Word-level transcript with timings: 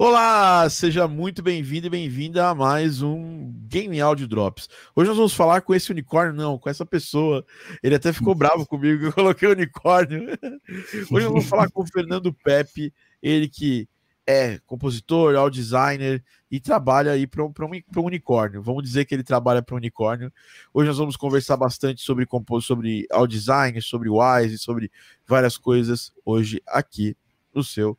Olá, 0.00 0.70
seja 0.70 1.08
muito 1.08 1.42
bem-vindo 1.42 1.88
e 1.88 1.90
bem-vinda 1.90 2.48
a 2.48 2.54
mais 2.54 3.02
um 3.02 3.52
Game 3.66 4.00
Audio 4.00 4.28
Drops. 4.28 4.68
Hoje 4.94 5.08
nós 5.08 5.16
vamos 5.16 5.34
falar 5.34 5.60
com 5.60 5.74
esse 5.74 5.90
unicórnio, 5.90 6.32
não, 6.32 6.56
com 6.56 6.70
essa 6.70 6.86
pessoa. 6.86 7.44
Ele 7.82 7.96
até 7.96 8.12
ficou 8.12 8.32
bravo 8.32 8.64
comigo 8.64 9.00
que 9.00 9.06
eu 9.06 9.12
coloquei 9.12 9.48
unicórnio. 9.48 10.28
Hoje 11.10 11.10
nós 11.10 11.24
vamos 11.24 11.46
falar 11.46 11.68
com 11.68 11.82
o 11.82 11.86
Fernando 11.88 12.32
Pepe, 12.32 12.94
ele 13.20 13.48
que 13.48 13.88
é 14.24 14.60
compositor, 14.66 15.34
audio 15.34 15.60
designer 15.60 16.22
e 16.48 16.60
trabalha 16.60 17.10
aí 17.10 17.26
para 17.26 17.44
um, 17.44 17.52
um, 17.66 18.00
unicórnio. 18.00 18.62
Vamos 18.62 18.84
dizer 18.84 19.04
que 19.04 19.16
ele 19.16 19.24
trabalha 19.24 19.62
para 19.62 19.74
um 19.74 19.78
unicórnio. 19.78 20.32
Hoje 20.72 20.86
nós 20.86 20.98
vamos 20.98 21.16
conversar 21.16 21.56
bastante 21.56 22.02
sobre 22.02 22.24
sobre 22.62 23.04
audio 23.10 23.36
design, 23.36 23.82
sobre 23.82 24.08
Wise, 24.08 24.58
sobre 24.58 24.92
várias 25.26 25.58
coisas 25.58 26.12
hoje 26.24 26.62
aqui 26.68 27.16
no 27.52 27.64
seu 27.64 27.98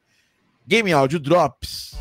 Game 0.70 0.94
Audio 0.94 1.18
Drops. 1.18 1.96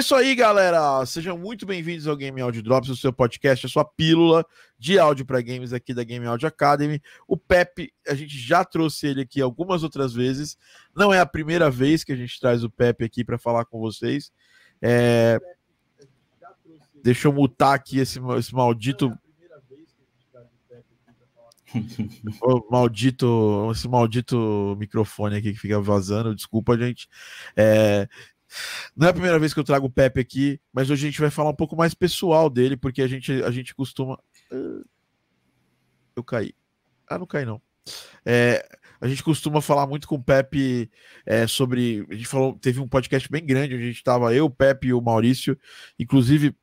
É 0.00 0.02
isso 0.02 0.14
aí, 0.14 0.34
galera. 0.34 1.04
Sejam 1.04 1.36
muito 1.36 1.66
bem-vindos 1.66 2.06
ao 2.06 2.16
Game 2.16 2.40
Audio 2.40 2.62
Drops, 2.62 2.88
o 2.88 2.96
seu 2.96 3.12
podcast, 3.12 3.66
a 3.66 3.68
sua 3.68 3.84
pílula 3.84 4.46
de 4.78 4.98
áudio 4.98 5.26
para 5.26 5.42
games 5.42 5.74
aqui 5.74 5.92
da 5.92 6.02
Game 6.02 6.24
Audio 6.24 6.48
Academy. 6.48 7.02
O 7.28 7.36
Pepe, 7.36 7.92
a 8.08 8.14
gente 8.14 8.38
já 8.38 8.64
trouxe 8.64 9.08
ele 9.08 9.20
aqui 9.20 9.42
algumas 9.42 9.82
outras 9.82 10.14
vezes. 10.14 10.56
Não 10.96 11.12
é 11.12 11.20
a 11.20 11.26
primeira 11.26 11.70
vez 11.70 12.02
que 12.02 12.12
a 12.12 12.16
gente 12.16 12.40
traz 12.40 12.64
o 12.64 12.70
Pepe 12.70 13.04
aqui 13.04 13.22
para 13.22 13.36
falar 13.36 13.66
com 13.66 13.78
vocês. 13.78 14.32
É... 14.80 15.38
Deixa 17.04 17.28
eu 17.28 17.32
mutar 17.34 17.74
aqui 17.74 17.98
esse, 17.98 18.18
esse 18.38 18.54
maldito. 18.54 19.12
o 22.42 22.70
maldito, 22.70 23.70
esse 23.70 23.86
maldito 23.86 24.74
microfone 24.78 25.36
aqui 25.36 25.52
que 25.52 25.58
fica 25.58 25.78
vazando, 25.78 26.34
desculpa, 26.34 26.78
gente. 26.78 27.06
É, 27.54 28.08
não 28.96 29.06
é 29.06 29.10
a 29.10 29.14
primeira 29.14 29.38
vez 29.38 29.54
que 29.54 29.60
eu 29.60 29.64
trago 29.64 29.86
o 29.86 29.90
Pepe 29.90 30.20
aqui, 30.20 30.60
mas 30.72 30.90
hoje 30.90 31.06
a 31.06 31.10
gente 31.10 31.20
vai 31.20 31.30
falar 31.30 31.50
um 31.50 31.56
pouco 31.56 31.76
mais 31.76 31.94
pessoal 31.94 32.50
dele, 32.50 32.76
porque 32.76 33.02
a 33.02 33.06
gente, 33.06 33.32
a 33.42 33.50
gente 33.50 33.74
costuma. 33.74 34.18
Eu 36.16 36.24
caí. 36.24 36.54
Ah, 37.08 37.18
não 37.18 37.26
caí, 37.26 37.44
não. 37.44 37.60
É, 38.24 38.64
a 39.00 39.08
gente 39.08 39.22
costuma 39.22 39.60
falar 39.60 39.86
muito 39.86 40.06
com 40.06 40.16
o 40.16 40.22
Pepe 40.22 40.90
é, 41.24 41.46
sobre. 41.46 42.06
A 42.10 42.14
gente 42.14 42.26
falou, 42.26 42.58
teve 42.58 42.80
um 42.80 42.88
podcast 42.88 43.30
bem 43.30 43.44
grande, 43.44 43.74
onde 43.74 43.84
a 43.84 43.86
gente 43.86 43.96
estava 43.96 44.34
eu, 44.34 44.46
o 44.46 44.50
Pepe 44.50 44.88
e 44.88 44.92
o 44.92 45.00
Maurício. 45.00 45.58
Inclusive, 45.98 46.54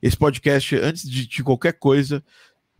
esse 0.00 0.16
podcast, 0.16 0.76
antes 0.76 1.08
de, 1.08 1.26
de 1.26 1.42
qualquer 1.42 1.74
coisa, 1.74 2.22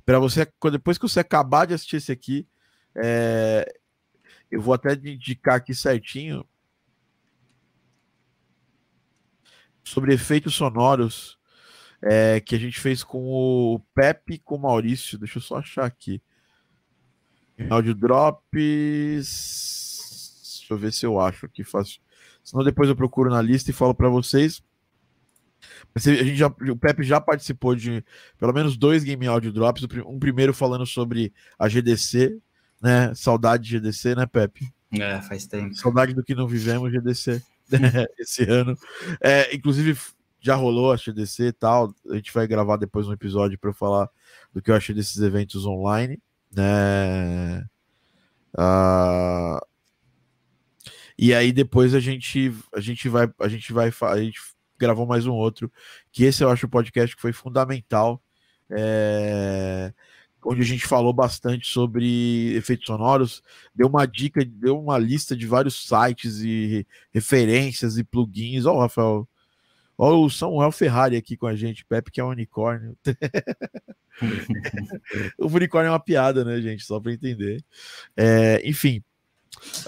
para 0.05 0.19
você, 0.19 0.47
depois 0.71 0.99
que 0.99 1.09
você 1.09 1.21
acabar 1.21 1.67
de 1.67 1.75
assistir 1.75 1.97
esse 1.97 2.13
aqui, 2.13 2.47
é, 2.97 3.67
eu 4.51 4.61
vou 4.61 4.75
até 4.75 4.93
indicar 4.93 5.57
aqui 5.57 5.75
certinho 5.75 6.47
sobre 9.83 10.15
efeitos 10.15 10.55
sonoros 10.55 11.39
é, 12.03 12.41
que 12.41 12.55
a 12.55 12.59
gente 12.59 12.81
fez 12.81 13.05
com 13.05 13.25
o 13.25 13.81
Pepe 13.95 14.35
e 14.35 14.39
com 14.39 14.57
o 14.57 14.61
Maurício. 14.63 15.19
Deixa 15.19 15.39
eu 15.39 15.43
só 15.43 15.57
achar 15.59 15.85
aqui. 15.85 16.23
Áudio 17.71 17.95
Drops. 17.95 19.29
Deixa 20.59 20.75
eu 20.75 20.79
ver 20.79 20.93
se 20.93 21.07
eu 21.07 21.21
acho 21.21 21.47
aqui 21.47 21.63
fácil. 21.63 22.01
Senão 22.43 22.65
depois 22.65 22.89
eu 22.89 22.97
procuro 22.97 23.31
na 23.31 23.41
lista 23.41 23.71
e 23.71 23.75
falo 23.75 23.95
para 23.95 24.09
vocês. 24.09 24.63
A 25.95 26.01
gente 26.01 26.35
já, 26.37 26.49
o 26.49 26.77
Pepe 26.77 27.05
já 27.05 27.21
participou 27.21 27.77
de 27.77 28.05
pelo 28.39 28.53
menos 28.53 28.77
dois 28.77 29.05
Game 29.05 29.27
Audio 29.27 29.53
Drops. 29.53 29.87
Um 30.07 30.19
primeiro 30.19 30.53
falando 30.53 30.87
sobre 30.87 31.33
a 31.59 31.69
GDC, 31.69 32.37
né? 32.81 33.15
Saudade 33.15 33.65
de 33.65 33.79
GDC, 33.79 34.17
né, 34.17 34.27
Pepe? 34.27 34.73
É, 34.93 35.21
faz 35.23 35.47
tempo. 35.47 35.75
Saudade 35.75 36.15
do 36.15 36.25
que 36.25 36.35
não 36.35 36.49
vivemos, 36.49 36.91
GDC. 36.91 37.43
esse 38.19 38.45
ano. 38.45 38.77
É, 39.21 39.55
inclusive, 39.55 39.99
já 40.41 40.55
rolou 40.55 40.93
a 40.93 40.99
CDC 40.99 41.45
e 41.45 41.53
tal. 41.53 41.95
A 42.11 42.17
gente 42.17 42.33
vai 42.33 42.47
gravar 42.47 42.77
depois 42.77 43.09
um 43.09 43.13
episódio 43.13 43.59
para 43.59 43.73
falar 43.73 44.09
do 44.53 44.61
que 44.61 44.71
eu 44.71 44.75
achei 44.75 44.95
desses 44.95 45.21
eventos 45.21 45.65
online, 45.67 46.21
né? 46.55 47.65
Ah, 48.57 49.61
e 51.19 51.35
aí 51.35 51.53
depois 51.53 51.95
a 51.95 52.01
gente 52.01 52.53
a 52.75 52.81
gente 52.81 53.09
vai 53.09 53.31
a 53.41 53.49
gente 53.49 53.73
vai 53.73 53.93
a 54.03 54.19
gente 54.19 54.41
gravou 54.79 55.07
mais 55.07 55.27
um 55.27 55.33
outro 55.33 55.73
que 56.11 56.25
esse 56.25 56.43
eu 56.43 56.51
acho 56.51 56.67
o 56.67 56.69
podcast 56.69 57.15
que 57.15 57.23
foi 57.23 57.33
fundamental 57.33 58.23
é, 58.71 59.93
onde 60.45 60.61
a 60.61 60.65
gente 60.65 60.87
falou 60.87 61.13
bastante 61.13 61.69
sobre 61.69 62.55
efeitos 62.57 62.87
sonoros, 62.87 63.43
deu 63.75 63.89
uma 63.89 64.07
dica, 64.07 64.45
deu 64.45 64.79
uma 64.79 64.99
lista 64.99 65.37
de 65.37 65.47
vários 65.47 65.87
sites 65.87 66.41
e 66.41 66.87
referências 67.13 67.97
e 67.97 68.05
plugins. 68.05 68.67
Ó, 68.67 68.75
oh, 68.75 68.81
Rafael, 68.81 69.29
ó, 69.97 70.25
o 70.25 70.31
Samuel 70.31 70.73
Ferrari 70.73 71.17
aqui 71.17 71.37
com 71.37 71.47
a 71.47 71.55
gente, 71.55 71.85
Pepe 71.85 72.11
que 72.11 72.21
é 72.21 72.25
um 72.25 72.31
unicórnio. 72.31 72.97
o 75.39 75.47
unicórnio 75.47 75.89
é 75.89 75.93
uma 75.93 76.01
piada, 76.01 76.45
né, 76.45 76.61
gente? 76.61 76.85
Só 76.85 76.99
para 76.99 77.13
entender. 77.13 77.65
É, 78.17 78.61
enfim, 78.69 79.03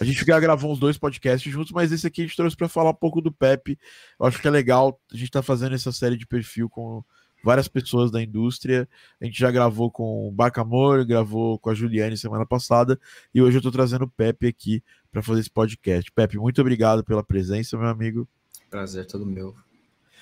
a 0.01 0.05
gente 0.05 0.25
já 0.25 0.39
gravou 0.39 0.73
uns 0.73 0.79
dois 0.79 0.97
podcasts 0.97 1.53
juntos, 1.53 1.73
mas 1.73 1.91
esse 1.91 2.07
aqui 2.07 2.23
a 2.23 2.27
gente 2.27 2.37
trouxe 2.37 2.57
para 2.57 2.69
falar 2.69 2.91
um 2.91 2.95
pouco 2.95 3.21
do 3.21 3.33
Pepe. 3.33 3.79
Eu 4.21 4.27
acho 4.27 4.41
que 4.41 4.47
é 4.47 4.51
legal 4.51 5.01
a 5.13 5.17
gente 5.17 5.31
tá 5.31 5.43
fazendo 5.43 5.75
essa 5.75 5.91
série 5.91 6.17
de 6.17 6.27
perfil 6.27 6.69
com 6.69 7.03
várias 7.45 7.69
pessoas 7.69 8.11
da 8.11 8.23
indústria. 8.23 8.89
A 9.21 9.25
gente 9.27 9.39
já 9.39 9.51
gravou 9.51 9.91
com 9.91 10.27
o 10.27 10.33
Bacamor, 10.33 11.05
gravou 11.05 11.59
com 11.59 11.69
a 11.69 11.75
Juliane 11.75 12.17
semana 12.17 12.47
passada, 12.47 12.99
e 13.35 13.43
hoje 13.43 13.57
eu 13.57 13.59
estou 13.59 13.71
trazendo 13.71 14.07
o 14.07 14.11
Pepe 14.11 14.47
aqui 14.47 14.83
para 15.13 15.23
fazer 15.23 15.41
esse 15.41 15.51
podcast. 15.51 16.11
Pepe, 16.11 16.39
muito 16.39 16.61
obrigado 16.61 17.05
pela 17.05 17.23
presença, 17.23 17.77
meu 17.77 17.89
amigo. 17.89 18.27
Prazer 18.71 19.07
todo 19.07 19.27
meu. 19.27 19.55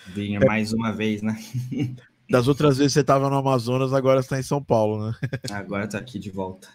Vinha 0.09 0.41
Pepe, 0.41 0.51
mais 0.51 0.73
uma 0.73 0.93
vez, 0.93 1.23
né? 1.23 1.39
Das 2.31 2.49
outras 2.49 2.79
vezes 2.79 2.95
você 2.95 3.01
estava 3.01 3.29
no 3.29 3.37
Amazonas, 3.37 3.93
agora 3.93 4.21
está 4.21 4.39
em 4.39 4.43
São 4.43 4.63
Paulo, 4.63 5.07
né? 5.07 5.15
Agora 5.51 5.85
está 5.85 5.99
aqui 5.99 6.19
de 6.19 6.31
volta. 6.31 6.67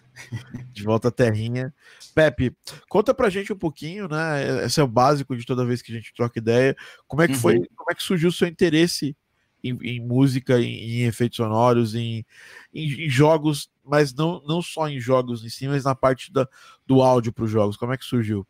De 0.72 0.84
volta 0.84 1.08
à 1.08 1.10
terrinha. 1.10 1.74
Pepe, 2.14 2.54
conta 2.88 3.12
pra 3.12 3.28
gente 3.28 3.52
um 3.52 3.58
pouquinho, 3.58 4.06
né? 4.06 4.64
Esse 4.64 4.78
é 4.78 4.84
o 4.84 4.86
básico 4.86 5.36
de 5.36 5.44
toda 5.44 5.66
vez 5.66 5.82
que 5.82 5.90
a 5.90 5.96
gente 5.96 6.14
troca 6.14 6.38
ideia. 6.38 6.76
Como 7.08 7.22
é 7.22 7.26
que 7.26 7.34
foi, 7.34 7.56
uhum. 7.56 7.64
como 7.74 7.90
é 7.90 7.94
que 7.94 8.04
surgiu 8.04 8.28
o 8.28 8.32
seu 8.32 8.46
interesse 8.46 9.16
em, 9.62 9.76
em 9.82 10.00
música, 10.00 10.60
em, 10.60 11.00
em, 11.00 11.02
efeitos 11.02 11.36
sonoros, 11.36 11.94
em, 11.94 12.24
em, 12.72 13.08
jogos, 13.08 13.70
mas 13.84 14.12
não, 14.14 14.42
não 14.46 14.62
só 14.62 14.88
em 14.88 15.00
jogos 15.00 15.44
em 15.44 15.48
si, 15.48 15.66
mas 15.68 15.84
na 15.84 15.94
parte 15.94 16.32
da, 16.32 16.48
do 16.86 17.02
áudio 17.02 17.32
para 17.32 17.44
os 17.44 17.50
jogos. 17.50 17.76
Como 17.76 17.92
é 17.92 17.98
que 17.98 18.04
surgiu? 18.04 18.46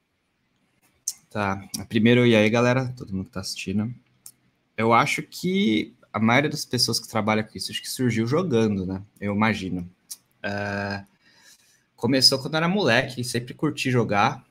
Tá, 1.30 1.62
primeiro, 1.88 2.26
e 2.26 2.34
aí 2.34 2.48
galera, 2.48 2.92
todo 2.96 3.12
mundo 3.12 3.26
que 3.26 3.32
tá 3.32 3.40
assistindo. 3.40 3.92
Eu 4.76 4.92
acho 4.92 5.22
que 5.22 5.94
a 6.12 6.18
maioria 6.18 6.50
das 6.50 6.64
pessoas 6.64 6.98
que 6.98 7.08
trabalham 7.08 7.44
com 7.44 7.56
isso, 7.56 7.70
acho 7.70 7.82
que 7.82 7.90
surgiu 7.90 8.26
jogando, 8.26 8.86
né? 8.86 9.02
Eu 9.20 9.34
imagino. 9.34 9.88
Uh, 10.38 11.06
começou 11.96 12.38
quando 12.38 12.54
eu 12.54 12.58
era 12.58 12.68
moleque, 12.68 13.22
sempre 13.22 13.54
curti 13.54 13.90
jogar. 13.90 14.44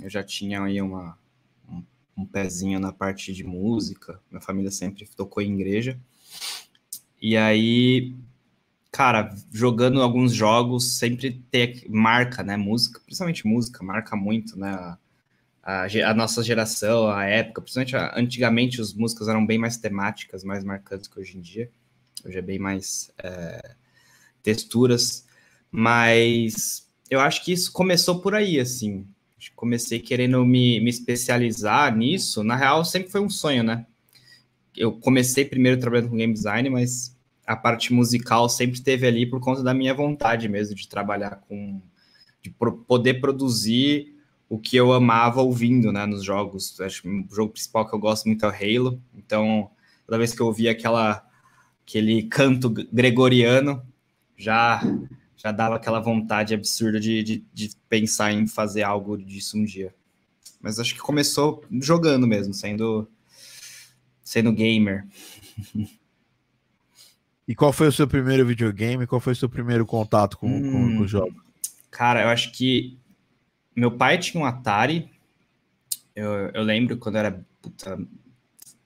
Eu 0.00 0.08
já 0.08 0.22
tinha 0.22 0.62
aí 0.62 0.80
uma, 0.80 1.18
um 2.16 2.26
pezinho 2.26 2.78
na 2.78 2.92
parte 2.92 3.32
de 3.32 3.44
música. 3.44 4.20
Minha 4.30 4.40
família 4.40 4.70
sempre 4.70 5.08
tocou 5.16 5.42
em 5.42 5.54
igreja. 5.54 5.98
E 7.20 7.36
aí, 7.36 8.14
cara, 8.90 9.34
jogando 9.50 10.02
alguns 10.02 10.32
jogos, 10.32 10.98
sempre 10.98 11.42
tem 11.50 11.84
marca, 11.88 12.42
né? 12.42 12.56
Música, 12.56 13.00
principalmente 13.04 13.46
música, 13.46 13.84
marca 13.84 14.16
muito, 14.16 14.58
né? 14.58 14.96
A, 15.62 15.84
a, 15.84 16.14
nossa 16.14 16.42
geração, 16.42 17.08
a 17.08 17.24
época, 17.24 17.62
principalmente 17.62 17.96
antigamente 18.18 18.80
as 18.80 18.92
músicas 18.92 19.28
eram 19.28 19.46
bem 19.46 19.58
mais 19.58 19.76
temáticas, 19.76 20.42
mais 20.42 20.64
marcantes 20.64 21.06
que 21.08 21.20
hoje 21.20 21.38
em 21.38 21.40
dia. 21.40 21.70
Hoje 22.24 22.38
é 22.38 22.42
bem 22.42 22.58
mais 22.58 23.12
é, 23.18 23.74
texturas, 24.42 25.26
mas 25.70 26.88
eu 27.08 27.20
acho 27.20 27.44
que 27.44 27.52
isso 27.52 27.72
começou 27.72 28.20
por 28.20 28.34
aí, 28.34 28.58
assim 28.58 29.06
comecei 29.56 29.98
querendo 29.98 30.44
me, 30.44 30.80
me 30.80 30.90
especializar 30.90 31.94
nisso. 31.96 32.44
Na 32.44 32.56
real, 32.56 32.84
sempre 32.84 33.10
foi 33.10 33.20
um 33.20 33.30
sonho, 33.30 33.62
né? 33.62 33.86
Eu 34.76 34.92
comecei 34.92 35.44
primeiro 35.44 35.80
trabalhando 35.80 36.10
com 36.10 36.16
game 36.16 36.32
design, 36.32 36.70
mas 36.70 37.16
a 37.46 37.56
parte 37.56 37.92
musical 37.92 38.48
sempre 38.48 38.76
esteve 38.76 39.06
ali 39.06 39.26
por 39.26 39.40
conta 39.40 39.62
da 39.62 39.74
minha 39.74 39.92
vontade 39.92 40.48
mesmo 40.48 40.74
de 40.74 40.88
trabalhar 40.88 41.42
com. 41.48 41.80
de 42.40 42.50
pro, 42.50 42.72
poder 42.72 43.20
produzir 43.20 44.14
o 44.48 44.58
que 44.58 44.76
eu 44.76 44.92
amava 44.92 45.40
ouvindo, 45.40 45.90
né, 45.90 46.04
nos 46.06 46.22
jogos. 46.22 46.78
Acho 46.80 47.02
que 47.02 47.08
o 47.08 47.34
jogo 47.34 47.52
principal 47.52 47.88
que 47.88 47.94
eu 47.94 47.98
gosto 47.98 48.26
muito 48.26 48.44
é 48.44 48.48
o 48.48 48.52
Halo. 48.52 49.02
Então, 49.16 49.70
toda 50.06 50.18
vez 50.18 50.34
que 50.34 50.40
eu 50.40 50.46
ouvia 50.46 50.70
aquela 50.72 51.26
aquele 51.84 52.22
canto 52.24 52.70
gregoriano, 52.70 53.82
já 54.36 54.80
já 55.42 55.50
dava 55.50 55.74
aquela 55.74 55.98
vontade 55.98 56.54
absurda 56.54 57.00
de, 57.00 57.22
de, 57.22 57.44
de, 57.52 57.70
pensar 57.88 58.32
em 58.32 58.46
fazer 58.46 58.84
algo 58.84 59.18
disso 59.18 59.58
um 59.58 59.64
dia. 59.64 59.92
Mas 60.60 60.78
acho 60.78 60.94
que 60.94 61.00
começou 61.00 61.64
jogando 61.80 62.28
mesmo, 62.28 62.54
sendo 62.54 63.08
sendo 64.22 64.52
gamer. 64.52 65.06
E 67.48 67.56
qual 67.56 67.72
foi 67.72 67.88
o 67.88 67.92
seu 67.92 68.06
primeiro 68.06 68.46
videogame? 68.46 69.04
Qual 69.04 69.20
foi 69.20 69.32
o 69.32 69.36
seu 69.36 69.48
primeiro 69.48 69.84
contato 69.84 70.38
com, 70.38 70.46
hum, 70.46 70.62
com, 70.62 70.96
com 70.96 71.02
o 71.02 71.08
jogo? 71.08 71.34
Cara, 71.90 72.22
eu 72.22 72.28
acho 72.28 72.52
que 72.52 72.96
meu 73.74 73.90
pai 73.90 74.16
tinha 74.16 74.40
um 74.40 74.46
Atari. 74.46 75.10
Eu, 76.14 76.30
eu 76.54 76.62
lembro 76.62 76.96
quando 76.96 77.16
era 77.16 77.44
puta, 77.60 77.98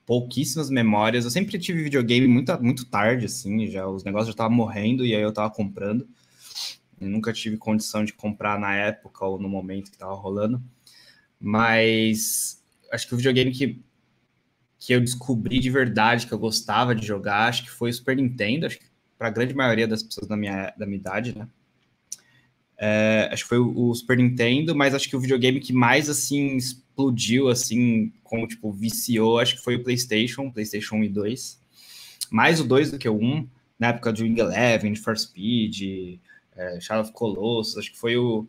pouquíssimas 0.07 0.71
memórias. 0.71 1.23
Eu 1.23 1.29
sempre 1.31 1.59
tive 1.59 1.83
videogame 1.83 2.27
muito, 2.27 2.61
muito 2.61 2.85
tarde, 2.85 3.27
assim, 3.27 3.67
já 3.67 3.87
os 3.87 4.03
negócios 4.03 4.29
já 4.29 4.31
estavam 4.31 4.57
morrendo 4.57 5.05
e 5.05 5.15
aí 5.15 5.21
eu 5.21 5.31
tava 5.31 5.53
comprando. 5.53 6.07
Eu 6.99 7.09
nunca 7.09 7.31
tive 7.31 7.57
condição 7.57 8.03
de 8.03 8.13
comprar 8.13 8.59
na 8.59 8.75
época 8.75 9.25
ou 9.25 9.39
no 9.39 9.47
momento 9.47 9.91
que 9.91 9.97
tava 9.97 10.15
rolando. 10.15 10.61
Mas 11.39 12.63
acho 12.91 13.07
que 13.07 13.13
o 13.13 13.17
videogame 13.17 13.51
que, 13.51 13.81
que 14.79 14.93
eu 14.93 14.99
descobri 14.99 15.59
de 15.59 15.69
verdade 15.69 16.25
que 16.25 16.33
eu 16.33 16.39
gostava 16.39 16.95
de 16.95 17.05
jogar, 17.05 17.47
acho 17.47 17.63
que 17.63 17.69
foi 17.69 17.89
o 17.89 17.93
Super 17.93 18.15
Nintendo, 18.15 18.65
acho 18.65 18.79
que 18.79 18.85
para 19.17 19.27
a 19.27 19.31
grande 19.31 19.53
maioria 19.53 19.87
das 19.87 20.03
pessoas 20.03 20.27
da 20.27 20.37
minha, 20.37 20.73
da 20.77 20.85
minha 20.85 20.99
idade, 20.99 21.37
né? 21.37 21.47
É, 22.79 23.29
acho 23.31 23.43
que 23.43 23.49
foi 23.49 23.57
o, 23.57 23.89
o, 23.89 23.95
Super 23.95 24.17
Nintendo, 24.17 24.75
mas 24.75 24.93
acho 24.93 25.09
que 25.09 25.15
o 25.15 25.19
videogame 25.19 25.59
que 25.59 25.73
mais 25.73 26.09
assim 26.09 26.55
explodiu, 26.55 27.49
assim, 27.49 28.13
como 28.23 28.47
tipo, 28.47 28.71
viciou, 28.71 29.39
acho 29.39 29.55
que 29.55 29.63
foi 29.63 29.75
o 29.75 29.83
PlayStation, 29.83 30.51
PlayStation 30.51 30.97
1 30.97 31.03
e 31.05 31.09
2. 31.09 31.59
Mais 32.29 32.59
o 32.59 32.63
2 32.63 32.91
do 32.91 32.99
que 32.99 33.09
o 33.09 33.15
1, 33.15 33.47
na 33.79 33.87
época 33.87 34.13
de 34.13 34.23
Wing 34.23 34.39
Eleven, 34.39 34.95
For 34.95 35.17
Speed, 35.17 36.19
é, 36.57 36.79
Shadow 36.79 37.03
of 37.03 37.13
Colossus, 37.13 37.77
acho 37.77 37.91
que 37.91 37.97
foi 37.97 38.17
o, 38.17 38.47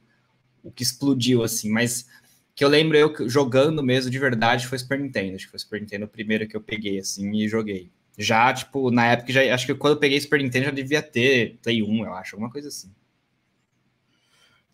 o 0.63 0.71
que 0.71 0.83
explodiu, 0.83 1.43
assim, 1.43 1.71
mas 1.71 2.07
que 2.55 2.65
eu 2.65 2.69
lembro 2.69 2.97
eu 2.97 3.29
jogando 3.29 3.83
mesmo 3.85 4.11
de 4.11 4.19
verdade 4.19 4.67
foi 4.67 4.79
Super 4.79 4.99
Nintendo. 4.99 5.37
Acho 5.37 5.45
que 5.45 5.51
foi 5.53 5.61
Super 5.61 5.81
Nintendo 5.81 6.07
o 6.07 6.09
primeiro 6.09 6.49
que 6.49 6.57
eu 6.57 6.61
peguei, 6.61 6.99
assim, 6.99 7.31
e 7.37 7.49
joguei. 7.49 7.91
Já, 8.19 8.53
tipo, 8.53 8.91
na 8.91 9.07
época, 9.07 9.33
já, 9.33 9.55
acho 9.55 9.65
que 9.65 9.75
quando 9.75 9.95
eu 9.95 10.01
peguei 10.01 10.21
Super 10.21 10.43
Nintendo 10.43 10.65
já 10.65 10.71
devia 10.73 11.01
ter 11.01 11.57
Play 11.63 11.85
1, 11.85 12.05
eu 12.05 12.15
acho, 12.15 12.35
alguma 12.35 12.51
coisa 12.51 12.67
assim. 12.67 12.93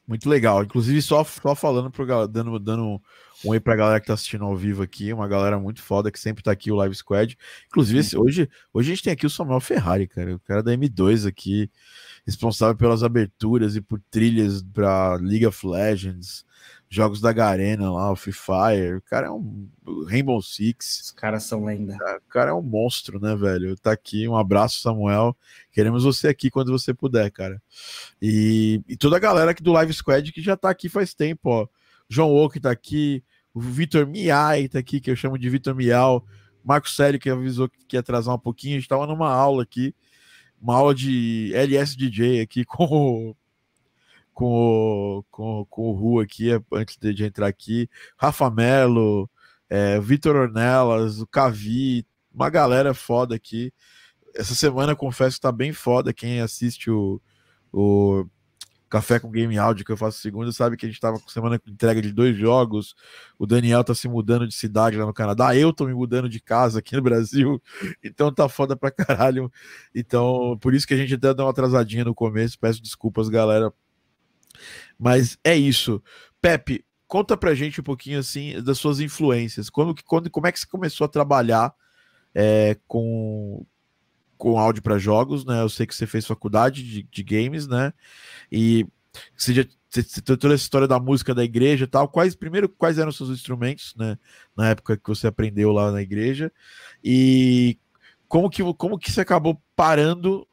Muito 0.07 0.29
legal. 0.29 0.63
Inclusive, 0.63 1.01
só, 1.03 1.25
só 1.25 1.55
falando 1.55 1.91
pro 1.91 2.07
dando, 2.27 2.59
dando 2.59 2.83
um 2.85 3.01
oi 3.45 3.59
pra 3.59 3.77
galera 3.77 4.01
que 4.01 4.07
tá 4.07 4.15
assistindo 4.15 4.45
ao 4.45 4.57
vivo 4.57 4.83
aqui, 4.83 5.13
uma 5.13 5.29
galera 5.29 5.59
muito 5.59 5.83
foda 5.83 6.11
que 6.11 6.19
sempre 6.19 6.43
tá 6.43 6.53
aqui, 6.53 6.71
o 6.71 6.77
Live 6.77 6.95
Squad. 6.95 7.37
Inclusive, 7.67 7.99
esse, 7.99 8.17
hoje, 8.17 8.49
hoje 8.73 8.93
a 8.93 8.95
gente 8.95 9.05
tem 9.05 9.13
aqui 9.13 9.27
o 9.27 9.31
Samuel 9.31 9.61
Ferrari, 9.61 10.07
cara, 10.07 10.35
o 10.35 10.41
cara 10.41 10.63
da 10.63 10.73
M2 10.73 11.27
aqui, 11.27 11.71
responsável 12.27 12.77
pelas 12.77 13.03
aberturas 13.03 13.77
e 13.77 13.81
por 13.81 14.01
trilhas 14.11 14.63
pra 14.63 15.15
League 15.17 15.47
of 15.47 15.67
Legends, 15.67 16.45
jogos 16.89 17.21
da 17.21 17.33
Garena 17.33 17.93
lá, 17.93 18.11
o 18.13 18.17
Free 18.17 18.33
Fire. 18.33 18.97
O 18.97 19.03
cara 19.03 19.27
é 19.27 19.31
um 19.31 19.69
Rainbow 20.09 20.41
Six. 20.41 21.01
Os 21.01 21.11
caras 21.11 21.43
são 21.43 21.65
lenda. 21.65 21.95
O 21.95 22.29
cara 22.29 22.51
é 22.51 22.55
um 22.55 22.63
monstro, 22.63 23.21
né, 23.21 23.35
velho? 23.35 23.77
Tá 23.77 23.93
aqui, 23.93 24.27
um 24.29 24.37
abraço, 24.37 24.81
Samuel. 24.81 25.37
Queremos 25.73 26.05
você 26.05 26.29
aqui 26.29 26.51
quando 26.51 26.73
você 26.73 26.95
puder, 26.95 27.31
cara. 27.31 27.61
E, 28.23 28.81
e 28.89 28.97
toda 28.97 29.17
a 29.17 29.21
galera 29.21 29.51
aqui 29.51 29.63
do 29.63 29.73
Live 29.73 29.93
Squad 29.93 30.33
que 30.33 30.41
já 30.41 30.57
tá 30.57 30.71
aqui 30.71 30.89
faz 30.89 31.15
tempo, 31.15 31.51
ó. 31.51 31.69
João 32.09 32.33
Oak 32.33 32.61
tá 32.61 32.71
aqui, 32.71 33.25
o 33.53 33.61
Vitor 33.61 34.07
Miai 34.07 34.69
tá 34.69 34.79
aqui, 34.79 35.01
que 35.01 35.11
eu 35.11 35.17
chamo 35.17 35.39
de 35.39 35.49
Vitor 35.51 35.75
Miau. 35.75 36.25
Marco 36.65 36.89
Célio, 36.89 37.21
que 37.21 37.29
avisou 37.29 37.69
que 37.69 37.95
ia 37.95 38.01
atrasar 38.01 38.35
um 38.35 38.39
pouquinho. 38.39 38.77
A 38.77 38.79
gente 38.81 38.89
tava 38.89 39.07
numa 39.07 39.31
aula 39.31 39.63
aqui, 39.63 39.95
uma 40.61 40.77
aula 40.77 40.95
de 40.95 41.53
LSDJ 41.55 42.41
aqui 42.41 42.65
com 42.67 42.85
o 42.85 43.37
com 44.33 44.47
o, 44.47 45.25
com, 45.31 45.65
com 45.71 45.83
o 45.91 45.93
Ru 45.93 46.21
aqui, 46.21 46.49
antes 46.73 46.97
de, 46.97 47.15
de 47.15 47.25
entrar 47.25 47.47
aqui. 47.47 47.89
Rafa 48.17 48.51
Melo, 48.51 49.31
é, 49.71 50.01
Vitor 50.01 50.35
Ornelas, 50.35 51.21
o 51.21 51.27
Cavi, 51.27 52.05
uma 52.35 52.51
galera 52.51 52.93
foda 52.93 53.37
aqui. 53.37 53.73
Essa 54.35 54.55
semana, 54.55 54.97
confesso, 54.97 55.41
tá 55.41 55.53
bem 55.53 55.73
foda. 55.73 56.13
Quem 56.13 56.41
assiste 56.41 56.91
o, 56.91 57.23
o 57.73 58.27
Café 58.95 59.19
com 59.19 59.29
Game 59.29 59.59
Audio 59.59 59.85
que 59.85 59.91
eu 59.91 59.97
faço 59.97 60.21
segunda 60.21 60.53
sabe 60.53 60.77
que 60.77 60.87
a 60.87 60.89
gente 60.89 61.01
tava 61.01 61.19
com 61.19 61.29
semana 61.29 61.59
com 61.59 61.69
entrega 61.69 62.01
de 62.01 62.13
dois 62.13 62.37
jogos. 62.37 62.95
O 63.37 63.45
Daniel 63.45 63.83
tá 63.83 63.93
se 63.93 64.07
mudando 64.07 64.47
de 64.47 64.55
cidade 64.55 64.97
lá 64.97 65.05
no 65.05 65.13
Canadá. 65.13 65.57
Eu 65.57 65.73
tô 65.73 65.85
me 65.85 65.93
mudando 65.93 66.29
de 66.29 66.39
casa 66.39 66.79
aqui 66.79 66.95
no 66.95 67.03
Brasil. 67.03 67.61
Então 68.05 68.33
tá 68.33 68.49
foda 68.49 68.77
pra 68.77 68.93
caralho. 68.93 69.51
Então, 69.93 70.57
por 70.61 70.75
isso 70.75 70.87
que 70.87 70.95
a 70.95 70.97
gente 70.97 71.15
até 71.15 71.35
deu 71.35 71.45
uma 71.45 71.51
atrasadinha 71.51 72.05
no 72.05 72.15
começo. 72.15 72.59
Peço 72.59 72.81
desculpas, 72.81 73.29
galera, 73.29 73.73
mas 74.97 75.37
é 75.43 75.57
isso. 75.57 76.01
Pepe, 76.41 76.85
conta 77.09 77.37
pra 77.37 77.55
gente 77.55 77.81
um 77.81 77.85
pouquinho 77.85 78.21
assim 78.21 78.63
das 78.63 78.79
suas 78.79 79.01
influências. 79.01 79.69
Quando, 79.69 79.95
quando, 80.05 80.31
como 80.31 80.47
é 80.47 80.53
que 80.53 80.61
você 80.61 80.67
começou 80.67 81.05
a 81.05 81.09
trabalhar 81.09 81.75
é, 82.33 82.77
com, 82.87 83.67
com 84.45 84.59
áudio 84.59 84.83
para 84.83 84.99
jogos, 84.99 85.43
né? 85.43 85.63
Eu 85.63 85.71
sei 85.71 85.87
que 85.87 85.95
você 85.95 86.07
fez 86.07 86.27
faculdade 86.27 86.83
de, 86.83 87.03
de 87.05 87.23
games, 87.23 87.67
né? 87.67 87.95
E 88.53 88.87
você 89.35 89.55
já 89.55 89.65
tem 89.91 90.05
toda 90.37 90.53
essa 90.53 90.63
história 90.63 90.87
da 90.87 91.01
música 91.01 91.35
da 91.35 91.43
igreja 91.43 91.85
e 91.85 91.87
tal. 91.87 92.07
Quais, 92.07 92.35
primeiro, 92.35 92.69
quais 92.69 92.99
eram 92.99 93.09
os 93.09 93.17
seus 93.17 93.31
instrumentos, 93.31 93.95
né? 93.97 94.19
Na 94.55 94.69
época 94.69 94.99
que 94.99 95.09
você 95.09 95.27
aprendeu 95.27 95.73
lá 95.73 95.91
na 95.91 96.03
igreja. 96.03 96.53
E 97.03 97.79
como 98.29 98.51
que, 98.51 98.63
como 98.75 98.99
que 98.99 99.11
você 99.11 99.23
acabou 99.23 99.59
parando 99.75 100.47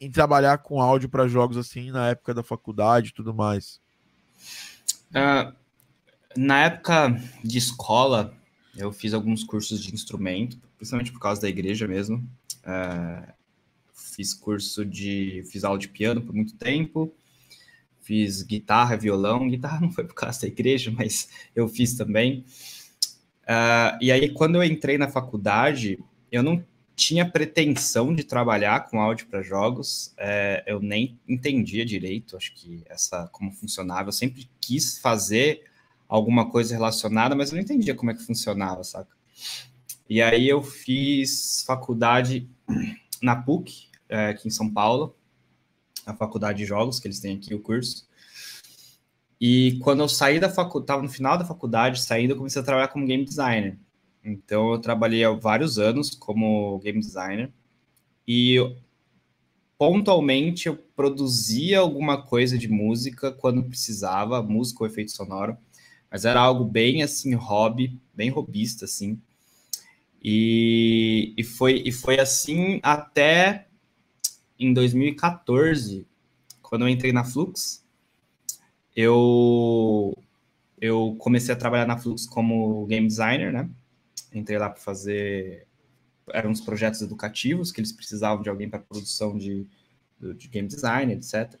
em 0.00 0.10
trabalhar 0.10 0.56
com 0.56 0.80
áudio 0.80 1.10
para 1.10 1.28
jogos 1.28 1.58
assim 1.58 1.90
na 1.90 2.08
época 2.08 2.32
da 2.32 2.42
faculdade 2.42 3.10
e 3.10 3.12
tudo 3.12 3.34
mais? 3.34 3.82
Uh, 5.10 5.52
na 6.34 6.64
época 6.64 7.20
de 7.44 7.58
escola, 7.58 8.34
eu 8.74 8.90
fiz 8.92 9.12
alguns 9.12 9.44
cursos 9.44 9.84
de 9.84 9.92
instrumento, 9.92 10.58
principalmente 10.78 11.12
por 11.12 11.20
causa 11.20 11.42
da 11.42 11.50
igreja 11.50 11.86
mesmo. 11.86 12.26
Uh, 12.66 13.32
fiz 13.94 14.34
curso 14.34 14.84
de. 14.84 15.44
fiz 15.50 15.62
aula 15.64 15.78
de 15.78 15.88
piano 15.88 16.20
por 16.20 16.34
muito 16.34 16.54
tempo. 16.56 17.14
Fiz 18.00 18.42
guitarra, 18.42 18.96
violão. 18.96 19.48
Guitarra 19.48 19.80
não 19.82 19.92
foi 19.92 20.04
por 20.04 20.14
causa 20.14 20.42
da 20.42 20.48
igreja, 20.48 20.90
mas 20.90 21.28
eu 21.54 21.68
fiz 21.68 21.94
também. 21.94 22.44
Uh, 23.44 23.96
e 24.00 24.10
aí, 24.10 24.28
quando 24.30 24.56
eu 24.56 24.64
entrei 24.64 24.98
na 24.98 25.08
faculdade, 25.08 25.98
eu 26.32 26.42
não 26.42 26.64
tinha 26.96 27.30
pretensão 27.30 28.14
de 28.14 28.24
trabalhar 28.24 28.88
com 28.88 29.00
áudio 29.00 29.26
para 29.26 29.42
jogos, 29.42 30.14
é, 30.16 30.64
eu 30.66 30.80
nem 30.80 31.20
entendia 31.28 31.84
direito, 31.84 32.36
acho 32.38 32.54
que 32.54 32.82
essa 32.86 33.28
como 33.28 33.52
funcionava. 33.52 34.08
Eu 34.08 34.12
sempre 34.12 34.48
quis 34.58 34.98
fazer 34.98 35.64
alguma 36.08 36.50
coisa 36.50 36.74
relacionada, 36.74 37.34
mas 37.34 37.50
eu 37.50 37.56
não 37.56 37.62
entendia 37.62 37.94
como 37.94 38.10
é 38.10 38.14
que 38.14 38.24
funcionava, 38.24 38.82
saca? 38.82 39.14
E 40.08 40.22
aí 40.22 40.48
eu 40.48 40.62
fiz 40.62 41.64
faculdade 41.66 42.48
na 43.22 43.36
PUC, 43.36 43.88
é, 44.08 44.28
aqui 44.28 44.48
em 44.48 44.50
São 44.50 44.72
Paulo, 44.72 45.16
a 46.04 46.14
faculdade 46.14 46.58
de 46.58 46.64
jogos, 46.64 47.00
que 47.00 47.06
eles 47.06 47.20
têm 47.20 47.36
aqui 47.36 47.54
o 47.54 47.60
curso. 47.60 48.06
E 49.40 49.78
quando 49.82 50.00
eu 50.00 50.08
saí 50.08 50.40
da 50.40 50.48
faculdade, 50.48 50.84
estava 50.84 51.02
no 51.02 51.08
final 51.08 51.36
da 51.36 51.44
faculdade, 51.44 52.02
saindo, 52.02 52.32
eu 52.32 52.36
comecei 52.36 52.62
a 52.62 52.64
trabalhar 52.64 52.88
como 52.88 53.06
game 53.06 53.24
designer. 53.24 53.78
Então, 54.24 54.72
eu 54.72 54.78
trabalhei 54.78 55.24
há 55.24 55.30
vários 55.30 55.78
anos 55.78 56.10
como 56.10 56.78
game 56.80 56.98
designer 56.98 57.52
e 58.26 58.56
pontualmente 59.78 60.66
eu 60.66 60.76
produzia 60.76 61.78
alguma 61.78 62.22
coisa 62.22 62.58
de 62.58 62.66
música 62.66 63.30
quando 63.30 63.62
precisava, 63.62 64.42
música 64.42 64.82
ou 64.82 64.88
efeito 64.88 65.12
sonoro, 65.12 65.56
mas 66.10 66.24
era 66.24 66.40
algo 66.40 66.64
bem 66.64 67.02
assim, 67.02 67.34
hobby, 67.34 68.00
bem 68.14 68.30
robista, 68.30 68.84
assim. 68.84 69.20
E, 70.22 71.34
e, 71.36 71.44
foi, 71.44 71.82
e 71.84 71.92
foi 71.92 72.18
assim 72.18 72.80
até 72.82 73.68
em 74.58 74.72
2014, 74.72 76.06
quando 76.62 76.82
eu 76.82 76.88
entrei 76.88 77.12
na 77.12 77.24
Flux, 77.24 77.84
eu, 78.94 80.16
eu 80.80 81.14
comecei 81.18 81.54
a 81.54 81.58
trabalhar 81.58 81.86
na 81.86 81.98
Flux 81.98 82.26
como 82.26 82.86
game 82.86 83.06
designer, 83.06 83.52
né? 83.52 83.68
entrei 84.38 84.58
lá 84.58 84.70
para 84.70 84.80
fazer. 84.80 85.66
Eram 86.32 86.50
uns 86.50 86.60
projetos 86.60 87.00
educativos 87.02 87.70
que 87.70 87.80
eles 87.80 87.92
precisavam 87.92 88.42
de 88.42 88.48
alguém 88.48 88.68
para 88.68 88.80
produção 88.80 89.36
de, 89.36 89.66
de 90.20 90.48
game 90.48 90.66
design, 90.66 91.12
etc. 91.12 91.54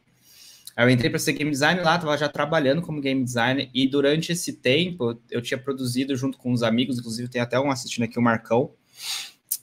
Eu 0.76 0.90
entrei 0.90 1.08
para 1.08 1.18
ser 1.18 1.32
game 1.32 1.50
designer 1.50 1.82
lá, 1.82 1.94
estava 1.94 2.18
já 2.18 2.28
trabalhando 2.28 2.82
como 2.82 3.00
game 3.00 3.24
designer, 3.24 3.70
e 3.72 3.88
durante 3.88 4.32
esse 4.32 4.52
tempo 4.52 5.18
eu 5.30 5.40
tinha 5.40 5.56
produzido 5.56 6.14
junto 6.14 6.36
com 6.36 6.52
uns 6.52 6.62
amigos, 6.62 6.98
inclusive 6.98 7.28
tem 7.28 7.40
até 7.40 7.58
um 7.58 7.70
assistindo 7.70 8.04
aqui, 8.04 8.18
o 8.18 8.22
Marcão. 8.22 8.70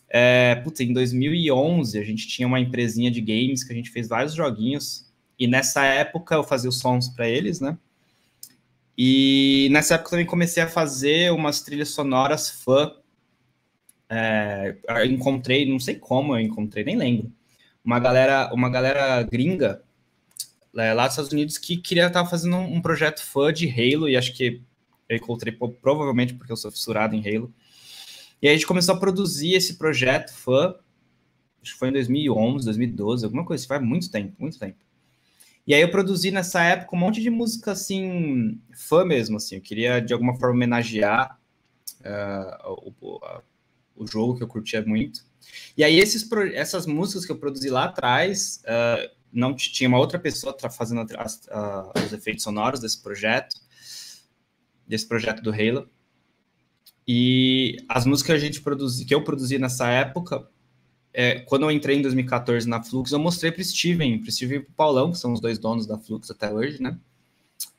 É, 0.09 0.55
putz, 0.63 0.79
em 0.79 0.91
2011 0.91 1.99
a 1.99 2.03
gente 2.03 2.27
tinha 2.27 2.47
uma 2.47 2.59
empresinha 2.59 3.11
de 3.11 3.21
games 3.21 3.63
que 3.63 3.71
a 3.71 3.75
gente 3.75 3.91
fez 3.91 4.07
vários 4.07 4.33
joguinhos, 4.33 5.05
e 5.37 5.45
nessa 5.45 5.85
época 5.85 6.33
eu 6.33 6.43
fazia 6.43 6.69
os 6.69 6.79
sons 6.79 7.09
para 7.09 7.29
eles, 7.29 7.59
né? 7.59 7.77
E 8.97 9.67
nessa 9.71 9.95
época 9.95 10.07
eu 10.07 10.11
também 10.11 10.25
comecei 10.25 10.63
a 10.63 10.67
fazer 10.67 11.31
umas 11.31 11.61
trilhas 11.61 11.89
sonoras 11.89 12.49
fã. 12.49 12.91
É, 14.09 14.75
encontrei, 15.05 15.69
não 15.69 15.79
sei 15.79 15.95
como 15.95 16.35
eu 16.35 16.39
encontrei, 16.39 16.83
nem 16.83 16.95
lembro. 16.95 17.31
Uma 17.83 17.99
galera, 17.99 18.51
uma 18.53 18.69
galera 18.69 19.21
gringa 19.23 19.82
lá 20.73 21.05
dos 21.05 21.13
Estados 21.13 21.31
Unidos 21.31 21.57
que 21.57 21.77
queria 21.77 22.07
estar 22.07 22.25
fazendo 22.25 22.55
um, 22.57 22.77
um, 22.77 22.81
projeto 22.81 23.23
fã 23.23 23.53
de 23.53 23.69
Halo, 23.69 24.09
e 24.09 24.17
acho 24.17 24.33
que 24.33 24.61
eu 25.07 25.17
encontrei 25.17 25.53
provavelmente 25.53 26.33
porque 26.33 26.51
eu 26.51 26.57
sou 26.57 26.71
fissurado 26.71 27.15
em 27.15 27.19
Halo. 27.19 27.53
E 28.41 28.47
aí 28.47 28.53
a 28.53 28.57
gente 28.57 28.67
começou 28.67 28.95
a 28.95 28.99
produzir 28.99 29.53
esse 29.53 29.77
projeto 29.77 30.33
fã, 30.33 30.75
acho 31.61 31.73
que 31.73 31.79
foi 31.79 31.89
em 31.89 31.93
2011, 31.93 32.65
2012, 32.65 33.25
alguma 33.25 33.45
coisa, 33.45 33.65
faz 33.65 33.81
muito 33.81 34.11
tempo, 34.11 34.33
muito 34.39 34.59
tempo. 34.59 34.77
E 35.65 35.73
aí 35.73 35.81
eu 35.81 35.89
produzi 35.89 36.29
nessa 36.29 36.61
época 36.61 36.95
um 36.95 36.99
monte 36.99 37.21
de 37.21 37.29
música 37.29 37.71
assim, 37.71 38.59
fã 38.73 39.05
mesmo, 39.05 39.37
assim. 39.37 39.55
Eu 39.55 39.61
queria 39.61 40.01
de 40.01 40.11
alguma 40.11 40.35
forma 40.37 40.55
homenagear 40.55 41.39
uh, 42.01 42.93
o, 42.99 43.21
o, 43.95 44.05
jogo 44.05 44.35
que 44.35 44.43
eu 44.43 44.47
curtia 44.47 44.81
muito. 44.81 45.23
E 45.77 45.83
aí 45.83 45.99
esses, 45.99 46.29
essas 46.53 46.85
músicas 46.85 47.25
que 47.25 47.31
eu 47.31 47.37
produzi 47.37 47.69
lá 47.69 47.85
atrás, 47.85 48.61
uh, 48.65 49.09
não 49.33 49.55
tinha 49.55 49.89
uma 49.89 49.97
outra 49.97 50.19
pessoa 50.19 50.55
fazendo 50.69 51.05
os 52.05 52.13
efeitos 52.13 52.43
sonoros 52.43 52.79
desse 52.79 53.01
projeto, 53.01 53.55
desse 54.87 55.07
projeto 55.07 55.41
do 55.41 55.51
Halo. 55.51 55.89
E 57.07 57.77
as 57.89 58.05
músicas 58.05 58.27
que 58.27 58.37
a 58.37 58.45
gente 58.45 58.61
produzi, 58.61 59.05
que 59.05 59.13
eu 59.13 59.23
produzi 59.23 59.57
nessa 59.57 59.89
época, 59.89 60.47
é, 61.13 61.39
quando 61.41 61.63
eu 61.63 61.71
entrei 61.71 61.97
em 61.97 62.01
2014 62.01 62.67
na 62.67 62.81
Flux, 62.81 63.11
eu 63.11 63.19
mostrei 63.19 63.51
para 63.51 63.63
Steven, 63.63 64.19
para 64.19 64.31
Steven 64.31 64.57
e 64.57 64.61
para 64.61 64.73
Paulão, 64.75 65.11
que 65.11 65.17
são 65.17 65.33
os 65.33 65.41
dois 65.41 65.59
donos 65.59 65.85
da 65.85 65.97
Flux 65.97 66.31
até 66.31 66.51
hoje, 66.51 66.81
né? 66.81 66.97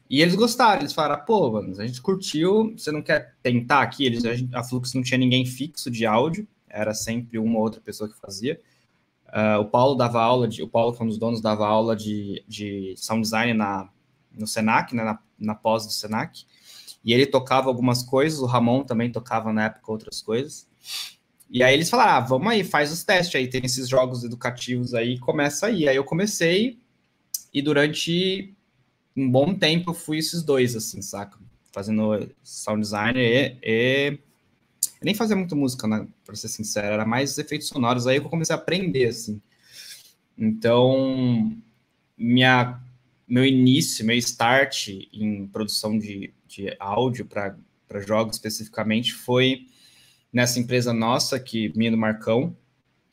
E 0.09 0.21
eles 0.21 0.35
gostaram, 0.35 0.83
eles 0.83 0.93
falaram, 0.93 1.25
pô, 1.25 1.51
mano, 1.51 1.81
a 1.81 1.87
gente 1.87 2.01
curtiu, 2.01 2.75
você 2.77 2.93
não 2.93 3.03
quer 3.03 3.35
tentar 3.43 3.81
aqui? 3.81 4.05
Eles, 4.05 4.23
a, 4.53 4.63
Flux 4.63 4.93
não 4.93 5.03
tinha 5.03 5.19
ninguém 5.19 5.47
fixo 5.47 5.91
de 5.91 6.05
áudio, 6.05 6.47
era 6.69 6.93
sempre 6.93 7.39
uma 7.39 7.57
ou 7.59 7.65
outra 7.65 7.81
pessoa 7.81 8.09
que 8.09 8.19
fazia. 8.21 8.61
Uh, 9.35 9.61
o 9.61 9.65
Paulo 9.65 9.97
dava 9.97 10.23
aula, 10.23 10.47
de, 10.47 10.63
o 10.63 10.69
Paulo, 10.69 10.95
que 10.95 11.03
é 11.03 11.05
um 11.05 11.09
dos 11.09 11.19
donos, 11.19 11.41
dava 11.41 11.67
aula 11.67 11.97
de, 11.97 12.45
de 12.47 12.95
sound 12.97 13.23
design 13.23 13.53
na, 13.53 13.89
no 14.33 14.47
Senac, 14.47 14.95
né, 14.95 15.03
na, 15.03 15.19
na 15.37 15.55
pós 15.57 15.85
do 15.85 15.93
Senac, 15.93 16.45
e 17.05 17.13
ele 17.13 17.27
tocava 17.27 17.69
algumas 17.69 18.05
coisas, 18.05 18.39
o 18.39 18.47
Ramon 18.47 18.85
também 18.85 19.11
tocava 19.11 19.53
na 19.53 19.65
época 19.65 19.91
outras 19.91 20.23
coisas. 20.23 20.69
E 21.51 21.63
aí 21.63 21.75
eles 21.75 21.91
falaram, 21.91 22.13
ah, 22.13 22.21
vamos 22.21 22.49
aí, 22.49 22.65
faz 22.65 22.93
os 22.93 23.05
testes 23.05 23.35
aí, 23.35 23.49
tem 23.49 23.65
esses 23.65 23.89
jogos 23.89 24.25
educativos 24.25 24.95
aí, 24.95 25.19
começa 25.19 25.67
aí. 25.67 25.89
Aí 25.89 25.97
eu 25.97 26.05
comecei 26.05 26.79
e 27.53 27.61
durante 27.61 28.55
um 29.17 29.31
bom 29.31 29.55
tempo 29.55 29.91
eu 29.91 29.95
fui 29.95 30.19
esses 30.19 30.43
dois, 30.43 30.75
assim, 30.75 31.03
saca? 31.03 31.39
Fazendo 31.73 32.29
sound 32.43 32.81
design 32.81 33.21
e, 33.21 33.59
e... 33.63 34.19
Eu 35.01 35.05
nem 35.05 35.15
fazia 35.15 35.37
muito 35.37 35.55
música, 35.55 35.87
né, 35.87 36.07
pra 36.25 36.35
ser 36.35 36.49
sincero, 36.49 36.95
era 36.95 37.05
mais 37.05 37.37
efeitos 37.39 37.69
sonoros, 37.69 38.07
aí 38.07 38.17
eu 38.17 38.25
comecei 38.25 38.55
a 38.55 38.59
aprender, 38.59 39.07
assim. 39.07 39.41
Então, 40.37 41.57
minha, 42.17 42.81
meu 43.27 43.45
início, 43.45 44.05
meu 44.05 44.17
start 44.17 44.89
em 45.13 45.47
produção 45.47 45.99
de, 45.99 46.33
de 46.47 46.75
áudio 46.79 47.27
para 47.27 47.57
jogos 48.01 48.37
especificamente 48.37 49.13
foi 49.13 49.67
nessa 50.33 50.59
empresa 50.59 50.93
nossa, 50.93 51.39
que 51.39 51.73
minha 51.77 51.93
do 51.93 51.97
Marcão, 51.97 52.57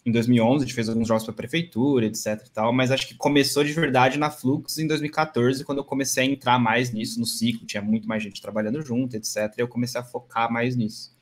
em 0.03 0.11
2011, 0.11 0.63
a 0.63 0.67
gente 0.67 0.75
fez 0.75 0.89
alguns 0.89 1.07
jogos 1.07 1.23
para 1.23 1.33
a 1.33 1.35
prefeitura, 1.35 2.07
etc 2.07 2.43
e 2.47 2.49
tal, 2.49 2.73
mas 2.73 2.89
acho 2.89 3.07
que 3.07 3.13
começou 3.13 3.63
de 3.63 3.71
verdade 3.71 4.17
na 4.17 4.31
Flux 4.31 4.79
em 4.79 4.87
2014, 4.87 5.63
quando 5.63 5.77
eu 5.77 5.83
comecei 5.83 6.23
a 6.23 6.25
entrar 6.25 6.57
mais 6.57 6.91
nisso 6.91 7.19
no 7.19 7.25
ciclo, 7.25 7.67
tinha 7.67 7.83
muito 7.83 8.07
mais 8.07 8.23
gente 8.23 8.41
trabalhando 8.41 8.81
junto, 8.83 9.15
etc, 9.15 9.53
e 9.57 9.61
eu 9.61 9.67
comecei 9.67 10.01
a 10.01 10.03
focar 10.03 10.51
mais 10.51 10.75
nisso. 10.75 11.15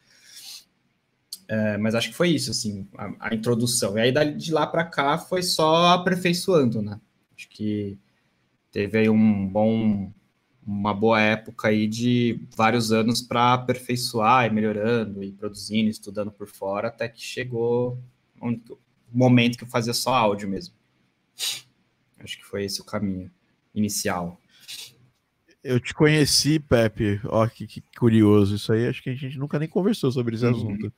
É, 1.50 1.78
mas 1.80 1.96
acho 1.96 2.10
que 2.10 2.16
foi 2.16 2.30
isso, 2.30 2.52
assim, 2.52 2.88
a, 2.96 3.32
a 3.32 3.36
introdução. 3.36 3.98
E 3.98 4.02
aí, 4.02 4.36
de 4.36 4.54
lá 4.54 4.68
para 4.68 4.86
cá, 4.86 5.18
foi 5.18 5.42
só 5.42 5.88
aperfeiçoando, 5.88 6.80
né? 6.80 7.02
Acho 7.36 7.50
que 7.50 7.98
teve 8.72 9.00
aí 9.00 9.10
um 9.10 9.48
bom 9.48 10.12
uma 10.66 10.94
boa 10.94 11.20
época 11.20 11.70
aí 11.70 11.88
de 11.88 12.40
vários 12.56 12.92
anos 12.92 13.24
para 13.24 13.54
aperfeiçoar 13.54 14.46
e 14.46 14.52
melhorando 14.52 15.24
e 15.24 15.32
produzindo, 15.32 15.90
estudando 15.90 16.32
por 16.32 16.48
fora, 16.48 16.90
até 16.90 17.10
que 17.10 17.20
chegou 17.20 17.98
o 18.40 18.56
momento 19.12 19.58
que 19.58 19.64
eu 19.64 19.68
fazia 19.68 19.94
só 19.94 20.14
áudio 20.14 20.48
mesmo. 20.48 20.76
Acho 22.20 22.38
que 22.38 22.46
foi 22.46 22.66
esse 22.66 22.82
o 22.82 22.86
caminho 22.86 23.32
inicial. 23.74 24.40
Eu 25.64 25.80
te 25.80 25.94
conheci, 25.94 26.60
Pepe. 26.60 27.20
Ó, 27.26 27.46
que, 27.48 27.68
que, 27.68 27.84
curioso 27.98 28.56
isso 28.56 28.72
aí. 28.72 28.88
Acho 28.88 29.04
que 29.04 29.10
a 29.10 29.16
gente 29.16 29.38
nunca 29.38 29.60
nem 29.60 29.68
conversou 29.68 30.12
sobre 30.12 30.36
esse 30.36 30.46
uhum. 30.46 30.52
assunto. 30.52 30.94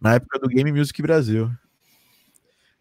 Na 0.00 0.14
época 0.14 0.38
do 0.38 0.48
Game 0.48 0.70
Music 0.72 1.00
Brasil. 1.02 1.50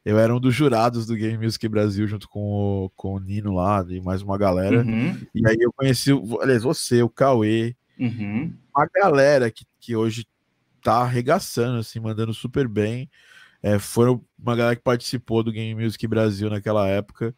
Eu 0.06 0.20
era 0.20 0.36
um 0.36 0.40
dos 0.40 0.54
jurados 0.54 1.06
do 1.06 1.16
Game 1.16 1.44
Music 1.44 1.66
Brasil, 1.68 2.06
junto 2.06 2.28
com 2.28 2.42
o, 2.86 2.90
com 2.90 3.16
o 3.16 3.20
Nino 3.20 3.56
lá, 3.56 3.86
e 3.88 4.02
mais 4.02 4.22
uma 4.22 4.38
galera. 4.38 4.84
Uhum. 4.84 5.18
E 5.34 5.48
aí 5.48 5.56
eu 5.60 5.72
conheci, 5.72 6.12
aliás, 6.42 6.64
você, 6.64 7.02
o 7.02 7.10
Cauê, 7.10 7.74
uhum. 7.98 8.54
uma 8.76 8.86
galera 8.94 9.50
que, 9.50 9.66
que 9.80 9.96
hoje 9.96 10.28
tá 10.82 10.98
arregaçando, 10.98 11.80
assim, 11.80 12.02
mandando 12.02 12.34
super 12.34 12.68
bem. 12.68 13.10
É, 13.62 13.80
foram 13.80 14.22
uma 14.38 14.58
galera 14.58 14.76
que 14.76 14.84
participou 14.84 15.42
do 15.42 15.54
Game 15.54 15.82
Music 15.82 16.06
Brasil 16.06 16.50
naquela 16.50 16.86
época. 16.86 17.34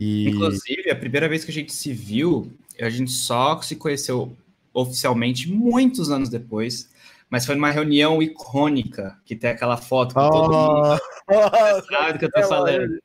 E... 0.00 0.30
Inclusive, 0.30 0.90
a 0.90 0.96
primeira 0.96 1.28
vez 1.28 1.44
que 1.44 1.50
a 1.50 1.54
gente 1.54 1.74
se 1.74 1.92
viu, 1.92 2.50
a 2.80 2.90
gente 2.90 3.10
só 3.10 3.60
se 3.60 3.76
conheceu 3.76 4.36
oficialmente 4.72 5.50
muitos 5.50 6.10
anos 6.10 6.28
depois 6.28 6.88
mas 7.30 7.44
foi 7.44 7.54
numa 7.54 7.70
reunião 7.70 8.22
icônica, 8.22 9.16
que 9.24 9.36
tem 9.36 9.50
aquela 9.50 9.76
foto 9.76 10.14
com 10.14 10.20
oh, 10.20 10.30
todo 10.30 10.52
mundo. 10.52 11.00
Oh, 11.28 11.82
sabe 11.92 12.12
do 12.14 12.18
que 12.18 12.24
eu 12.24 12.30
tô 12.30 12.42
falando. 12.42 12.98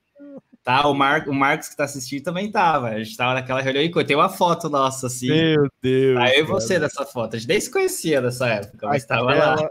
Tá, 0.63 0.87
o, 0.87 0.93
Mar 0.93 1.27
o 1.27 1.33
Marcos 1.33 1.67
que 1.67 1.75
tá 1.75 1.83
assistindo 1.83 2.23
também 2.23 2.49
tava. 2.49 2.87
A 2.87 3.03
gente 3.03 3.17
tava 3.17 3.33
naquela 3.33 3.61
reunião 3.61 3.83
icônica. 3.83 4.07
Tem 4.07 4.15
uma 4.15 4.29
foto 4.29 4.69
nossa, 4.69 5.07
assim. 5.07 5.27
Meu 5.27 5.67
Deus. 5.81 6.17
Aí 6.17 6.37
eu 6.37 6.45
e 6.45 6.47
você 6.47 6.79
nessa 6.79 7.05
foto. 7.05 7.35
A 7.35 7.39
gente 7.39 7.49
nem 7.49 7.59
se 7.59 7.69
conhecia 7.69 8.21
nessa 8.21 8.47
época, 8.47 8.87
mas 8.87 9.05
tava 9.05 9.33
lá. 9.33 9.69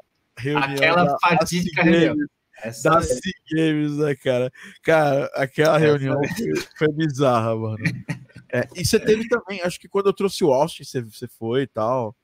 Aquela 0.57 1.17
fatídica 1.19 1.83
reunião. 1.83 2.15
Essa 2.63 2.91
da 2.91 3.03
C 3.03 3.19
Games, 3.51 3.97
né, 3.97 4.15
cara? 4.15 4.53
Cara, 4.85 5.31
aquela 5.35 5.79
reunião 5.79 6.21
foi, 6.37 6.55
foi 6.77 6.93
bizarra, 6.93 7.57
mano. 7.57 7.79
É, 8.53 8.69
e 8.77 8.85
você 8.85 9.01
teve 9.01 9.27
também, 9.29 9.63
acho 9.63 9.81
que 9.81 9.89
quando 9.89 10.09
eu 10.09 10.13
trouxe 10.13 10.45
o 10.45 10.53
Austin, 10.53 10.85
você, 10.85 11.01
você 11.01 11.27
foi 11.27 11.63
e 11.63 11.67
tal. 11.67 12.15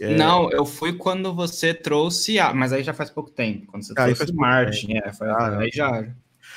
É... 0.00 0.16
Não, 0.16 0.50
eu 0.50 0.66
fui 0.66 0.94
quando 0.94 1.32
você 1.32 1.72
trouxe, 1.72 2.40
a... 2.40 2.52
mas 2.52 2.72
aí 2.72 2.82
já 2.82 2.92
faz 2.92 3.08
pouco 3.08 3.30
tempo. 3.30 3.66
Quando 3.68 3.84
você 3.84 3.92
ah, 3.96 4.04
trouxe 4.12 4.32
o 4.32 4.36
Martin, 4.36 4.94
é, 4.94 5.12
foi... 5.12 5.28
ah, 5.28 5.58
aí 5.58 5.70
já. 5.72 6.04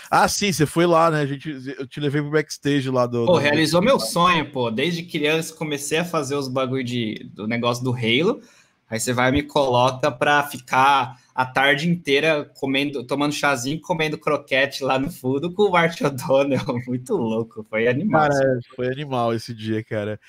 Ah, 0.10 0.28
sim, 0.28 0.52
você 0.52 0.66
foi 0.66 0.86
lá, 0.86 1.12
né? 1.12 1.22
A 1.22 1.26
gente, 1.26 1.50
eu 1.78 1.86
te 1.86 2.00
levei 2.00 2.22
pro 2.22 2.32
backstage 2.32 2.90
lá 2.90 3.06
do. 3.06 3.26
Pô, 3.26 3.34
do... 3.34 3.38
realizou 3.38 3.82
meu 3.82 4.00
sonho, 4.00 4.52
pô. 4.52 4.72
Desde 4.72 5.04
criança 5.04 5.54
comecei 5.54 6.00
a 6.00 6.06
fazer 6.06 6.36
os 6.36 6.48
bagulho 6.48 6.84
de, 6.84 7.30
do 7.34 7.48
negócio 7.48 7.84
do 7.84 7.94
Halo. 7.94 8.42
Aí 8.90 9.00
você 9.00 9.14
vai 9.14 9.30
e 9.30 9.34
me 9.34 9.44
coloca 9.44 10.10
pra 10.10 10.44
ficar 10.44 11.20
a 11.38 11.46
tarde 11.46 11.88
inteira 11.88 12.52
comendo, 12.56 13.04
tomando 13.04 13.32
chazinho, 13.32 13.80
comendo 13.80 14.18
croquete 14.18 14.84
lá 14.84 14.98
no 14.98 15.12
fundo 15.12 15.54
com 15.54 15.66
o 15.66 15.72
Martin 15.72 16.06
O'Donnell. 16.06 16.66
Muito 16.88 17.16
louco, 17.16 17.64
foi 17.70 17.88
animal. 17.88 18.28
Cara, 18.28 18.60
foi 18.76 18.88
animal 18.88 19.36
esse 19.36 19.54
dia, 19.54 19.84
cara. 19.84 20.20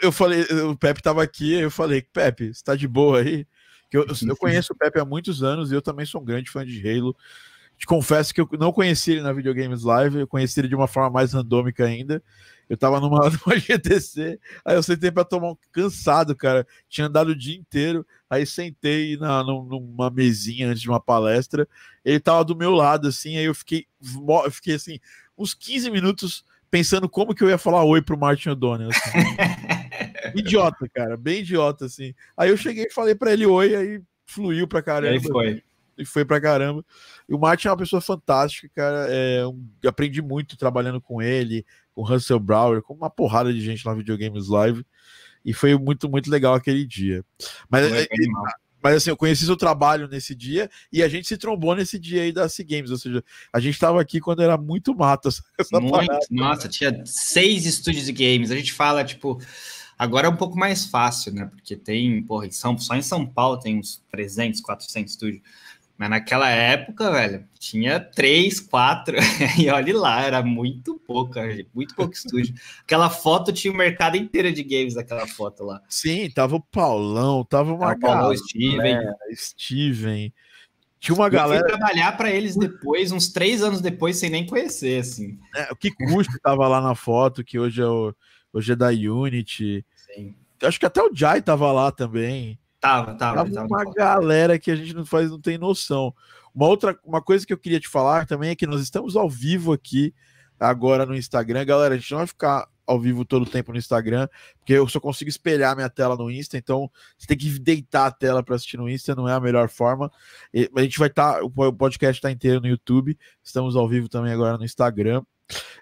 Eu 0.00 0.12
falei, 0.12 0.42
o 0.42 0.76
Pepe 0.76 1.02
tava 1.02 1.20
aqui, 1.20 1.54
eu 1.54 1.68
falei, 1.68 2.00
Pepe, 2.00 2.54
você 2.54 2.62
tá 2.62 2.76
de 2.76 2.86
boa 2.86 3.22
aí? 3.22 3.44
Que 3.90 3.96
eu, 3.96 4.06
eu 4.06 4.36
conheço 4.38 4.72
o 4.72 4.76
Pepe 4.76 5.00
há 5.00 5.04
muitos 5.04 5.42
anos 5.42 5.72
e 5.72 5.74
eu 5.74 5.82
também 5.82 6.06
sou 6.06 6.20
um 6.20 6.24
grande 6.24 6.48
fã 6.48 6.64
de 6.64 6.78
Halo. 6.88 7.16
Te 7.78 7.86
confesso 7.86 8.32
que 8.32 8.40
eu 8.40 8.48
não 8.58 8.72
conheci 8.72 9.12
ele 9.12 9.22
na 9.22 9.32
Videogames 9.32 9.82
Live, 9.82 10.20
eu 10.20 10.26
conheci 10.26 10.60
ele 10.60 10.68
de 10.68 10.74
uma 10.74 10.86
forma 10.86 11.10
mais 11.10 11.32
randômica 11.32 11.84
ainda. 11.84 12.22
Eu 12.68 12.76
tava 12.76 13.00
numa, 13.00 13.18
numa 13.28 13.58
GTC, 13.58 14.38
aí 14.64 14.76
eu 14.76 14.82
sentei 14.82 15.10
para 15.10 15.24
tomar 15.24 15.50
um 15.50 15.56
cansado, 15.72 16.34
cara. 16.34 16.66
Tinha 16.88 17.06
andado 17.06 17.28
o 17.28 17.36
dia 17.36 17.56
inteiro, 17.56 18.06
aí 18.30 18.46
sentei 18.46 19.16
na, 19.16 19.42
numa 19.42 20.10
mesinha 20.10 20.68
antes 20.68 20.80
de 20.80 20.88
uma 20.88 21.00
palestra. 21.00 21.68
Ele 22.04 22.20
tava 22.20 22.44
do 22.44 22.56
meu 22.56 22.72
lado, 22.72 23.08
assim, 23.08 23.36
aí 23.36 23.44
eu 23.44 23.54
fiquei, 23.54 23.86
eu 24.44 24.50
fiquei 24.50 24.74
assim, 24.74 24.98
uns 25.36 25.52
15 25.52 25.90
minutos 25.90 26.44
pensando 26.70 27.08
como 27.08 27.34
que 27.34 27.44
eu 27.44 27.50
ia 27.50 27.58
falar 27.58 27.84
oi 27.84 28.00
pro 28.00 28.16
Martin 28.16 28.50
O'Donnell. 28.50 28.88
Assim. 28.90 29.18
idiota, 30.34 30.88
cara, 30.88 31.16
bem 31.16 31.40
idiota, 31.40 31.84
assim. 31.84 32.14
Aí 32.36 32.48
eu 32.48 32.56
cheguei 32.56 32.84
e 32.84 32.92
falei 32.92 33.14
para 33.14 33.32
ele 33.32 33.44
oi, 33.44 33.76
aí 33.76 34.02
fluiu 34.24 34.66
pra 34.66 34.82
caramba. 34.82 35.12
E 35.12 35.18
aí 35.18 35.22
foi. 35.22 35.62
E 35.96 36.04
foi 36.04 36.24
pra 36.24 36.40
caramba. 36.40 36.84
E 37.28 37.34
o 37.34 37.38
Martin 37.38 37.68
é 37.68 37.70
uma 37.70 37.76
pessoa 37.76 38.00
fantástica, 38.00 38.68
cara. 38.74 39.06
É, 39.08 39.46
um, 39.46 39.62
aprendi 39.86 40.22
muito 40.22 40.56
trabalhando 40.56 41.00
com 41.00 41.20
ele, 41.20 41.64
com 41.94 42.02
Russell 42.02 42.40
Brower, 42.40 42.82
com 42.82 42.94
uma 42.94 43.10
porrada 43.10 43.52
de 43.52 43.60
gente 43.60 43.86
lá 43.86 43.92
no 43.92 43.98
Videogames 43.98 44.48
Live. 44.48 44.84
E 45.44 45.52
foi 45.52 45.76
muito, 45.76 46.08
muito 46.08 46.30
legal 46.30 46.54
aquele 46.54 46.86
dia. 46.86 47.24
Mas, 47.68 47.90
é, 47.92 48.06
mas 48.82 48.96
assim, 48.96 49.10
eu 49.10 49.16
conheci 49.16 49.44
seu 49.44 49.56
trabalho 49.56 50.08
nesse 50.08 50.34
dia 50.34 50.68
e 50.92 51.02
a 51.02 51.08
gente 51.08 51.28
se 51.28 51.36
trombou 51.36 51.74
nesse 51.74 51.98
dia 51.98 52.22
aí 52.22 52.32
da 52.32 52.48
C 52.48 52.64
Games, 52.64 52.90
ou 52.90 52.98
seja, 52.98 53.24
a 53.52 53.60
gente 53.60 53.74
estava 53.74 54.00
aqui 54.00 54.20
quando 54.20 54.42
era 54.42 54.56
muito 54.56 54.94
mato 54.94 55.28
essa, 55.28 55.42
essa 55.58 55.80
muito, 55.80 55.92
parada. 55.92 56.18
Nossa, 56.30 56.68
tinha 56.68 57.02
seis 57.06 57.64
estúdios 57.64 58.06
de 58.06 58.12
games. 58.12 58.50
A 58.50 58.56
gente 58.56 58.72
fala, 58.72 59.04
tipo, 59.04 59.40
agora 59.96 60.26
é 60.26 60.30
um 60.30 60.36
pouco 60.36 60.58
mais 60.58 60.86
fácil, 60.86 61.32
né? 61.32 61.46
Porque 61.46 61.76
tem, 61.76 62.22
porra, 62.24 62.46
em 62.46 62.50
São, 62.50 62.76
só 62.76 62.96
em 62.96 63.02
São 63.02 63.24
Paulo 63.24 63.58
tem 63.58 63.78
uns 63.78 64.02
300, 64.10 64.60
400 64.60 65.12
estúdios. 65.12 65.42
Mas 66.02 66.10
naquela 66.10 66.50
época, 66.50 67.12
velho, 67.12 67.44
tinha 67.60 68.00
três, 68.00 68.58
quatro, 68.58 69.16
e 69.56 69.70
olhe 69.70 69.92
lá, 69.92 70.20
era 70.20 70.42
muito 70.42 70.98
pouco, 71.06 71.34
muito 71.72 71.94
pouco 71.94 72.12
estúdio. 72.12 72.56
Aquela 72.82 73.08
foto 73.08 73.52
tinha 73.52 73.72
o 73.72 73.76
mercado 73.76 74.16
inteiro 74.16 74.52
de 74.52 74.64
games 74.64 74.96
naquela 74.96 75.28
foto 75.28 75.62
lá. 75.62 75.80
Sim, 75.88 76.28
tava 76.28 76.56
o 76.56 76.60
Paulão, 76.60 77.44
tava 77.44 77.72
uma 77.72 77.96
Paulão, 77.96 78.36
Steven. 78.36 78.98
Steven. 79.32 80.34
Tinha 80.98 81.14
uma 81.14 81.28
galera. 81.28 81.60
Eu 81.60 81.70
fui 81.70 81.78
trabalhar 81.78 82.16
para 82.16 82.32
eles 82.32 82.56
depois, 82.56 83.12
uns 83.12 83.28
três 83.28 83.62
anos 83.62 83.80
depois, 83.80 84.16
sem 84.16 84.28
nem 84.28 84.44
conhecer, 84.44 85.02
assim. 85.02 85.38
É, 85.54 85.72
o 85.72 85.76
Kikuchi 85.76 86.36
tava 86.42 86.66
lá 86.66 86.80
na 86.80 86.96
foto, 86.96 87.44
que 87.44 87.60
hoje 87.60 87.80
é, 87.80 87.86
o, 87.86 88.12
hoje 88.52 88.72
é 88.72 88.74
da 88.74 88.88
Unity. 88.88 89.86
Sim. 89.94 90.34
Acho 90.64 90.80
que 90.80 90.86
até 90.86 91.00
o 91.00 91.14
Jai 91.14 91.40
tava 91.40 91.70
lá 91.70 91.92
também. 91.92 92.58
Tava, 92.82 93.14
tava. 93.14 93.36
Tava, 93.36 93.50
tava 93.52 93.66
uma 93.68 93.84
galera 93.94 94.58
que 94.58 94.68
a 94.68 94.74
gente 94.74 94.92
não 94.92 95.06
faz, 95.06 95.30
não 95.30 95.40
tem 95.40 95.56
noção. 95.56 96.12
Uma 96.52 96.66
outra, 96.66 96.98
uma 97.04 97.22
coisa 97.22 97.46
que 97.46 97.52
eu 97.52 97.58
queria 97.58 97.78
te 97.78 97.88
falar 97.88 98.26
também 98.26 98.50
é 98.50 98.56
que 98.56 98.66
nós 98.66 98.82
estamos 98.82 99.14
ao 99.14 99.30
vivo 99.30 99.72
aqui 99.72 100.12
agora 100.58 101.06
no 101.06 101.14
Instagram. 101.14 101.64
Galera, 101.64 101.94
a 101.94 101.96
gente 101.96 102.10
não 102.10 102.18
vai 102.18 102.26
ficar 102.26 102.66
ao 102.84 102.98
vivo 102.98 103.24
todo 103.24 103.44
o 103.44 103.48
tempo 103.48 103.70
no 103.70 103.78
Instagram, 103.78 104.28
porque 104.58 104.72
eu 104.72 104.88
só 104.88 104.98
consigo 104.98 105.28
espelhar 105.28 105.76
minha 105.76 105.88
tela 105.88 106.16
no 106.16 106.28
Insta, 106.28 106.58
então 106.58 106.90
você 107.16 107.28
tem 107.28 107.38
que 107.38 107.56
deitar 107.60 108.06
a 108.06 108.10
tela 108.10 108.42
para 108.42 108.56
assistir 108.56 108.76
no 108.76 108.90
Insta, 108.90 109.14
não 109.14 109.28
é 109.28 109.32
a 109.32 109.40
melhor 109.40 109.68
forma. 109.68 110.10
A 110.74 110.82
gente 110.82 110.98
vai 110.98 111.06
estar, 111.06 111.34
tá, 111.34 111.44
o 111.44 111.72
podcast 111.72 112.18
está 112.18 112.32
inteiro 112.32 112.60
no 112.60 112.66
YouTube, 112.66 113.16
estamos 113.44 113.76
ao 113.76 113.88
vivo 113.88 114.08
também 114.08 114.32
agora 114.32 114.58
no 114.58 114.64
Instagram. 114.64 115.22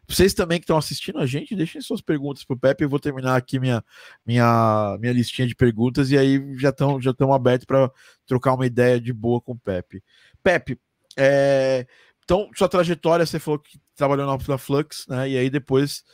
Vocês 0.08 0.34
também 0.34 0.58
que 0.58 0.64
estão 0.64 0.76
assistindo 0.76 1.18
a 1.18 1.26
gente, 1.26 1.54
deixem 1.54 1.80
suas 1.80 2.00
perguntas 2.00 2.44
para 2.44 2.54
o 2.54 2.58
Pepe. 2.58 2.84
Eu 2.84 2.88
vou 2.88 2.98
terminar 2.98 3.36
aqui 3.36 3.58
minha, 3.60 3.84
minha, 4.26 4.96
minha 5.00 5.12
listinha 5.12 5.46
de 5.46 5.54
perguntas 5.54 6.10
e 6.10 6.18
aí 6.18 6.42
já 6.58 6.70
estão 6.70 7.00
já 7.00 7.12
abertos 7.32 7.64
para 7.64 7.90
trocar 8.26 8.54
uma 8.54 8.66
ideia 8.66 9.00
de 9.00 9.12
boa 9.12 9.40
com 9.40 9.52
o 9.52 9.58
Pepe. 9.58 10.02
Pepe, 10.42 10.78
é, 11.16 11.86
então 12.24 12.48
sua 12.54 12.68
trajetória, 12.68 13.26
você 13.26 13.38
falou 13.38 13.58
que 13.58 13.80
trabalhou 13.94 14.26
na 14.26 14.58
Flux, 14.58 15.06
né? 15.08 15.28
E 15.28 15.36
aí 15.36 15.50
depois 15.50 16.04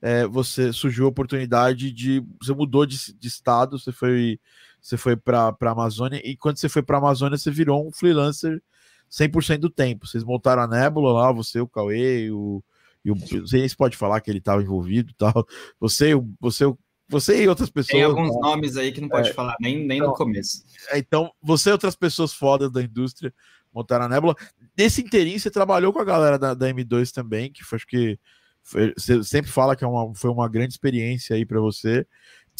é, 0.00 0.26
você 0.26 0.72
surgiu 0.72 1.06
a 1.06 1.08
oportunidade 1.08 1.90
de. 1.92 2.22
Você 2.40 2.52
mudou 2.52 2.84
de, 2.86 3.14
de 3.14 3.28
estado, 3.28 3.78
você 3.78 3.92
foi, 3.92 4.38
você 4.80 4.96
foi 4.96 5.16
para 5.16 5.56
a 5.60 5.70
Amazônia, 5.70 6.20
e 6.24 6.36
quando 6.36 6.58
você 6.58 6.68
foi 6.68 6.82
para 6.82 6.96
a 6.96 7.00
Amazônia, 7.00 7.38
você 7.38 7.50
virou 7.50 7.86
um 7.86 7.92
freelancer 7.92 8.62
100% 9.10 9.58
do 9.58 9.70
tempo. 9.70 10.06
Vocês 10.06 10.24
montaram 10.24 10.62
a 10.62 10.68
Nebula 10.68 11.12
lá, 11.12 11.32
você, 11.32 11.60
o 11.60 11.68
Cauê, 11.68 12.30
o. 12.30 12.62
E 13.06 13.38
o 13.38 13.46
se 13.46 13.76
pode 13.76 13.96
falar 13.96 14.20
que 14.20 14.28
ele 14.28 14.38
estava 14.38 14.60
envolvido 14.60 15.14
tal. 15.16 15.46
Você, 15.78 16.12
você, 16.40 16.64
você 17.08 17.44
e 17.44 17.48
outras 17.48 17.70
pessoas. 17.70 17.92
Tem 17.92 18.02
alguns 18.02 18.32
tá? 18.34 18.40
nomes 18.40 18.76
aí 18.76 18.90
que 18.90 19.00
não 19.00 19.08
pode 19.08 19.30
é, 19.30 19.32
falar, 19.32 19.54
nem, 19.60 19.86
nem 19.86 19.98
então, 19.98 20.08
no 20.08 20.14
começo. 20.14 20.64
É, 20.90 20.98
então, 20.98 21.30
você 21.40 21.70
e 21.70 21.72
outras 21.72 21.94
pessoas 21.94 22.32
fodas 22.32 22.72
da 22.72 22.82
indústria 22.82 23.32
montaram 23.72 24.06
a 24.06 24.08
Nebula. 24.08 24.34
Nesse 24.76 25.02
inteirinho, 25.02 25.38
você 25.38 25.50
trabalhou 25.50 25.92
com 25.92 26.00
a 26.00 26.04
galera 26.04 26.36
da, 26.36 26.52
da 26.52 26.68
M2 26.68 27.12
também, 27.12 27.52
que 27.52 27.62
foi, 27.62 27.76
acho 27.76 27.86
que 27.86 28.18
foi, 28.64 28.92
você 28.96 29.22
sempre 29.22 29.50
fala 29.52 29.76
que 29.76 29.84
é 29.84 29.86
uma, 29.86 30.12
foi 30.14 30.30
uma 30.30 30.48
grande 30.48 30.72
experiência 30.72 31.36
aí 31.36 31.46
para 31.46 31.60
você. 31.60 32.04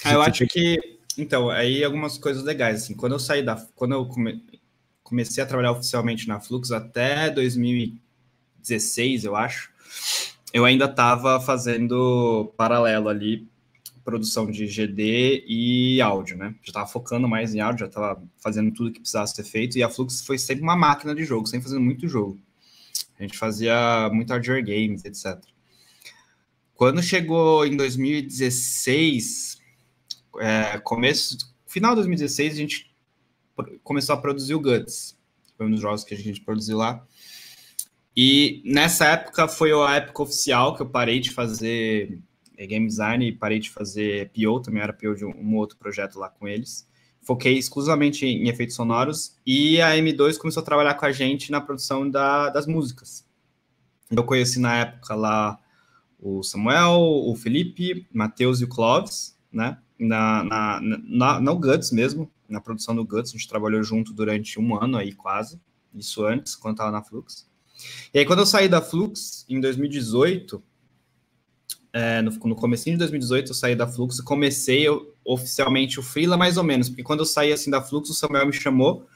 Ah, 0.05 0.13
eu 0.13 0.23
acho 0.23 0.47
que 0.47 0.79
então 1.19 1.51
aí 1.51 1.83
algumas 1.83 2.19
coisas 2.19 2.45
legais 2.45 2.83
assim. 2.83 2.95
Quando 2.95 3.15
eu 3.15 3.19
saí 3.19 3.43
da, 3.43 3.57
quando 3.75 3.93
eu 3.93 4.07
come, 4.07 4.45
comecei 5.03 5.43
a 5.43 5.47
trabalhar 5.47 5.73
oficialmente 5.73 6.29
na 6.29 6.39
Flux 6.39 6.71
até 6.71 7.31
2016, 7.31 9.25
eu 9.25 9.35
acho, 9.35 9.73
eu 10.57 10.65
ainda 10.65 10.87
estava 10.87 11.39
fazendo 11.39 12.51
paralelo 12.57 13.11
ali 13.11 13.47
produção 14.03 14.51
de 14.51 14.67
GD 14.67 15.45
e 15.47 16.01
áudio, 16.01 16.35
né? 16.35 16.55
Já 16.63 16.71
estava 16.71 16.87
focando 16.87 17.29
mais 17.29 17.55
em 17.55 17.61
áudio, 17.61 17.81
já 17.81 17.87
estava 17.87 18.23
fazendo 18.39 18.73
tudo 18.73 18.91
que 18.91 19.01
precisasse 19.01 19.35
ser 19.35 19.45
feito, 19.45 19.77
e 19.77 19.83
a 19.83 19.91
Flux 19.91 20.23
foi 20.23 20.39
sempre 20.39 20.63
uma 20.63 20.75
máquina 20.75 21.15
de 21.15 21.25
jogo, 21.25 21.47
sempre 21.47 21.65
fazendo 21.65 21.85
muito 21.85 22.09
jogo. 22.09 22.41
A 23.19 23.23
gente 23.23 23.37
fazia 23.37 24.09
muito 24.11 24.31
hardware 24.31 24.65
games, 24.65 25.05
etc. 25.05 25.39
Quando 26.75 27.03
chegou 27.03 27.67
em 27.67 27.77
2016, 27.77 29.61
é, 30.39 30.79
começo, 30.79 31.37
final 31.67 31.91
de 31.91 31.97
2016, 31.97 32.55
a 32.55 32.57
gente 32.57 32.97
começou 33.85 34.15
a 34.15 34.19
produzir 34.19 34.55
o 34.55 34.61
Guts. 34.61 35.19
Foi 35.55 35.67
um 35.67 35.71
dos 35.71 35.81
jogos 35.83 36.03
que 36.03 36.15
a 36.15 36.17
gente 36.17 36.41
produziu 36.41 36.79
lá. 36.79 37.07
E 38.17 38.63
nessa 38.65 39.07
época 39.07 39.47
foi 39.47 39.73
a 39.73 39.97
época 39.97 40.23
oficial 40.23 40.75
que 40.75 40.81
eu 40.81 40.89
parei 40.89 41.21
de 41.21 41.31
fazer 41.31 42.19
é, 42.57 42.67
game 42.67 42.87
design 42.87 43.27
e 43.27 43.33
parei 43.33 43.59
de 43.59 43.69
fazer 43.69 44.31
PO, 44.31 44.61
também 44.61 44.83
era 44.83 44.93
PO 44.93 45.15
de 45.15 45.25
um, 45.25 45.57
outro 45.57 45.77
projeto 45.77 46.19
lá 46.19 46.31
com 46.31 46.49
eles. 46.49 46.89
Foquei 47.21 47.59
exclusivamente 47.59 48.25
em, 48.25 48.45
em, 48.45 48.49
efeitos 48.49 48.75
sonoros 48.75 49.37
e 49.45 49.81
a 49.83 49.91
M2 49.91 50.39
começou 50.39 50.63
a 50.63 50.65
trabalhar 50.65 50.95
com 50.95 51.05
a 51.05 51.13
gente 51.13 51.51
na 51.51 51.61
produção 51.61 52.09
da, 52.09 52.49
das 52.49 52.67
músicas. 52.67 53.27
Eu 54.11 54.25
conheci 54.25 54.59
na 54.59 54.77
época 54.77 55.15
lá 55.15 55.59
o 56.19 56.43
Samuel, 56.43 57.01
o 57.01 57.35
Felipe, 57.35 58.07
Matheus 58.13 58.61
e 58.61 58.65
o 58.65 58.69
Clóvis, 58.69 59.37
né? 59.53 59.79
Na, 59.99 60.45
na, 60.45 60.81
na, 60.81 61.41
no 61.41 61.59
Guts 61.59 61.91
mesmo, 61.91 62.31
na 62.49 62.61
produção 62.61 62.95
do 62.95 63.05
Guts, 63.05 63.31
a 63.31 63.37
gente 63.37 63.49
trabalhou 63.49 63.83
junto 63.83 64.13
durante 64.13 64.61
um 64.61 64.81
ano 64.81 64.97
aí 64.97 65.13
quase, 65.13 65.61
isso 65.95 66.25
antes, 66.25 66.55
quando 66.55 66.75
estava 66.75 66.93
na 66.93 67.03
Flux. 67.03 67.49
E 68.13 68.19
aí, 68.19 68.25
quando 68.25 68.41
eu 68.41 68.47
saí 68.47 68.69
da 68.69 68.81
Flux, 68.81 69.45
em 69.49 69.61
2018, 69.61 70.63
é, 71.93 72.21
no, 72.23 72.31
no 72.31 72.55
começo 72.55 72.85
de 72.85 72.97
2018, 72.97 73.51
eu 73.51 73.55
saí 73.55 73.75
da 73.75 73.87
Flux 73.87 74.19
e 74.19 74.25
comecei 74.25 74.87
eu, 74.87 75.15
oficialmente 75.25 75.99
o 75.99 76.03
Freela, 76.03 76.37
mais 76.37 76.57
ou 76.57 76.65
menos, 76.65 76.89
porque 76.89 77.03
quando 77.03 77.21
eu 77.21 77.27
saí 77.27 77.53
assim 77.53 77.71
da 77.71 77.81
Flux, 77.83 78.11
o 78.11 78.15
Samuel 78.15 78.47
me 78.47 78.53
chamou 78.53 79.07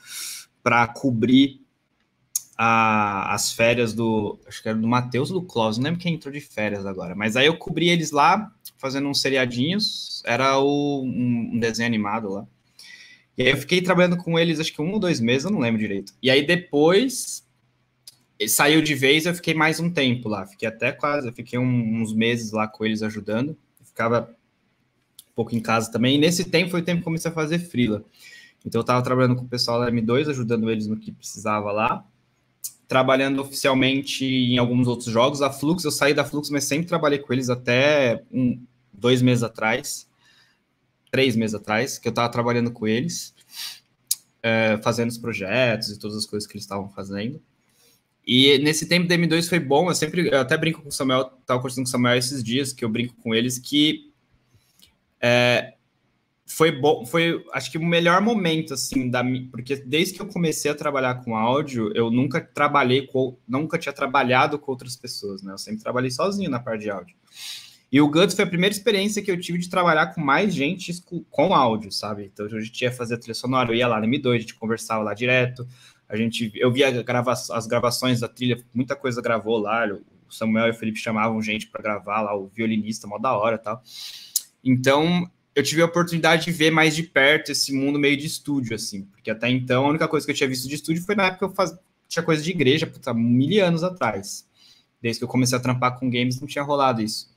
para 0.62 0.86
cobrir 0.86 1.60
a, 2.62 3.32
as 3.34 3.52
férias 3.52 3.94
do. 3.94 4.38
Acho 4.46 4.62
que 4.62 4.68
era 4.68 4.76
do 4.76 4.86
Matheus 4.86 5.30
do 5.30 5.40
Close, 5.40 5.78
não 5.78 5.84
lembro 5.84 6.00
quem 6.00 6.14
entrou 6.14 6.30
de 6.32 6.40
férias 6.40 6.84
agora. 6.84 7.14
Mas 7.14 7.34
aí 7.34 7.46
eu 7.46 7.56
cobri 7.56 7.88
eles 7.88 8.10
lá, 8.10 8.52
fazendo 8.76 9.08
uns 9.08 9.22
seriadinhos. 9.22 10.22
Era 10.26 10.58
o, 10.58 11.02
um, 11.02 11.52
um, 11.54 11.58
desenho 11.58 11.86
animado 11.86 12.28
lá. 12.28 12.46
E 13.38 13.44
aí 13.44 13.50
eu 13.50 13.56
fiquei 13.56 13.80
trabalhando 13.80 14.18
com 14.18 14.38
eles, 14.38 14.60
acho 14.60 14.74
que 14.74 14.82
um 14.82 14.92
ou 14.92 14.98
dois 14.98 15.20
meses, 15.20 15.46
eu 15.46 15.50
não 15.50 15.58
lembro 15.58 15.80
direito. 15.80 16.12
E 16.22 16.30
aí 16.30 16.46
depois 16.46 17.48
saiu 18.48 18.82
de 18.82 18.94
vez, 18.94 19.26
eu 19.26 19.34
fiquei 19.34 19.54
mais 19.54 19.80
um 19.80 19.90
tempo 19.90 20.28
lá. 20.28 20.46
Fiquei 20.46 20.68
até 20.68 20.92
quase, 20.92 21.28
eu 21.28 21.32
fiquei 21.32 21.58
um, 21.58 22.00
uns 22.00 22.12
meses 22.12 22.52
lá 22.52 22.66
com 22.66 22.84
eles 22.84 23.02
ajudando. 23.02 23.56
ficava 23.84 24.30
um 25.30 25.34
pouco 25.34 25.54
em 25.54 25.60
casa 25.60 25.90
também. 25.90 26.16
E 26.16 26.18
nesse 26.18 26.44
tempo 26.44 26.70
foi 26.70 26.80
o 26.80 26.84
tempo 26.84 26.98
que 26.98 27.04
comecei 27.04 27.30
a 27.30 27.34
fazer 27.34 27.58
freela. 27.58 28.04
Então 28.64 28.80
eu 28.80 28.82
estava 28.82 29.02
trabalhando 29.02 29.36
com 29.36 29.44
o 29.44 29.48
pessoal 29.48 29.80
da 29.80 29.90
M2, 29.90 30.28
ajudando 30.28 30.70
eles 30.70 30.86
no 30.86 30.96
que 30.96 31.12
precisava 31.12 31.72
lá 31.72 32.04
trabalhando 32.90 33.40
oficialmente 33.40 34.24
em 34.24 34.58
alguns 34.58 34.88
outros 34.88 35.12
jogos. 35.12 35.42
A 35.42 35.48
Flux, 35.48 35.84
eu 35.84 35.92
saí 35.92 36.12
da 36.12 36.24
Flux, 36.24 36.50
mas 36.50 36.64
sempre 36.64 36.88
trabalhei 36.88 37.20
com 37.20 37.32
eles 37.32 37.48
até 37.48 38.20
um, 38.32 38.60
dois 38.92 39.22
meses 39.22 39.44
atrás, 39.44 40.08
três 41.08 41.36
meses 41.36 41.54
atrás, 41.54 41.98
que 41.98 42.08
eu 42.08 42.10
estava 42.10 42.28
trabalhando 42.28 42.72
com 42.72 42.88
eles, 42.88 43.32
é, 44.42 44.76
fazendo 44.82 45.08
os 45.08 45.18
projetos 45.18 45.90
e 45.90 46.00
todas 46.00 46.16
as 46.16 46.26
coisas 46.26 46.48
que 46.48 46.54
eles 46.54 46.64
estavam 46.64 46.90
fazendo. 46.90 47.40
E 48.32 48.58
nesse 48.58 48.86
tempo 48.86 49.08
da 49.08 49.16
M2 49.16 49.48
foi 49.48 49.58
bom, 49.58 49.90
eu 49.90 49.94
sempre, 49.96 50.28
eu 50.28 50.38
até 50.38 50.56
brinco 50.56 50.80
com 50.80 50.88
o 50.88 50.92
Samuel, 50.92 51.32
estava 51.40 51.58
conversando 51.58 51.82
com 51.82 51.88
o 51.88 51.90
Samuel 51.90 52.16
esses 52.16 52.44
dias, 52.44 52.72
que 52.72 52.84
eu 52.84 52.88
brinco 52.88 53.12
com 53.16 53.34
eles, 53.34 53.58
que 53.58 54.12
é, 55.20 55.74
foi 56.46 56.70
bom, 56.70 57.04
foi 57.04 57.44
acho 57.52 57.72
que 57.72 57.76
o 57.76 57.84
melhor 57.84 58.20
momento 58.20 58.74
assim 58.74 59.10
da 59.10 59.24
porque 59.50 59.74
desde 59.74 60.14
que 60.14 60.22
eu 60.22 60.26
comecei 60.26 60.70
a 60.70 60.76
trabalhar 60.76 61.24
com 61.24 61.34
áudio, 61.36 61.90
eu 61.92 62.08
nunca 62.08 62.40
trabalhei 62.40 63.04
com 63.04 63.36
nunca 63.48 63.76
tinha 63.76 63.92
trabalhado 63.92 64.60
com 64.60 64.70
outras 64.70 64.94
pessoas, 64.94 65.42
né? 65.42 65.52
Eu 65.52 65.58
sempre 65.58 65.82
trabalhei 65.82 66.12
sozinho 66.12 66.48
na 66.48 66.60
parte 66.60 66.82
de 66.82 66.90
áudio. 66.90 67.16
E 67.90 68.00
o 68.00 68.08
Guts 68.08 68.36
foi 68.36 68.44
a 68.44 68.48
primeira 68.48 68.72
experiência 68.72 69.20
que 69.20 69.30
eu 69.32 69.40
tive 69.40 69.58
de 69.58 69.68
trabalhar 69.68 70.14
com 70.14 70.20
mais 70.20 70.54
gente 70.54 70.92
com 71.28 71.52
áudio, 71.52 71.90
sabe? 71.90 72.30
Então 72.32 72.46
a 72.46 72.60
gente 72.60 72.80
ia 72.80 72.92
fazer 72.92 73.14
a 73.14 73.18
trilha 73.18 73.34
sonora, 73.34 73.72
eu 73.72 73.74
ia 73.74 73.88
lá 73.88 74.00
no 74.00 74.06
M2, 74.06 74.36
a 74.36 74.38
gente 74.38 74.54
conversava 74.54 75.02
lá 75.02 75.14
direto. 75.14 75.66
A 76.10 76.16
gente, 76.16 76.50
eu 76.56 76.72
via 76.72 76.90
grava, 77.02 77.32
as 77.32 77.66
gravações 77.68 78.18
da 78.18 78.28
trilha, 78.28 78.60
muita 78.74 78.96
coisa 78.96 79.22
gravou 79.22 79.58
lá. 79.58 79.86
O 80.28 80.32
Samuel 80.32 80.66
e 80.66 80.70
o 80.70 80.74
Felipe 80.74 80.98
chamavam 80.98 81.40
gente 81.40 81.68
para 81.68 81.80
gravar 81.80 82.20
lá, 82.20 82.36
o 82.36 82.48
violinista, 82.48 83.06
mó 83.06 83.16
da 83.16 83.32
hora, 83.36 83.56
tal. 83.56 83.80
Então 84.62 85.30
eu 85.54 85.62
tive 85.62 85.82
a 85.82 85.86
oportunidade 85.86 86.46
de 86.46 86.52
ver 86.52 86.70
mais 86.70 86.96
de 86.96 87.04
perto 87.04 87.52
esse 87.52 87.72
mundo 87.72 87.98
meio 87.98 88.16
de 88.16 88.26
estúdio, 88.26 88.74
assim, 88.74 89.04
porque 89.04 89.30
até 89.30 89.48
então 89.48 89.86
a 89.86 89.88
única 89.88 90.08
coisa 90.08 90.26
que 90.26 90.32
eu 90.32 90.36
tinha 90.36 90.48
visto 90.48 90.68
de 90.68 90.74
estúdio 90.74 91.02
foi 91.04 91.14
na 91.14 91.26
época 91.26 91.38
que 91.38 91.44
eu 91.44 91.54
faz... 91.54 91.76
tinha 92.08 92.22
coisa 92.22 92.42
de 92.42 92.50
igreja, 92.50 92.86
puta, 92.86 93.14
mil 93.14 93.64
anos 93.64 93.84
atrás. 93.84 94.48
Desde 95.00 95.20
que 95.20 95.24
eu 95.24 95.28
comecei 95.28 95.56
a 95.56 95.60
trampar 95.60 95.98
com 95.98 96.10
games, 96.10 96.40
não 96.40 96.48
tinha 96.48 96.64
rolado 96.64 97.00
isso. 97.00 97.29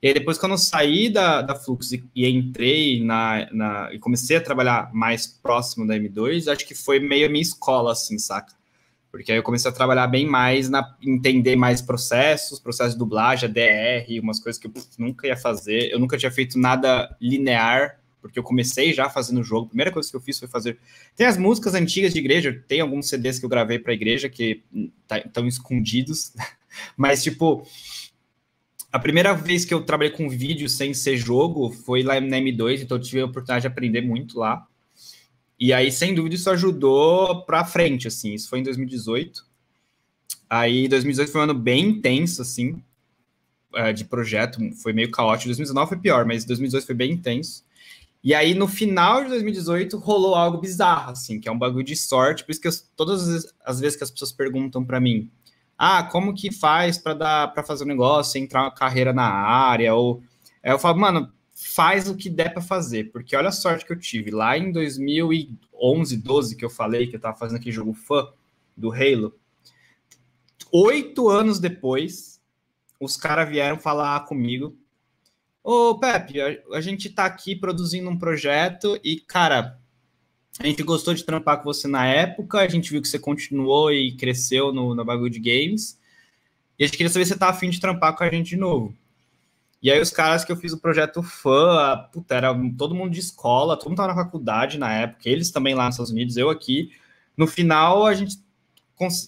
E 0.00 0.08
aí, 0.08 0.14
depois, 0.14 0.38
quando 0.38 0.52
eu 0.52 0.58
saí 0.58 1.08
da, 1.08 1.42
da 1.42 1.56
Flux 1.56 1.92
e, 1.92 2.04
e 2.14 2.28
entrei 2.28 3.02
na, 3.02 3.48
na, 3.52 3.92
e 3.92 3.98
comecei 3.98 4.36
a 4.36 4.40
trabalhar 4.40 4.90
mais 4.94 5.26
próximo 5.26 5.86
da 5.86 5.96
M2, 5.96 6.46
acho 6.46 6.66
que 6.66 6.74
foi 6.74 7.00
meio 7.00 7.26
a 7.26 7.28
minha 7.28 7.42
escola, 7.42 7.92
assim, 7.92 8.16
saca? 8.18 8.58
Porque 9.10 9.32
aí 9.32 9.38
eu 9.38 9.42
comecei 9.42 9.70
a 9.70 9.74
trabalhar 9.74 10.06
bem 10.06 10.26
mais 10.26 10.68
na 10.68 10.96
entender 11.02 11.56
mais 11.56 11.80
processos, 11.80 12.60
processos 12.60 12.92
de 12.92 12.98
dublagem, 12.98 13.50
DR, 13.50 14.20
umas 14.22 14.38
coisas 14.38 14.60
que 14.60 14.68
eu 14.68 14.72
nunca 14.98 15.26
ia 15.26 15.36
fazer. 15.36 15.90
Eu 15.90 15.98
nunca 15.98 16.18
tinha 16.18 16.30
feito 16.30 16.58
nada 16.58 17.16
linear, 17.20 17.98
porque 18.20 18.38
eu 18.38 18.42
comecei 18.42 18.92
já 18.92 19.08
fazendo 19.08 19.42
jogo. 19.42 19.66
A 19.66 19.68
primeira 19.70 19.90
coisa 19.90 20.10
que 20.10 20.14
eu 20.14 20.20
fiz 20.20 20.38
foi 20.38 20.46
fazer. 20.46 20.78
Tem 21.16 21.26
as 21.26 21.38
músicas 21.38 21.74
antigas 21.74 22.12
de 22.12 22.18
igreja, 22.18 22.62
tem 22.68 22.80
alguns 22.80 23.08
CDs 23.08 23.38
que 23.38 23.46
eu 23.46 23.48
gravei 23.48 23.78
para 23.78 23.94
igreja 23.94 24.28
que 24.28 24.62
estão 24.72 25.42
tá, 25.42 25.48
escondidos, 25.48 26.32
mas 26.96 27.22
tipo. 27.22 27.66
A 28.98 29.00
primeira 29.00 29.32
vez 29.32 29.64
que 29.64 29.72
eu 29.72 29.80
trabalhei 29.80 30.12
com 30.12 30.28
vídeo 30.28 30.68
sem 30.68 30.92
ser 30.92 31.16
jogo 31.16 31.70
foi 31.70 32.02
lá 32.02 32.20
na 32.20 32.36
M2, 32.38 32.82
então 32.82 32.96
eu 32.96 33.00
tive 33.00 33.20
a 33.20 33.26
oportunidade 33.26 33.60
de 33.60 33.68
aprender 33.68 34.00
muito 34.00 34.36
lá. 34.36 34.66
E 35.56 35.72
aí, 35.72 35.92
sem 35.92 36.12
dúvida, 36.12 36.34
isso 36.34 36.50
ajudou 36.50 37.44
para 37.44 37.64
frente, 37.64 38.08
assim. 38.08 38.34
Isso 38.34 38.48
foi 38.48 38.58
em 38.58 38.64
2018. 38.64 39.46
Aí, 40.50 40.88
2018 40.88 41.30
foi 41.30 41.40
um 41.40 41.44
ano 41.44 41.54
bem 41.54 41.90
intenso, 41.90 42.42
assim, 42.42 42.82
é, 43.72 43.92
de 43.92 44.04
projeto. 44.04 44.58
Foi 44.82 44.92
meio 44.92 45.12
caótico. 45.12 45.46
2019 45.46 45.88
foi 45.90 45.98
pior, 45.98 46.26
mas 46.26 46.44
2018 46.44 46.84
foi 46.84 46.96
bem 46.96 47.12
intenso. 47.12 47.62
E 48.24 48.34
aí, 48.34 48.52
no 48.52 48.66
final 48.66 49.22
de 49.22 49.28
2018, 49.28 49.96
rolou 49.96 50.34
algo 50.34 50.58
bizarro, 50.58 51.12
assim, 51.12 51.38
que 51.38 51.48
é 51.48 51.52
um 51.52 51.58
bagulho 51.58 51.84
de 51.84 51.94
sorte. 51.94 52.42
Por 52.42 52.50
isso 52.50 52.60
que 52.60 52.66
eu, 52.66 52.72
todas 52.96 53.54
as 53.64 53.78
vezes 53.78 53.96
que 53.96 54.02
as 54.02 54.10
pessoas 54.10 54.32
perguntam 54.32 54.84
para 54.84 54.98
mim, 54.98 55.30
ah, 55.78 56.02
como 56.02 56.34
que 56.34 56.52
faz 56.52 56.98
para 56.98 57.14
dar 57.14 57.54
para 57.54 57.62
fazer 57.62 57.84
um 57.84 57.88
negócio, 57.88 58.38
entrar 58.38 58.62
uma 58.62 58.74
carreira 58.74 59.12
na 59.12 59.24
área, 59.24 59.94
ou 59.94 60.20
eu 60.62 60.78
falo, 60.78 60.98
mano, 60.98 61.32
faz 61.54 62.08
o 62.08 62.16
que 62.16 62.28
der 62.28 62.52
para 62.52 62.60
fazer, 62.60 63.12
porque 63.12 63.36
olha 63.36 63.48
a 63.48 63.52
sorte 63.52 63.86
que 63.86 63.92
eu 63.92 63.98
tive. 63.98 64.32
Lá 64.32 64.58
em 64.58 64.72
2011, 64.72 66.16
12, 66.16 66.56
que 66.56 66.64
eu 66.64 66.70
falei 66.70 67.06
que 67.06 67.16
eu 67.16 67.20
tava 67.20 67.36
fazendo 67.36 67.58
aquele 67.58 67.72
jogo 67.72 67.94
fã 67.94 68.28
do 68.76 68.92
Halo, 68.92 69.34
oito 70.72 71.28
anos 71.28 71.58
depois, 71.60 72.40
os 73.00 73.16
caras 73.16 73.48
vieram 73.48 73.78
falar 73.78 74.24
comigo. 74.26 74.76
Ô, 75.62 75.98
Pepe, 75.98 76.40
a, 76.40 76.76
a, 76.76 76.80
gente 76.80 77.10
tá 77.10 77.24
aqui 77.24 77.54
produzindo 77.54 78.08
um 78.08 78.18
projeto 78.18 78.98
e, 79.04 79.20
cara, 79.20 79.78
a 80.58 80.66
gente 80.66 80.82
gostou 80.82 81.14
de 81.14 81.24
trampar 81.24 81.58
com 81.58 81.64
você 81.64 81.86
na 81.86 82.06
época, 82.06 82.58
a 82.58 82.68
gente 82.68 82.90
viu 82.90 83.00
que 83.00 83.08
você 83.08 83.18
continuou 83.18 83.92
e 83.92 84.12
cresceu 84.16 84.72
no, 84.72 84.94
no 84.94 85.04
bagulho 85.04 85.30
de 85.30 85.38
games, 85.38 85.98
e 86.78 86.84
a 86.84 86.86
gente 86.86 86.96
queria 86.96 87.10
saber 87.10 87.24
se 87.24 87.32
você 87.32 87.38
tá 87.38 87.48
afim 87.48 87.70
de 87.70 87.80
trampar 87.80 88.16
com 88.16 88.24
a 88.24 88.30
gente 88.30 88.50
de 88.50 88.56
novo. 88.56 88.94
E 89.80 89.90
aí 89.90 90.00
os 90.00 90.10
caras 90.10 90.44
que 90.44 90.50
eu 90.50 90.56
fiz 90.56 90.72
o 90.72 90.80
projeto 90.80 91.22
fã, 91.22 92.08
puta, 92.12 92.34
era 92.34 92.52
todo 92.76 92.94
mundo 92.94 93.12
de 93.12 93.20
escola, 93.20 93.76
todo 93.76 93.88
mundo 93.88 93.98
tava 93.98 94.14
na 94.14 94.24
faculdade 94.24 94.78
na 94.78 94.92
época, 94.92 95.28
eles 95.28 95.50
também 95.50 95.74
lá 95.74 95.86
nos 95.86 95.94
Estados 95.94 96.12
Unidos, 96.12 96.36
eu 96.36 96.50
aqui. 96.50 96.90
No 97.36 97.46
final, 97.46 98.04
a 98.04 98.14
gente 98.14 98.36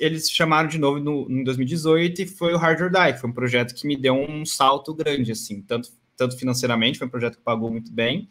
eles 0.01 0.29
chamaram 0.29 0.69
de 0.69 0.79
novo 0.79 0.99
no, 0.99 1.31
em 1.31 1.45
2018 1.45 2.23
e 2.23 2.27
foi 2.27 2.53
o 2.53 2.57
Hard 2.57 2.81
or 2.81 2.91
Die, 2.91 3.19
foi 3.19 3.31
um 3.31 3.33
projeto 3.33 3.73
que 3.73 3.87
me 3.87 3.97
deu 3.97 4.15
um 4.15 4.45
salto 4.45 4.93
grande, 4.93 5.31
assim, 5.31 5.63
tanto, 5.63 5.91
tanto 6.17 6.37
financeiramente, 6.37 6.99
foi 6.99 7.07
um 7.07 7.11
projeto 7.11 7.37
que 7.37 7.43
pagou 7.45 7.71
muito 7.71 7.93
bem, 7.93 8.29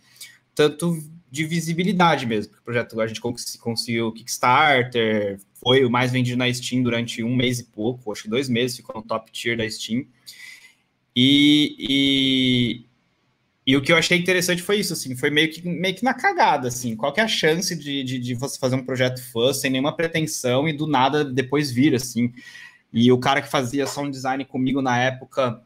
tanto 0.53 1.01
de 1.32 1.46
visibilidade 1.46 2.26
mesmo, 2.26 2.52
porque 2.52 2.62
o 2.62 2.63
projeto 2.63 3.00
a 3.00 3.08
gente 3.08 3.22
conseguiu 3.60 4.12
Kickstarter, 4.12 5.39
foi 5.54 5.86
o 5.86 5.89
mais 5.89 6.12
vendido 6.12 6.38
na 6.38 6.52
Steam 6.52 6.82
durante 6.82 7.24
um 7.24 7.36
mês 7.36 7.60
e 7.60 7.65
pouco, 7.65 8.12
acho 8.12 8.24
que 8.24 8.30
dois 8.30 8.50
meses, 8.50 8.78
ficou 8.78 8.96
no 8.96 9.08
top 9.08 9.32
tier 9.32 9.58
da 9.58 9.70
Steam. 9.70 10.06
E, 11.15 11.76
e, 11.80 12.86
e, 13.65 13.78
o 13.78 13.82
que 13.82 13.92
eu 13.92 13.98
achei 13.98 14.18
interessante 14.18 14.62
foi 14.62 14.78
isso, 14.80 14.94
assim, 14.94 15.15
foi 15.15 15.30
meio 15.30 15.52
que, 15.52 15.62
meio 15.68 15.96
que 15.96 16.04
na 16.04 16.13
cagada, 16.13 16.68
assim, 16.70 16.96
qual 16.96 17.13
é 17.18 17.22
a 17.22 17.28
chance 17.28 17.76
de, 17.76 18.04
de, 18.04 18.20
de 18.20 18.34
você 18.34 18.58
fazer 18.58 18.76
um 18.76 18.86
projeto 18.86 19.22
fã 19.32 19.54
sem 19.54 19.70
nenhuma 19.70 19.96
pretensão 19.96 20.68
e 20.68 20.74
do 20.74 20.88
nada 20.88 21.26
depois 21.26 21.72
vir, 21.72 21.94
assim, 21.94 22.32
e 22.92 23.12
o 23.12 23.20
cara 23.20 23.42
que 23.42 23.50
fazia 23.50 23.86
sound 23.86 24.12
design 24.12 24.44
comigo 24.46 24.82
na 24.82 24.98
época 24.98 25.62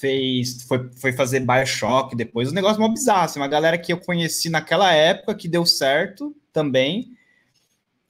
fez, 0.00 0.62
foi, 0.62 0.90
foi 0.96 1.12
fazer 1.12 1.40
Bioshock 1.40 2.16
depois, 2.16 2.50
um 2.50 2.54
negócio 2.54 2.80
mó 2.80 2.88
bizarro, 2.88 3.24
assim, 3.24 3.38
uma 3.38 3.48
galera 3.48 3.78
que 3.78 3.92
eu 3.92 3.98
conheci 3.98 4.48
naquela 4.48 4.92
época 4.92 5.34
que 5.34 5.48
deu 5.48 5.66
certo 5.66 6.34
também, 6.52 7.16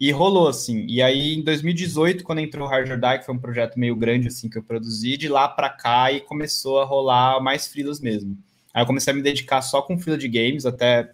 e 0.01 0.11
rolou, 0.11 0.49
assim. 0.49 0.87
E 0.89 1.03
aí, 1.03 1.35
em 1.35 1.43
2018, 1.43 2.25
quando 2.25 2.39
entrou 2.39 2.67
o 2.67 2.71
Hard 2.71 2.89
Die, 2.89 3.19
que 3.19 3.27
foi 3.27 3.35
um 3.35 3.39
projeto 3.39 3.79
meio 3.79 3.95
grande, 3.95 4.29
assim, 4.29 4.49
que 4.49 4.57
eu 4.57 4.63
produzi, 4.63 5.19
de 5.19 5.29
lá 5.29 5.47
para 5.47 5.69
cá 5.69 6.11
e 6.11 6.23
começou 6.23 6.81
a 6.81 6.87
rolar 6.87 7.39
mais 7.43 7.67
frilas 7.67 8.01
mesmo. 8.01 8.39
Aí 8.73 8.81
eu 8.83 8.87
comecei 8.87 9.13
a 9.13 9.17
me 9.17 9.21
dedicar 9.21 9.61
só 9.61 9.83
com 9.83 9.99
fila 9.99 10.17
de 10.17 10.27
games, 10.27 10.65
até 10.65 11.13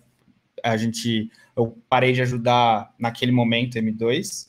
a 0.63 0.77
gente... 0.77 1.29
Eu 1.57 1.77
parei 1.89 2.13
de 2.13 2.23
ajudar 2.23 2.95
naquele 2.99 3.33
momento 3.33 3.77
M2. 3.77 4.49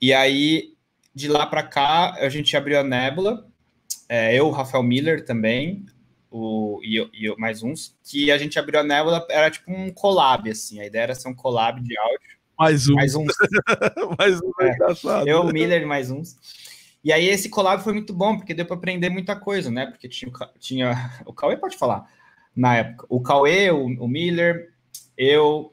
E 0.00 0.14
aí, 0.14 0.72
de 1.12 1.28
lá 1.28 1.44
para 1.44 1.64
cá, 1.64 2.14
a 2.14 2.28
gente 2.28 2.56
abriu 2.56 2.78
a 2.78 2.84
Nebula. 2.84 3.47
É, 4.08 4.34
eu, 4.34 4.46
o 4.46 4.50
Rafael 4.50 4.82
Miller 4.82 5.24
também, 5.24 5.84
o, 6.30 6.80
e, 6.82 6.98
e 7.12 7.36
mais 7.36 7.62
uns, 7.62 7.96
que 8.02 8.30
a 8.30 8.38
gente 8.38 8.58
abriu 8.58 8.80
a 8.80 8.84
Nebula, 8.84 9.26
era 9.30 9.50
tipo 9.50 9.70
um 9.70 9.90
collab, 9.90 10.50
assim. 10.50 10.80
A 10.80 10.86
ideia 10.86 11.02
era 11.02 11.14
ser 11.14 11.28
um 11.28 11.34
collab 11.34 11.80
de 11.82 11.98
áudio 11.98 12.38
mais 12.58 12.88
um. 12.88 12.94
Mais 12.94 13.14
uns. 13.14 13.32
mais 14.18 14.40
um 14.42 14.50
é. 14.60 14.72
engraçado. 14.72 15.28
Eu, 15.28 15.44
Miller, 15.44 15.86
mais 15.86 16.10
uns. 16.10 16.36
E 17.04 17.12
aí 17.12 17.28
esse 17.28 17.48
collab 17.48 17.82
foi 17.84 17.92
muito 17.92 18.12
bom, 18.12 18.36
porque 18.36 18.52
deu 18.52 18.66
para 18.66 18.76
aprender 18.76 19.08
muita 19.08 19.36
coisa, 19.36 19.70
né? 19.70 19.86
Porque 19.86 20.08
tinha, 20.08 20.32
tinha 20.58 21.10
o 21.24 21.32
Cauê 21.32 21.56
pode 21.56 21.78
falar 21.78 22.10
na 22.56 22.76
época. 22.76 23.06
O 23.08 23.20
Cauê, 23.20 23.70
o, 23.70 23.84
o 23.84 24.08
Miller, 24.08 24.70
eu, 25.16 25.72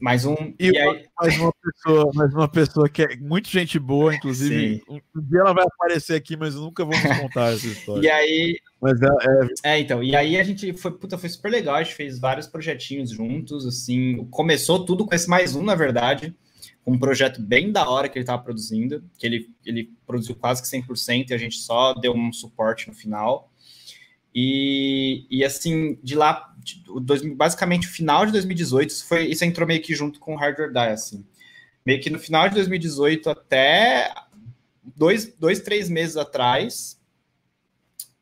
mais 0.00 0.24
um. 0.24 0.34
E, 0.58 0.70
e 0.70 0.78
aí... 0.78 1.06
mais, 1.20 1.38
uma 1.38 1.52
pessoa, 1.52 2.10
mais 2.14 2.34
uma 2.34 2.48
pessoa 2.48 2.88
que 2.88 3.02
é 3.02 3.16
muito 3.16 3.48
gente 3.48 3.78
boa, 3.78 4.14
inclusive. 4.14 4.82
Um, 4.88 4.96
um 4.96 5.22
dia 5.22 5.40
ela 5.40 5.52
vai 5.52 5.64
aparecer 5.64 6.14
aqui, 6.14 6.36
mas 6.36 6.54
nunca 6.54 6.84
vamos 6.84 7.18
contar 7.20 7.52
essa 7.52 7.66
história. 7.66 8.00
e 8.08 8.10
aí. 8.10 8.58
Mas 8.80 9.00
é, 9.02 9.06
é... 9.06 9.74
é, 9.74 9.80
então. 9.80 10.02
E 10.02 10.16
aí 10.16 10.38
a 10.38 10.42
gente 10.42 10.72
foi, 10.72 10.90
puta, 10.92 11.18
foi 11.18 11.28
super 11.28 11.50
legal. 11.50 11.74
A 11.74 11.82
gente 11.82 11.94
fez 11.94 12.18
vários 12.18 12.46
projetinhos 12.46 13.10
juntos. 13.10 13.66
Assim, 13.66 14.26
começou 14.30 14.84
tudo 14.84 15.04
com 15.04 15.14
esse 15.14 15.28
mais 15.28 15.54
um, 15.54 15.62
na 15.62 15.74
verdade. 15.74 16.34
Um 16.86 16.98
projeto 16.98 17.42
bem 17.42 17.70
da 17.70 17.88
hora 17.88 18.08
que 18.08 18.18
ele 18.18 18.22
estava 18.22 18.42
produzindo, 18.42 19.04
que 19.18 19.26
ele, 19.26 19.50
ele 19.64 19.92
produziu 20.06 20.34
quase 20.34 20.62
que 20.62 20.68
100% 20.68 21.30
e 21.30 21.34
a 21.34 21.38
gente 21.38 21.56
só 21.58 21.92
deu 21.92 22.14
um 22.14 22.32
suporte 22.32 22.88
no 22.88 22.94
final. 22.94 23.49
E, 24.34 25.26
e 25.30 25.44
assim, 25.44 25.98
de 26.02 26.14
lá, 26.14 26.54
dois, 27.02 27.22
basicamente 27.34 27.88
o 27.88 27.90
final 27.90 28.24
de 28.26 28.32
2018, 28.32 28.90
isso, 28.90 29.06
foi, 29.06 29.26
isso 29.26 29.44
entrou 29.44 29.66
meio 29.66 29.82
que 29.82 29.94
junto 29.94 30.20
com 30.20 30.34
o 30.34 30.36
Hard 30.36 30.58
or 30.58 30.72
Die, 30.72 30.78
assim. 30.78 31.24
Meio 31.84 32.00
que 32.00 32.10
no 32.10 32.18
final 32.18 32.48
de 32.48 32.54
2018 32.54 33.30
até 33.30 34.12
dois, 34.96 35.32
dois 35.38 35.60
três 35.60 35.88
meses 35.88 36.16
atrás, 36.16 37.00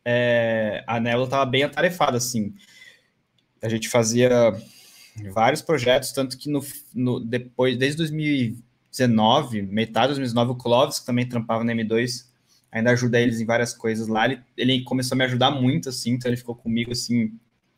é, 0.05 0.83
a 0.87 0.99
Nebula 0.99 1.25
estava 1.25 1.45
bem 1.45 1.65
atarefada, 1.65 2.17
assim. 2.17 2.55
A 3.61 3.69
gente 3.69 3.89
fazia 3.89 4.31
vários 5.33 5.61
projetos, 5.61 6.13
tanto 6.13 6.39
que 6.39 6.49
no, 6.49 6.65
no, 6.95 7.21
depois, 7.21 7.77
desde 7.77 7.99
2019, 7.99 9.63
metade 9.63 10.15
de 10.15 10.21
2019, 10.21 10.53
o 10.53 10.55
Clovis, 10.55 11.01
que 11.01 11.07
também 11.07 11.29
trampava 11.29 11.65
na 11.65 11.75
M2, 11.75 12.28
ainda 12.71 12.91
ajuda 12.91 13.21
eles 13.21 13.41
em 13.41 13.47
várias 13.47 13.75
coisas 13.75 14.09
lá. 14.09 14.27
Ele, 14.27 14.41
ele 14.57 14.83
começou 14.83 15.15
a 15.15 15.19
me 15.19 15.25
ajudar 15.25 15.51
muito, 15.51 15.89
assim, 15.89 16.13
então 16.13 16.29
ele 16.31 16.37
ficou 16.37 16.55
comigo, 16.55 16.93
assim, 16.93 17.33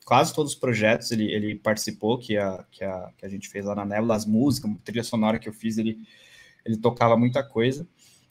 quase 0.04 0.34
todos 0.34 0.52
os 0.52 0.58
projetos 0.58 1.10
ele, 1.10 1.32
ele 1.32 1.54
participou, 1.54 2.18
que 2.18 2.36
a, 2.36 2.64
que, 2.70 2.84
a, 2.84 3.10
que 3.16 3.24
a 3.24 3.28
gente 3.28 3.48
fez 3.48 3.64
lá 3.64 3.74
na 3.74 3.84
Nebula, 3.84 4.16
as 4.16 4.26
músicas, 4.26 4.70
trilha 4.84 5.04
sonora 5.04 5.38
que 5.38 5.48
eu 5.48 5.52
fiz, 5.52 5.78
ele, 5.78 5.98
ele 6.64 6.76
tocava 6.76 7.16
muita 7.16 7.42
coisa. 7.42 7.86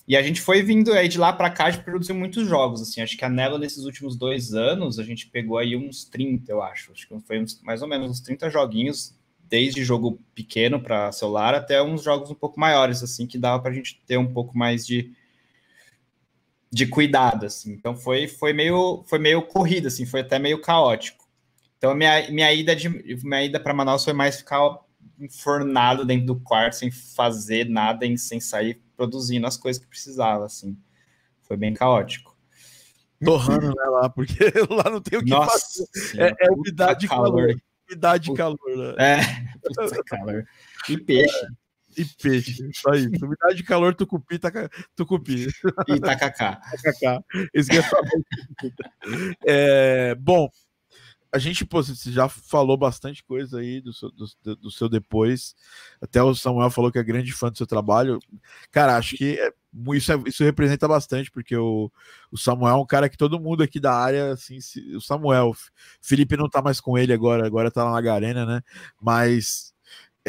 E 0.07 0.17
a 0.17 0.23
gente 0.23 0.41
foi 0.41 0.63
vindo 0.63 0.91
aí 0.91 1.07
de 1.07 1.19
lá 1.19 1.31
para 1.31 1.51
cá, 1.51 1.65
a 1.65 1.71
gente 1.71 1.83
produziu 1.83 2.15
muitos 2.15 2.47
jogos, 2.47 2.81
assim, 2.81 2.99
acho 2.99 3.15
que 3.15 3.23
a 3.23 3.29
Nebula 3.29 3.59
nesses 3.59 3.85
últimos 3.85 4.15
dois 4.15 4.53
anos, 4.53 4.97
a 4.97 5.03
gente 5.03 5.27
pegou 5.27 5.57
aí 5.57 5.75
uns 5.75 6.03
30, 6.03 6.51
eu 6.51 6.63
acho, 6.63 6.91
acho 6.91 7.07
que 7.07 7.19
foi 7.21 7.39
uns, 7.39 7.61
mais 7.61 7.81
ou 7.81 7.87
menos 7.87 8.09
uns 8.09 8.19
30 8.19 8.49
joguinhos, 8.49 9.15
desde 9.47 9.83
jogo 9.83 10.19
pequeno 10.35 10.79
para 10.79 11.11
celular 11.11 11.55
até 11.55 11.81
uns 11.81 12.03
jogos 12.03 12.29
um 12.29 12.35
pouco 12.35 12.59
maiores, 12.59 13.01
assim, 13.03 13.25
que 13.25 13.37
dava 13.37 13.61
para 13.61 13.71
a 13.71 13.73
gente 13.73 14.01
ter 14.05 14.17
um 14.17 14.31
pouco 14.31 14.57
mais 14.57 14.85
de, 14.85 15.11
de 16.71 16.85
cuidado, 16.87 17.45
assim. 17.45 17.73
Então 17.73 17.95
foi, 17.95 18.27
foi 18.27 18.53
meio 18.53 19.03
foi 19.07 19.19
meio 19.19 19.41
corrida, 19.41 19.87
assim, 19.87 20.05
foi 20.05 20.21
até 20.21 20.37
meio 20.37 20.61
caótico. 20.61 21.27
Então 21.77 21.95
minha, 21.95 22.29
minha 22.29 22.53
ida 22.53 22.75
de 22.75 22.89
minha 23.23 23.43
ida 23.43 23.59
para 23.59 23.73
Manaus 23.73 24.03
foi 24.03 24.13
mais 24.13 24.37
ficar 24.37 24.79
enfornado 25.19 26.05
dentro 26.05 26.27
do 26.27 26.39
quarto 26.39 26.75
sem 26.75 26.91
fazer 26.91 27.67
nada, 27.67 28.05
sem 28.17 28.39
sair 28.39 28.81
produzindo 28.95 29.47
as 29.47 29.57
coisas 29.57 29.81
que 29.81 29.87
precisava, 29.87 30.45
assim. 30.45 30.77
Foi 31.41 31.57
bem 31.57 31.73
caótico. 31.73 32.37
Torrando 33.23 33.67
né, 33.67 33.83
lá, 33.85 34.09
porque 34.09 34.37
lá 34.69 34.89
não 34.89 35.01
tem 35.01 35.19
o 35.19 35.23
que 35.23 35.29
Nossa, 35.29 35.85
fazer. 35.93 36.21
É, 36.21 36.47
é 36.47 36.51
umidade 36.51 37.05
e 37.05 37.09
calor. 37.09 37.47
calor. 37.47 37.61
Umidade 37.89 38.31
e 38.31 38.33
calor. 38.33 38.59
Né? 38.77 38.95
É, 38.97 39.19
puta 39.61 40.03
calor. 40.03 40.45
E 40.87 40.97
peixe. 40.97 41.47
E 41.99 42.05
peixe. 42.21 42.69
Só 42.73 42.93
isso. 42.93 43.25
Umidade 43.25 43.55
de 43.55 43.63
calor, 43.63 43.93
tucupi, 43.93 44.39
taca, 44.39 44.69
tucupi. 44.95 45.47
E 45.87 45.99
tacacá. 45.99 46.61
tacacá. 46.81 47.21
É, 49.45 50.11
é 50.11 50.15
Bom, 50.15 50.49
a 51.31 51.37
gente, 51.37 51.63
pô, 51.65 51.83
você 51.83 52.11
já 52.11 52.27
falou 52.27 52.75
bastante 52.75 53.23
coisa 53.23 53.59
aí 53.59 53.81
do 53.81 53.93
seu, 53.93 54.09
do, 54.11 54.55
do, 54.55 54.71
seu 54.71 54.89
depois. 54.89 55.55
Até 56.01 56.23
o 56.23 56.33
Samuel 56.33 56.71
falou 56.71 56.91
que 56.91 56.97
é 56.97 57.03
grande 57.03 57.31
fã 57.31 57.51
do 57.51 57.57
seu 57.57 57.67
trabalho. 57.67 58.17
Cara, 58.71 58.97
acho 58.97 59.15
que 59.15 59.37
é, 59.39 59.51
isso, 59.93 60.11
é, 60.11 60.23
isso 60.25 60.43
representa 60.43 60.87
bastante, 60.87 61.29
porque 61.29 61.55
o, 61.55 61.91
o 62.31 62.37
Samuel 62.37 62.75
é 62.75 62.79
um 62.79 62.85
cara 62.85 63.09
que 63.09 63.17
todo 63.17 63.39
mundo 63.39 63.61
aqui 63.61 63.79
da 63.79 63.93
área, 63.93 64.31
assim, 64.31 64.59
se, 64.59 64.95
o 64.95 65.01
Samuel, 65.01 65.53
Felipe 66.01 66.35
não 66.35 66.49
tá 66.49 66.61
mais 66.61 66.81
com 66.81 66.97
ele 66.97 67.13
agora, 67.13 67.45
agora 67.45 67.69
tá 67.69 67.83
lá 67.83 67.91
na 67.91 68.01
Garena, 68.01 68.45
né? 68.45 68.61
Mas 68.99 69.73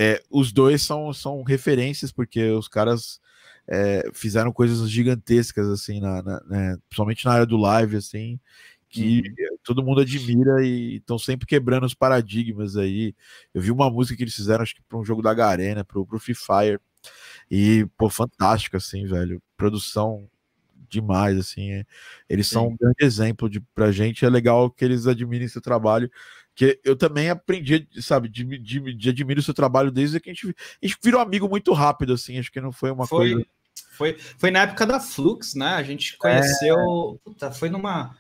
é, 0.03 0.23
os 0.31 0.51
dois 0.51 0.81
são, 0.81 1.13
são 1.13 1.43
referências, 1.43 2.11
porque 2.11 2.43
os 2.53 2.69
caras 2.69 3.21
é, 3.69 4.11
fizeram 4.15 4.51
coisas 4.51 4.89
gigantescas, 4.91 5.69
assim, 5.69 6.01
na, 6.01 6.23
na 6.23 6.41
né, 6.49 6.79
principalmente 6.89 7.27
na 7.27 7.33
área 7.33 7.45
do 7.45 7.59
live, 7.59 7.97
assim, 7.97 8.41
que 8.89 9.19
uhum. 9.19 9.57
todo 9.63 9.85
mundo 9.85 10.01
admira 10.01 10.65
e 10.65 10.97
estão 10.97 11.19
sempre 11.19 11.47
quebrando 11.47 11.85
os 11.85 11.93
paradigmas 11.93 12.79
aí. 12.79 13.15
Eu 13.53 13.61
vi 13.61 13.71
uma 13.71 13.91
música 13.91 14.17
que 14.17 14.23
eles 14.23 14.35
fizeram, 14.35 14.63
acho 14.63 14.75
que 14.75 14.83
para 14.89 14.99
um 14.99 15.05
jogo 15.05 15.21
da 15.21 15.35
Garena, 15.35 15.85
pro, 15.85 16.07
pro 16.07 16.19
Free 16.19 16.35
Fire. 16.35 16.81
E, 17.51 17.87
pô, 17.99 18.09
fantástico, 18.09 18.79
assim, 18.79 19.07
velho. 19.07 19.43
Produção 19.55 20.27
demais, 20.89 21.39
assim. 21.39 21.73
É. 21.73 21.85
Eles 22.29 22.49
Sim. 22.49 22.55
são 22.55 22.69
um 22.69 22.77
grande 22.77 23.05
exemplo 23.05 23.51
de, 23.51 23.61
pra 23.75 23.93
gente. 23.93 24.25
É 24.25 24.31
legal 24.31 24.71
que 24.71 24.83
eles 24.83 25.07
admirem 25.07 25.47
seu 25.47 25.61
trabalho. 25.61 26.11
Que 26.55 26.79
eu 26.85 26.97
também 26.97 27.31
aprendi, 27.31 27.89
sabe, 28.01 28.29
de, 28.29 28.45
de, 28.59 28.95
de 28.95 29.09
admirar 29.09 29.41
o 29.41 29.43
seu 29.43 29.55
trabalho 29.55 29.91
desde 29.91 30.21
que 30.21 30.31
a 30.31 30.33
gente, 30.33 30.49
a 30.49 30.87
gente 30.87 30.99
virou 31.03 31.21
amigo 31.21 31.49
muito 31.49 31.73
rápido, 31.73 32.13
assim. 32.13 32.39
Acho 32.39 32.53
que 32.53 32.61
não 32.61 32.73
foi 32.73 32.91
uma 32.91 33.07
foi, 33.07 33.33
coisa. 33.33 33.47
Foi, 33.93 34.17
foi 34.39 34.51
na 34.51 34.63
época 34.63 34.87
da 34.87 35.01
Flux, 35.01 35.55
né? 35.55 35.69
A 35.69 35.83
gente 35.83 36.17
conheceu. 36.19 36.77
É... 36.77 37.25
Puta, 37.25 37.51
foi 37.51 37.71
numa 37.71 38.15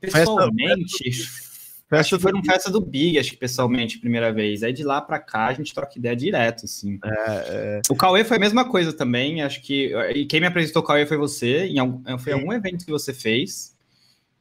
Pessoalmente, 0.00 1.10
festa, 1.12 1.96
acho 1.96 2.16
que 2.16 2.22
foi 2.22 2.32
numa 2.32 2.44
festa 2.44 2.70
do 2.70 2.80
Big, 2.80 3.18
acho 3.18 3.30
que 3.30 3.36
pessoalmente, 3.36 3.98
primeira 3.98 4.32
vez. 4.32 4.62
Aí 4.62 4.72
de 4.72 4.84
lá 4.84 5.00
para 5.00 5.18
cá 5.18 5.46
a 5.46 5.52
gente 5.52 5.74
troca 5.74 5.98
ideia 5.98 6.14
direto, 6.14 6.64
assim. 6.64 6.98
É, 7.04 7.10
é... 7.26 7.80
O 7.88 7.96
Cauê 7.96 8.24
foi 8.24 8.36
a 8.36 8.40
mesma 8.40 8.68
coisa 8.68 8.92
também, 8.92 9.42
acho 9.42 9.62
que. 9.62 9.94
E 10.14 10.26
quem 10.26 10.40
me 10.40 10.46
apresentou 10.46 10.82
o 10.82 10.84
Cauê 10.84 11.06
foi 11.06 11.16
você, 11.16 11.66
em 11.66 11.78
algum, 11.78 12.18
foi 12.18 12.32
algum 12.32 12.52
evento 12.52 12.84
que 12.84 12.92
você 12.92 13.12
fez. 13.12 13.76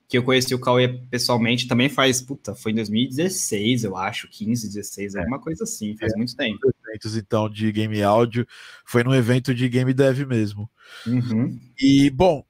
Que 0.08 0.18
eu 0.18 0.24
conheci 0.24 0.56
o 0.56 0.60
Cauê 0.60 0.88
pessoalmente, 0.88 1.68
também 1.68 1.90
faz, 1.90 2.22
puta, 2.22 2.56
foi 2.56 2.72
em 2.72 2.76
2016, 2.76 3.84
eu 3.84 3.98
acho, 3.98 4.30
15, 4.30 4.68
16, 4.68 5.16
é 5.16 5.22
uma 5.24 5.40
coisa 5.40 5.66
assim, 5.66 5.98
faz 5.98 6.14
é, 6.14 6.18
muito 6.18 6.36
tempo. 6.36 6.60
Eventos, 6.88 7.18
então, 7.18 7.50
de 7.50 7.72
game 7.72 8.02
áudio, 8.02 8.48
foi 8.86 9.04
num 9.04 9.14
evento 9.14 9.54
de 9.54 9.68
game 9.68 9.94
dev 9.94 10.26
mesmo. 10.26 10.70
Uhum. 11.06 11.60
E, 11.78 12.10
bom, 12.10 12.46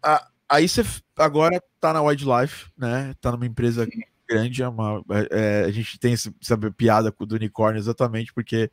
a, 0.00 0.30
Aí 0.50 0.68
você 0.68 0.82
agora 1.16 1.62
tá 1.78 1.92
na 1.92 2.02
Wildlife, 2.02 2.72
né? 2.76 3.14
Tá 3.20 3.30
numa 3.30 3.46
empresa 3.46 3.86
grande, 4.28 4.64
é 4.64 4.68
uma, 4.68 5.00
é, 5.30 5.64
a 5.64 5.70
gente 5.70 5.96
tem 5.96 6.12
essa, 6.12 6.58
piada 6.76 7.14
do 7.20 7.34
unicórnio 7.36 7.78
exatamente 7.78 8.32
porque 8.32 8.68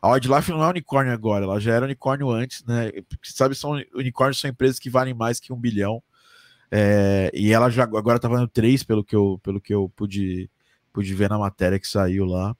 a 0.00 0.10
Wildlife 0.10 0.50
não 0.50 0.62
é 0.62 0.68
unicórnio 0.68 1.12
agora, 1.12 1.44
ela 1.44 1.58
já 1.58 1.72
era 1.72 1.86
unicórnio 1.86 2.30
antes, 2.30 2.62
né? 2.64 2.90
Sabe, 3.22 3.54
são 3.54 3.82
unicórnios 3.94 4.40
são 4.40 4.50
empresas 4.50 4.78
que 4.78 4.90
valem 4.90 5.14
mais 5.14 5.40
que 5.40 5.54
um 5.54 5.56
bilhão. 5.56 6.02
É, 6.74 7.30
e 7.34 7.52
ela 7.52 7.68
já 7.68 7.82
agora 7.82 8.18
tá 8.18 8.28
valendo 8.28 8.48
três, 8.48 8.82
pelo 8.82 9.04
que 9.04 9.14
eu, 9.14 9.38
pelo 9.42 9.60
que 9.60 9.74
eu 9.74 9.92
pude, 9.94 10.50
pude 10.90 11.14
ver 11.14 11.28
na 11.28 11.38
matéria 11.38 11.78
que 11.78 11.86
saiu 11.86 12.24
lá. 12.24 12.56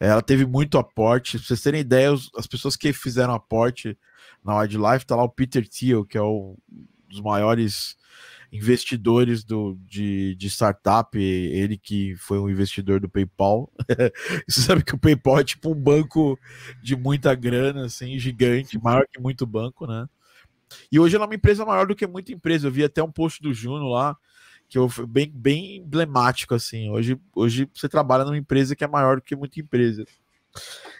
Ela 0.00 0.22
teve 0.22 0.46
muito 0.46 0.78
aporte. 0.78 1.36
Pra 1.36 1.46
vocês 1.46 1.60
terem 1.60 1.82
ideia, 1.82 2.14
as 2.36 2.46
pessoas 2.46 2.76
que 2.76 2.94
fizeram 2.94 3.34
aporte 3.34 3.96
na 4.42 4.58
Wildlife, 4.58 5.04
tá 5.04 5.14
lá 5.14 5.22
o 5.22 5.28
Peter 5.28 5.68
Thiel, 5.68 6.04
que 6.06 6.16
é 6.16 6.22
um 6.22 6.56
dos 7.08 7.20
maiores 7.20 7.94
investidores 8.50 9.44
do, 9.44 9.78
de, 9.86 10.34
de 10.34 10.48
startup, 10.48 11.18
ele 11.18 11.76
que 11.76 12.14
foi 12.16 12.38
um 12.38 12.48
investidor 12.48 13.00
do 13.00 13.08
PayPal. 13.08 13.70
Você 14.48 14.62
sabe 14.62 14.82
que 14.82 14.94
o 14.94 14.98
PayPal 14.98 15.40
é 15.40 15.44
tipo 15.44 15.70
um 15.70 15.74
banco 15.74 16.38
de 16.82 16.96
muita 16.96 17.34
grana, 17.34 17.86
assim, 17.86 18.18
gigante, 18.18 18.78
maior 18.78 19.06
que 19.10 19.20
muito 19.20 19.46
banco, 19.46 19.86
né? 19.86 20.06
E 20.90 20.98
hoje 20.98 21.16
ela 21.16 21.24
é 21.24 21.28
uma 21.28 21.34
empresa 21.34 21.64
maior 21.64 21.86
do 21.86 21.94
que 21.94 22.06
muita 22.06 22.32
empresa. 22.32 22.66
Eu 22.66 22.72
vi 22.72 22.84
até 22.84 23.02
um 23.02 23.10
post 23.10 23.42
do 23.42 23.52
Juno 23.52 23.88
lá, 23.88 24.16
que 24.68 24.78
eu 24.78 24.88
bem, 25.06 25.30
bem 25.34 25.76
emblemático, 25.76 26.54
assim. 26.54 26.90
Hoje, 26.90 27.18
hoje 27.34 27.68
você 27.74 27.88
trabalha 27.88 28.24
numa 28.24 28.38
empresa 28.38 28.76
que 28.76 28.84
é 28.84 28.88
maior 28.88 29.16
do 29.16 29.22
que 29.22 29.36
muita 29.36 29.60
empresa. 29.60 30.04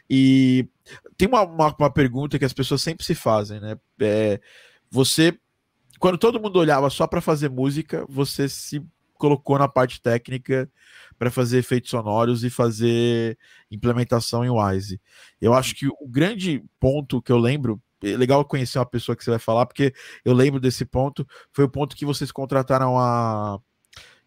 E 0.08 0.68
tem 1.16 1.28
uma, 1.28 1.42
uma, 1.42 1.74
uma 1.78 1.90
pergunta 1.90 2.38
que 2.38 2.44
as 2.44 2.52
pessoas 2.52 2.82
sempre 2.82 3.04
se 3.04 3.14
fazem, 3.14 3.60
né? 3.60 3.78
É, 4.00 4.40
você 4.90 5.38
quando 6.02 6.18
todo 6.18 6.40
mundo 6.40 6.58
olhava 6.58 6.90
só 6.90 7.06
para 7.06 7.20
fazer 7.20 7.48
música, 7.48 8.04
você 8.08 8.48
se 8.48 8.84
colocou 9.14 9.56
na 9.56 9.68
parte 9.68 10.02
técnica 10.02 10.68
para 11.16 11.30
fazer 11.30 11.58
efeitos 11.58 11.90
sonoros 11.90 12.42
e 12.42 12.50
fazer 12.50 13.38
implementação 13.70 14.44
em 14.44 14.50
Wise. 14.50 15.00
Eu 15.40 15.54
acho 15.54 15.76
que 15.76 15.86
o 15.86 16.08
grande 16.08 16.60
ponto 16.80 17.22
que 17.22 17.30
eu 17.30 17.38
lembro, 17.38 17.80
é 18.02 18.16
legal 18.16 18.44
conhecer 18.44 18.78
uma 18.78 18.86
pessoa 18.86 19.16
que 19.16 19.24
você 19.24 19.30
vai 19.30 19.38
falar, 19.38 19.66
porque 19.66 19.94
eu 20.24 20.34
lembro 20.34 20.60
desse 20.60 20.84
ponto, 20.84 21.26
foi 21.52 21.64
o 21.64 21.68
ponto 21.68 21.96
que 21.96 22.04
vocês 22.04 22.32
contrataram 22.32 22.98
a 22.98 23.60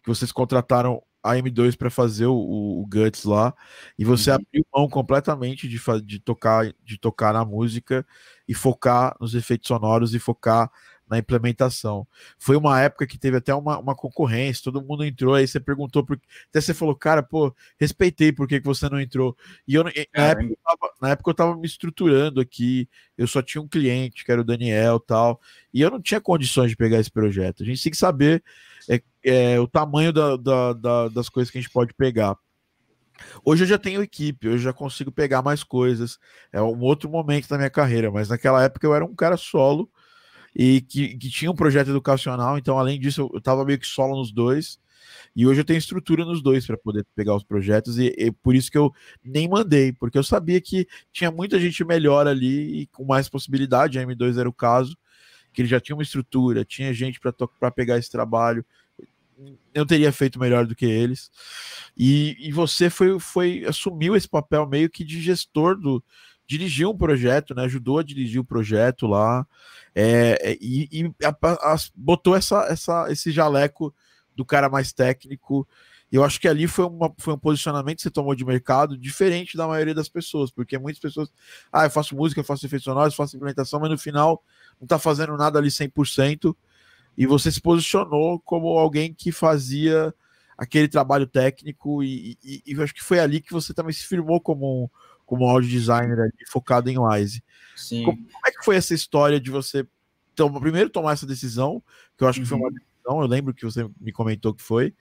que 0.02 0.08
vocês 0.08 0.30
contrataram 0.30 1.02
a 1.22 1.34
M2 1.34 1.76
para 1.76 1.90
fazer 1.90 2.26
o, 2.26 2.36
o, 2.36 2.86
Guts 2.86 3.24
lá, 3.24 3.52
e 3.98 4.04
você 4.04 4.30
uhum. 4.30 4.36
abriu 4.36 4.66
mão 4.72 4.88
completamente 4.88 5.68
de, 5.68 5.80
de 6.04 6.20
tocar 6.20 6.72
de 6.84 6.98
tocar 6.98 7.34
na 7.34 7.44
música 7.44 8.06
e 8.46 8.54
focar 8.54 9.16
nos 9.20 9.34
efeitos 9.34 9.66
sonoros 9.66 10.14
e 10.14 10.18
focar 10.18 10.70
na 11.08 11.18
implementação. 11.18 12.06
Foi 12.38 12.56
uma 12.56 12.80
época 12.80 13.06
que 13.06 13.18
teve 13.18 13.36
até 13.36 13.54
uma, 13.54 13.78
uma 13.78 13.94
concorrência, 13.94 14.64
todo 14.64 14.82
mundo 14.82 15.04
entrou, 15.04 15.34
aí 15.34 15.46
você 15.46 15.60
perguntou, 15.60 16.04
por... 16.04 16.20
até 16.48 16.60
você 16.60 16.74
falou, 16.74 16.94
cara, 16.94 17.22
pô, 17.22 17.54
respeitei 17.78 18.32
por 18.32 18.48
que, 18.48 18.60
que 18.60 18.66
você 18.66 18.88
não 18.88 19.00
entrou. 19.00 19.36
E 19.66 19.74
eu, 19.74 19.84
na, 19.84 19.90
época, 19.90 20.44
eu 20.44 20.58
tava, 20.64 20.92
na 21.00 21.08
época 21.10 21.30
eu 21.30 21.34
tava 21.34 21.56
me 21.56 21.66
estruturando 21.66 22.40
aqui, 22.40 22.88
eu 23.16 23.26
só 23.26 23.40
tinha 23.40 23.62
um 23.62 23.68
cliente, 23.68 24.24
que 24.24 24.32
era 24.32 24.40
o 24.40 24.44
Daniel 24.44 24.98
tal, 24.98 25.40
e 25.72 25.80
eu 25.80 25.90
não 25.90 26.00
tinha 26.00 26.20
condições 26.20 26.70
de 26.70 26.76
pegar 26.76 26.98
esse 26.98 27.10
projeto. 27.10 27.62
A 27.62 27.66
gente 27.66 27.82
tem 27.82 27.92
que 27.92 27.98
saber 27.98 28.42
é, 28.88 29.00
é, 29.24 29.60
o 29.60 29.68
tamanho 29.68 30.12
da, 30.12 30.36
da, 30.36 30.72
da, 30.72 31.08
das 31.08 31.28
coisas 31.28 31.50
que 31.50 31.58
a 31.58 31.60
gente 31.60 31.72
pode 31.72 31.94
pegar. 31.94 32.36
Hoje 33.44 33.64
eu 33.64 33.68
já 33.68 33.78
tenho 33.78 34.02
equipe, 34.02 34.46
hoje 34.46 34.56
eu 34.56 34.62
já 34.64 34.72
consigo 34.72 35.10
pegar 35.10 35.40
mais 35.40 35.62
coisas. 35.62 36.18
É 36.52 36.60
um 36.60 36.80
outro 36.80 37.08
momento 37.08 37.48
da 37.48 37.56
minha 37.56 37.70
carreira, 37.70 38.10
mas 38.10 38.28
naquela 38.28 38.62
época 38.62 38.86
eu 38.86 38.94
era 38.94 39.04
um 39.04 39.14
cara 39.14 39.36
solo 39.36 39.90
e 40.58 40.80
que, 40.80 41.18
que 41.18 41.28
tinha 41.28 41.50
um 41.50 41.54
projeto 41.54 41.90
educacional. 41.90 42.56
Então, 42.56 42.78
além 42.78 42.98
disso, 42.98 43.28
eu 43.30 43.38
estava 43.38 43.62
meio 43.62 43.78
que 43.78 43.86
solo 43.86 44.16
nos 44.16 44.32
dois. 44.32 44.78
E 45.34 45.46
hoje 45.46 45.60
eu 45.60 45.64
tenho 45.64 45.76
estrutura 45.76 46.24
nos 46.24 46.42
dois 46.42 46.66
para 46.66 46.78
poder 46.78 47.04
pegar 47.14 47.36
os 47.36 47.44
projetos, 47.44 47.98
e, 47.98 48.06
e, 48.16 48.32
por 48.32 48.54
isso 48.54 48.70
que 48.70 48.78
eu 48.78 48.90
nem 49.22 49.46
mandei, 49.46 49.92
porque 49.92 50.16
eu 50.16 50.24
sabia 50.24 50.58
que 50.60 50.88
tinha 51.12 51.30
muita 51.30 51.60
gente 51.60 51.84
melhor 51.84 52.26
ali 52.26 52.80
e 52.80 52.86
com 52.86 53.04
mais 53.04 53.28
possibilidade. 53.28 53.98
A 53.98 54.02
M2 54.02 54.38
era 54.38 54.48
o 54.48 54.52
caso, 54.52 54.96
que 55.52 55.60
ele 55.60 55.68
já 55.68 55.78
tinha 55.78 55.94
uma 55.94 56.02
estrutura, 56.02 56.64
tinha 56.64 56.92
gente 56.94 57.20
para 57.20 57.70
pegar 57.70 57.98
esse 57.98 58.10
trabalho. 58.10 58.64
Eu 59.74 59.84
teria 59.84 60.10
feito 60.10 60.40
melhor 60.40 60.66
do 60.66 60.74
que 60.74 60.86
eles. 60.86 61.30
E, 61.94 62.34
e 62.40 62.50
você 62.50 62.88
foi, 62.88 63.20
foi 63.20 63.62
assumiu 63.66 64.16
esse 64.16 64.28
papel 64.28 64.66
meio 64.66 64.88
que 64.88 65.04
de 65.04 65.20
gestor 65.20 65.78
do, 65.78 66.02
dirigiu 66.46 66.90
um 66.90 66.96
projeto, 66.96 67.54
né? 67.54 67.64
Ajudou 67.64 67.98
a 67.98 68.02
dirigir 68.02 68.40
o 68.40 68.44
projeto 68.44 69.06
lá. 69.06 69.46
É, 69.94 70.38
é, 70.50 70.58
e, 70.60 70.88
e 70.92 71.12
a, 71.24 71.30
a, 71.72 71.76
botou 71.94 72.36
essa, 72.36 72.64
essa, 72.64 73.10
esse 73.10 73.30
jaleco 73.30 73.94
do 74.34 74.44
cara 74.44 74.68
mais 74.68 74.92
técnico. 74.92 75.66
Eu 76.10 76.22
acho 76.22 76.40
que 76.40 76.46
ali 76.46 76.68
foi, 76.68 76.84
uma, 76.84 77.12
foi 77.18 77.34
um 77.34 77.38
posicionamento 77.38 77.96
que 77.96 78.02
você 78.02 78.10
tomou 78.10 78.34
de 78.34 78.44
mercado 78.44 78.96
diferente 78.96 79.56
da 79.56 79.66
maioria 79.66 79.94
das 79.94 80.08
pessoas, 80.08 80.52
porque 80.52 80.78
muitas 80.78 81.00
pessoas, 81.00 81.32
ah, 81.72 81.84
eu 81.84 81.90
faço 81.90 82.14
música, 82.14 82.40
eu 82.40 82.44
faço 82.44 82.64
efeitos 82.64 82.84
sonoros, 82.84 83.14
faço 83.14 83.36
implementação, 83.36 83.80
mas 83.80 83.90
no 83.90 83.98
final 83.98 84.42
não 84.80 84.86
tá 84.86 84.98
fazendo 84.98 85.36
nada 85.36 85.58
ali 85.58 85.68
100%. 85.68 86.54
E 87.18 87.26
você 87.26 87.50
se 87.50 87.60
posicionou 87.60 88.38
como 88.40 88.78
alguém 88.78 89.12
que 89.12 89.32
fazia 89.32 90.14
aquele 90.56 90.88
trabalho 90.88 91.26
técnico, 91.26 92.02
e, 92.02 92.38
e, 92.42 92.62
e 92.66 92.72
eu 92.72 92.82
acho 92.82 92.94
que 92.94 93.02
foi 93.02 93.18
ali 93.18 93.40
que 93.40 93.52
você 93.52 93.74
também 93.74 93.92
se 93.92 94.06
firmou 94.06 94.40
como 94.40 94.84
um, 94.84 94.88
como 95.26 95.44
audio 95.44 95.68
designer 95.68 96.18
ali, 96.18 96.32
focado 96.48 96.88
em 96.88 96.98
Wise. 96.98 97.42
Sim. 97.74 98.04
Como, 98.04 98.16
como, 98.16 98.46
é 98.46 98.50
que 98.50 98.64
foi 98.64 98.76
essa 98.76 98.94
história 98.94 99.38
de 99.38 99.50
você 99.50 99.86
então, 100.36 100.52
primeiro 100.60 100.90
tomar 100.90 101.14
essa 101.14 101.26
decisão, 101.26 101.82
que 102.16 102.22
eu 102.22 102.28
acho 102.28 102.40
que 102.40 102.46
foi 102.46 102.58
uma 102.58 102.68
uhum. 102.68 102.74
decisão, 102.74 103.20
eu 103.22 103.26
lembro 103.26 103.54
que 103.54 103.64
você 103.64 103.88
me 103.98 104.12
comentou 104.12 104.52
que 104.52 104.62
foi. 104.62 104.92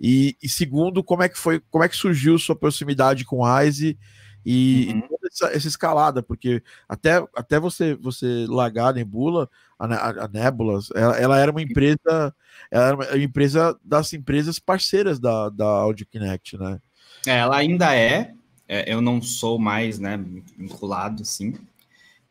E, 0.00 0.34
e, 0.42 0.48
segundo, 0.48 1.04
como 1.04 1.22
é 1.22 1.28
que 1.28 1.36
foi, 1.36 1.60
como 1.70 1.84
é 1.84 1.88
que 1.88 1.96
surgiu 1.96 2.38
sua 2.38 2.56
proximidade 2.56 3.26
com 3.26 3.44
Wise 3.44 3.98
e, 4.44 4.88
uhum. 4.90 4.98
e 5.00 5.26
essa, 5.26 5.54
essa, 5.54 5.68
escalada, 5.68 6.22
porque 6.22 6.62
até, 6.88 7.22
até 7.36 7.60
você 7.60 7.94
você 7.94 8.46
largar 8.48 8.88
a 8.88 8.92
Nebula, 8.94 9.50
a, 9.78 9.84
a, 9.84 10.24
a 10.24 10.28
Nebulas, 10.28 10.88
ela, 10.94 11.18
ela, 11.18 11.38
era 11.38 11.50
uma 11.50 11.60
empresa, 11.60 12.34
ela 12.70 12.86
era 12.86 12.96
uma 12.96 13.18
empresa 13.18 13.78
das 13.84 14.14
empresas 14.14 14.58
parceiras 14.58 15.20
da, 15.20 15.50
da 15.50 15.66
Audio 15.66 16.06
Kinect, 16.06 16.56
né? 16.56 16.80
É, 17.26 17.36
ela 17.36 17.58
ainda 17.58 17.94
é, 17.94 18.32
é, 18.72 18.94
eu 18.94 19.00
não 19.00 19.20
sou 19.20 19.58
mais, 19.58 19.98
né, 19.98 20.16
vinculado, 20.56 21.22
assim, 21.22 21.54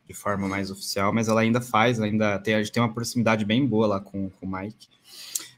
de 0.08 0.14
forma 0.14 0.48
mais 0.48 0.72
oficial, 0.72 1.14
mas 1.14 1.28
ela 1.28 1.42
ainda 1.42 1.60
faz, 1.60 2.00
ainda 2.00 2.40
tem, 2.40 2.56
a 2.56 2.64
gente 2.64 2.72
tem 2.72 2.82
uma 2.82 2.94
proximidade 2.94 3.44
bem 3.44 3.68
boa 3.68 3.86
lá 3.86 4.00
com, 4.00 4.30
com 4.30 4.46
o 4.46 4.50
Mike 4.50 4.88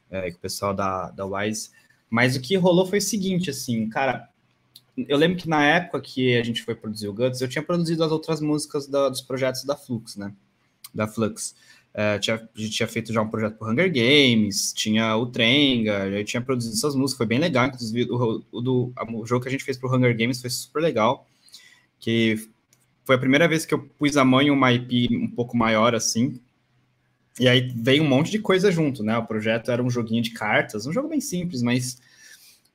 é, 0.09 0.31
com 0.31 0.37
o 0.37 0.41
pessoal 0.41 0.73
da, 0.73 1.11
da 1.11 1.23
Wise. 1.23 1.69
Mas 2.09 2.35
o 2.35 2.41
que 2.41 2.55
rolou 2.55 2.87
foi 2.87 2.97
o 2.97 3.01
seguinte, 3.01 3.51
assim, 3.51 3.87
cara, 3.89 4.27
eu 4.97 5.17
lembro 5.19 5.37
que 5.37 5.47
na 5.47 5.63
época 5.63 6.01
que 6.01 6.35
a 6.35 6.43
gente 6.43 6.63
foi 6.63 6.73
produzir 6.73 7.07
o 7.07 7.13
Guts, 7.13 7.41
eu 7.41 7.47
tinha 7.47 7.63
produzido 7.63 8.03
as 8.03 8.11
outras 8.11 8.41
músicas 8.41 8.87
da, 8.87 9.07
dos 9.07 9.21
projetos 9.21 9.63
da 9.63 9.75
Flux, 9.75 10.15
né, 10.15 10.33
da 10.91 11.07
Flux. 11.07 11.55
É, 11.93 12.17
tinha, 12.19 12.37
a 12.37 12.59
gente 12.59 12.71
tinha 12.71 12.87
feito 12.87 13.11
já 13.11 13.21
um 13.21 13.27
projeto 13.27 13.57
para 13.57 13.69
Hunger 13.69 13.91
Games, 13.91 14.71
tinha 14.73 15.15
o 15.17 15.25
Trenga, 15.25 16.07
eu 16.07 16.23
tinha 16.23 16.41
produzido 16.41 16.73
essas 16.73 16.95
músicas, 16.95 17.17
foi 17.17 17.25
bem 17.25 17.39
legal. 17.39 17.67
Inclusive, 17.67 18.09
o, 18.09 18.43
o, 18.51 18.61
do, 18.61 18.93
o 19.13 19.25
jogo 19.25 19.43
que 19.43 19.49
a 19.49 19.51
gente 19.51 19.63
fez 19.63 19.77
para 19.77 19.89
o 19.89 19.95
Hunger 19.95 20.17
Games 20.17 20.39
foi 20.39 20.49
super 20.49 20.81
legal. 20.81 21.27
Que 21.99 22.49
foi 23.03 23.15
a 23.15 23.19
primeira 23.19 23.47
vez 23.47 23.65
que 23.65 23.73
eu 23.73 23.79
pus 23.79 24.15
a 24.15 24.23
mão 24.23 24.41
em 24.41 24.51
uma 24.51 24.71
IP 24.71 25.09
um 25.17 25.27
pouco 25.27 25.57
maior 25.57 25.93
assim. 25.93 26.39
E 27.39 27.47
aí 27.47 27.73
veio 27.75 28.03
um 28.03 28.07
monte 28.07 28.31
de 28.31 28.39
coisa 28.39 28.71
junto, 28.71 29.03
né? 29.03 29.17
O 29.17 29.25
projeto 29.25 29.71
era 29.71 29.83
um 29.83 29.89
joguinho 29.89 30.21
de 30.21 30.31
cartas, 30.31 30.85
um 30.85 30.93
jogo 30.93 31.09
bem 31.09 31.21
simples, 31.21 31.61
mas 31.61 31.99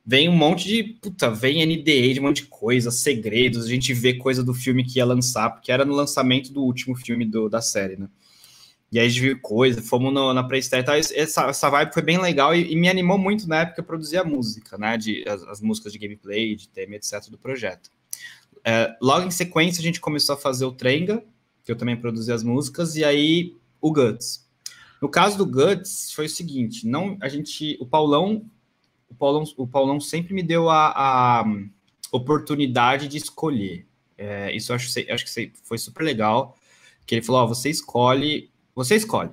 vem 0.05 0.29
um 0.29 0.35
monte 0.35 0.67
de. 0.67 0.83
Puta, 0.83 1.29
vem 1.29 1.65
NDA 1.65 2.13
de 2.13 2.19
um 2.19 2.23
monte 2.23 2.43
de 2.43 2.47
coisa, 2.47 2.91
segredos, 2.91 3.65
a 3.65 3.69
gente 3.69 3.93
vê 3.93 4.13
coisa 4.15 4.43
do 4.43 4.53
filme 4.53 4.83
que 4.83 4.99
ia 4.99 5.05
lançar, 5.05 5.49
porque 5.51 5.71
era 5.71 5.85
no 5.85 5.93
lançamento 5.93 6.51
do 6.51 6.63
último 6.63 6.95
filme 6.95 7.25
do, 7.25 7.49
da 7.49 7.61
série, 7.61 7.97
né? 7.97 8.07
E 8.91 8.99
aí 8.99 9.05
a 9.05 9.09
gente 9.09 9.21
viu 9.21 9.39
coisa, 9.41 9.81
fomos 9.81 10.13
no, 10.13 10.33
na 10.33 10.43
pré-estreia 10.43 10.85
essa, 11.13 11.47
essa 11.47 11.69
vibe 11.69 11.93
foi 11.93 12.01
bem 12.01 12.17
legal 12.19 12.55
e, 12.55 12.71
e, 12.71 12.75
me 12.75 12.87
animou 12.87 13.17
muito 13.17 13.47
na 13.47 13.61
época 13.61 13.83
produzir 13.83 14.17
a 14.17 14.23
música, 14.23 14.77
né? 14.77 14.97
De, 14.97 15.27
as, 15.27 15.43
as 15.43 15.61
músicas 15.61 15.91
de 15.91 15.99
gameplay, 15.99 16.55
de 16.55 16.69
tema, 16.69 16.95
etc. 16.95 17.29
do 17.29 17.37
projeto. 17.37 17.89
É, 18.63 18.95
logo 19.01 19.25
em 19.25 19.31
sequência, 19.31 19.81
a 19.81 19.83
gente 19.83 19.99
começou 19.99 20.35
a 20.35 20.37
fazer 20.37 20.65
o 20.65 20.71
Trenga, 20.71 21.23
que 21.63 21.71
eu 21.71 21.75
também 21.75 21.97
produzi 21.97 22.31
as 22.31 22.43
músicas, 22.43 22.95
e 22.95 23.03
aí 23.03 23.55
o 23.81 23.91
Guts. 23.91 24.47
No 25.01 25.09
caso 25.09 25.37
do 25.37 25.45
Guts, 25.45 26.11
foi 26.13 26.25
o 26.25 26.29
seguinte: 26.29 26.87
não, 26.87 27.17
a 27.21 27.27
gente, 27.27 27.77
o 27.81 27.85
Paulão 27.85 28.45
o 29.09 29.15
Paulão, 29.15 29.43
o 29.57 29.67
Paulão 29.67 29.99
sempre 29.99 30.33
me 30.33 30.43
deu 30.43 30.69
a, 30.69 30.91
a 31.41 31.45
oportunidade 32.11 33.07
de 33.07 33.17
escolher. 33.17 33.87
É, 34.17 34.53
isso 34.55 34.71
eu 34.71 34.75
acho, 34.75 34.87
acho 35.09 35.25
que 35.25 35.51
foi 35.63 35.77
super 35.77 36.03
legal. 36.03 36.55
Que 37.05 37.15
ele 37.15 37.21
falou: 37.21 37.47
você 37.47 37.69
escolhe, 37.69 38.51
você 38.77 38.95
escolhe 38.95 39.31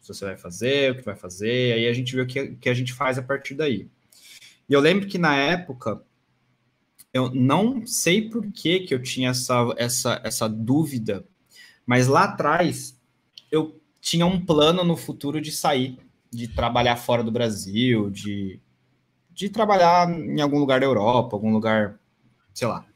se 0.00 0.14
você 0.14 0.24
vai 0.24 0.36
fazer, 0.36 0.92
o 0.92 0.94
que 0.96 1.02
vai 1.02 1.16
fazer, 1.16 1.74
aí 1.74 1.88
a 1.88 1.92
gente 1.92 2.14
vê 2.14 2.22
o 2.22 2.26
que, 2.26 2.54
que 2.56 2.68
a 2.68 2.74
gente 2.74 2.92
faz 2.92 3.18
a 3.18 3.22
partir 3.22 3.54
daí. 3.54 3.88
E 4.68 4.72
eu 4.72 4.80
lembro 4.80 5.08
que 5.08 5.18
na 5.18 5.34
época, 5.34 6.00
eu 7.12 7.34
não 7.34 7.84
sei 7.84 8.30
por 8.30 8.50
que, 8.52 8.80
que 8.80 8.94
eu 8.94 9.02
tinha 9.02 9.30
essa, 9.30 9.74
essa, 9.76 10.20
essa 10.22 10.48
dúvida, 10.48 11.24
mas 11.84 12.06
lá 12.06 12.24
atrás 12.24 12.96
eu 13.50 13.80
tinha 14.00 14.24
um 14.24 14.44
plano 14.44 14.84
no 14.84 14.96
futuro 14.96 15.40
de 15.40 15.50
sair, 15.50 15.98
de 16.30 16.46
trabalhar 16.46 16.96
fora 16.96 17.24
do 17.24 17.32
Brasil, 17.32 18.08
de 18.08 18.60
de 19.36 19.50
trabalhar 19.50 20.08
em 20.10 20.40
algum 20.40 20.58
lugar 20.58 20.80
da 20.80 20.86
Europa, 20.86 21.36
algum 21.36 21.52
lugar, 21.52 22.00
sei 22.54 22.66
lá. 22.66 22.86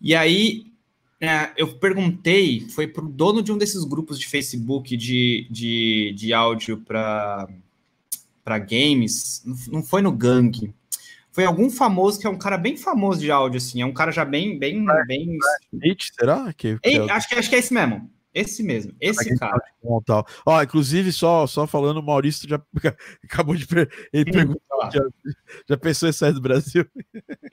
E 0.00 0.12
aí 0.12 0.66
é, 1.20 1.52
eu 1.56 1.78
perguntei, 1.78 2.68
foi 2.68 2.86
para 2.86 3.04
o 3.04 3.08
dono 3.08 3.42
de 3.42 3.50
um 3.50 3.56
desses 3.56 3.84
grupos 3.84 4.18
de 4.18 4.28
Facebook 4.28 4.96
de, 4.96 5.46
de, 5.50 6.14
de 6.14 6.32
áudio 6.34 6.78
para 6.78 7.48
games, 8.68 9.42
não 9.68 9.82
foi 9.82 10.02
no 10.02 10.12
Gang, 10.12 10.74
foi 11.32 11.44
algum 11.44 11.70
famoso 11.70 12.18
que 12.18 12.26
é 12.26 12.30
um 12.30 12.38
cara 12.38 12.58
bem 12.58 12.76
famoso 12.76 13.20
de 13.20 13.30
áudio, 13.30 13.58
assim, 13.58 13.80
é 13.80 13.86
um 13.86 13.92
cara 13.92 14.10
já 14.10 14.24
bem, 14.24 14.58
bem, 14.58 14.84
bem. 15.06 15.38
será? 16.18 16.52
Que, 16.52 16.78
que 16.78 16.88
é... 16.88 17.10
acho, 17.10 17.28
que, 17.28 17.34
acho 17.34 17.48
que 17.48 17.56
é 17.56 17.58
esse 17.58 17.72
mesmo. 17.72 18.10
Esse 18.34 18.62
mesmo, 18.62 18.94
esse 19.00 19.34
cara. 19.38 19.58
Tal. 20.04 20.26
Ó, 20.44 20.62
inclusive, 20.62 21.10
só, 21.10 21.46
só 21.46 21.66
falando, 21.66 22.00
o 22.00 22.02
Maurício 22.02 22.46
já 22.46 22.60
acabou 23.24 23.54
de 23.54 23.66
ele 24.12 24.30
perguntar, 24.30 24.90
já, 24.92 25.00
já, 25.66 25.76
pensou 25.78 26.06
em 26.06 26.12
sair 26.12 26.34
do 26.34 26.40
Brasil? 26.42 26.84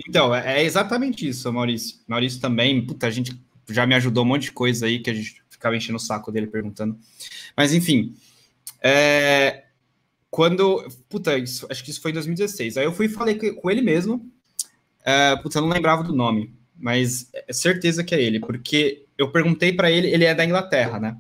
Então, 0.10 0.36
é, 0.36 0.62
é 0.62 0.64
exatamente 0.66 1.26
isso, 1.26 1.52
Maurício. 1.54 2.00
Maurício 2.06 2.42
também, 2.42 2.86
puta, 2.86 3.08
a 3.08 3.10
gente 3.10 3.34
já 3.70 3.86
me 3.86 3.96
ajudou 3.96 4.24
um 4.24 4.28
monte 4.28 4.44
de 4.44 4.52
coisa 4.52 4.86
aí 4.86 5.00
que 5.00 5.10
a 5.10 5.14
gente 5.14 5.42
ficava 5.50 5.76
enchendo 5.76 5.98
o 5.98 6.00
saco 6.00 6.32
dele 6.32 6.48
perguntando. 6.48 6.98
Mas, 7.56 7.74
enfim, 7.74 8.16
é, 8.82 9.64
quando, 10.30 10.86
puta, 11.08 11.38
isso, 11.38 11.68
acho 11.70 11.84
que 11.84 11.92
isso 11.92 12.02
foi 12.02 12.12
em 12.12 12.16
2016. 12.16 12.78
Aí 12.78 12.86
eu 12.86 12.94
fui 12.94 13.06
e 13.06 13.10
falei 13.10 13.36
com 13.36 13.72
ele 13.72 13.82
mesmo, 13.82 14.30
é, 15.06 15.36
puta, 15.38 15.58
eu 15.58 15.62
não 15.62 15.70
lembrava 15.70 16.04
do 16.04 16.14
nome, 16.14 16.54
mas 16.76 17.30
é 17.34 17.54
certeza 17.54 18.04
que 18.04 18.16
é 18.16 18.22
ele, 18.22 18.40
porque 18.40 19.06
eu 19.18 19.32
perguntei 19.32 19.74
para 19.74 19.92
ele, 19.92 20.08
ele 20.08 20.26
é 20.26 20.34
da 20.34 20.44
Inglaterra, 20.44 21.00
né? 21.00 21.18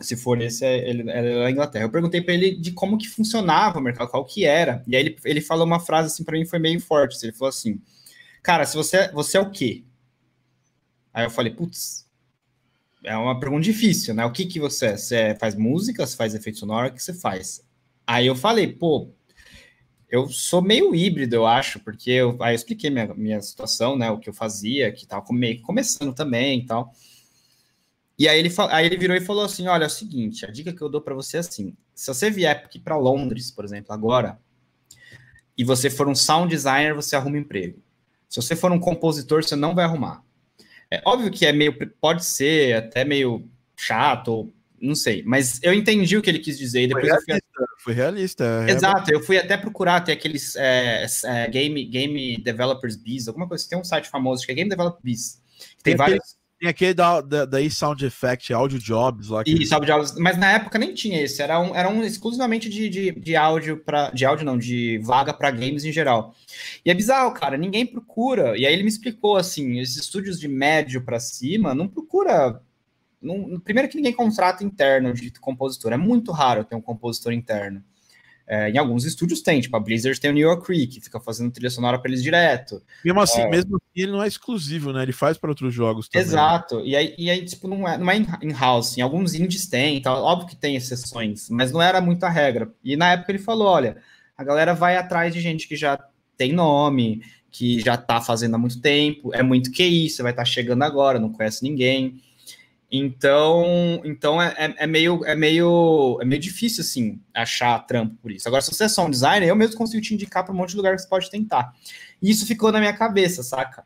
Se 0.00 0.14
for 0.14 0.40
esse, 0.42 0.64
é, 0.64 0.88
ele 0.88 1.10
é 1.10 1.42
da 1.42 1.50
Inglaterra. 1.50 1.84
Eu 1.86 1.90
perguntei 1.90 2.20
para 2.20 2.34
ele 2.34 2.54
de 2.54 2.70
como 2.72 2.98
que 2.98 3.08
funcionava 3.08 3.78
o 3.78 3.82
mercado, 3.82 4.10
qual 4.10 4.24
que 4.26 4.44
era. 4.44 4.82
E 4.86 4.94
aí 4.94 5.02
ele, 5.02 5.16
ele 5.24 5.40
falou 5.40 5.64
uma 5.64 5.80
frase 5.80 6.08
assim 6.08 6.22
para 6.22 6.38
mim 6.38 6.44
foi 6.44 6.58
meio 6.58 6.78
forte. 6.80 7.16
Ele 7.24 7.32
falou 7.32 7.48
assim: 7.48 7.80
"Cara, 8.42 8.66
se 8.66 8.76
você 8.76 9.10
você 9.12 9.38
é 9.38 9.40
o 9.40 9.50
quê?" 9.50 9.84
Aí 11.16 11.24
eu 11.24 11.30
falei: 11.30 11.50
"Putz, 11.50 12.06
é 13.02 13.16
uma 13.16 13.40
pergunta 13.40 13.62
difícil, 13.62 14.14
né? 14.14 14.26
O 14.26 14.32
que 14.32 14.44
que 14.44 14.60
você 14.60 14.88
é? 14.88 14.96
Você 14.98 15.34
faz 15.40 15.54
música, 15.54 16.06
você 16.06 16.14
faz 16.14 16.34
efeito 16.34 16.58
sonoro, 16.58 16.88
o 16.88 16.92
que 16.92 17.02
você 17.02 17.14
faz?" 17.14 17.64
Aí 18.06 18.26
eu 18.26 18.36
falei: 18.36 18.70
"Pô, 18.70 19.08
eu 20.10 20.28
sou 20.28 20.60
meio 20.60 20.94
híbrido, 20.94 21.34
eu 21.34 21.46
acho, 21.46 21.80
porque 21.80 22.10
eu, 22.10 22.36
aí 22.42 22.52
eu 22.52 22.56
expliquei 22.56 22.90
minha, 22.90 23.14
minha 23.14 23.40
situação, 23.40 23.96
né, 23.96 24.10
o 24.10 24.18
que 24.18 24.28
eu 24.28 24.34
fazia, 24.34 24.92
que 24.92 25.06
tava 25.06 25.22
come, 25.22 25.58
começando 25.60 26.14
também 26.14 26.60
e 26.60 26.66
tal. 26.66 26.92
E 28.18 28.28
aí 28.28 28.38
ele, 28.38 28.50
aí 28.70 28.84
ele 28.84 28.98
virou 28.98 29.16
e 29.16 29.20
falou 29.22 29.44
assim: 29.44 29.66
olha, 29.68 29.84
é 29.84 29.86
o 29.86 29.90
seguinte, 29.90 30.44
a 30.44 30.50
dica 30.50 30.72
que 30.72 30.82
eu 30.82 30.90
dou 30.90 31.00
para 31.00 31.14
você 31.14 31.38
é 31.38 31.40
assim: 31.40 31.74
se 31.94 32.08
você 32.08 32.30
vier 32.30 32.54
aqui 32.54 32.78
para 32.78 32.96
Londres, 32.98 33.50
por 33.50 33.64
exemplo, 33.64 33.92
agora, 33.92 34.38
e 35.56 35.64
você 35.64 35.88
for 35.88 36.08
um 36.08 36.14
sound 36.14 36.50
designer, 36.50 36.94
você 36.94 37.16
arruma 37.16 37.38
emprego. 37.38 37.82
Se 38.28 38.42
você 38.42 38.54
for 38.54 38.70
um 38.70 38.78
compositor, 38.78 39.42
você 39.42 39.56
não 39.56 39.74
vai 39.74 39.86
arrumar. 39.86 40.25
É 40.90 41.02
óbvio 41.04 41.30
que 41.30 41.44
é 41.44 41.52
meio, 41.52 41.74
pode 42.00 42.24
ser 42.24 42.76
até 42.76 43.04
meio 43.04 43.48
chato, 43.76 44.52
não 44.80 44.94
sei, 44.94 45.22
mas 45.24 45.60
eu 45.62 45.72
entendi 45.72 46.16
o 46.16 46.22
que 46.22 46.30
ele 46.30 46.38
quis 46.38 46.58
dizer. 46.58 46.82
E 46.82 46.86
depois 46.88 47.06
foi 47.06 47.14
realista. 47.26 47.44
Fui... 47.56 47.66
Foi 47.78 47.94
realista 47.94 48.64
é 48.66 48.70
Exato, 48.72 49.12
eu 49.12 49.22
fui 49.22 49.38
até 49.38 49.56
procurar, 49.56 50.00
tem 50.00 50.14
aqueles 50.14 50.56
é, 50.56 51.06
é, 51.24 51.48
game, 51.48 51.84
game 51.84 52.36
Developers 52.38 52.96
Biz, 52.96 53.28
alguma 53.28 53.48
coisa, 53.48 53.68
tem 53.68 53.78
um 53.78 53.84
site 53.84 54.08
famoso 54.08 54.44
que 54.44 54.52
é 54.52 54.54
Game 54.54 54.68
Developers 54.68 55.02
Biz. 55.02 55.42
Tem, 55.82 55.92
tem 55.92 55.96
vários. 55.96 56.35
Tem 56.58 56.70
aquele 56.70 56.94
da, 56.94 57.20
da, 57.20 57.44
da 57.44 57.70
Sound 57.70 58.04
Effect, 58.04 58.52
Audio 58.52 58.78
Jobs 58.78 59.28
lá. 59.28 59.42
Isso, 59.46 59.74
Audio 59.74 59.94
Jobs, 59.94 60.14
mas 60.18 60.38
na 60.38 60.52
época 60.52 60.78
nem 60.78 60.94
tinha 60.94 61.22
esse, 61.22 61.42
era 61.42 61.60
um, 61.60 61.74
era 61.74 61.88
um 61.88 62.02
exclusivamente 62.02 62.70
de, 62.70 62.88
de, 62.88 63.12
de 63.12 63.36
áudio 63.36 63.76
para 63.78 64.10
de 64.10 64.24
áudio 64.24 64.46
não, 64.46 64.56
de 64.56 64.98
vaga 64.98 65.34
para 65.34 65.50
games 65.50 65.84
em 65.84 65.92
geral. 65.92 66.34
E 66.84 66.90
é 66.90 66.94
bizarro, 66.94 67.32
cara, 67.32 67.58
ninguém 67.58 67.84
procura. 67.84 68.56
E 68.56 68.64
aí 68.64 68.72
ele 68.72 68.82
me 68.82 68.88
explicou 68.88 69.36
assim, 69.36 69.78
esses 69.80 69.96
estúdios 69.96 70.40
de 70.40 70.48
médio 70.48 71.02
para 71.02 71.20
cima 71.20 71.74
não 71.74 71.86
procura 71.86 72.62
não, 73.20 73.58
primeiro 73.60 73.88
que 73.88 73.96
ninguém 73.96 74.12
contrata 74.12 74.64
interno 74.64 75.12
de 75.12 75.30
compositor, 75.32 75.92
é 75.92 75.96
muito 75.96 76.32
raro 76.32 76.64
ter 76.64 76.74
um 76.74 76.80
compositor 76.80 77.32
interno. 77.32 77.82
É, 78.48 78.70
em 78.70 78.78
alguns 78.78 79.04
estúdios 79.04 79.42
tem, 79.42 79.60
tipo 79.60 79.76
a 79.76 79.80
Blizzard 79.80 80.20
tem 80.20 80.30
o 80.30 80.34
New 80.34 80.46
York 80.46 80.64
Creek, 80.64 81.00
fica 81.00 81.18
fazendo 81.18 81.50
trilha 81.50 81.68
sonora 81.68 81.98
para 81.98 82.10
eles 82.10 82.22
direto. 82.22 82.80
Mesmo 83.04 83.20
assim, 83.20 83.40
é... 83.40 83.48
mesmo 83.50 83.76
assim, 83.76 84.02
ele 84.02 84.12
não 84.12 84.22
é 84.22 84.28
exclusivo, 84.28 84.92
né? 84.92 85.02
Ele 85.02 85.12
faz 85.12 85.36
para 85.36 85.50
outros 85.50 85.74
jogos 85.74 86.08
também. 86.08 86.24
Exato. 86.24 86.80
E 86.84 86.94
aí, 86.94 87.14
e 87.18 87.28
aí 87.28 87.44
tipo, 87.44 87.66
não 87.66 87.88
é, 87.88 87.98
não 87.98 88.08
é 88.08 88.16
in-house. 88.42 88.96
Em 88.96 89.00
alguns 89.00 89.34
indies 89.34 89.66
tem, 89.66 90.00
tá? 90.00 90.14
óbvio 90.14 90.48
que 90.48 90.56
tem 90.56 90.76
exceções, 90.76 91.50
mas 91.50 91.72
não 91.72 91.82
era 91.82 92.00
muita 92.00 92.28
regra. 92.28 92.72
E 92.84 92.96
na 92.96 93.12
época 93.12 93.32
ele 93.32 93.40
falou: 93.40 93.66
olha, 93.66 93.96
a 94.36 94.44
galera 94.44 94.74
vai 94.74 94.96
atrás 94.96 95.34
de 95.34 95.40
gente 95.40 95.66
que 95.66 95.74
já 95.74 95.98
tem 96.36 96.52
nome, 96.52 97.22
que 97.50 97.80
já 97.80 97.96
tá 97.96 98.20
fazendo 98.20 98.54
há 98.54 98.58
muito 98.58 98.80
tempo, 98.80 99.34
é 99.34 99.42
muito 99.42 99.72
QI, 99.72 100.08
você 100.08 100.22
vai 100.22 100.30
estar 100.30 100.42
tá 100.42 100.46
chegando 100.46 100.82
agora, 100.82 101.18
não 101.18 101.32
conhece 101.32 101.64
ninguém. 101.64 102.20
Então, 102.90 104.00
então 104.04 104.40
é, 104.40 104.54
é, 104.56 104.74
é, 104.84 104.86
meio, 104.86 105.24
é, 105.24 105.34
meio, 105.34 106.18
é 106.20 106.24
meio 106.24 106.40
difícil, 106.40 106.82
assim, 106.82 107.20
achar 107.34 107.78
trampo 107.80 108.14
por 108.22 108.30
isso. 108.30 108.46
Agora, 108.46 108.62
se 108.62 108.72
você 108.72 108.84
é 108.84 108.88
só 108.88 109.04
um 109.04 109.10
designer, 109.10 109.48
eu 109.48 109.56
mesmo 109.56 109.76
consigo 109.76 110.02
te 110.02 110.14
indicar 110.14 110.44
para 110.44 110.54
um 110.54 110.56
monte 110.56 110.70
de 110.70 110.76
lugar 110.76 110.94
que 110.94 111.02
você 111.02 111.08
pode 111.08 111.30
tentar. 111.30 111.72
E 112.22 112.30
isso 112.30 112.46
ficou 112.46 112.70
na 112.70 112.78
minha 112.78 112.92
cabeça, 112.92 113.42
saca? 113.42 113.84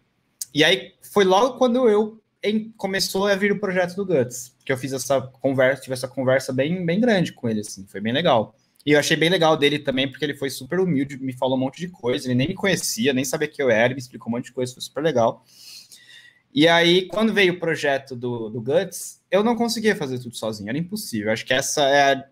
E 0.53 0.63
aí, 0.63 0.93
foi 1.01 1.25
logo 1.25 1.57
quando 1.57 1.89
eu 1.89 2.21
em, 2.43 2.73
começou 2.77 3.27
a 3.27 3.35
vir 3.35 3.53
o 3.53 3.61
projeto 3.61 3.95
do 3.97 4.05
Guts, 4.05 4.55
que 4.65 4.73
eu 4.73 4.77
fiz 4.77 4.93
essa 4.93 5.21
conversa, 5.21 5.83
tive 5.83 5.95
essa 5.95 6.09
conversa 6.09 6.53
bem, 6.53 6.85
bem 6.85 7.01
grande 7.01 7.33
com 7.33 7.49
ele, 7.49 7.61
assim, 7.61 7.87
foi 7.87 8.01
bem 8.01 8.13
legal. 8.13 8.55
E 8.85 8.93
eu 8.93 8.99
achei 8.99 9.17
bem 9.17 9.29
legal 9.29 9.57
dele 9.57 9.79
também, 9.79 10.11
porque 10.11 10.25
ele 10.25 10.35
foi 10.35 10.49
super 10.49 10.81
humilde, 10.81 11.19
me 11.19 11.35
falou 11.35 11.57
um 11.57 11.61
monte 11.61 11.79
de 11.79 11.89
coisa, 11.89 12.27
ele 12.27 12.35
nem 12.35 12.49
me 12.49 12.55
conhecia, 12.55 13.13
nem 13.13 13.25
sabia 13.25 13.49
que 13.49 13.63
eu 13.63 13.71
era, 13.71 13.93
me 13.93 14.01
explicou 14.01 14.29
um 14.29 14.37
monte 14.37 14.47
de 14.47 14.53
coisa, 14.53 14.73
foi 14.73 14.83
super 14.83 15.03
legal. 15.03 15.45
E 16.53 16.67
aí, 16.67 17.07
quando 17.07 17.33
veio 17.33 17.55
o 17.55 17.61
projeto 17.61 18.17
do, 18.17 18.49
do 18.49 18.61
Guts, 18.61 19.23
eu 19.31 19.45
não 19.45 19.55
conseguia 19.55 19.95
fazer 19.95 20.19
tudo 20.19 20.37
sozinho, 20.37 20.69
era 20.69 20.79
impossível. 20.79 21.33
Acho 21.33 21.47
que 21.47 21.55
essa 21.55 21.83
é 21.83 22.15
a... 22.15 22.25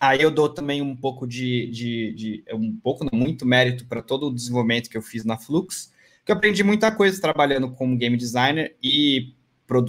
Aí 0.00 0.20
eu 0.20 0.30
dou 0.30 0.48
também 0.48 0.82
um 0.82 0.96
pouco 0.96 1.26
de, 1.26 1.68
de, 1.68 2.12
de 2.14 2.44
um 2.52 2.76
pouco, 2.76 3.04
não, 3.04 3.18
muito 3.18 3.46
mérito 3.46 3.86
para 3.86 4.02
todo 4.02 4.26
o 4.26 4.34
desenvolvimento 4.34 4.90
que 4.90 4.96
eu 4.96 5.02
fiz 5.02 5.24
na 5.24 5.38
Flux, 5.38 5.92
que 6.24 6.32
eu 6.32 6.36
aprendi 6.36 6.62
muita 6.64 6.90
coisa 6.90 7.20
trabalhando 7.20 7.70
como 7.70 7.96
game 7.96 8.16
designer 8.16 8.76
e 8.82 9.32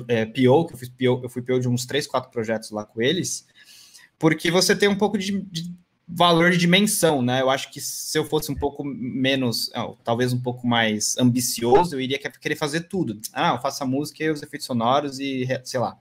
é, 0.07 0.25
PO, 0.25 0.67
que 0.67 0.73
eu, 0.73 0.77
fiz 0.77 0.89
PO, 0.89 1.21
eu 1.23 1.29
fui 1.29 1.41
PO 1.41 1.59
de 1.59 1.67
uns 1.67 1.85
três, 1.85 2.07
quatro 2.07 2.29
projetos 2.31 2.71
lá 2.71 2.85
com 2.85 3.01
eles, 3.01 3.45
porque 4.17 4.49
você 4.49 4.75
tem 4.75 4.87
um 4.87 4.97
pouco 4.97 5.17
de, 5.17 5.41
de 5.41 5.73
valor 6.07 6.51
de 6.51 6.57
dimensão, 6.57 7.21
né? 7.21 7.41
Eu 7.41 7.49
acho 7.49 7.71
que 7.71 7.81
se 7.81 8.17
eu 8.17 8.25
fosse 8.25 8.51
um 8.51 8.55
pouco 8.55 8.83
menos, 8.83 9.71
talvez 10.03 10.33
um 10.33 10.39
pouco 10.39 10.67
mais 10.67 11.17
ambicioso, 11.17 11.95
eu 11.95 12.01
iria 12.01 12.19
querer 12.19 12.55
fazer 12.55 12.81
tudo. 12.81 13.19
Ah, 13.33 13.53
eu 13.55 13.61
faço 13.61 13.83
a 13.83 13.87
música 13.87 14.23
e 14.23 14.29
os 14.29 14.43
efeitos 14.43 14.67
sonoros 14.67 15.19
e 15.19 15.47
sei 15.63 15.79
lá. 15.79 15.97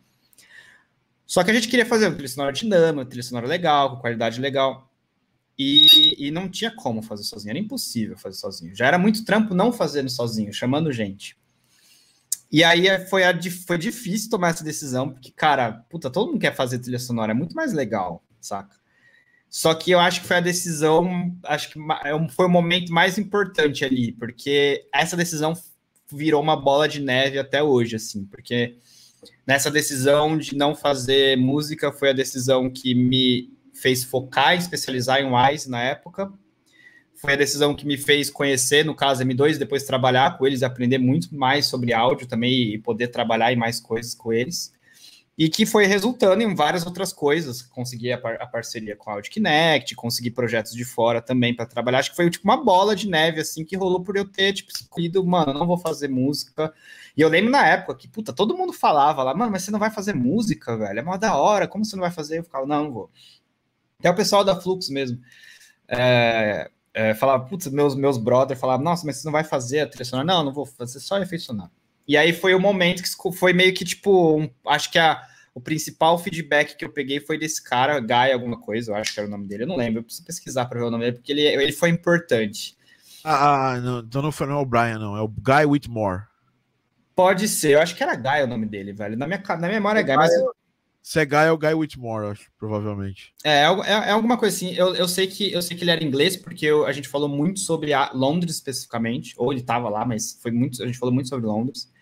Só 1.27 1.43
que 1.43 1.51
a 1.51 1.55
gente 1.55 1.69
queria 1.69 1.87
fazer 1.87 2.11
trilha 2.13 2.29
sonora 2.29 2.53
dinâmica, 2.53 3.07
trilha 3.07 3.23
sonora 3.23 3.47
legal, 3.47 3.91
com 3.95 4.01
qualidade 4.03 4.41
legal. 4.41 4.91
E, 5.59 6.27
e 6.27 6.31
não 6.31 6.49
tinha 6.49 6.71
como 6.75 7.01
fazer 7.01 7.23
sozinho, 7.23 7.51
era 7.51 7.59
impossível 7.59 8.19
fazer 8.19 8.37
sozinho. 8.37 8.75
Já 8.75 8.87
era 8.87 8.99
muito 8.99 9.25
trampo 9.25 9.55
não 9.55 9.73
fazendo 9.73 10.11
sozinho, 10.11 10.53
chamando 10.53 10.93
gente. 10.93 11.37
E 12.51 12.63
aí 12.63 12.89
é, 12.89 13.05
foi, 13.07 13.25
a, 13.25 13.37
foi 13.67 13.79
difícil 13.79 14.31
tomar 14.31 14.51
essa 14.51 14.63
decisão, 14.63 15.11
porque, 15.11 15.31
cara, 15.31 15.85
puta, 15.89 16.11
todo 16.11 16.31
mundo 16.31 16.41
quer 16.41 16.55
fazer 16.55 16.79
trilha 16.79 16.99
sonora, 16.99 17.33
é 17.33 17.35
muito 17.35 17.55
mais 17.55 17.73
legal, 17.73 18.23
saca? 18.41 18.77
Só 19.57 19.73
que 19.73 19.93
eu 19.93 20.01
acho 20.01 20.21
que 20.21 20.27
foi 20.27 20.39
a 20.39 20.41
decisão, 20.41 21.33
acho 21.45 21.71
que 21.71 21.79
é 21.79 22.29
foi 22.31 22.47
o 22.47 22.51
momento 22.51 22.93
mais 22.93 23.19
importante 23.19 23.85
ali, 23.85 24.11
porque 24.11 24.85
essa 24.93 25.17
decisão 25.17 25.53
virou 26.11 26.43
uma 26.43 26.57
bola 26.57 26.89
de 26.89 27.01
neve 27.01 27.39
até 27.39 27.63
hoje, 27.63 27.95
assim, 27.95 28.25
porque 28.25 28.77
nessa 29.47 29.71
decisão 29.71 30.37
de 30.37 30.57
não 30.57 30.75
fazer 30.75 31.37
música 31.39 31.93
foi 31.93 32.11
a 32.11 32.13
decisão 32.13 32.69
que 32.69 32.97
me 32.97 33.49
fez 33.73 34.03
focar 34.03 34.57
em 34.57 34.59
especializar 34.59 35.21
em 35.21 35.33
Wise 35.33 35.71
na 35.71 35.81
época, 35.81 36.33
foi 37.15 37.35
a 37.35 37.37
decisão 37.37 37.77
que 37.77 37.87
me 37.87 37.97
fez 37.97 38.29
conhecer, 38.29 38.85
no 38.85 38.93
caso, 38.93 39.23
M2, 39.23 39.57
depois 39.57 39.85
trabalhar 39.85 40.37
com 40.37 40.49
eles 40.49 40.63
e 40.63 40.65
aprender 40.65 40.99
muito 40.99 41.33
mais 41.33 41.67
sobre 41.67 41.93
áudio 41.93 42.27
também 42.27 42.75
e 42.75 42.79
poder 42.79 43.07
trabalhar 43.07 43.53
em 43.53 43.57
mais 43.57 43.79
coisas 43.79 44.17
com 44.17 44.33
eles. 44.33 44.74
E 45.37 45.49
que 45.49 45.67
foi 45.67 45.87
resultando 45.87 46.43
em 46.43 46.55
várias 46.55 46.87
outras 46.87 47.13
coisas. 47.13 47.63
Consegui 47.63 48.13
a, 48.13 48.19
par 48.19 48.41
a 48.41 48.47
parceria 48.47 48.95
com 48.95 49.11
a 49.11 49.15
Audio 49.15 49.33
Kinect, 49.33 49.95
consegui 49.97 50.31
projetos 50.31 50.73
de 50.73 50.85
fora 50.85 51.21
também 51.21 51.55
para 51.55 51.67
trabalhar. 51.67 51.99
Acho 51.99 52.11
que 52.11 52.17
foi 52.17 52.31
tipo 52.31 52.45
uma 52.45 52.57
bola 52.57 52.95
de 52.95 53.09
neve, 53.09 53.41
assim, 53.41 53.65
que 53.65 53.77
rolou 53.77 54.03
por 54.03 54.17
eu 54.17 54.25
ter, 54.25 54.53
tipo, 54.53 54.71
escolhido, 54.71 55.25
mano, 55.27 55.53
não 55.53 55.67
vou 55.67 55.77
fazer 55.77 56.09
música. 56.09 56.73
E 57.17 57.21
eu 57.21 57.29
lembro 57.29 57.51
na 57.51 57.67
época 57.67 57.97
que, 57.97 58.09
puta, 58.09 58.33
todo 58.33 58.57
mundo 58.57 58.73
falava 58.73 59.23
lá, 59.23 59.35
mano, 59.35 59.51
mas 59.53 59.63
você 59.63 59.71
não 59.71 59.79
vai 59.79 59.91
fazer 59.91 60.15
música, 60.15 60.77
velho? 60.77 61.01
É 61.01 61.03
uma 61.03 61.17
da 61.17 61.37
hora, 61.37 61.67
como 61.67 61.85
você 61.85 61.97
não 61.97 62.03
vai 62.03 62.13
fazer? 62.13 62.39
Eu 62.39 62.45
ficava, 62.45 62.67
não, 62.67 62.85
não 62.85 62.93
vou. 62.93 63.11
Até 63.99 64.11
o 64.11 64.15
pessoal 64.15 64.45
da 64.45 64.61
Flux 64.61 64.89
mesmo. 64.89 65.21
É, 65.89 66.71
é, 66.95 67.15
falava, 67.15 67.45
putz, 67.45 67.67
meus, 67.69 67.97
meus 67.97 68.19
brothers 68.19 68.61
falavam, 68.61 68.85
nossa, 68.85 69.05
mas 69.05 69.17
você 69.17 69.25
não 69.27 69.33
vai 69.33 69.45
fazer 69.45 69.81
a 69.81 69.89
trilha 69.89 70.05
sonora? 70.05 70.27
Não, 70.27 70.45
não 70.45 70.53
vou 70.53 70.65
fazer 70.65 71.01
só 71.01 71.19
efeito 71.19 71.45
sonoro. 71.45 71.71
E 72.07 72.17
aí 72.17 72.33
foi 72.33 72.55
o 72.55 72.61
momento 72.61 73.03
que 73.03 73.33
foi 73.33 73.53
meio 73.53 73.73
que, 73.73 73.85
tipo, 73.85 74.39
um, 74.39 74.51
acho 74.67 74.91
que 74.91 74.99
a, 74.99 75.23
o 75.55 75.61
principal 75.61 76.19
feedback 76.19 76.77
que 76.77 76.85
eu 76.85 76.93
peguei 76.93 77.21
foi 77.21 77.39
desse 77.39 77.63
cara, 77.63 78.01
Guy 78.01 78.33
alguma 78.33 78.61
coisa, 78.61 78.91
eu 78.91 78.97
acho 78.97 79.15
que 79.15 79.21
era 79.21 79.29
o 79.29 79.31
nome 79.31 79.47
dele, 79.47 79.63
eu 79.63 79.69
não 79.69 79.77
lembro, 79.77 80.01
eu 80.01 80.05
preciso 80.05 80.27
pesquisar 80.27 80.67
para 80.67 80.81
ver 80.81 80.87
o 80.87 80.91
nome 80.91 81.05
dele, 81.05 81.17
porque 81.17 81.33
ele, 81.33 81.43
ele 81.43 81.73
foi 81.73 81.89
importante. 81.89 82.77
Ah, 83.23 83.71
ah 83.71 83.81
não, 83.81 84.01
então 84.01 84.21
não 84.21 84.33
foi, 84.33 84.47
não 84.47 84.59
é 84.59 84.61
o 84.61 84.67
Brian, 84.67 84.99
não, 84.99 85.17
é 85.17 85.23
o 85.23 85.29
Guy 85.29 85.65
Whitmore. 85.67 86.25
Pode 87.17 87.49
ser, 87.49 87.75
eu 87.75 87.81
acho 87.81 87.95
que 87.95 88.03
era 88.03 88.17
Guy 88.17 88.43
o 88.43 88.49
nome 88.49 88.67
dele, 88.67 88.93
velho. 88.93 89.17
Na 89.17 89.27
minha, 89.27 89.41
na 89.41 89.57
minha 89.57 89.71
memória 89.71 90.01
é 90.01 90.03
Guy, 90.03 90.17
mas... 90.17 90.33
Se 91.01 91.21
é 91.21 91.25
Guy, 91.25 91.37
é 91.37 91.53
o 91.53 91.59
Guy 91.59 91.75
Whitmore, 91.75 92.33
acho, 92.33 92.51
provavelmente. 92.59 93.35
É, 93.45 93.61
é, 93.61 93.65
é, 93.65 93.93
é, 93.93 94.11
alguma 94.11 94.39
coisa 94.39 94.57
assim. 94.57 94.75
Eu, 94.75 94.95
eu, 94.95 95.07
sei 95.07 95.27
que, 95.27 95.53
eu 95.53 95.61
sei 95.61 95.77
que 95.77 95.85
ele 95.85 95.91
era 95.91 96.03
inglês, 96.03 96.35
porque 96.35 96.65
eu, 96.65 96.87
a 96.87 96.93
gente 96.93 97.09
falou 97.09 97.29
muito 97.29 97.61
sobre 97.61 97.93
a 97.93 98.11
Londres 98.13 98.55
especificamente, 98.55 99.35
ou 99.37 99.53
ele 99.53 99.61
estava 99.61 99.89
lá, 99.91 100.05
mas 100.05 100.39
foi 100.43 100.51
muito, 100.51 100.83
a 100.83 100.87
gente 100.87 100.99
falou 100.99 101.15
muito 101.15 101.29
sobre 101.29 101.47
Londres 101.47 101.93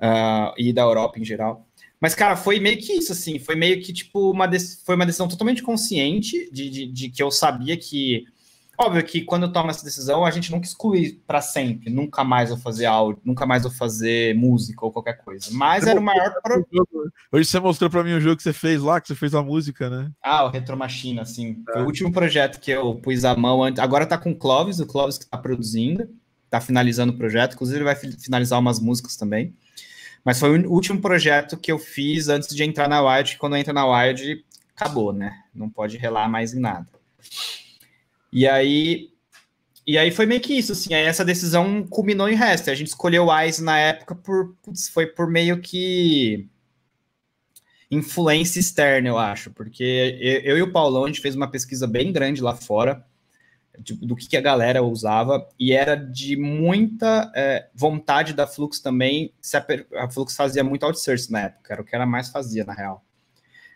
uh, 0.00 0.54
e 0.56 0.72
da 0.72 0.82
Europa 0.82 1.18
em 1.18 1.24
geral. 1.24 1.66
Mas, 2.00 2.14
cara, 2.14 2.34
foi 2.34 2.58
meio 2.58 2.78
que 2.78 2.94
isso, 2.94 3.12
assim, 3.12 3.38
foi 3.38 3.54
meio 3.54 3.80
que, 3.82 3.92
tipo, 3.92 4.30
uma, 4.30 4.48
foi 4.84 4.94
uma 4.94 5.04
decisão 5.04 5.28
totalmente 5.28 5.62
consciente 5.62 6.50
de, 6.50 6.70
de, 6.70 6.86
de 6.86 7.08
que 7.10 7.22
eu 7.22 7.30
sabia 7.30 7.76
que 7.76 8.24
Óbvio 8.80 9.04
que 9.04 9.20
quando 9.20 9.42
eu 9.42 9.52
tomo 9.52 9.68
essa 9.68 9.84
decisão, 9.84 10.24
a 10.24 10.30
gente 10.30 10.50
nunca 10.50 10.66
exclui 10.66 11.20
para 11.26 11.42
sempre, 11.42 11.90
nunca 11.90 12.24
mais 12.24 12.48
vou 12.48 12.56
fazer 12.56 12.86
áudio, 12.86 13.20
nunca 13.22 13.44
mais 13.44 13.62
vou 13.62 13.70
fazer 13.70 14.34
música 14.34 14.86
ou 14.86 14.90
qualquer 14.90 15.18
coisa. 15.18 15.50
Mas 15.52 15.86
era 15.86 16.00
o 16.00 16.02
maior 16.02 16.32
problema. 16.42 16.86
Hoje 17.30 17.44
você 17.44 17.60
mostrou 17.60 17.90
para 17.90 18.02
mim 18.02 18.14
o 18.14 18.20
jogo 18.22 18.38
que 18.38 18.42
você 18.42 18.54
fez 18.54 18.80
lá, 18.80 18.98
que 18.98 19.08
você 19.08 19.14
fez 19.14 19.34
a 19.34 19.42
música, 19.42 19.90
né? 19.90 20.10
Ah, 20.24 20.46
o 20.46 20.48
Retro 20.48 20.78
Machine, 20.78 21.20
assim. 21.20 21.62
É. 21.68 21.72
Foi 21.74 21.82
o 21.82 21.84
último 21.84 22.10
projeto 22.10 22.58
que 22.58 22.70
eu 22.70 22.94
pus 22.94 23.22
a 23.22 23.36
mão. 23.36 23.62
Agora 23.64 24.06
tá 24.06 24.16
com 24.16 24.30
o 24.30 24.36
Clóvis, 24.36 24.80
o 24.80 24.86
Clóvis 24.86 25.18
que 25.18 25.26
tá 25.26 25.36
produzindo, 25.36 26.08
tá 26.48 26.58
finalizando 26.58 27.12
o 27.12 27.18
projeto. 27.18 27.56
Inclusive, 27.56 27.76
ele 27.76 27.84
vai 27.84 27.96
finalizar 27.96 28.58
umas 28.58 28.80
músicas 28.80 29.14
também. 29.14 29.54
Mas 30.24 30.38
foi 30.38 30.58
o 30.58 30.70
último 30.70 31.00
projeto 31.00 31.56
que 31.56 31.72
eu 31.72 31.78
fiz 31.78 32.28
antes 32.28 32.54
de 32.54 32.62
entrar 32.62 32.88
na 32.88 33.00
Wild, 33.02 33.32
que 33.32 33.38
quando 33.38 33.56
entra 33.56 33.72
na 33.72 33.86
Wild, 33.86 34.44
acabou, 34.76 35.12
né? 35.12 35.42
Não 35.54 35.68
pode 35.68 35.96
relar 35.96 36.28
mais 36.28 36.52
em 36.54 36.60
nada. 36.60 36.88
E 38.32 38.46
aí, 38.46 39.10
e 39.86 39.98
aí 39.98 40.10
foi 40.10 40.26
meio 40.26 40.40
que 40.40 40.54
isso, 40.54 40.72
assim, 40.72 40.94
aí 40.94 41.04
essa 41.04 41.24
decisão 41.24 41.86
culminou 41.86 42.28
em 42.28 42.34
resto. 42.34 42.70
A 42.70 42.74
gente 42.74 42.88
escolheu 42.88 43.26
o 43.26 43.42
Ice 43.42 43.62
na 43.62 43.78
época 43.78 44.14
por 44.14 44.54
putz, 44.62 44.88
foi 44.88 45.06
por 45.06 45.28
meio 45.28 45.60
que 45.60 46.48
influência 47.90 48.60
externa, 48.60 49.08
eu 49.08 49.18
acho, 49.18 49.50
porque 49.50 50.42
eu, 50.44 50.56
e 50.56 50.62
o 50.62 50.70
Paulão 50.70 51.04
a 51.04 51.06
gente 51.08 51.20
fez 51.20 51.34
uma 51.34 51.50
pesquisa 51.50 51.88
bem 51.88 52.12
grande 52.12 52.40
lá 52.40 52.54
fora 52.54 53.04
do 53.78 54.16
que, 54.16 54.36
a 54.36 54.40
galera 54.40 54.82
usava 54.82 55.46
e 55.58 55.72
era 55.72 55.94
de 55.94 56.36
muita 56.36 57.30
é, 57.34 57.68
vontade 57.74 58.32
da 58.34 58.46
Flux 58.46 58.80
também. 58.80 59.32
A, 59.54 60.04
a 60.04 60.10
Flux 60.10 60.34
fazia 60.36 60.62
muito 60.62 60.84
outsourcing 60.84 61.32
na 61.32 61.40
época, 61.42 61.72
era 61.72 61.82
o 61.82 61.84
que 61.84 61.94
ela 61.94 62.06
mais 62.06 62.28
fazia 62.28 62.64
na 62.64 62.72
real, 62.72 63.04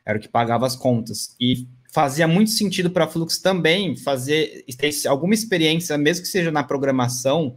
era 0.05 0.19
o 0.19 0.21
que 0.21 0.29
pagava 0.29 0.67
as 0.67 0.77
contas 0.77 1.35
e 1.41 1.69
fazia 1.93 2.27
muito 2.27 2.51
sentido 2.51 2.91
para 2.91 3.05
a 3.05 3.09
Flux 3.09 3.39
também 3.39 3.97
fazer 3.97 4.65
ter 4.77 4.91
alguma 5.07 5.33
experiência, 5.33 5.97
mesmo 5.97 6.25
que 6.25 6.29
seja 6.29 6.51
na 6.51 6.65
programação, 6.65 7.57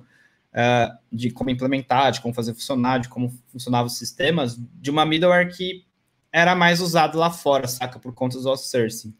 uh, 0.53 0.97
de 1.11 1.31
como 1.31 1.49
implementar, 1.49 2.11
de 2.11 2.21
como 2.21 2.33
fazer 2.33 2.53
funcionar, 2.53 2.99
de 2.99 3.09
como 3.09 3.33
funcionavam 3.47 3.87
os 3.87 3.97
sistemas, 3.97 4.55
de 4.55 4.91
uma 4.91 5.05
middleware 5.05 5.55
que 5.55 5.85
era 6.31 6.55
mais 6.55 6.81
usado 6.81 7.17
lá 7.17 7.31
fora, 7.31 7.67
saca, 7.67 7.97
por 7.97 8.13
conta 8.13 8.39
do 8.39 8.47
outsourcing. 8.47 9.11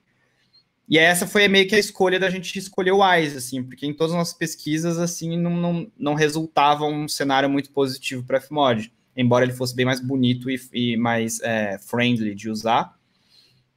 E 0.89 0.97
essa 0.97 1.27
foi 1.27 1.47
meio 1.49 1.67
que 1.67 1.75
a 1.75 1.79
escolha 1.79 2.17
da 2.17 2.29
gente 2.29 2.57
escolher 2.57 2.91
o 2.91 3.03
WISE, 3.03 3.37
assim, 3.37 3.61
porque 3.61 3.85
em 3.85 3.93
todas 3.93 4.13
as 4.13 4.17
nossas 4.17 4.33
pesquisas, 4.33 4.97
assim, 4.97 5.37
não, 5.37 5.55
não, 5.55 5.91
não 5.97 6.13
resultava 6.13 6.85
um 6.85 7.09
cenário 7.09 7.49
muito 7.49 7.71
positivo 7.71 8.23
para 8.23 8.39
Fmod, 8.39 8.93
embora 9.15 9.43
ele 9.43 9.53
fosse 9.53 9.75
bem 9.75 9.85
mais 9.85 9.99
bonito 9.99 10.49
e, 10.49 10.57
e 10.73 10.95
mais 10.95 11.41
é, 11.41 11.77
friendly 11.77 12.33
de 12.33 12.49
usar, 12.49 12.97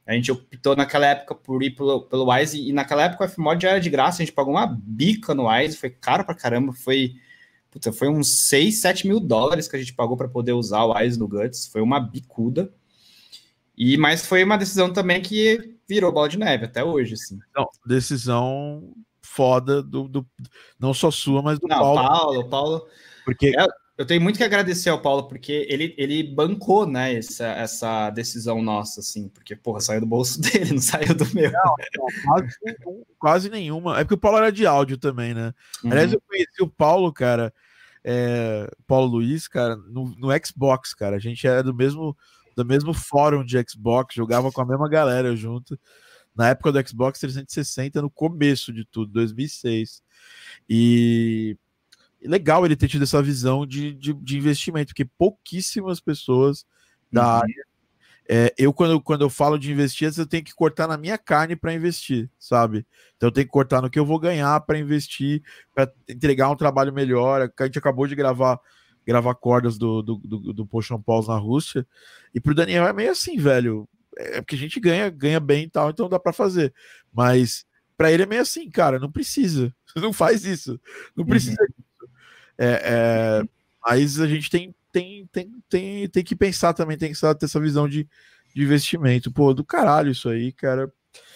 a 0.07 0.13
gente 0.13 0.31
optou 0.31 0.75
naquela 0.75 1.05
época 1.07 1.35
por 1.35 1.61
ir 1.61 1.71
pelo, 1.71 2.01
pelo 2.01 2.31
Wise, 2.31 2.61
e 2.61 2.71
naquela 2.71 3.03
época 3.03 3.25
o 3.25 3.29
Fmod 3.29 3.61
já 3.61 3.71
era 3.71 3.79
de 3.79 3.89
graça, 3.89 4.21
a 4.21 4.25
gente 4.25 4.33
pagou 4.33 4.53
uma 4.53 4.65
bica 4.65 5.35
no 5.35 5.49
Wise, 5.49 5.77
foi 5.77 5.89
caro 5.89 6.23
pra 6.23 6.33
caramba, 6.33 6.71
foi, 6.71 7.15
puta, 7.69 7.91
foi 7.91 8.07
uns 8.07 8.47
6, 8.47 8.79
7 8.79 9.07
mil 9.07 9.19
dólares 9.19 9.67
que 9.67 9.75
a 9.75 9.79
gente 9.79 9.93
pagou 9.93 10.15
para 10.15 10.29
poder 10.29 10.53
usar 10.53 10.83
o 10.83 10.93
Wise 10.93 11.19
no 11.19 11.27
Guts, 11.27 11.67
foi 11.67 11.81
uma 11.81 11.99
bicuda. 11.99 12.73
E, 13.77 13.97
mas 13.97 14.25
foi 14.25 14.43
uma 14.43 14.57
decisão 14.57 14.93
também 14.93 15.21
que 15.21 15.75
virou 15.93 16.11
bola 16.11 16.29
de 16.29 16.39
neve 16.39 16.65
até 16.65 16.83
hoje, 16.83 17.15
assim. 17.15 17.37
Não, 17.55 17.67
decisão 17.85 18.93
foda 19.21 19.83
do, 19.83 20.07
do 20.07 20.25
não 20.79 20.93
só 20.93 21.11
sua, 21.11 21.41
mas 21.41 21.59
do 21.59 21.67
não, 21.67 21.77
Paulo. 21.77 22.01
Paulo, 22.01 22.49
Paulo. 22.49 22.87
Porque 23.25 23.53
é, 23.57 23.65
eu 23.97 24.05
tenho 24.05 24.21
muito 24.21 24.37
que 24.37 24.43
agradecer 24.43 24.89
ao 24.89 25.01
Paulo, 25.01 25.27
porque 25.27 25.67
ele, 25.69 25.93
ele 25.97 26.23
bancou, 26.23 26.87
né, 26.87 27.13
essa, 27.13 27.45
essa 27.47 28.09
decisão 28.09 28.61
nossa, 28.61 29.01
assim, 29.01 29.27
porque, 29.29 29.55
porra, 29.55 29.81
saiu 29.81 29.99
do 29.99 30.07
bolso 30.07 30.39
dele, 30.41 30.73
não 30.73 30.81
saiu 30.81 31.13
do 31.13 31.25
meu. 31.33 31.51
Não, 31.51 31.75
não, 31.97 32.07
quase, 32.25 32.55
quase, 33.19 33.49
nenhuma. 33.49 33.99
É 33.99 34.03
porque 34.03 34.15
o 34.15 34.19
Paulo 34.19 34.37
era 34.37 34.51
de 34.51 34.65
áudio 34.65 34.97
também, 34.97 35.33
né? 35.33 35.53
Uhum. 35.83 35.91
Aliás, 35.91 36.11
eu 36.13 36.21
conheci 36.21 36.63
o 36.63 36.69
Paulo, 36.69 37.11
cara, 37.11 37.53
é, 38.03 38.69
Paulo 38.87 39.07
Luiz, 39.07 39.47
cara, 39.47 39.75
no, 39.75 40.15
no 40.17 40.29
Xbox, 40.45 40.93
cara. 40.93 41.17
A 41.17 41.19
gente 41.19 41.45
era 41.45 41.61
do 41.61 41.73
mesmo, 41.73 42.17
do 42.55 42.65
mesmo 42.65 42.93
fórum 42.93 43.43
de 43.43 43.57
Xbox, 43.67 44.15
jogava 44.15 44.51
com 44.51 44.61
a 44.61 44.65
mesma 44.65 44.89
galera 44.89 45.35
junto. 45.35 45.79
Na 46.35 46.49
época 46.49 46.71
do 46.71 46.87
Xbox 46.87 47.19
360, 47.19 48.01
no 48.01 48.09
começo 48.09 48.71
de 48.71 48.85
tudo, 48.85 49.11
2006. 49.11 50.01
E 50.69 51.57
legal 52.23 52.65
ele 52.65 52.75
ter 52.75 52.87
tido 52.87 53.03
essa 53.03 53.21
visão 53.21 53.65
de, 53.65 53.93
de, 53.93 54.13
de 54.13 54.37
investimento, 54.37 54.87
porque 54.87 55.05
pouquíssimas 55.05 55.99
pessoas 55.99 56.65
da 57.11 57.23
uhum. 57.23 57.41
área. 57.41 57.65
É, 58.29 58.53
eu, 58.57 58.71
quando, 58.71 59.01
quando 59.01 59.23
eu 59.23 59.29
falo 59.29 59.57
de 59.57 59.71
investir, 59.71 60.09
eu 60.17 60.25
tenho 60.25 60.43
que 60.43 60.53
cortar 60.53 60.87
na 60.87 60.95
minha 60.95 61.17
carne 61.17 61.55
para 61.55 61.73
investir, 61.73 62.29
sabe? 62.39 62.85
Então 63.17 63.27
eu 63.27 63.33
tenho 63.33 63.45
que 63.45 63.51
cortar 63.51 63.81
no 63.81 63.89
que 63.89 63.99
eu 63.99 64.05
vou 64.05 64.19
ganhar 64.19 64.57
para 64.61 64.79
investir, 64.79 65.43
para 65.75 65.91
entregar 66.07 66.49
um 66.49 66.55
trabalho 66.55 66.93
melhor. 66.93 67.51
A 67.59 67.65
gente 67.65 67.79
acabou 67.79 68.07
de 68.07 68.15
gravar 68.15 68.57
gravar 69.05 69.35
cordas 69.35 69.77
do, 69.77 70.01
do, 70.01 70.15
do, 70.17 70.53
do 70.53 70.65
Potion 70.65 71.01
Pauls 71.01 71.27
na 71.27 71.37
Rússia. 71.37 71.85
E 72.33 72.39
pro 72.39 72.55
Daniel 72.55 72.87
é 72.87 72.93
meio 72.93 73.11
assim, 73.11 73.37
velho. 73.37 73.87
É 74.17 74.41
porque 74.41 74.55
a 74.55 74.57
gente 74.57 74.79
ganha, 74.79 75.09
ganha 75.09 75.39
bem 75.39 75.63
e 75.63 75.69
tal, 75.69 75.89
então 75.89 76.09
dá 76.09 76.19
para 76.19 76.33
fazer. 76.33 76.73
Mas 77.13 77.65
para 77.97 78.11
ele 78.11 78.23
é 78.23 78.25
meio 78.25 78.41
assim, 78.41 78.69
cara, 78.69 78.99
não 78.99 79.11
precisa. 79.11 79.73
Não 79.95 80.13
faz 80.13 80.45
isso. 80.45 80.79
Não 81.13 81.25
precisa 81.25 81.61
uhum. 81.61 82.07
É, 82.57 82.81
é, 82.83 83.43
mas 83.83 84.19
a 84.19 84.27
gente 84.27 84.49
tem, 84.49 84.73
tem, 84.91 85.27
tem, 85.31 85.63
tem, 85.67 86.07
tem 86.07 86.23
que 86.23 86.35
pensar 86.35 86.73
também, 86.73 86.97
tem 86.97 87.11
que 87.11 87.19
ter 87.19 87.45
essa 87.45 87.59
visão 87.59 87.89
de, 87.89 88.07
de 88.55 88.63
investimento. 88.63 89.31
Pô, 89.31 89.53
do 89.53 89.65
caralho 89.65 90.11
isso 90.11 90.29
aí, 90.29 90.51
cara. 90.51 90.91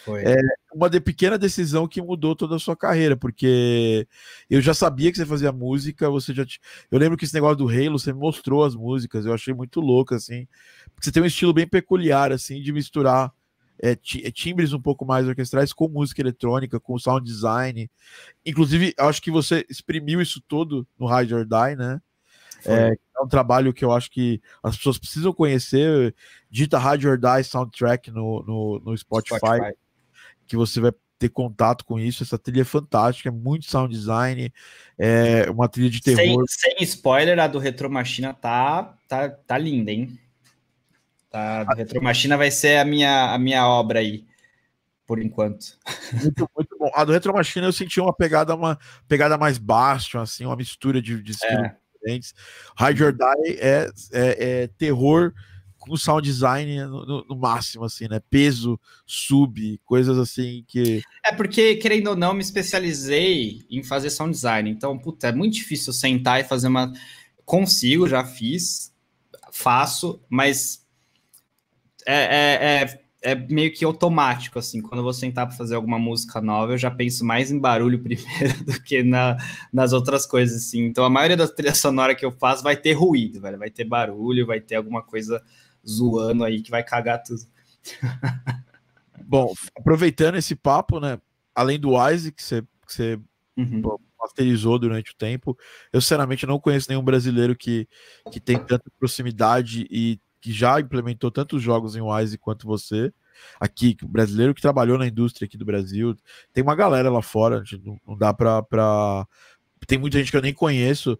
Foi. 0.05 0.23
É 0.23 0.37
uma 0.73 0.87
de 0.87 0.99
pequena 1.01 1.37
decisão 1.37 1.87
que 1.87 2.01
mudou 2.01 2.35
toda 2.35 2.55
a 2.55 2.59
sua 2.59 2.75
carreira, 2.75 3.17
porque 3.17 4.07
eu 4.47 4.61
já 4.61 4.73
sabia 4.73 5.11
que 5.11 5.17
você 5.17 5.25
fazia 5.25 5.51
música, 5.51 6.09
você 6.09 6.31
já 6.31 6.45
eu 6.91 6.99
lembro 6.99 7.17
que 7.17 7.25
esse 7.25 7.33
negócio 7.33 7.57
do 7.57 7.67
Halo, 7.67 7.97
você 7.97 8.13
me 8.13 8.19
mostrou 8.19 8.63
as 8.63 8.75
músicas, 8.75 9.25
eu 9.25 9.33
achei 9.33 9.53
muito 9.53 9.81
louco 9.81 10.13
assim, 10.13 10.47
porque 10.93 11.05
você 11.05 11.11
tem 11.11 11.23
um 11.23 11.25
estilo 11.25 11.53
bem 11.53 11.67
peculiar 11.67 12.31
assim 12.31 12.61
de 12.61 12.71
misturar 12.71 13.33
é, 13.81 13.91
é, 13.91 14.31
timbres 14.31 14.73
um 14.73 14.81
pouco 14.81 15.05
mais 15.05 15.27
orquestrais 15.27 15.73
com 15.73 15.87
música 15.87 16.21
eletrônica, 16.21 16.79
com 16.79 16.99
sound 16.99 17.25
design. 17.25 17.89
Inclusive, 18.45 18.93
acho 18.97 19.21
que 19.21 19.31
você 19.31 19.65
exprimiu 19.69 20.21
isso 20.21 20.41
todo 20.47 20.87
no 20.97 21.07
Ride 21.07 21.33
or 21.33 21.45
Die, 21.45 21.75
né? 21.75 21.99
É, 22.65 22.89
é, 22.89 23.21
um 23.21 23.27
trabalho 23.27 23.73
que 23.73 23.85
eu 23.85 23.91
acho 23.91 24.09
que 24.09 24.41
as 24.63 24.77
pessoas 24.77 24.97
precisam 24.97 25.33
conhecer. 25.33 26.15
Dita 26.49 26.79
Rádio 26.79 27.11
or 27.11 27.17
Die 27.17 27.43
Soundtrack 27.43 28.11
no, 28.11 28.43
no, 28.43 28.79
no 28.79 28.97
Spotify, 28.97 29.37
Spotify, 29.37 29.73
que 30.47 30.55
você 30.55 30.79
vai 30.79 30.91
ter 31.17 31.29
contato 31.29 31.85
com 31.85 31.99
isso. 31.99 32.23
Essa 32.23 32.37
trilha 32.37 32.61
é 32.61 32.65
fantástica, 32.65 33.29
é 33.29 33.31
muito 33.31 33.69
sound 33.69 33.93
design, 33.93 34.51
é 34.97 35.49
uma 35.49 35.67
trilha 35.67 35.89
de 35.89 36.01
terror. 36.01 36.43
Sem, 36.47 36.71
sem 36.71 36.83
spoiler, 36.83 37.39
a 37.39 37.47
do 37.47 37.59
Retro 37.59 37.89
Machina 37.89 38.33
tá, 38.33 38.95
tá, 39.07 39.29
tá 39.29 39.57
linda, 39.57 39.91
hein? 39.91 40.19
Tá, 41.29 41.61
a 41.61 41.63
do 41.63 41.75
Retro 41.75 42.01
Machina 42.01 42.37
vai 42.37 42.51
ser 42.51 42.77
a 42.77 42.85
minha, 42.85 43.33
a 43.33 43.37
minha 43.37 43.67
obra 43.67 43.99
aí 43.99 44.25
por 45.05 45.21
enquanto. 45.21 45.77
Muito, 46.13 46.49
muito 46.55 46.77
bom. 46.77 46.91
A 46.93 47.03
do 47.03 47.11
Retro 47.11 47.33
Machine 47.33 47.65
eu 47.65 47.73
senti 47.73 47.99
uma 47.99 48.13
pegada, 48.13 48.55
uma 48.55 48.77
pegada 49.07 49.37
mais 49.37 49.57
baixa, 49.57 50.21
assim, 50.21 50.45
uma 50.45 50.55
mistura 50.55 51.01
de, 51.01 51.21
de 51.21 51.31
estilos 51.31 51.65
é. 51.65 51.75
diferentes. 51.93 52.33
Hide 52.79 53.03
or 53.03 53.13
Die 53.13 53.59
é, 53.59 53.89
é, 54.11 54.63
é, 54.63 54.67
terror 54.67 55.33
com 55.85 55.95
sound 55.95 56.27
design 56.27 56.85
no, 56.85 57.05
no, 57.05 57.25
no, 57.29 57.35
máximo, 57.35 57.83
assim, 57.83 58.07
né? 58.07 58.19
Peso, 58.29 58.79
sub, 59.05 59.79
coisas 59.85 60.17
assim 60.17 60.63
que. 60.67 61.01
É 61.23 61.31
porque, 61.31 61.75
querendo 61.75 62.07
ou 62.07 62.15
não, 62.15 62.33
me 62.33 62.41
especializei 62.41 63.61
em 63.69 63.83
fazer 63.83 64.09
sound 64.09 64.31
design. 64.31 64.69
Então, 64.69 64.97
puta, 64.97 65.27
é 65.27 65.31
muito 65.31 65.53
difícil 65.53 65.93
sentar 65.93 66.41
e 66.41 66.43
fazer 66.43 66.67
uma. 66.67 66.91
Consigo, 67.45 68.07
já 68.07 68.23
fiz, 68.23 68.93
faço, 69.51 70.19
mas 70.29 70.83
é, 72.05 72.15
é, 72.15 72.81
é 72.83 73.05
é 73.25 73.33
meio 73.33 73.73
que 73.73 73.83
automático, 73.83 74.59
assim. 74.59 74.79
Quando 74.79 74.99
eu 74.99 75.03
vou 75.03 75.13
sentar 75.13 75.47
para 75.47 75.57
fazer 75.57 75.73
alguma 75.73 75.97
música 75.97 76.39
nova, 76.39 76.73
eu 76.73 76.77
já 76.77 76.91
penso 76.91 77.25
mais 77.25 77.51
em 77.51 77.59
barulho 77.59 77.97
primeiro 78.03 78.63
do 78.63 78.79
que 78.83 79.01
na, 79.01 79.35
nas 79.73 79.93
outras 79.93 80.27
coisas, 80.27 80.55
assim. 80.55 80.85
Então, 80.85 81.03
a 81.03 81.09
maioria 81.09 81.35
das 81.35 81.49
trilhas 81.49 81.79
sonoras 81.79 82.15
que 82.15 82.23
eu 82.23 82.31
faço 82.31 82.61
vai 82.61 82.77
ter 82.77 82.93
ruído, 82.93 83.41
velho. 83.41 83.57
Vai 83.57 83.71
ter 83.71 83.83
barulho, 83.83 84.45
vai 84.45 84.61
ter 84.61 84.75
alguma 84.75 85.01
coisa 85.01 85.41
zoando 85.87 86.43
aí 86.43 86.61
que 86.61 86.71
vai 86.71 86.83
cagar 86.83 87.21
tudo. 87.23 87.41
Bom, 89.27 89.53
aproveitando 89.77 90.35
esse 90.35 90.55
papo, 90.55 90.99
né? 90.99 91.19
Além 91.53 91.79
do 91.79 91.97
Wise, 91.97 92.31
que 92.31 92.43
você, 92.43 92.61
que 92.61 92.93
você 92.93 93.19
uhum. 93.57 93.97
masterizou 94.19 94.77
durante 94.77 95.11
o 95.11 95.15
tempo, 95.15 95.57
eu 95.91 96.01
sinceramente 96.01 96.45
não 96.45 96.59
conheço 96.59 96.87
nenhum 96.89 97.03
brasileiro 97.03 97.55
que, 97.55 97.87
que 98.31 98.39
tem 98.39 98.57
tanta 98.57 98.91
proximidade 98.99 99.87
e 99.89 100.19
que 100.41 100.51
já 100.51 100.79
implementou 100.79 101.31
tantos 101.31 101.61
jogos 101.61 101.95
em 101.95 102.01
Wise 102.01 102.37
quanto 102.37 102.67
você, 102.67 103.11
aqui, 103.59 103.97
brasileiro 104.03 104.53
que 104.53 104.61
trabalhou 104.61 104.97
na 104.97 105.07
indústria 105.07 105.45
aqui 105.45 105.57
do 105.57 105.65
Brasil. 105.65 106.15
Tem 106.53 106.63
uma 106.63 106.75
galera 106.75 107.09
lá 107.09 107.21
fora, 107.21 107.63
não, 107.83 107.99
não 108.07 108.17
dá 108.17 108.33
pra. 108.33 109.25
Tem 109.87 109.97
muita 109.97 110.17
gente 110.17 110.31
que 110.31 110.37
eu 110.37 110.41
nem 110.41 110.53
conheço. 110.53 111.17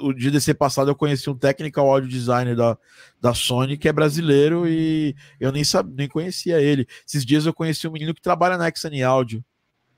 O 0.00 0.12
dia 0.12 0.30
desse 0.30 0.54
passado 0.54 0.90
eu 0.90 0.94
conheci 0.94 1.28
um 1.28 1.36
technical 1.36 1.90
audio 1.90 2.08
designer 2.08 2.54
da, 2.54 2.78
da 3.20 3.34
Sony 3.34 3.76
que 3.76 3.88
é 3.88 3.92
brasileiro 3.92 4.68
e 4.68 5.16
eu 5.40 5.50
nem, 5.50 5.64
sabia, 5.64 5.94
nem 5.96 6.08
conhecia 6.08 6.60
ele. 6.60 6.86
Esses 7.06 7.24
dias 7.24 7.46
eu 7.46 7.52
conheci 7.52 7.88
um 7.88 7.92
menino 7.92 8.14
que 8.14 8.22
trabalha 8.22 8.56
na 8.56 8.68
Exani 8.68 9.02
Audio. 9.02 9.44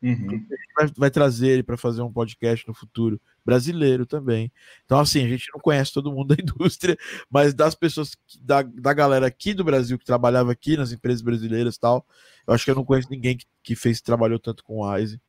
Uhum. 0.02 0.46
Vai, 0.74 0.86
vai, 0.96 1.10
trazer 1.10 1.48
ele 1.48 1.62
para 1.62 1.76
fazer 1.76 2.00
um 2.00 2.10
podcast 2.10 2.66
no 2.66 2.72
futuro 2.72 3.20
brasileiro 3.44 4.06
também. 4.06 4.50
Então, 4.86 4.98
assim, 4.98 5.22
a 5.22 5.28
gente 5.28 5.50
não 5.52 5.60
conhece 5.60 5.92
todo 5.92 6.10
mundo 6.10 6.34
da 6.34 6.42
indústria, 6.42 6.96
mas 7.28 7.52
das 7.52 7.74
pessoas, 7.74 8.16
da, 8.40 8.62
da 8.62 8.94
galera 8.94 9.26
aqui 9.26 9.52
do 9.52 9.62
Brasil 9.62 9.98
que 9.98 10.04
trabalhava 10.06 10.52
aqui 10.52 10.74
nas 10.74 10.90
empresas 10.90 11.20
brasileiras 11.20 11.76
e 11.76 11.80
tal, 11.80 12.06
eu 12.46 12.54
acho 12.54 12.64
que 12.64 12.70
eu 12.70 12.74
não 12.74 12.84
conheço 12.84 13.10
ninguém 13.10 13.36
que, 13.36 13.44
que 13.62 13.76
fez, 13.76 14.00
trabalhou 14.00 14.38
tanto 14.38 14.64
com 14.64 14.78
o 14.78 14.90
Wise 14.90 15.20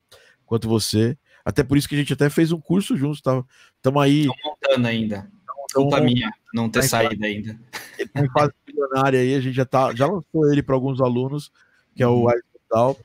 quanto 0.45 0.69
você. 0.69 1.17
Até 1.43 1.63
por 1.63 1.77
isso 1.77 1.87
que 1.87 1.95
a 1.95 1.97
gente 1.97 2.13
até 2.13 2.29
fez 2.29 2.51
um 2.51 2.59
curso 2.59 2.95
juntos, 2.95 3.21
tá? 3.21 3.43
Estamos 3.75 4.01
aí. 4.01 4.21
Estou 4.21 4.35
montando 4.45 4.87
ainda. 4.87 5.31
Então, 5.65 5.83
Culpa 5.83 6.01
minha 6.01 6.31
não 6.53 6.69
ter 6.69 6.81
tá 6.81 6.87
saído 6.87 7.25
ainda. 7.25 7.57
Ele 7.97 8.09
tá 8.09 8.21
em 8.21 8.29
fase 8.29 8.53
milionária 8.67 9.19
aí, 9.19 9.35
a 9.35 9.39
gente 9.39 9.55
já, 9.55 9.65
tá, 9.65 9.93
já 9.95 10.05
lançou 10.05 10.51
ele 10.51 10.61
para 10.61 10.75
alguns 10.75 10.99
alunos, 10.99 11.51
que 11.95 12.03
é 12.03 12.07
o 12.07 12.25
uhum. 12.25 12.31
Total. 12.69 12.97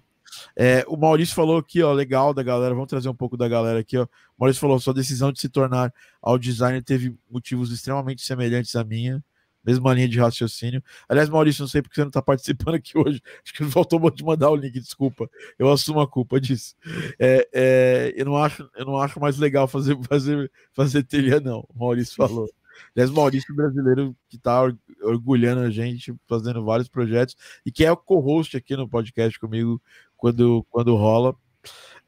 É, 0.55 0.85
o 0.87 0.97
Maurício 0.97 1.35
falou 1.35 1.59
aqui, 1.59 1.83
ó, 1.83 1.93
legal 1.93 2.35
da 2.35 2.43
galera, 2.43 2.75
vamos 2.75 2.89
trazer 2.89 3.09
um 3.09 3.15
pouco 3.15 3.37
da 3.37 3.49
galera 3.49 3.81
aqui, 3.81 3.97
ó. 3.97 4.05
O 4.05 4.09
Maurício 4.39 4.61
falou: 4.61 4.79
sua 4.79 4.95
decisão 4.95 5.33
de 5.33 5.41
se 5.41 5.49
tornar 5.49 5.93
ao 6.21 6.39
designer 6.39 6.83
teve 6.83 7.17
motivos 7.31 7.73
extremamente 7.73 8.23
semelhantes 8.23 8.75
à 8.77 8.85
minha, 8.85 9.23
mesma 9.67 9.93
linha 9.95 10.09
de 10.09 10.19
raciocínio. 10.19 10.83
Aliás, 11.09 11.29
Maurício, 11.29 11.63
não 11.63 11.69
sei 11.69 11.83
porque 11.83 11.95
você 11.95 12.03
não 12.03 12.09
está 12.09 12.23
participando 12.23 12.75
aqui 12.77 12.97
hoje, 12.97 13.21
acho 13.45 13.53
que 13.53 13.65
faltou 13.65 14.11
de 14.11 14.25
mandar 14.25 14.51
o 14.51 14.57
link, 14.57 14.79
desculpa, 14.79 15.29
eu 15.59 15.71
assumo 15.71 16.01
a 16.01 16.09
culpa 16.09 16.41
disso. 16.41 16.75
É, 17.19 17.49
é, 17.53 18.15
eu, 18.17 18.25
não 18.25 18.37
acho, 18.37 18.69
eu 18.77 18.85
não 18.85 18.99
acho 18.99 19.21
mais 19.21 19.39
legal 19.39 19.67
fazer, 19.67 19.99
fazer, 20.09 20.51
fazer 20.73 21.03
trilha, 21.03 21.41
não, 21.41 21.67
Maurício 21.75 22.15
falou. 22.15 22.49
Aliás, 22.95 23.11
Maurício 23.11 23.55
brasileiro 23.55 24.15
que 24.29 24.37
está 24.37 24.63
orgulhando 25.03 25.63
a 25.63 25.71
gente, 25.71 26.15
fazendo 26.27 26.65
vários 26.65 26.89
projetos, 26.89 27.37
e 27.65 27.73
que 27.73 27.85
é 27.85 27.91
o 27.91 27.97
co-host 27.97 28.57
aqui 28.57 28.77
no 28.77 28.89
podcast 28.89 29.39
comigo 29.39 29.81
quando, 30.17 30.65
quando 30.71 30.95
rola. 30.95 31.35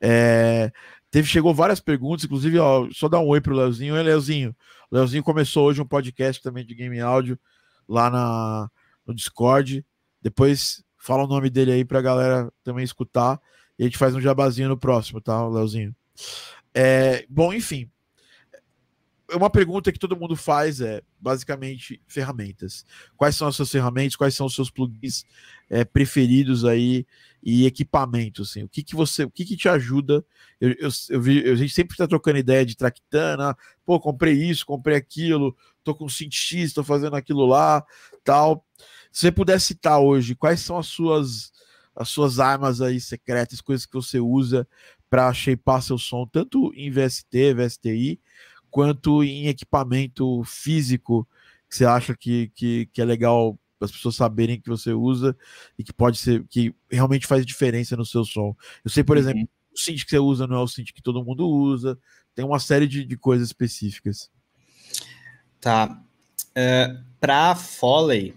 É, 0.00 0.70
teve, 1.11 1.28
chegou 1.28 1.54
várias 1.54 1.80
perguntas, 1.80 2.24
inclusive, 2.24 2.59
ó, 2.59 2.88
só 2.92 3.09
dar 3.09 3.20
um 3.20 3.26
oi 3.26 3.40
pro 3.40 3.54
Leozinho. 3.54 3.94
Oi, 3.94 4.02
Leozinho. 4.02 4.54
O 4.90 4.96
Leozinho 4.96 5.22
começou 5.22 5.66
hoje 5.66 5.80
um 5.80 5.86
podcast 5.86 6.42
também 6.42 6.64
de 6.64 6.74
game 6.74 7.00
áudio 7.00 7.38
lá 7.88 8.11
na, 8.11 8.70
no 9.06 9.14
Discord. 9.14 9.84
Depois 10.20 10.82
fala 10.96 11.24
o 11.24 11.28
nome 11.28 11.48
dele 11.50 11.72
aí 11.72 11.84
pra 11.84 12.02
galera 12.02 12.52
também 12.62 12.84
escutar. 12.84 13.40
E 13.78 13.82
a 13.82 13.86
gente 13.86 13.98
faz 13.98 14.14
um 14.14 14.20
jabazinho 14.20 14.68
no 14.68 14.76
próximo, 14.76 15.20
tá, 15.20 15.46
Leozinho? 15.46 15.94
É, 16.74 17.24
bom, 17.28 17.52
enfim, 17.52 17.90
uma 19.34 19.50
pergunta 19.50 19.92
que 19.92 19.98
todo 19.98 20.16
mundo 20.16 20.34
faz 20.34 20.80
é 20.80 21.02
basicamente 21.20 22.00
ferramentas. 22.06 22.84
Quais 23.16 23.36
são 23.36 23.46
as 23.46 23.56
suas 23.56 23.70
ferramentas? 23.70 24.16
Quais 24.16 24.34
são 24.34 24.46
os 24.46 24.54
seus 24.54 24.70
plugins 24.70 25.24
é, 25.68 25.84
preferidos 25.84 26.64
aí 26.64 27.06
e 27.43 27.66
equipamentos? 27.66 28.51
Assim, 28.51 28.62
o 28.62 28.68
que, 28.68 28.82
que 28.82 28.95
você, 28.95 29.24
o 29.24 29.30
que, 29.30 29.45
que 29.45 29.57
te 29.57 29.68
ajuda? 29.68 30.24
Eu, 30.61 30.70
eu, 30.78 30.89
eu 31.11 31.20
vi, 31.20 31.49
a 31.49 31.55
gente 31.55 31.72
sempre 31.72 31.95
está 31.95 32.07
trocando 32.07 32.39
ideia 32.39 32.64
de 32.64 32.76
tractana. 32.76 33.57
Pô, 33.84 33.99
comprei 34.01 34.34
isso, 34.34 34.66
comprei 34.66 34.97
aquilo, 34.97 35.57
tô 35.84 35.95
com 35.95 36.09
Synth 36.09 36.34
X, 36.34 36.72
tô 36.72 36.84
fazendo 36.84 37.16
aquilo 37.16 37.47
lá, 37.47 37.84
tal. 38.24 38.64
Se 39.11 39.22
você 39.22 39.32
puder 39.32 39.61
citar 39.61 40.01
hoje, 40.01 40.34
quais 40.34 40.61
são 40.61 40.78
as 40.78 40.86
suas 40.86 41.53
as 41.99 42.09
suas 42.11 42.39
armas 42.39 42.80
aí 42.80 43.01
secretas, 43.01 43.61
coisas 43.61 43.84
que 43.84 43.95
você 43.95 44.20
usa 44.20 44.68
para 45.11 45.32
shapear 45.34 45.82
seu 45.82 45.99
som, 45.99 46.24
tanto 46.26 46.72
em 46.74 46.93
VST, 46.93 47.55
VSTI, 47.55 48.20
quanto 48.70 49.24
em 49.24 49.49
equipamento 49.49 50.45
físico 50.45 51.26
que 51.68 51.76
você 51.76 51.84
acha 51.84 52.16
que, 52.16 52.53
que, 52.55 52.86
que 52.93 53.03
é 53.03 53.05
legal 53.05 53.59
as 53.80 53.92
pessoas 53.92 54.16
saberem 54.16 54.60
que 54.60 54.68
você 54.68 54.92
usa 54.92 55.36
e 55.78 55.84
que 55.84 55.92
pode 55.92 56.18
ser 56.18 56.44
que 56.48 56.74
realmente 56.90 57.26
faz 57.26 57.44
diferença 57.44 57.96
no 57.96 58.04
seu 58.04 58.24
som. 58.24 58.54
Eu 58.84 58.90
sei, 58.90 59.04
por 59.04 59.16
uhum. 59.16 59.22
exemplo, 59.22 59.48
o 59.72 59.78
synth 59.78 60.04
que 60.04 60.10
você 60.10 60.18
usa 60.18 60.46
não 60.46 60.56
é 60.56 60.60
o 60.60 60.68
synth 60.68 60.92
que 60.92 61.02
todo 61.02 61.24
mundo 61.24 61.48
usa, 61.48 61.98
tem 62.34 62.44
uma 62.44 62.58
série 62.58 62.86
de, 62.86 63.04
de 63.04 63.16
coisas 63.16 63.48
específicas. 63.48 64.30
Tá. 65.60 66.02
Uh, 66.50 67.04
Para 67.20 67.54
Foley, 67.54 68.34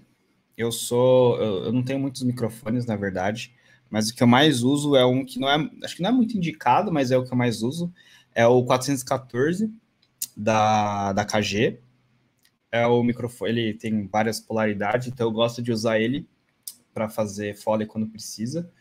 eu 0.58 0.72
sou. 0.72 1.38
Eu, 1.38 1.66
eu, 1.66 1.72
não 1.72 1.84
tenho 1.84 2.00
muitos 2.00 2.24
microfones, 2.24 2.86
na 2.86 2.96
verdade, 2.96 3.54
mas 3.90 4.10
o 4.10 4.16
que 4.16 4.24
eu 4.24 4.28
mais 4.28 4.64
uso 4.64 4.96
é 4.96 5.06
um 5.06 5.26
que 5.26 5.40
não 5.40 5.50
é. 5.50 5.70
Acho 5.84 5.96
que 5.96 6.02
não 6.02 6.10
é 6.10 6.14
muito 6.14 6.38
indicado, 6.38 6.92
mas 6.92 7.12
é 7.12 7.18
o 7.18 7.24
que 7.24 7.32
eu 7.32 7.38
mais 7.38 7.62
uso. 7.62 7.92
É 8.34 8.46
o 8.48 8.64
414 8.64 9.72
da, 10.36 11.14
da 11.14 11.26
KG. 11.26 11.80
É 12.72 12.88
o 12.88 13.04
microfone, 13.04 13.52
ele 13.52 13.74
tem 13.74 14.08
várias 14.08 14.40
polaridades, 14.40 15.08
então 15.08 15.28
eu 15.28 15.32
gosto 15.32 15.62
de 15.62 15.72
usar 15.72 16.00
ele 16.00 16.26
para 16.94 17.10
fazer 17.10 17.56
foley 17.56 17.86
quando 17.86 18.08
precisa. 18.08 18.72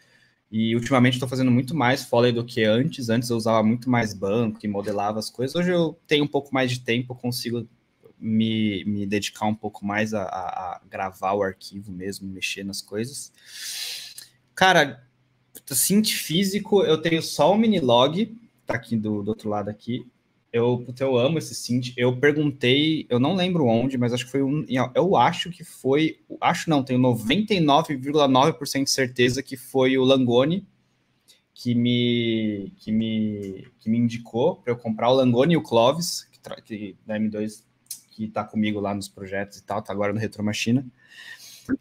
E 0.50 0.74
ultimamente 0.74 1.14
estou 1.14 1.28
fazendo 1.28 1.50
muito 1.50 1.76
mais 1.76 2.04
foley 2.04 2.32
do 2.32 2.44
que 2.44 2.64
antes. 2.64 3.08
Antes 3.08 3.30
eu 3.30 3.36
usava 3.36 3.62
muito 3.62 3.88
mais 3.88 4.12
banco 4.12 4.58
e 4.62 4.68
modelava 4.68 5.18
as 5.18 5.30
coisas. 5.30 5.54
Hoje 5.54 5.70
eu 5.70 5.98
tenho 6.08 6.24
um 6.24 6.28
pouco 6.28 6.52
mais 6.52 6.70
de 6.72 6.80
tempo, 6.80 7.14
consigo 7.14 7.68
me, 8.18 8.84
me 8.84 9.06
dedicar 9.06 9.46
um 9.46 9.54
pouco 9.54 9.86
mais 9.86 10.12
a, 10.12 10.24
a, 10.24 10.80
gravar 10.88 11.32
o 11.34 11.42
arquivo 11.42 11.90
mesmo, 11.90 12.28
mexer 12.28 12.64
nas 12.64 12.82
coisas. 12.82 13.32
Cara, 14.54 15.02
synth 15.66 16.10
físico, 16.10 16.82
eu 16.82 16.98
tenho 16.98 17.22
só 17.22 17.52
o 17.52 17.56
Minilog, 17.56 18.36
tá 18.66 18.74
aqui 18.74 18.96
do, 18.96 19.22
do 19.22 19.28
outro 19.28 19.48
lado 19.48 19.70
aqui. 19.70 20.06
Eu, 20.52 20.84
eu 20.98 21.16
amo 21.16 21.38
esse 21.38 21.54
synth. 21.54 21.92
Eu 21.96 22.16
perguntei, 22.16 23.06
eu 23.08 23.20
não 23.20 23.34
lembro 23.34 23.66
onde, 23.66 23.96
mas 23.96 24.12
acho 24.12 24.24
que 24.24 24.30
foi 24.30 24.42
um. 24.42 24.64
Eu 24.94 25.16
acho 25.16 25.50
que 25.50 25.62
foi. 25.62 26.18
Acho 26.40 26.68
não, 26.68 26.82
tenho 26.82 26.98
99,9% 27.00 28.84
de 28.84 28.90
certeza 28.90 29.42
que 29.42 29.56
foi 29.56 29.96
o 29.96 30.04
Langoni 30.04 30.66
que 31.62 31.74
me, 31.74 32.72
que 32.78 32.90
me, 32.90 33.68
que 33.78 33.90
me 33.90 33.98
indicou 33.98 34.56
para 34.56 34.72
eu 34.72 34.76
comprar 34.78 35.10
o 35.10 35.14
Langoni 35.14 35.52
e 35.52 35.56
o 35.58 35.62
Clovis, 35.62 36.26
que, 36.32 36.62
que 36.62 36.96
da 37.04 37.18
M2, 37.18 37.62
que 38.12 38.24
está 38.24 38.42
comigo 38.42 38.80
lá 38.80 38.94
nos 38.94 39.08
projetos 39.08 39.58
e 39.58 39.64
tal, 39.64 39.82
tá 39.82 39.92
agora 39.92 40.10
no 40.10 40.18
Retro 40.18 40.42
Machina. 40.42 40.86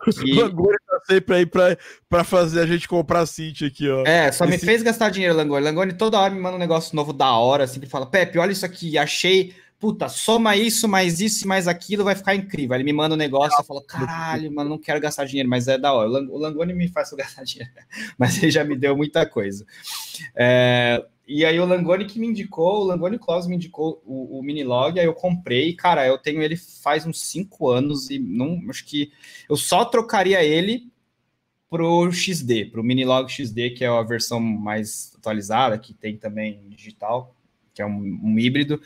Que... 0.03 0.33
Langoni 0.39 0.77
tá 0.87 0.99
sempre 1.07 1.35
aí 1.35 1.45
para 1.45 2.23
fazer 2.23 2.61
a 2.61 2.65
gente 2.65 2.87
comprar 2.87 3.25
Cinti 3.25 3.65
aqui, 3.65 3.89
ó. 3.89 4.03
É, 4.05 4.31
só 4.31 4.45
Esse... 4.45 4.53
me 4.53 4.59
fez 4.59 4.81
gastar 4.81 5.09
dinheiro, 5.09 5.35
Langoni. 5.35 5.63
Langoni 5.63 5.93
toda 5.93 6.19
hora 6.19 6.33
me 6.33 6.39
manda 6.39 6.55
um 6.55 6.59
negócio 6.59 6.95
novo 6.95 7.13
da 7.13 7.31
hora, 7.33 7.63
assim, 7.63 7.79
fala, 7.85 8.05
Pepe, 8.05 8.37
olha 8.37 8.51
isso 8.51 8.65
aqui, 8.65 8.97
achei 8.97 9.53
puta, 9.79 10.09
soma 10.09 10.57
isso, 10.57 10.87
mais 10.87 11.21
isso, 11.21 11.47
mais 11.47 11.67
aquilo, 11.67 12.03
vai 12.03 12.13
ficar 12.13 12.35
incrível. 12.35 12.73
Aí 12.73 12.81
ele 12.81 12.91
me 12.91 12.93
manda 12.93 13.15
um 13.15 13.17
negócio, 13.17 13.57
eu 13.57 13.63
falo, 13.63 13.81
caralho, 13.81 14.51
mano, 14.53 14.71
não 14.71 14.77
quero 14.77 14.99
gastar 14.99 15.25
dinheiro, 15.25 15.49
mas 15.49 15.67
é 15.67 15.77
da 15.77 15.93
hora. 15.93 16.09
O 16.09 16.37
Langoni 16.37 16.73
me 16.73 16.89
faz 16.89 17.09
gastar 17.15 17.43
dinheiro, 17.43 17.71
mas 18.17 18.37
ele 18.37 18.51
já 18.51 18.63
me 18.63 18.75
deu 18.75 18.95
muita 18.95 19.25
coisa. 19.25 19.65
É, 20.35 21.03
e 21.31 21.45
aí 21.45 21.59
o 21.59 21.65
Langoni 21.65 22.05
que 22.05 22.19
me 22.19 22.25
indicou, 22.25 22.81
o 22.81 22.83
Langoni 22.85 23.19
Claus 23.19 23.45
me 23.45 23.55
indicou 23.55 24.01
o, 24.03 24.39
o 24.39 24.41
Minilog, 24.41 24.99
aí 24.99 25.05
eu 25.05 25.13
comprei, 25.13 25.75
cara, 25.75 26.07
eu 26.07 26.17
tenho 26.17 26.41
ele 26.41 26.57
faz 26.57 27.05
uns 27.05 27.21
cinco 27.21 27.69
anos 27.69 28.09
e 28.09 28.17
não, 28.17 28.59
acho 28.67 28.83
que 28.83 29.11
eu 29.47 29.55
só 29.55 29.85
trocaria 29.85 30.43
ele 30.43 30.91
pro 31.69 32.11
XD, 32.11 32.71
pro 32.71 32.83
Minilog 32.83 33.31
XD, 33.31 33.69
que 33.75 33.83
é 33.83 33.87
a 33.87 34.01
versão 34.01 34.39
mais 34.39 35.13
atualizada, 35.19 35.77
que 35.77 35.93
tem 35.93 36.17
também 36.17 36.67
digital, 36.69 37.35
que 37.75 37.81
é 37.83 37.85
um, 37.85 38.19
um 38.23 38.39
híbrido. 38.39 38.81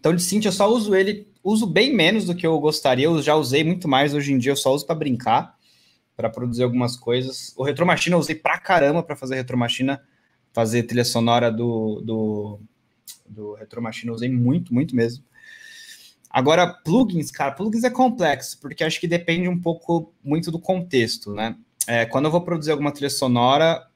Então, 0.00 0.16
de 0.16 0.22
Cinti, 0.22 0.46
eu 0.46 0.52
só 0.52 0.66
uso 0.66 0.94
ele, 0.94 1.28
uso 1.44 1.66
bem 1.66 1.94
menos 1.94 2.24
do 2.24 2.34
que 2.34 2.46
eu 2.46 2.58
gostaria, 2.58 3.04
eu 3.04 3.20
já 3.20 3.34
usei 3.34 3.62
muito 3.62 3.86
mais, 3.86 4.14
hoje 4.14 4.32
em 4.32 4.38
dia 4.38 4.52
eu 4.52 4.56
só 4.56 4.72
uso 4.72 4.86
para 4.86 4.94
brincar, 4.94 5.58
para 6.16 6.30
produzir 6.30 6.62
algumas 6.62 6.96
coisas. 6.96 7.52
O 7.54 7.62
Retromachina 7.62 8.16
eu 8.16 8.20
usei 8.20 8.34
pra 8.34 8.58
caramba 8.58 9.02
para 9.02 9.14
fazer 9.14 9.34
Retromachina, 9.34 10.02
fazer 10.52 10.84
trilha 10.84 11.04
sonora 11.04 11.50
do, 11.50 12.00
do, 12.04 12.60
do 13.28 13.54
Retromachina, 13.54 14.10
eu 14.10 14.14
usei 14.14 14.28
muito, 14.28 14.72
muito 14.72 14.94
mesmo. 14.94 15.24
Agora, 16.30 16.66
plugins, 16.66 17.30
cara, 17.30 17.52
plugins 17.52 17.84
é 17.84 17.90
complexo, 17.90 18.58
porque 18.60 18.84
acho 18.84 19.00
que 19.00 19.08
depende 19.08 19.48
um 19.48 19.58
pouco 19.58 20.12
muito 20.22 20.50
do 20.50 20.58
contexto, 20.58 21.32
né? 21.32 21.56
É, 21.86 22.04
quando 22.04 22.26
eu 22.26 22.30
vou 22.30 22.42
produzir 22.42 22.70
alguma 22.70 22.92
trilha 22.92 23.08
sonora, 23.08 23.88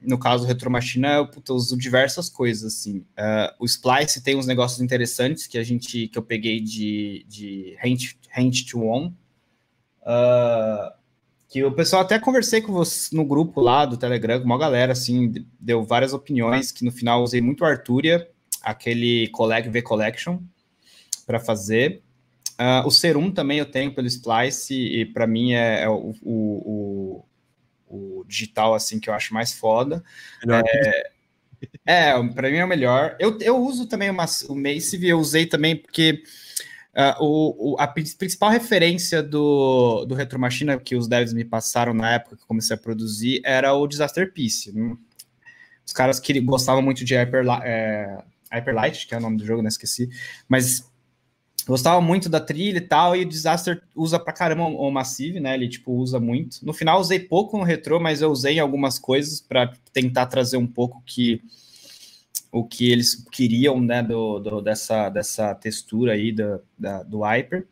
no 0.00 0.18
caso 0.18 0.44
do 0.44 0.48
Retromachina, 0.48 1.14
eu, 1.14 1.28
puta, 1.28 1.52
eu 1.52 1.56
uso 1.56 1.76
diversas 1.76 2.28
coisas, 2.28 2.74
assim. 2.74 2.98
Uh, 2.98 3.52
o 3.58 3.66
Splice 3.66 4.22
tem 4.22 4.36
uns 4.36 4.46
negócios 4.46 4.80
interessantes 4.80 5.46
que 5.46 5.58
a 5.58 5.62
gente, 5.62 6.08
que 6.08 6.16
eu 6.16 6.22
peguei 6.22 6.60
de, 6.60 7.26
de 7.28 7.76
Hand, 7.84 8.16
hand 8.34 8.64
to 8.70 8.86
On, 8.86 9.12
uh, 10.02 10.99
que 11.50 11.64
o 11.64 11.72
pessoal 11.72 12.02
até 12.02 12.16
conversei 12.16 12.62
com 12.62 12.72
você 12.72 13.14
no 13.14 13.24
grupo 13.24 13.60
lá 13.60 13.84
do 13.84 13.96
Telegram, 13.96 14.38
com 14.38 14.46
uma 14.46 14.56
galera, 14.56 14.92
assim, 14.92 15.34
deu 15.58 15.84
várias 15.84 16.12
opiniões, 16.12 16.70
que 16.70 16.84
no 16.84 16.92
final 16.92 17.24
usei 17.24 17.40
muito 17.40 17.64
Arturia, 17.64 18.30
aquele 18.62 19.26
collect, 19.28 19.68
V 19.68 19.82
Collection, 19.82 20.38
para 21.26 21.40
fazer. 21.40 22.02
Uh, 22.52 22.86
o 22.86 22.90
Serum 22.92 23.32
também 23.32 23.58
eu 23.58 23.66
tenho 23.66 23.92
pelo 23.92 24.06
Splice, 24.06 24.74
e 24.74 25.04
para 25.04 25.26
mim 25.26 25.52
é, 25.52 25.82
é 25.82 25.88
o, 25.88 26.14
o, 26.22 27.24
o 27.88 28.24
digital 28.28 28.72
assim 28.72 29.00
que 29.00 29.10
eu 29.10 29.14
acho 29.14 29.34
mais 29.34 29.52
foda. 29.52 30.04
É, 31.84 32.12
é 32.12 32.28
para 32.28 32.48
mim 32.48 32.58
é 32.58 32.64
o 32.64 32.68
melhor. 32.68 33.16
Eu, 33.18 33.36
eu 33.40 33.56
uso 33.56 33.86
também 33.86 34.08
uma, 34.08 34.26
o 34.48 34.54
Massive, 34.54 35.08
eu 35.08 35.18
usei 35.18 35.46
também 35.46 35.74
porque 35.74 36.22
uh, 36.94 37.22
o, 37.22 37.72
o, 37.72 37.76
a 37.78 37.86
principal 37.86 38.50
referência 38.50 39.22
do, 39.22 40.04
do 40.04 40.14
Retro 40.14 40.38
Machina 40.38 40.78
que 40.78 40.96
os 40.96 41.06
devs 41.06 41.32
me 41.32 41.44
passaram 41.44 41.94
na 41.94 42.12
época 42.12 42.36
que 42.36 42.46
comecei 42.46 42.74
a 42.74 42.78
produzir 42.78 43.40
era 43.44 43.72
o 43.74 43.86
Disaster 43.86 44.32
Piece. 44.32 44.72
Né? 44.72 44.96
Os 45.86 45.92
caras 45.92 46.20
que 46.20 46.40
gostavam 46.40 46.82
muito 46.82 47.04
de 47.04 47.14
Hyper, 47.14 47.44
é, 47.62 48.22
Hyperlight, 48.52 49.06
que 49.06 49.14
é 49.14 49.18
o 49.18 49.20
nome 49.20 49.36
do 49.36 49.46
jogo, 49.46 49.62
não 49.62 49.68
esqueci, 49.68 50.08
mas 50.48 50.90
Gostava 51.66 52.00
muito 52.00 52.28
da 52.28 52.40
trilha 52.40 52.78
e 52.78 52.80
tal, 52.80 53.14
e 53.14 53.22
o 53.22 53.28
Disaster 53.28 53.80
usa 53.94 54.18
pra 54.18 54.32
caramba 54.32 54.64
o 54.64 54.90
Massive, 54.90 55.40
né? 55.40 55.54
Ele, 55.54 55.68
tipo, 55.68 55.92
usa 55.92 56.18
muito. 56.18 56.64
No 56.64 56.72
final, 56.72 57.00
usei 57.00 57.20
pouco 57.20 57.56
no 57.58 57.64
retrô, 57.64 58.00
mas 58.00 58.22
eu 58.22 58.30
usei 58.30 58.58
algumas 58.58 58.98
coisas 58.98 59.40
para 59.40 59.72
tentar 59.92 60.26
trazer 60.26 60.56
um 60.56 60.66
pouco 60.66 61.02
que 61.06 61.42
o 62.50 62.64
que 62.64 62.90
eles 62.90 63.14
queriam, 63.30 63.80
né, 63.80 64.02
do, 64.02 64.38
do 64.38 64.60
dessa, 64.60 65.08
dessa 65.08 65.54
textura 65.54 66.12
aí 66.12 66.32
do, 66.32 66.60
da, 66.78 67.02
do 67.02 67.20
Hyper. 67.20 67.66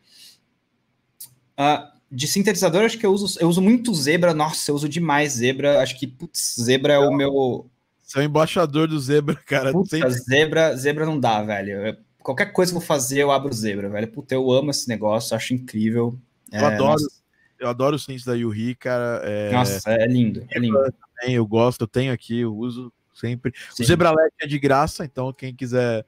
Uh, 1.59 1.99
de 2.11 2.27
sintetizador, 2.27 2.83
acho 2.83 2.97
que 2.97 3.05
eu 3.05 3.11
uso, 3.11 3.37
eu 3.39 3.49
uso 3.49 3.61
muito 3.61 3.93
Zebra. 3.93 4.33
Nossa, 4.33 4.71
eu 4.71 4.75
uso 4.75 4.89
demais 4.89 5.33
Zebra. 5.33 5.81
Acho 5.81 5.99
que, 5.99 6.07
putz, 6.07 6.55
Zebra 6.59 6.93
é 6.93 6.99
o 6.99 7.11
meu... 7.13 7.69
Você 8.01 8.19
é 8.19 8.21
o 8.21 8.25
embaixador 8.25 8.87
do 8.87 8.99
Zebra, 8.99 9.35
cara. 9.35 9.71
Puta, 9.71 10.09
Zebra, 10.09 10.75
Zebra 10.75 11.05
não 11.05 11.19
dá, 11.19 11.43
velho 11.43 11.97
qualquer 12.29 12.51
coisa 12.51 12.71
que 12.71 12.77
eu 12.77 12.79
vou 12.79 12.87
fazer, 12.87 13.21
eu 13.21 13.31
abro 13.31 13.53
Zebra, 13.53 13.89
velho. 13.89 14.07
Puta, 14.07 14.35
eu 14.35 14.51
amo 14.51 14.71
esse 14.71 14.87
negócio, 14.87 15.35
acho 15.35 15.53
incrível. 15.53 16.19
Eu 16.51 16.59
é, 16.59 16.65
adoro. 16.65 17.01
Nossa. 17.01 17.19
Eu 17.59 17.67
adoro 17.67 17.95
os 17.95 18.05
synths 18.05 18.23
da 18.23 18.35
Yuhi, 18.35 18.75
cara. 18.75 19.21
É... 19.23 19.51
Nossa, 19.51 19.91
é 19.91 20.07
lindo, 20.07 20.45
é 20.49 20.59
lindo. 20.59 20.77
Eu, 20.77 20.93
também, 20.93 21.35
eu 21.35 21.45
gosto, 21.45 21.81
eu 21.81 21.87
tenho 21.87 22.13
aqui, 22.13 22.41
eu 22.41 22.55
uso 22.55 22.93
sempre. 23.19 23.53
Sim. 23.71 23.83
O 23.83 23.85
Zebra 23.85 24.11
LED 24.11 24.33
é 24.41 24.47
de 24.47 24.59
graça, 24.59 25.05
então 25.05 25.33
quem 25.33 25.53
quiser 25.53 26.05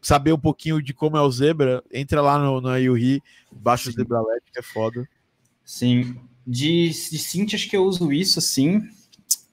saber 0.00 0.32
um 0.32 0.38
pouquinho 0.38 0.82
de 0.82 0.92
como 0.92 1.16
é 1.16 1.22
o 1.22 1.30
Zebra, 1.30 1.82
entra 1.92 2.20
lá 2.20 2.38
no, 2.38 2.76
Yuhi, 2.76 3.22
baixa 3.52 3.88
o 3.88 3.92
Zebra 3.92 4.20
LED, 4.20 4.42
que 4.52 4.58
é 4.58 4.62
foda. 4.62 5.08
Sim. 5.64 6.16
De, 6.46 6.88
de 6.88 7.18
synth, 7.18 7.54
acho 7.54 7.70
que 7.70 7.76
eu 7.76 7.84
uso 7.84 8.12
isso, 8.12 8.38
assim 8.38 8.82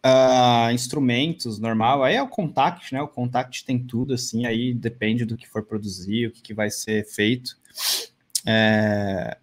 uh, 0.05 0.72
instrumentos 0.72 1.60
normal, 1.60 2.03
aí 2.03 2.16
é 2.16 2.22
o 2.22 2.28
Contact, 2.28 2.93
né? 2.93 3.01
O 3.01 3.07
Contact 3.07 3.66
tem 3.66 3.80
tudo, 3.80 4.14
assim, 4.14 4.45
aí 4.45 4.74
depende 4.74 5.26
do 5.26 5.38
que 5.38 5.47
for 5.47 5.64
produzir, 5.64 6.28
o 6.28 6.32
que, 6.32 6.41
que 6.41 6.53
vai 6.53 6.70
ser 6.70 7.05
feito. 7.05 7.57
É, 8.45 9.38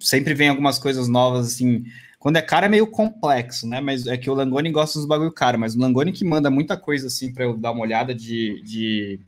sempre 0.00 0.34
vem 0.34 0.48
algumas 0.48 0.78
coisas 0.78 1.08
novas, 1.08 1.46
assim. 1.46 1.84
Quando 2.20 2.36
é 2.36 2.42
caro 2.42 2.66
é 2.66 2.68
meio 2.68 2.86
complexo, 2.86 3.66
né? 3.66 3.80
Mas 3.80 4.06
é 4.06 4.14
que 4.18 4.28
o 4.28 4.34
Langoni 4.34 4.70
gosta 4.70 4.98
dos 4.98 5.08
bagulho 5.08 5.32
caro, 5.32 5.58
mas 5.58 5.74
o 5.74 5.80
Langoni 5.80 6.12
que 6.12 6.22
manda 6.22 6.50
muita 6.50 6.76
coisa, 6.76 7.06
assim, 7.06 7.32
para 7.32 7.44
eu 7.44 7.56
dar 7.56 7.72
uma 7.72 7.80
olhada 7.80 8.14
de, 8.14 8.62
de, 8.62 9.20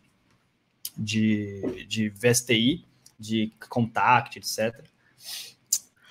de, 0.97 1.87
de 1.89 2.11
VSTI, 2.11 2.85
de 3.19 3.51
Contact, 3.71 4.39
etc. 4.39 4.85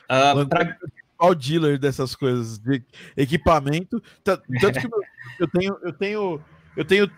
Uh, 0.09 0.47
pra 0.49 0.65
principal 0.65 1.36
dealer 1.36 1.77
dessas 1.77 2.15
coisas 2.15 2.57
de 2.57 2.84
equipamento. 3.15 4.01
Tanto 4.23 4.41
que 4.47 4.89
eu 5.39 5.47
tenho, 5.47 5.77
eu 5.84 5.93
tenho, 5.93 6.41
eu 6.75 6.84
tenho 6.84 7.11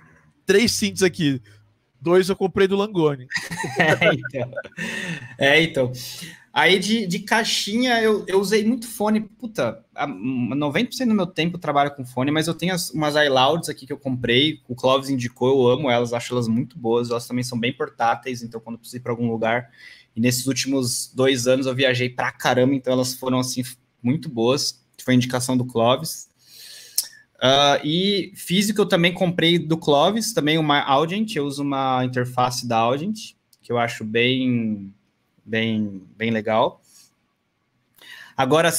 três 0.46 0.74
cintos 0.74 1.04
aqui. 1.04 1.42
Dois 2.02 2.28
eu 2.28 2.36
comprei 2.36 2.68
do 2.68 2.76
Langoni. 2.76 3.28
É, 3.80 4.14
então. 4.14 4.52
É, 5.38 5.62
então. 5.62 5.92
Aí 6.54 6.78
de, 6.78 7.08
de 7.08 7.20
caixinha 7.20 8.00
eu, 8.00 8.24
eu 8.28 8.40
usei 8.40 8.64
muito 8.64 8.88
fone. 8.88 9.22
Puta, 9.22 9.84
90% 9.96 11.08
do 11.08 11.16
meu 11.16 11.26
tempo 11.26 11.56
eu 11.56 11.60
trabalho 11.60 11.96
com 11.96 12.06
fone, 12.06 12.30
mas 12.30 12.48
eu 12.48 12.54
tenho 12.54 12.76
as, 12.76 12.92
umas 12.92 13.16
iLouds 13.16 13.70
aqui 13.70 13.88
que 13.88 13.92
eu 13.92 13.98
comprei. 13.98 14.62
O 14.68 14.76
Clóvis 14.76 15.10
indicou, 15.10 15.50
eu 15.50 15.68
amo 15.68 15.90
elas, 15.90 16.14
acho 16.14 16.32
elas 16.32 16.48
muito 16.48 16.78
boas. 16.78 17.10
Elas 17.10 17.28
também 17.28 17.44
são 17.44 17.60
bem 17.60 17.74
portáteis, 17.74 18.44
então 18.44 18.62
quando 18.62 18.78
preciso 18.78 18.98
ir 18.98 19.00
para 19.00 19.12
algum 19.12 19.32
lugar. 19.32 19.72
E 20.16 20.22
nesses 20.22 20.46
últimos 20.46 21.12
dois 21.16 21.48
anos 21.48 21.66
eu 21.66 21.74
viajei 21.74 22.08
pra 22.08 22.32
caramba, 22.32 22.76
então 22.76 22.94
elas 22.94 23.16
foram 23.16 23.40
assim 23.40 23.64
muito 24.02 24.30
boas, 24.30 24.80
foi 25.04 25.16
indicação 25.16 25.58
do 25.58 25.66
Clovis. 25.66 26.30
Uh, 27.38 27.82
e 27.84 28.32
físico 28.36 28.80
eu 28.80 28.86
também 28.86 29.12
comprei 29.12 29.58
do 29.58 29.76
Clovis, 29.76 30.34
também 30.34 30.58
uma 30.58 30.80
Audient, 30.82 31.36
eu 31.36 31.46
uso 31.46 31.64
uma 31.64 32.06
interface 32.06 32.68
da 32.68 32.78
Audient, 32.78 33.34
que 33.62 33.72
eu 33.72 33.78
acho 33.78 34.06
bem, 34.06 34.94
bem, 35.46 36.04
bem 36.16 36.32
legal. 36.32 36.82
Agora, 38.36 38.72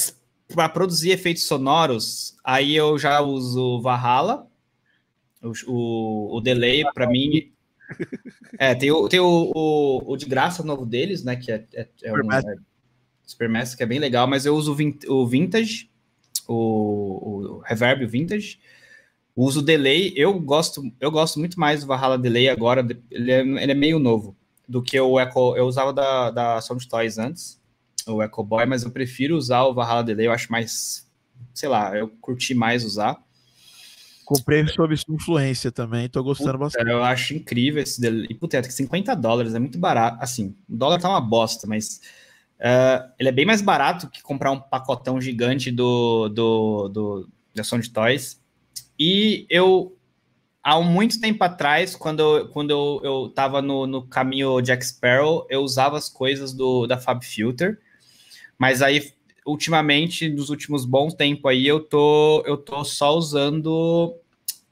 para 0.53 0.69
produzir 0.69 1.11
efeitos 1.11 1.43
sonoros, 1.43 2.35
aí 2.43 2.75
eu 2.75 2.97
já 2.99 3.21
uso 3.21 3.81
Valhalla, 3.81 4.47
o, 5.41 5.51
o, 5.67 6.37
o 6.37 6.41
delay 6.41 6.83
para 6.93 7.07
mim... 7.07 7.51
É, 8.57 8.73
tem, 8.73 8.91
o, 8.91 9.07
tem 9.07 9.19
o, 9.19 9.51
o, 9.55 10.13
o, 10.13 10.17
de 10.17 10.25
graça 10.25 10.63
novo 10.63 10.85
deles, 10.85 11.23
né, 11.23 11.35
que 11.35 11.51
é, 11.51 11.65
é, 11.73 11.87
é 12.03 12.13
um... 12.13 12.31
É, 12.31 12.41
que 13.75 13.83
é 13.83 13.85
bem 13.85 13.99
legal, 13.99 14.27
mas 14.27 14.45
eu 14.45 14.55
uso 14.55 14.75
o 15.07 15.27
Vintage, 15.27 15.89
o, 16.47 16.53
o 16.53 17.59
Reverb 17.59 18.05
Vintage. 18.05 18.59
Uso 19.35 19.59
o 19.59 19.63
Delay, 19.63 20.13
eu 20.15 20.39
gosto, 20.39 20.81
eu 20.99 21.11
gosto 21.11 21.39
muito 21.39 21.59
mais 21.59 21.81
do 21.81 21.87
Valhalla 21.87 22.17
Delay 22.17 22.47
agora, 22.47 22.87
ele 23.11 23.31
é, 23.31 23.41
ele 23.41 23.71
é 23.71 23.75
meio 23.75 23.99
novo 23.99 24.35
do 24.67 24.81
que 24.81 24.99
o 24.99 25.19
Echo, 25.19 25.55
eu 25.55 25.65
usava 25.65 25.93
da, 25.93 26.31
da 26.31 26.61
Sound 26.61 26.87
Toys 26.87 27.17
antes, 27.17 27.61
o 28.07 28.21
Echo 28.21 28.43
Boy, 28.43 28.65
mas 28.65 28.83
eu 28.83 28.91
prefiro 28.91 29.35
usar 29.35 29.63
o 29.63 29.73
Valhalla 29.73 30.03
Delay, 30.03 30.27
eu 30.27 30.31
acho 30.31 30.51
mais, 30.51 31.09
sei 31.53 31.69
lá, 31.69 31.95
eu 31.95 32.09
curti 32.21 32.53
mais 32.53 32.83
usar. 32.83 33.17
Comprei 34.25 34.67
sob 34.67 34.97
sua 34.97 35.15
influência 35.15 35.71
também, 35.71 36.09
tô 36.09 36.23
gostando 36.23 36.53
puta, 36.53 36.65
bastante. 36.65 36.89
Eu 36.89 37.03
acho 37.03 37.35
incrível 37.35 37.83
esse 37.83 38.01
delay. 38.01 38.25
E, 38.27 38.33
puta, 38.33 38.61
50 38.63 39.11
é 39.11 39.15
dólares, 39.15 39.53
é 39.53 39.59
muito 39.59 39.77
barato. 39.77 40.17
Assim, 40.19 40.55
o 40.67 40.75
dólar 40.75 40.99
tá 40.99 41.09
uma 41.09 41.21
bosta, 41.21 41.67
mas 41.67 42.01
Uh, 42.55 43.11
ele 43.19 43.29
é 43.29 43.31
bem 43.31 43.45
mais 43.45 43.61
barato 43.61 44.09
que 44.09 44.21
comprar 44.21 44.51
um 44.51 44.59
pacotão 44.59 45.19
gigante 45.19 45.69
do, 45.71 46.29
do, 46.29 46.87
do 46.87 47.29
da 47.53 47.63
Sound 47.63 47.89
Toys. 47.89 48.41
E 48.97 49.45
eu, 49.49 49.94
há 50.65 50.81
muito 50.81 51.21
tempo 51.21 51.43
atrás, 51.43 51.95
quando 51.95 52.21
eu, 52.21 52.47
quando 52.49 52.71
eu, 52.71 52.99
eu 53.03 53.29
tava 53.29 53.61
no, 53.61 53.85
no 53.85 54.01
caminho 54.07 54.59
Jack 54.61 54.83
Sparrow, 54.83 55.45
eu 55.47 55.61
usava 55.61 55.95
as 55.95 56.09
coisas 56.09 56.53
do, 56.53 56.87
da 56.87 56.97
Fab 56.97 57.23
Filter. 57.23 57.79
Mas 58.57 58.81
aí, 58.81 59.13
ultimamente, 59.45 60.27
nos 60.27 60.49
últimos 60.49 60.83
bons 60.83 61.13
tempos 61.13 61.51
aí, 61.51 61.67
eu 61.67 61.79
tô, 61.79 62.43
eu 62.47 62.57
tô 62.57 62.83
só 62.83 63.15
usando 63.15 64.17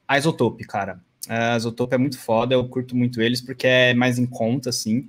a 0.08 0.18
Isotope, 0.18 0.64
cara. 0.64 1.00
A 1.28 1.56
Zotope 1.60 1.94
é 1.94 1.98
muito 1.98 2.18
foda, 2.18 2.54
eu 2.54 2.68
curto 2.68 2.96
muito 2.96 3.22
eles 3.22 3.40
porque 3.40 3.66
é 3.66 3.94
mais 3.94 4.18
em 4.18 4.26
conta, 4.26 4.70
assim. 4.70 5.06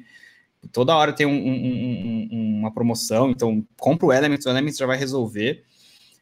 Toda 0.71 0.95
hora 0.95 1.13
tem 1.13 1.25
um, 1.25 1.31
um, 1.31 2.27
um, 2.31 2.59
uma 2.59 2.71
promoção, 2.71 3.31
então 3.31 3.65
compra 3.77 4.05
o 4.05 4.13
Elements, 4.13 4.45
o 4.45 4.49
Elements 4.49 4.77
já 4.77 4.85
vai 4.85 4.97
resolver. 4.97 5.63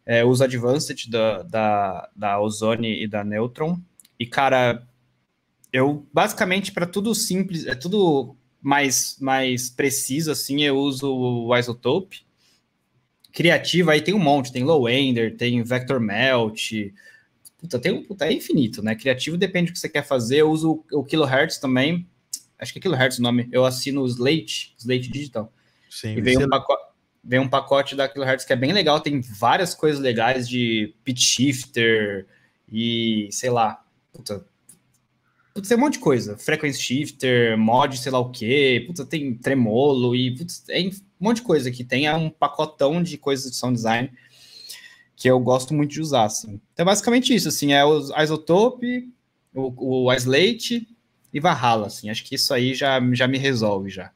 É, 0.06 0.24
uso 0.24 0.44
Advanced 0.44 1.10
da, 1.10 1.44
da, 1.44 2.10
da 2.16 2.40
Ozone 2.40 3.04
e 3.04 3.08
da 3.08 3.24
Neutron. 3.26 3.78
E, 4.20 4.26
cara, 4.26 4.88
eu 5.72 6.06
basicamente 6.14 6.72
para 6.72 6.86
tudo 6.86 7.16
simples, 7.16 7.66
é 7.66 7.76
tudo 7.76 8.36
mais, 8.62 9.18
mais 9.20 9.70
preciso, 9.70 10.32
assim, 10.32 10.64
eu 10.64 10.78
uso 10.78 11.12
o 11.12 11.58
Isotope. 11.58 12.26
Criativo, 13.34 13.90
aí 13.90 14.00
tem 14.00 14.14
um 14.14 14.20
monte, 14.20 14.54
tem 14.54 14.64
Low 14.64 14.88
Ender, 14.88 15.36
tem 15.36 15.64
Vector 15.64 16.00
Melt, 16.00 16.72
puta, 17.58 17.80
tem 17.80 17.92
um, 17.92 18.04
puta, 18.04 18.26
é 18.26 18.34
infinito, 18.34 18.84
né? 18.84 18.94
Criativo 18.94 19.36
depende 19.38 19.72
do 19.72 19.74
que 19.74 19.80
você 19.80 19.90
quer 19.90 20.04
fazer, 20.04 20.38
eu 20.38 20.52
uso 20.52 20.86
o 20.92 21.04
Kilohertz 21.04 21.58
também, 21.58 22.08
acho 22.60 22.72
que 22.72 22.78
é 22.78 22.82
Kilohertz 22.82 23.18
o 23.18 23.24
nome, 23.24 23.50
eu 23.52 23.66
assino 23.66 24.04
o 24.04 24.06
Slate, 24.06 24.76
Slate 24.78 25.10
Digital, 25.10 25.52
Sim, 25.90 26.16
e 26.16 26.22
vem 26.22 26.38
um, 26.38 26.48
pacote, 26.48 26.84
vem 27.24 27.40
um 27.40 27.50
pacote 27.50 27.96
da 27.96 28.08
Kilohertz 28.08 28.46
que 28.46 28.54
é 28.54 28.56
bem 28.56 28.72
legal, 28.72 29.00
tem 29.00 29.20
várias 29.20 29.74
coisas 29.74 30.00
legais 30.00 30.48
de 30.48 30.94
pitch 31.04 31.22
shifter 31.22 32.28
e, 32.72 33.30
sei 33.32 33.50
lá, 33.50 33.83
puta, 34.14 34.46
Putz, 35.54 35.68
tem 35.68 35.78
um 35.78 35.82
monte 35.82 35.94
de 35.94 36.00
coisa. 36.00 36.36
Frequency 36.36 36.82
shifter, 36.82 37.58
mod, 37.58 37.96
sei 37.98 38.12
lá 38.12 38.20
o 38.20 38.32
quê. 38.32 38.84
Putz, 38.88 39.06
tem 39.06 39.36
tremolo 39.36 40.16
e 40.16 40.36
putz, 40.36 40.60
tem 40.60 40.90
um 40.90 40.94
monte 41.20 41.38
de 41.38 41.44
coisa 41.44 41.70
que 41.70 41.84
tem. 41.84 42.08
É 42.08 42.16
um 42.16 42.30
pacotão 42.30 43.04
de 43.04 43.18
coisas 43.18 43.52
de 43.52 43.58
sound 43.58 43.76
design 43.76 44.12
que 45.16 45.30
eu 45.30 45.40
gosto 45.40 45.74
muito 45.74 45.92
de 45.92 46.02
usar, 46.02 46.26
assim. 46.26 46.60
Então, 46.74 46.84
é 46.84 46.86
basicamente 46.86 47.36
isso, 47.36 47.48
assim. 47.48 47.72
É 47.72 47.86
o 47.86 48.00
Isotope, 48.20 49.14
o, 49.54 50.06
o 50.08 50.14
Islate 50.14 50.88
e 51.32 51.40
Valhalla, 51.40 51.88
assim. 51.88 52.10
Acho 52.10 52.24
que 52.24 52.34
isso 52.34 52.52
aí 52.52 52.74
já, 52.74 53.00
já 53.14 53.28
me 53.28 53.38
resolve, 53.38 53.92
já. 53.92 54.12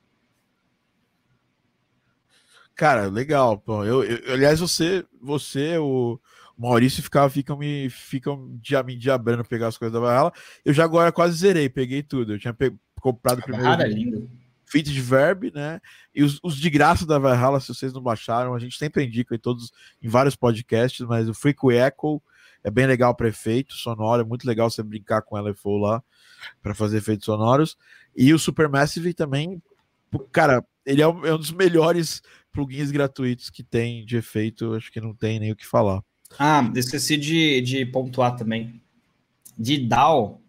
Cara, 2.75 3.09
legal. 3.09 3.59
Pô, 3.59 3.85
eu, 3.85 4.03
eu, 4.03 4.33
aliás, 4.33 4.59
você, 4.59 5.05
você, 5.21 5.77
o 5.77 6.19
Maurício 6.57 7.03
ficava, 7.03 7.29
fica 7.29 7.55
me, 7.55 7.89
ficam 7.89 8.57
dia, 8.59 8.81
me 8.81 8.95
diabrando 8.95 9.45
pegar 9.45 9.67
as 9.67 9.77
coisas 9.77 9.93
da 9.93 9.99
Valhalla. 9.99 10.33
Eu 10.65 10.73
já 10.73 10.83
agora 10.83 11.11
quase 11.11 11.37
zerei, 11.37 11.69
peguei 11.69 12.01
tudo. 12.01 12.33
Eu 12.33 12.39
tinha 12.39 12.53
pe... 12.53 12.73
comprado 12.99 13.39
o 13.39 13.43
primeiro. 13.43 13.65
Cara, 13.65 13.83
é 13.83 13.89
lindo. 13.89 14.29
Feat 14.65 14.91
de 14.91 15.01
Verb, 15.01 15.51
né? 15.53 15.79
E 16.13 16.23
os, 16.23 16.39
os, 16.43 16.57
de 16.57 16.69
graça 16.69 17.05
da 17.05 17.17
Valhalla, 17.17 17.59
se 17.59 17.69
vocês 17.69 17.93
não 17.93 18.01
baixaram, 18.01 18.53
a 18.53 18.59
gente 18.59 18.77
sempre 18.77 19.05
indica 19.05 19.35
em 19.35 19.39
todos, 19.39 19.71
em 20.01 20.09
vários 20.09 20.35
podcasts, 20.35 21.05
mas 21.05 21.29
o 21.29 21.33
Freak 21.33 21.59
Echo 21.71 22.21
é 22.63 22.69
bem 22.69 22.85
legal 22.85 23.15
para 23.15 23.29
efeito 23.29 23.73
sonoro, 23.73 24.23
é 24.23 24.25
muito 24.25 24.45
legal 24.45 24.69
você 24.69 24.83
brincar 24.83 25.21
com 25.21 25.39
LFO 25.39 25.77
lá 25.77 26.03
para 26.61 26.75
fazer 26.75 26.97
efeitos 26.97 27.25
sonoros. 27.25 27.77
E 28.15 28.33
o 28.33 28.39
Supermassive 28.39 29.13
também, 29.13 29.61
cara, 30.33 30.65
ele 30.85 31.01
é 31.01 31.07
um, 31.07 31.25
é 31.25 31.33
um 31.33 31.37
dos 31.37 31.51
melhores 31.51 32.21
plugins 32.51 32.91
gratuitos 32.91 33.49
que 33.49 33.63
tem 33.63 34.05
de 34.05 34.17
efeito, 34.17 34.73
acho 34.73 34.91
que 34.91 34.99
não 34.99 35.13
tem 35.13 35.39
nem 35.39 35.51
o 35.51 35.55
que 35.55 35.65
falar. 35.65 36.01
Ah, 36.37 36.71
esqueci 36.75 37.17
de, 37.17 37.61
de 37.61 37.85
pontuar 37.85 38.35
também. 38.35 38.81
De 39.57 39.77
DAO, 39.77 40.41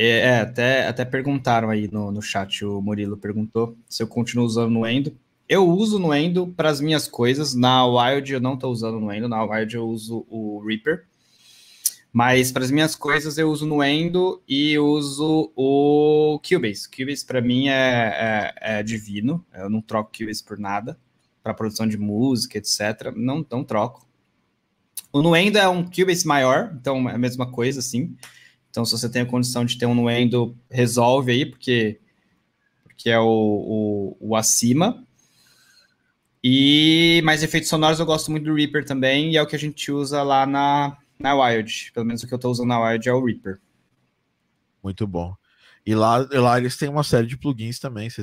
é, 0.00 0.20
é, 0.20 0.40
até, 0.40 0.86
até 0.86 1.04
perguntaram 1.04 1.70
aí 1.70 1.90
no, 1.90 2.12
no 2.12 2.22
chat, 2.22 2.64
o 2.64 2.80
Murilo 2.80 3.16
perguntou 3.16 3.76
se 3.88 4.00
eu 4.00 4.06
continuo 4.06 4.46
usando 4.46 4.70
no 4.70 4.86
Endo. 4.86 5.18
Eu 5.48 5.68
uso 5.68 5.98
no 5.98 6.14
Endo 6.14 6.46
para 6.46 6.68
as 6.68 6.80
minhas 6.80 7.08
coisas. 7.08 7.52
Na 7.52 7.84
Wild 7.84 8.32
eu 8.32 8.40
não 8.40 8.54
estou 8.54 8.70
usando 8.70 9.00
no 9.00 9.12
Endo, 9.12 9.28
na 9.28 9.42
Wild 9.42 9.74
eu 9.74 9.88
uso 9.88 10.24
o 10.28 10.64
Reaper. 10.64 11.04
Mas 12.12 12.52
para 12.52 12.64
as 12.64 12.70
minhas 12.70 12.94
coisas 12.94 13.38
eu 13.38 13.50
uso 13.50 13.66
no 13.66 13.82
Endo 13.82 14.40
e 14.48 14.78
uso 14.78 15.52
o 15.56 16.40
Cubase. 16.48 16.88
Cubase 16.88 17.26
para 17.26 17.40
mim 17.40 17.68
é, 17.68 17.74
é, 17.74 18.78
é, 18.78 18.82
divino. 18.84 19.44
Eu 19.52 19.68
não 19.68 19.80
troco 19.80 20.12
Cubase 20.16 20.44
por 20.44 20.58
nada. 20.60 20.96
Para 21.42 21.54
produção 21.54 21.88
de 21.88 21.98
música, 21.98 22.56
etc. 22.56 23.12
Não, 23.16 23.44
não 23.50 23.64
troco. 23.64 24.07
O 25.18 25.22
Nuendo 25.22 25.58
é 25.58 25.68
um 25.68 25.82
Cubase 25.82 26.24
maior, 26.24 26.72
então 26.80 27.10
é 27.10 27.14
a 27.14 27.18
mesma 27.18 27.50
coisa, 27.50 27.80
assim. 27.80 28.16
Então, 28.70 28.84
se 28.84 28.92
você 28.92 29.08
tem 29.08 29.22
a 29.22 29.26
condição 29.26 29.64
de 29.64 29.76
ter 29.76 29.84
um 29.84 29.92
Nuendo, 29.94 30.56
resolve 30.70 31.32
aí, 31.32 31.44
porque, 31.44 31.98
porque 32.84 33.10
é 33.10 33.18
o, 33.18 33.26
o, 33.26 34.16
o 34.20 34.36
acima. 34.36 35.04
E 36.42 37.20
mais 37.24 37.42
efeitos 37.42 37.68
sonoros 37.68 37.98
eu 37.98 38.06
gosto 38.06 38.30
muito 38.30 38.44
do 38.44 38.54
Reaper 38.54 38.84
também, 38.84 39.32
e 39.32 39.36
é 39.36 39.42
o 39.42 39.46
que 39.48 39.56
a 39.56 39.58
gente 39.58 39.90
usa 39.90 40.22
lá 40.22 40.46
na, 40.46 40.96
na 41.18 41.34
Wild. 41.34 41.90
Pelo 41.92 42.06
menos 42.06 42.22
o 42.22 42.28
que 42.28 42.34
eu 42.34 42.36
estou 42.36 42.52
usando 42.52 42.68
na 42.68 42.80
Wild 42.80 43.08
é 43.08 43.12
o 43.12 43.24
Reaper. 43.24 43.60
Muito 44.84 45.04
bom. 45.04 45.34
E 45.84 45.96
lá, 45.96 46.18
lá 46.30 46.58
eles 46.58 46.76
têm 46.76 46.88
uma 46.88 47.02
série 47.02 47.26
de 47.26 47.36
plugins 47.36 47.80
também. 47.80 48.08
Cê, 48.08 48.22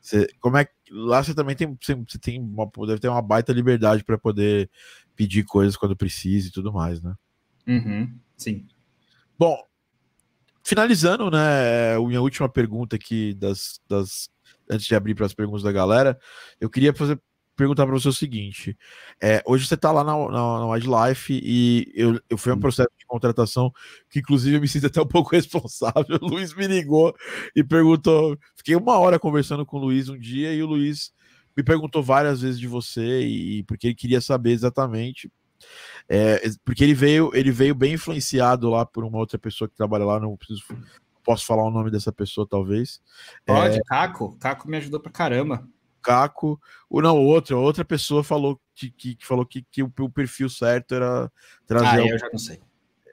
cê, 0.00 0.28
como 0.40 0.56
é 0.56 0.66
lá 0.90 1.22
você 1.22 1.34
também 1.34 1.54
tem 1.54 1.76
você 1.78 2.18
tem 2.18 2.40
uma, 2.40 2.70
deve 2.86 3.00
ter 3.00 3.08
uma 3.08 3.20
baita 3.20 3.52
liberdade 3.52 4.02
para 4.04 4.16
poder 4.16 4.70
pedir 5.16 5.44
coisas 5.44 5.76
quando 5.76 5.96
precisa 5.96 6.48
e 6.48 6.52
tudo 6.52 6.72
mais, 6.72 7.02
né? 7.02 7.14
Uhum, 7.66 8.14
sim. 8.36 8.66
Bom, 9.38 9.58
finalizando, 10.62 11.30
né? 11.30 11.98
Minha 11.98 12.20
última 12.20 12.48
pergunta 12.48 12.96
aqui 12.96 13.34
das, 13.34 13.80
das 13.88 14.28
antes 14.70 14.86
de 14.86 14.94
abrir 14.94 15.14
para 15.14 15.26
as 15.26 15.34
perguntas 15.34 15.62
da 15.62 15.72
galera, 15.72 16.18
eu 16.60 16.70
queria 16.70 16.94
fazer 16.94 17.20
perguntar 17.56 17.86
para 17.86 17.94
você 17.94 18.08
o 18.08 18.12
seguinte: 18.12 18.76
é, 19.20 19.42
hoje 19.46 19.66
você 19.66 19.74
está 19.74 19.90
lá 19.90 20.04
na, 20.04 20.12
na, 20.16 20.58
na 20.60 20.66
Wildlife 20.66 21.32
e 21.42 21.90
eu, 21.94 22.20
eu 22.28 22.36
fui 22.36 22.52
um 22.52 22.60
processo 22.60 22.90
de 22.96 23.06
contratação 23.06 23.72
que, 24.10 24.20
inclusive, 24.20 24.56
eu 24.56 24.60
me 24.60 24.68
sinto 24.68 24.86
até 24.86 25.00
um 25.00 25.06
pouco 25.08 25.30
responsável. 25.30 26.18
O 26.20 26.26
Luiz 26.26 26.54
me 26.54 26.66
ligou 26.66 27.14
e 27.54 27.64
perguntou. 27.64 28.38
Fiquei 28.54 28.76
uma 28.76 28.98
hora 28.98 29.18
conversando 29.18 29.64
com 29.64 29.78
o 29.78 29.80
Luiz 29.80 30.08
um 30.08 30.18
dia 30.18 30.52
e 30.52 30.62
o 30.62 30.66
Luiz 30.66 31.12
me 31.56 31.62
perguntou 31.62 32.02
várias 32.02 32.42
vezes 32.42 32.60
de 32.60 32.66
você 32.66 33.22
e 33.22 33.62
porque 33.64 33.88
ele 33.88 33.94
queria 33.94 34.20
saber 34.20 34.50
exatamente. 34.50 35.32
É, 36.08 36.42
porque 36.64 36.84
ele 36.84 36.94
veio, 36.94 37.30
ele 37.34 37.50
veio 37.50 37.74
bem 37.74 37.94
influenciado 37.94 38.68
lá 38.68 38.84
por 38.84 39.04
uma 39.04 39.18
outra 39.18 39.38
pessoa 39.38 39.68
que 39.68 39.76
trabalha 39.76 40.04
lá, 40.04 40.20
não 40.20 40.36
preciso, 40.36 40.62
posso 41.24 41.44
falar 41.44 41.64
o 41.64 41.70
nome 41.70 41.90
dessa 41.90 42.12
pessoa, 42.12 42.46
talvez. 42.48 43.00
Pode, 43.44 43.78
é, 43.78 43.82
Caco. 43.84 44.36
Caco 44.38 44.68
me 44.68 44.76
ajudou 44.76 45.00
pra 45.00 45.10
caramba. 45.10 45.66
Caco, 46.02 46.60
ou 46.88 47.02
não, 47.02 47.16
outra, 47.18 47.56
outra 47.56 47.84
pessoa 47.84 48.22
falou 48.22 48.60
que, 48.72 48.90
que, 48.90 49.16
que 49.16 49.26
falou 49.26 49.44
que, 49.44 49.66
que 49.72 49.82
o, 49.82 49.92
o, 49.98 50.08
perfil 50.08 50.48
certo 50.48 50.94
era 50.94 51.32
trazer. 51.66 52.02
Ah, 52.02 52.06
eu 52.06 52.18
já 52.18 52.28
não 52.30 52.38
sei. 52.38 52.60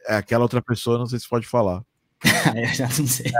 É, 0.05 0.15
aquela 0.15 0.43
outra 0.43 0.61
pessoa, 0.61 0.99
não 0.99 1.07
sei 1.07 1.17
se 1.17 1.27
pode 1.27 1.47
falar. 1.47 1.83
eu 2.55 2.67
já 2.67 2.87
não 2.87 3.07
sei. 3.07 3.31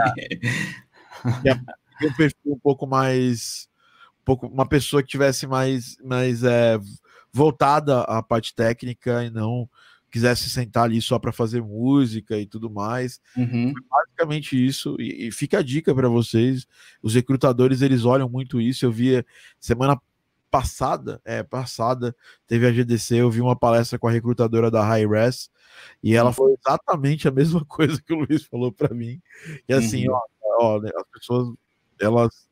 É, 1.44 1.50
é 1.50 2.08
um 2.08 2.12
perfil 2.14 2.52
um 2.54 2.58
pouco 2.58 2.84
mais. 2.84 3.68
Pouco, 4.24 4.46
uma 4.46 4.66
pessoa 4.66 5.02
que 5.02 5.08
tivesse 5.08 5.46
mais, 5.46 5.96
mais 6.02 6.42
é, 6.42 6.78
voltada 7.32 8.02
à 8.02 8.22
parte 8.22 8.54
técnica 8.54 9.24
e 9.24 9.30
não 9.30 9.68
quisesse 10.10 10.48
sentar 10.48 10.84
ali 10.84 11.02
só 11.02 11.18
para 11.18 11.32
fazer 11.32 11.60
música 11.60 12.38
e 12.38 12.46
tudo 12.46 12.70
mais. 12.70 13.20
Uhum. 13.36 13.74
Basicamente 13.90 14.64
isso. 14.64 14.96
E, 15.00 15.26
e 15.26 15.32
fica 15.32 15.58
a 15.58 15.62
dica 15.62 15.92
para 15.92 16.08
vocês. 16.08 16.68
Os 17.02 17.14
recrutadores 17.16 17.82
eles 17.82 18.04
olham 18.04 18.28
muito 18.28 18.60
isso. 18.60 18.86
Eu 18.86 18.92
via 18.92 19.26
semana 19.58 20.00
passada, 20.54 21.20
é 21.24 21.42
passada, 21.42 22.14
teve 22.46 22.64
a 22.64 22.70
GDC. 22.70 23.16
Eu 23.16 23.28
vi 23.28 23.40
uma 23.40 23.56
palestra 23.56 23.98
com 23.98 24.06
a 24.06 24.10
recrutadora 24.12 24.70
da 24.70 24.84
High 24.84 25.04
Res 25.04 25.50
e 26.00 26.14
ela 26.14 26.32
falou 26.32 26.56
exatamente 26.56 27.26
a 27.26 27.32
mesma 27.32 27.64
coisa 27.66 28.00
que 28.00 28.12
o 28.12 28.18
Luiz 28.18 28.44
falou 28.44 28.70
para 28.70 28.94
mim. 28.94 29.20
E 29.68 29.74
assim, 29.74 30.08
uhum. 30.08 30.14
ó, 30.14 30.20
ó, 30.60 30.76
as 30.76 31.08
pessoas, 31.12 31.56
elas, 32.00 32.48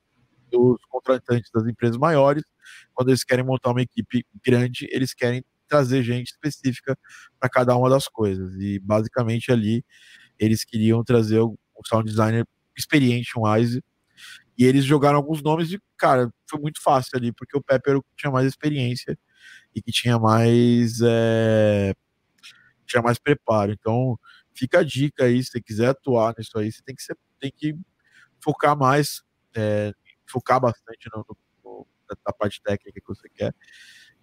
os 0.57 0.85
contratantes 0.89 1.51
das 1.53 1.67
empresas 1.67 1.97
maiores, 1.97 2.45
quando 2.95 3.11
eles 3.11 3.25
querem 3.25 3.45
montar 3.45 3.71
uma 3.71 3.83
equipe 3.83 4.25
grande, 4.45 4.87
eles 4.91 5.15
querem 5.15 5.45
trazer 5.69 6.03
gente 6.03 6.29
específica 6.29 6.99
para 7.41 7.49
cada 7.49 7.77
uma 7.77 7.89
das 7.91 8.09
coisas. 8.09 8.55
E 8.57 8.79
basicamente 8.79 9.51
ali 9.53 9.85
eles 10.39 10.65
queriam 10.65 11.03
trazer 11.05 11.41
um 11.41 11.57
sound 11.87 12.09
designer 12.09 12.47
experiente, 12.77 13.39
um 13.39 13.43
Wise, 13.49 13.83
e 14.59 14.65
eles 14.65 14.85
jogaram 14.85 15.17
alguns 15.17 15.43
nomes 15.43 15.73
e, 15.73 15.81
cara, 15.97 16.31
foi 16.49 16.61
muito 16.61 16.83
fácil 16.83 17.17
ali, 17.19 17.33
porque 17.33 17.57
o 17.57 17.63
Pepper 17.63 18.01
tinha 18.17 18.31
mais 18.31 18.47
experiência 18.47 19.19
e 19.75 19.83
que 19.83 19.91
tinha 19.93 20.19
mais 20.19 21.01
é, 21.05 21.95
tinha 22.87 23.03
mais 23.03 23.19
preparo. 23.19 23.73
Então, 23.73 24.19
fica 24.55 24.81
a 24.81 24.83
dica 24.85 25.25
aí, 25.25 25.43
se 25.43 25.51
você 25.53 25.61
quiser 25.61 25.89
atuar 25.89 26.35
nisso 26.39 26.59
aí, 26.59 26.71
você 26.71 26.83
tem 26.85 26.95
que, 26.95 27.03
ser, 27.03 27.17
tem 27.41 27.53
que 27.55 27.75
focar 28.43 28.77
mais, 28.77 29.23
é, 29.57 29.93
focar 30.33 30.61
bastante 30.61 31.09
no, 31.15 31.25
no, 31.65 31.87
na 32.27 32.33
parte 32.33 32.63
técnica 32.63 33.01
que 33.01 33.07
você 33.07 33.29
quer. 33.29 33.55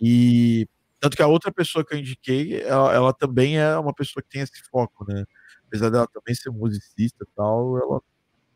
E 0.02 0.68
tanto 1.00 1.16
que 1.16 1.24
a 1.24 1.28
outra 1.28 1.52
pessoa 1.52 1.86
que 1.86 1.94
eu 1.94 2.00
indiquei, 2.00 2.62
ela, 2.62 2.94
ela, 2.94 3.14
também 3.14 3.58
é 3.58 3.78
uma 3.78 3.94
pessoa 3.94 4.22
que 4.22 4.30
tem 4.30 4.42
esse 4.42 4.62
foco, 4.70 5.06
né? 5.08 5.24
Apesar 5.68 5.90
dela 5.90 6.08
também 6.08 6.36
ser 6.36 6.50
musicista 6.50 7.24
e 7.24 7.36
tal, 7.36 7.78
ela, 7.78 8.02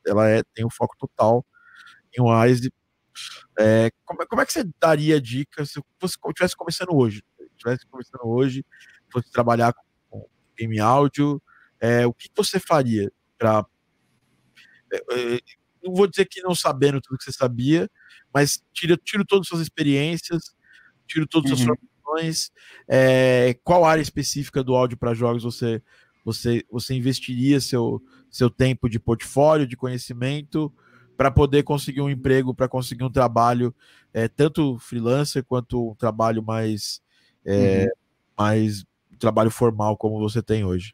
ela 0.05 0.29
é, 0.29 0.43
tem 0.53 0.65
um 0.65 0.69
foco 0.69 0.95
total 0.97 1.45
em 2.17 2.21
Wise. 2.21 2.73
É, 3.57 3.91
como, 4.03 4.27
como, 4.27 4.41
é 4.41 4.45
que 4.45 4.51
você 4.51 4.63
daria 4.79 5.21
dica 5.21 5.65
se 5.65 5.79
você 6.01 6.17
estivesse 6.27 6.55
começando 6.55 6.93
hoje? 6.93 7.23
Estivesse 7.55 7.85
começando 7.87 8.25
hoje, 8.25 8.65
fosse 9.11 9.31
trabalhar 9.31 9.73
com, 9.73 9.83
com 10.09 10.29
game 10.57 10.79
áudio, 10.79 11.41
é, 11.79 12.05
o 12.05 12.13
que 12.13 12.29
você 12.35 12.59
faria 12.59 13.11
para. 13.37 13.65
Não 15.83 15.93
vou 15.93 16.07
dizer 16.07 16.25
que 16.25 16.41
não 16.41 16.55
sabendo 16.55 17.01
tudo 17.01 17.17
que 17.17 17.23
você 17.23 17.31
sabia, 17.31 17.89
mas 18.33 18.63
tira, 18.73 18.97
tiro 18.97 19.25
todas 19.25 19.45
as 19.45 19.49
suas 19.49 19.61
experiências, 19.61 20.55
tiro 21.07 21.27
todas 21.27 21.51
as 21.51 21.59
uhum. 21.59 21.65
suas 21.65 21.79
formações. 21.79 22.51
É, 22.87 23.55
qual 23.63 23.85
área 23.85 24.01
específica 24.01 24.63
do 24.63 24.75
áudio 24.75 24.97
para 24.97 25.13
jogos 25.13 25.43
você, 25.43 25.81
você, 26.23 26.65
você 26.71 26.93
investiria 26.93 27.59
seu, 27.59 28.01
seu 28.29 28.49
tempo 28.49 28.89
de 28.89 28.99
portfólio, 28.99 29.67
de 29.67 29.77
conhecimento, 29.77 30.73
para 31.17 31.29
poder 31.29 31.63
conseguir 31.63 32.01
um 32.01 32.09
emprego, 32.09 32.53
para 32.53 32.67
conseguir 32.67 33.03
um 33.03 33.11
trabalho, 33.11 33.73
é, 34.13 34.27
tanto 34.27 34.77
freelancer 34.79 35.43
quanto 35.43 35.91
um 35.91 35.95
trabalho 35.95 36.41
mais, 36.43 37.01
é, 37.45 37.83
uhum. 37.83 37.89
mais 38.37 38.85
trabalho 39.23 39.49
formal 39.49 39.95
como 39.95 40.19
você 40.19 40.41
tem 40.41 40.65
hoje? 40.65 40.93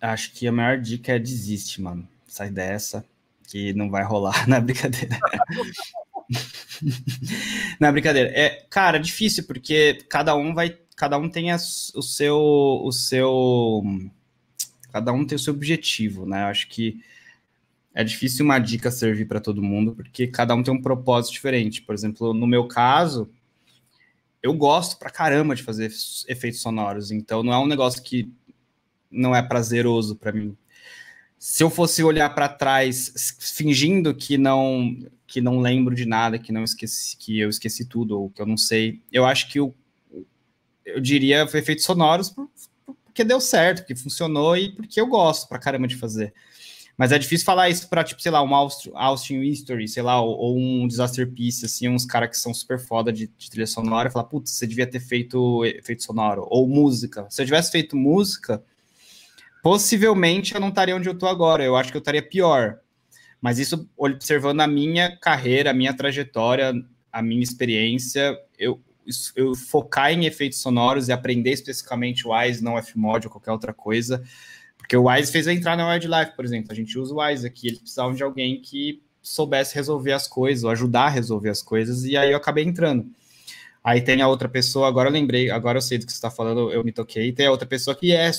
Acho 0.00 0.32
que 0.32 0.48
a 0.48 0.52
maior 0.52 0.80
dica 0.80 1.12
é 1.12 1.18
desiste, 1.18 1.80
mano. 1.80 2.08
Sai 2.26 2.50
dessa, 2.50 3.04
que 3.46 3.72
não 3.72 3.90
vai 3.90 4.04
rolar 4.04 4.46
na 4.48 4.60
brincadeira. 4.60 5.18
na 7.78 7.92
brincadeira. 7.92 8.30
É, 8.30 8.66
cara, 8.70 8.98
difícil 8.98 9.44
porque 9.44 10.04
cada 10.08 10.34
um 10.34 10.54
vai, 10.54 10.78
cada 10.96 11.18
um 11.18 11.28
tem 11.28 11.50
a, 11.50 11.56
o 11.56 12.02
seu, 12.02 12.38
o 12.38 12.92
seu, 12.92 13.82
cada 14.92 15.12
um 15.12 15.24
tem 15.24 15.36
o 15.36 15.38
seu 15.38 15.54
objetivo, 15.54 16.26
né? 16.26 16.44
Acho 16.44 16.68
que 16.68 17.00
é 17.94 18.02
difícil 18.02 18.44
uma 18.44 18.58
dica 18.58 18.90
servir 18.90 19.26
para 19.26 19.40
todo 19.40 19.62
mundo 19.62 19.94
porque 19.94 20.26
cada 20.26 20.54
um 20.54 20.62
tem 20.62 20.72
um 20.72 20.80
propósito 20.80 21.34
diferente. 21.34 21.82
Por 21.82 21.94
exemplo, 21.94 22.32
no 22.32 22.46
meu 22.46 22.66
caso, 22.66 23.30
eu 24.42 24.54
gosto 24.54 24.98
pra 24.98 25.10
caramba 25.10 25.54
de 25.54 25.62
fazer 25.62 25.92
efeitos 26.26 26.60
sonoros, 26.60 27.10
então 27.10 27.42
não 27.42 27.52
é 27.52 27.58
um 27.58 27.66
negócio 27.66 28.02
que 28.02 28.32
não 29.10 29.36
é 29.36 29.42
prazeroso 29.42 30.16
para 30.16 30.32
mim. 30.32 30.56
Se 31.44 31.64
eu 31.64 31.68
fosse 31.68 32.04
olhar 32.04 32.32
para 32.32 32.48
trás 32.48 33.36
fingindo 33.40 34.14
que 34.14 34.38
não 34.38 34.96
que 35.26 35.40
não 35.40 35.58
lembro 35.58 35.92
de 35.92 36.06
nada, 36.06 36.38
que 36.38 36.52
não 36.52 36.62
esqueci, 36.62 37.16
que 37.16 37.40
eu 37.40 37.48
esqueci 37.48 37.84
tudo 37.84 38.16
ou 38.16 38.30
que 38.30 38.40
eu 38.40 38.46
não 38.46 38.56
sei, 38.56 39.02
eu 39.10 39.26
acho 39.26 39.50
que 39.50 39.58
eu, 39.58 39.74
eu 40.86 41.00
diria 41.00 41.42
efeitos 41.42 41.84
sonoros 41.84 42.32
porque 43.04 43.24
deu 43.24 43.40
certo, 43.40 43.80
porque 43.80 43.96
funcionou 43.96 44.56
e 44.56 44.70
porque 44.70 45.00
eu 45.00 45.06
gosto 45.08 45.48
pra 45.48 45.58
caramba 45.58 45.88
de 45.88 45.96
fazer. 45.96 46.32
Mas 46.96 47.10
é 47.10 47.18
difícil 47.18 47.44
falar 47.44 47.68
isso 47.68 47.88
para, 47.88 48.04
tipo, 48.04 48.22
sei 48.22 48.30
lá, 48.30 48.40
um 48.40 48.54
Austin 48.54 49.40
History, 49.40 49.88
sei 49.88 50.04
lá, 50.04 50.20
ou, 50.20 50.38
ou 50.38 50.56
um 50.56 50.86
Disaster 50.86 51.28
Piece, 51.28 51.66
assim, 51.66 51.88
uns 51.88 52.06
caras 52.06 52.30
que 52.30 52.36
são 52.36 52.54
super 52.54 52.78
foda 52.78 53.12
de, 53.12 53.26
de 53.36 53.50
trilha 53.50 53.66
sonora, 53.66 54.12
falar, 54.12 54.26
putz, 54.26 54.52
você 54.52 54.64
devia 54.64 54.86
ter 54.86 55.00
feito 55.00 55.64
efeito 55.64 56.04
sonoro, 56.04 56.46
ou 56.48 56.68
música. 56.68 57.26
Se 57.28 57.42
eu 57.42 57.46
tivesse 57.46 57.72
feito 57.72 57.96
música, 57.96 58.62
possivelmente 59.62 60.54
eu 60.54 60.60
não 60.60 60.68
estaria 60.68 60.96
onde 60.96 61.08
eu 61.08 61.16
tô 61.16 61.26
agora, 61.26 61.64
eu 61.64 61.76
acho 61.76 61.90
que 61.90 61.96
eu 61.96 62.00
estaria 62.00 62.22
pior. 62.22 62.80
Mas 63.40 63.58
isso, 63.58 63.88
observando 63.96 64.60
a 64.60 64.66
minha 64.66 65.16
carreira, 65.16 65.70
a 65.70 65.74
minha 65.74 65.94
trajetória, 65.94 66.72
a 67.12 67.22
minha 67.22 67.42
experiência, 67.42 68.36
eu, 68.58 68.80
eu 69.34 69.54
focar 69.54 70.12
em 70.12 70.26
efeitos 70.26 70.60
sonoros 70.60 71.08
e 71.08 71.12
aprender 71.12 71.50
especificamente 71.50 72.26
o 72.26 72.32
Wise, 72.32 72.62
não 72.62 72.80
Fmod 72.82 73.26
ou 73.26 73.32
qualquer 73.32 73.52
outra 73.52 73.72
coisa, 73.72 74.22
porque 74.76 74.96
o 74.96 75.08
Wise 75.08 75.30
fez 75.30 75.46
eu 75.46 75.52
entrar 75.52 75.76
na 75.76 75.88
Wildlife, 75.88 76.34
por 76.34 76.44
exemplo. 76.44 76.72
A 76.72 76.74
gente 76.74 76.98
usa 76.98 77.14
o 77.14 77.20
Wise 77.20 77.46
aqui, 77.46 77.68
eles 77.68 77.78
precisavam 77.78 78.14
de 78.14 78.22
alguém 78.22 78.60
que 78.60 79.02
soubesse 79.20 79.74
resolver 79.74 80.12
as 80.12 80.26
coisas, 80.26 80.64
ou 80.64 80.70
ajudar 80.70 81.04
a 81.04 81.08
resolver 81.08 81.50
as 81.50 81.62
coisas, 81.62 82.04
e 82.04 82.16
aí 82.16 82.32
eu 82.32 82.36
acabei 82.36 82.64
entrando. 82.64 83.06
Aí 83.84 84.00
tem 84.00 84.20
a 84.22 84.28
outra 84.28 84.48
pessoa, 84.48 84.88
agora 84.88 85.08
eu 85.08 85.12
lembrei, 85.12 85.50
agora 85.50 85.78
eu 85.78 85.82
sei 85.82 85.98
do 85.98 86.06
que 86.06 86.12
você 86.12 86.18
está 86.18 86.30
falando, 86.30 86.72
eu 86.72 86.84
me 86.84 86.92
toquei, 86.92 87.32
tem 87.32 87.46
a 87.46 87.50
outra 87.50 87.66
pessoa 87.66 87.96
que 87.96 88.12
é, 88.12 88.30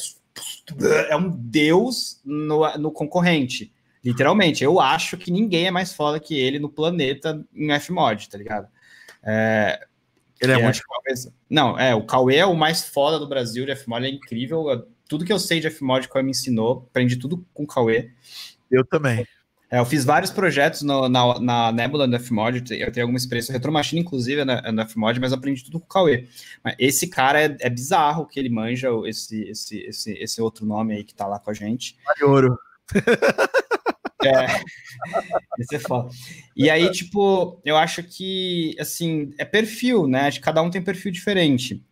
é 1.10 1.16
um 1.16 1.30
deus 1.30 2.22
no, 2.24 2.78
no 2.78 2.92
concorrente. 2.92 3.72
Literalmente, 4.04 4.64
eu 4.64 4.80
acho 4.80 5.18
que 5.18 5.32
ninguém 5.32 5.68
é 5.68 5.72
mais 5.72 5.94
foda 5.94 6.20
que 6.20 6.38
ele 6.38 6.60
no 6.60 6.70
planeta 6.70 7.46
em 7.56 7.80
Fmod, 7.80 8.30
tá 8.30 8.38
ligado? 8.38 8.68
É, 9.24 9.80
ele 10.42 10.52
é, 10.52 10.60
é 10.60 10.64
muito. 10.64 10.82
Não, 11.50 11.80
é, 11.80 11.96
o 11.96 12.06
Cauê 12.06 12.38
é 12.38 12.46
o 12.46 12.56
mais 12.56 12.86
foda 12.86 13.18
do 13.18 13.28
Brasil 13.28 13.66
de 13.66 13.76
Fmod, 13.76 14.06
é 14.06 14.10
incrível 14.10 14.86
tudo 15.08 15.26
que 15.26 15.32
eu 15.32 15.40
sei 15.40 15.60
de 15.60 15.70
Fmod, 15.70 16.10
que 16.10 16.18
o 16.18 16.24
me 16.24 16.32
ensinou, 16.32 16.88
aprendi 16.90 17.16
tudo 17.18 17.46
com 17.54 17.64
o 17.64 17.68
Cauê. 17.68 18.12
Eu 18.70 18.84
também. 18.84 19.26
É, 19.74 19.80
eu 19.80 19.86
fiz 19.86 20.06
vários 20.06 20.30
projetos 20.30 20.84
no, 20.84 21.10
na, 21.10 21.40
na 21.40 21.72
Nebula 21.72 22.06
no 22.06 22.20
Fmod, 22.20 22.64
eu 22.76 22.92
tenho 22.92 23.06
alguma 23.06 23.18
experiência 23.18 23.52
Retromachine, 23.52 24.02
inclusive, 24.02 24.46
na, 24.46 24.72
no 24.72 24.88
Fmod, 24.88 25.20
mas 25.20 25.34
aprendi 25.34 25.64
tudo 25.64 25.80
com 25.80 25.86
o 25.88 25.90
Cauê. 25.90 26.28
Mas 26.64 26.76
esse 26.78 27.08
cara 27.08 27.42
é, 27.42 27.58
é 27.60 27.70
bizarro 27.72 28.28
que 28.28 28.40
ele 28.40 28.50
manja 28.50 28.90
esse, 29.06 29.42
esse, 29.50 29.80
esse, 29.80 30.14
esse 30.14 30.40
outro 30.40 30.64
nome 30.64 30.94
aí 30.94 31.04
que 31.04 31.16
tá 31.16 31.26
lá 31.26 31.40
com 31.40 31.50
a 31.50 31.54
gente. 31.56 31.98
Ouro. 32.22 32.56
É, 34.26 34.46
esse 35.60 35.76
é 35.76 35.80
foda. 35.80 36.10
E 36.56 36.70
aí, 36.70 36.90
tipo, 36.90 37.60
eu 37.66 37.76
acho 37.76 38.02
que, 38.04 38.74
assim, 38.80 39.34
é 39.38 39.44
perfil, 39.44 40.08
né? 40.08 40.32
Cada 40.42 40.62
um 40.62 40.70
tem 40.70 40.82
perfil 40.82 41.12
diferente 41.12 41.84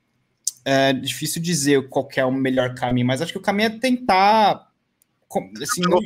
é 0.64 0.94
difícil 0.94 1.42
dizer 1.42 1.90
qual 1.90 2.08
é 2.16 2.24
o 2.24 2.32
melhor 2.32 2.74
caminho, 2.74 3.06
mas 3.06 3.22
acho 3.22 3.32
que 3.32 3.38
o 3.38 3.42
caminho 3.42 3.68
é 3.68 3.80
tentar. 3.80 4.72
Assim, 5.62 5.82
não... 5.82 6.00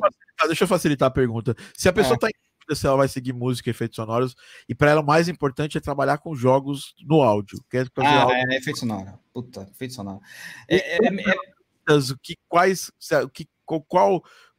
Deixa 0.48 0.64
eu 0.64 0.68
facilitar 0.68 1.08
a 1.08 1.12
pergunta. 1.12 1.56
Se 1.74 1.88
a 1.88 1.94
pessoa 1.94 2.16
está 2.16 2.28
é. 2.28 2.30
em 2.30 2.34
dúvida 2.34 2.76
se 2.76 2.88
ela 2.88 2.98
vai 2.98 3.08
seguir 3.08 3.34
música 3.34 3.70
e 3.70 3.72
efeitos 3.72 3.96
sonoros, 3.96 4.36
e 4.68 4.76
para 4.76 4.92
ela 4.92 5.02
o 5.02 5.06
mais 5.06 5.28
importante 5.28 5.78
é 5.78 5.82
trabalhar 5.82 6.18
com 6.18 6.36
jogos 6.36 6.94
no 7.04 7.22
áudio. 7.22 7.64
Quer 7.70 7.90
fazer 7.94 8.08
ah, 8.08 8.24
áudio... 8.24 8.38
é, 8.52 8.56
efeito 8.58 8.80
sonoro. 8.80 9.20
Puta, 9.34 9.70
efeito 9.72 9.94
sonoro. 9.94 10.20
É, 10.68 10.96
é, 10.96 10.98
é, 10.98 11.94
o 11.94 12.18
que, 12.22 12.36
quais, 12.48 12.92
o 13.24 13.30
que, 13.30 13.48
qual, 13.66 13.82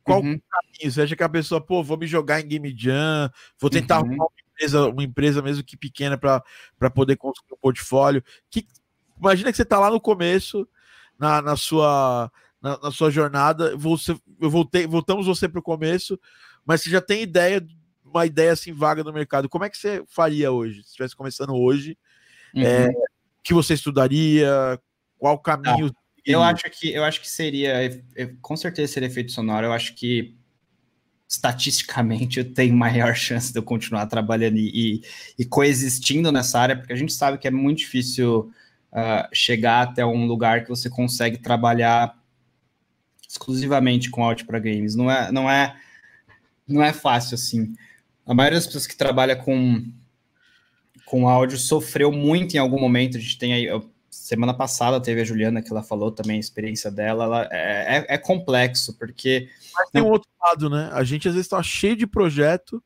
qual 0.02 0.20
uhum. 0.22 0.40
caminho? 0.50 0.92
Você 0.92 1.02
acha 1.02 1.16
que 1.16 1.22
a 1.22 1.28
pessoa, 1.28 1.60
pô, 1.60 1.82
vou 1.82 1.98
me 1.98 2.06
jogar 2.06 2.40
em 2.40 2.46
Game 2.46 2.74
Jam, 2.76 3.30
vou 3.60 3.68
tentar 3.68 3.98
uhum. 4.00 4.06
arrumar 4.06 4.24
uma 4.24 4.40
empresa, 4.52 4.88
uma 4.88 5.02
empresa 5.02 5.42
mesmo 5.42 5.64
que 5.64 5.76
pequena 5.76 6.16
para 6.16 6.90
poder 6.94 7.16
construir 7.16 7.54
um 7.54 7.60
portfólio. 7.60 8.22
Que, 8.50 8.66
Imagina 9.18 9.50
que 9.50 9.56
você 9.56 9.62
está 9.62 9.78
lá 9.78 9.90
no 9.90 10.00
começo, 10.00 10.68
na, 11.18 11.40
na 11.40 11.56
sua, 11.56 12.30
na, 12.60 12.78
na, 12.78 12.90
sua 12.90 13.10
jornada, 13.10 13.76
você, 13.76 14.16
eu 14.40 14.50
voltei, 14.50 14.86
voltamos 14.86 15.26
você 15.26 15.48
para 15.48 15.60
o 15.60 15.62
começo, 15.62 16.18
mas 16.64 16.82
você 16.82 16.90
já 16.90 17.00
tem 17.00 17.22
ideia, 17.22 17.64
uma 18.04 18.26
ideia 18.26 18.52
assim 18.52 18.72
vaga 18.72 19.04
no 19.04 19.12
mercado. 19.12 19.48
Como 19.48 19.64
é 19.64 19.70
que 19.70 19.78
você 19.78 20.02
faria 20.08 20.50
hoje? 20.50 20.82
Se 20.82 20.88
estivesse 20.88 21.16
começando 21.16 21.54
hoje, 21.54 21.96
uhum. 22.54 22.62
é, 22.62 22.92
que 23.42 23.54
você 23.54 23.74
estudaria? 23.74 24.80
Qual 25.18 25.38
caminho? 25.38 25.94
Eu 26.24 26.42
acho 26.42 26.64
que 26.70 26.92
eu 26.92 27.04
acho 27.04 27.20
que 27.20 27.30
seria, 27.30 28.02
com 28.42 28.56
certeza 28.56 28.92
seria 28.92 29.08
efeito 29.08 29.30
sonoro. 29.30 29.66
Eu 29.66 29.72
acho 29.72 29.94
que 29.94 30.36
estatisticamente 31.28 32.38
eu 32.40 32.52
tenho 32.52 32.74
maior 32.74 33.14
chance 33.14 33.52
de 33.52 33.58
eu 33.58 33.62
continuar 33.62 34.06
trabalhando 34.06 34.56
e, 34.58 35.02
e, 35.38 35.44
coexistindo 35.44 36.32
nessa 36.32 36.58
área, 36.58 36.76
porque 36.76 36.92
a 36.92 36.96
gente 36.96 37.12
sabe 37.12 37.38
que 37.38 37.46
é 37.46 37.50
muito 37.50 37.78
difícil 37.78 38.52
uh, 38.92 39.28
chegar 39.32 39.82
até 39.82 40.04
um 40.04 40.26
lugar 40.26 40.64
que 40.64 40.68
você 40.68 40.90
consegue 40.90 41.38
trabalhar 41.38 42.16
exclusivamente 43.28 44.10
com 44.10 44.24
áudio 44.24 44.46
para 44.46 44.58
games. 44.58 44.94
Não 44.94 45.10
é, 45.10 45.30
não 45.32 45.50
é, 45.50 45.76
não 46.66 46.82
é 46.82 46.92
fácil 46.92 47.34
assim. 47.34 47.74
A 48.26 48.34
maioria 48.34 48.58
das 48.58 48.66
pessoas 48.66 48.86
que 48.86 48.96
trabalha 48.96 49.36
com 49.36 49.84
com 51.04 51.28
áudio 51.28 51.56
sofreu 51.56 52.10
muito 52.10 52.54
em 52.54 52.58
algum 52.58 52.80
momento. 52.80 53.16
A 53.16 53.20
gente 53.20 53.38
tem 53.38 53.54
aí 53.54 53.68
semana 54.10 54.52
passada 54.52 55.00
teve 55.00 55.20
a 55.20 55.24
Juliana 55.24 55.62
que 55.62 55.70
ela 55.70 55.82
falou 55.82 56.10
também 56.10 56.36
a 56.36 56.40
experiência 56.40 56.90
dela. 56.90 57.24
Ela 57.24 57.48
é, 57.52 57.98
é, 57.98 58.06
é 58.14 58.18
complexo 58.18 58.94
porque 58.98 59.48
mas 59.74 59.90
tem 59.90 60.02
um 60.02 60.10
outro 60.10 60.28
lado, 60.44 60.68
né? 60.68 60.90
A 60.92 61.04
gente 61.04 61.28
às 61.28 61.34
vezes 61.34 61.46
está 61.46 61.62
cheio 61.62 61.96
de 61.96 62.06
projeto 62.06 62.82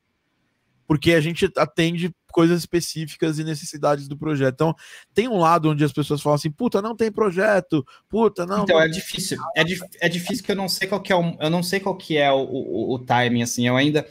porque 0.87 1.13
a 1.13 1.21
gente 1.21 1.49
atende 1.57 2.13
coisas 2.31 2.59
específicas 2.59 3.37
e 3.37 3.43
necessidades 3.43 4.07
do 4.07 4.17
projeto. 4.17 4.53
Então, 4.53 4.75
tem 5.13 5.27
um 5.27 5.37
lado 5.37 5.69
onde 5.69 5.83
as 5.83 5.91
pessoas 5.91 6.21
falam 6.21 6.35
assim, 6.35 6.49
puta, 6.49 6.81
não 6.81 6.95
tem 6.95 7.11
projeto, 7.11 7.85
puta, 8.09 8.45
não. 8.45 8.63
Então, 8.63 8.77
não 8.77 8.83
é 8.83 8.87
difícil. 8.87 9.37
É, 9.55 9.63
di 9.63 9.79
é 9.99 10.09
difícil 10.09 10.43
que 10.43 10.51
eu 10.51 10.55
não 10.55 10.69
sei 10.69 10.87
qual 10.87 11.01
que 11.01 11.11
é 11.11 11.15
o, 11.15 11.37
eu 11.39 11.49
não 11.49 11.61
sei 11.61 11.79
qual 11.79 11.95
que 11.95 12.17
é 12.17 12.31
o, 12.31 12.39
o, 12.39 12.95
o 12.95 12.99
timing, 12.99 13.43
assim, 13.43 13.67
eu 13.67 13.75
ainda. 13.75 14.07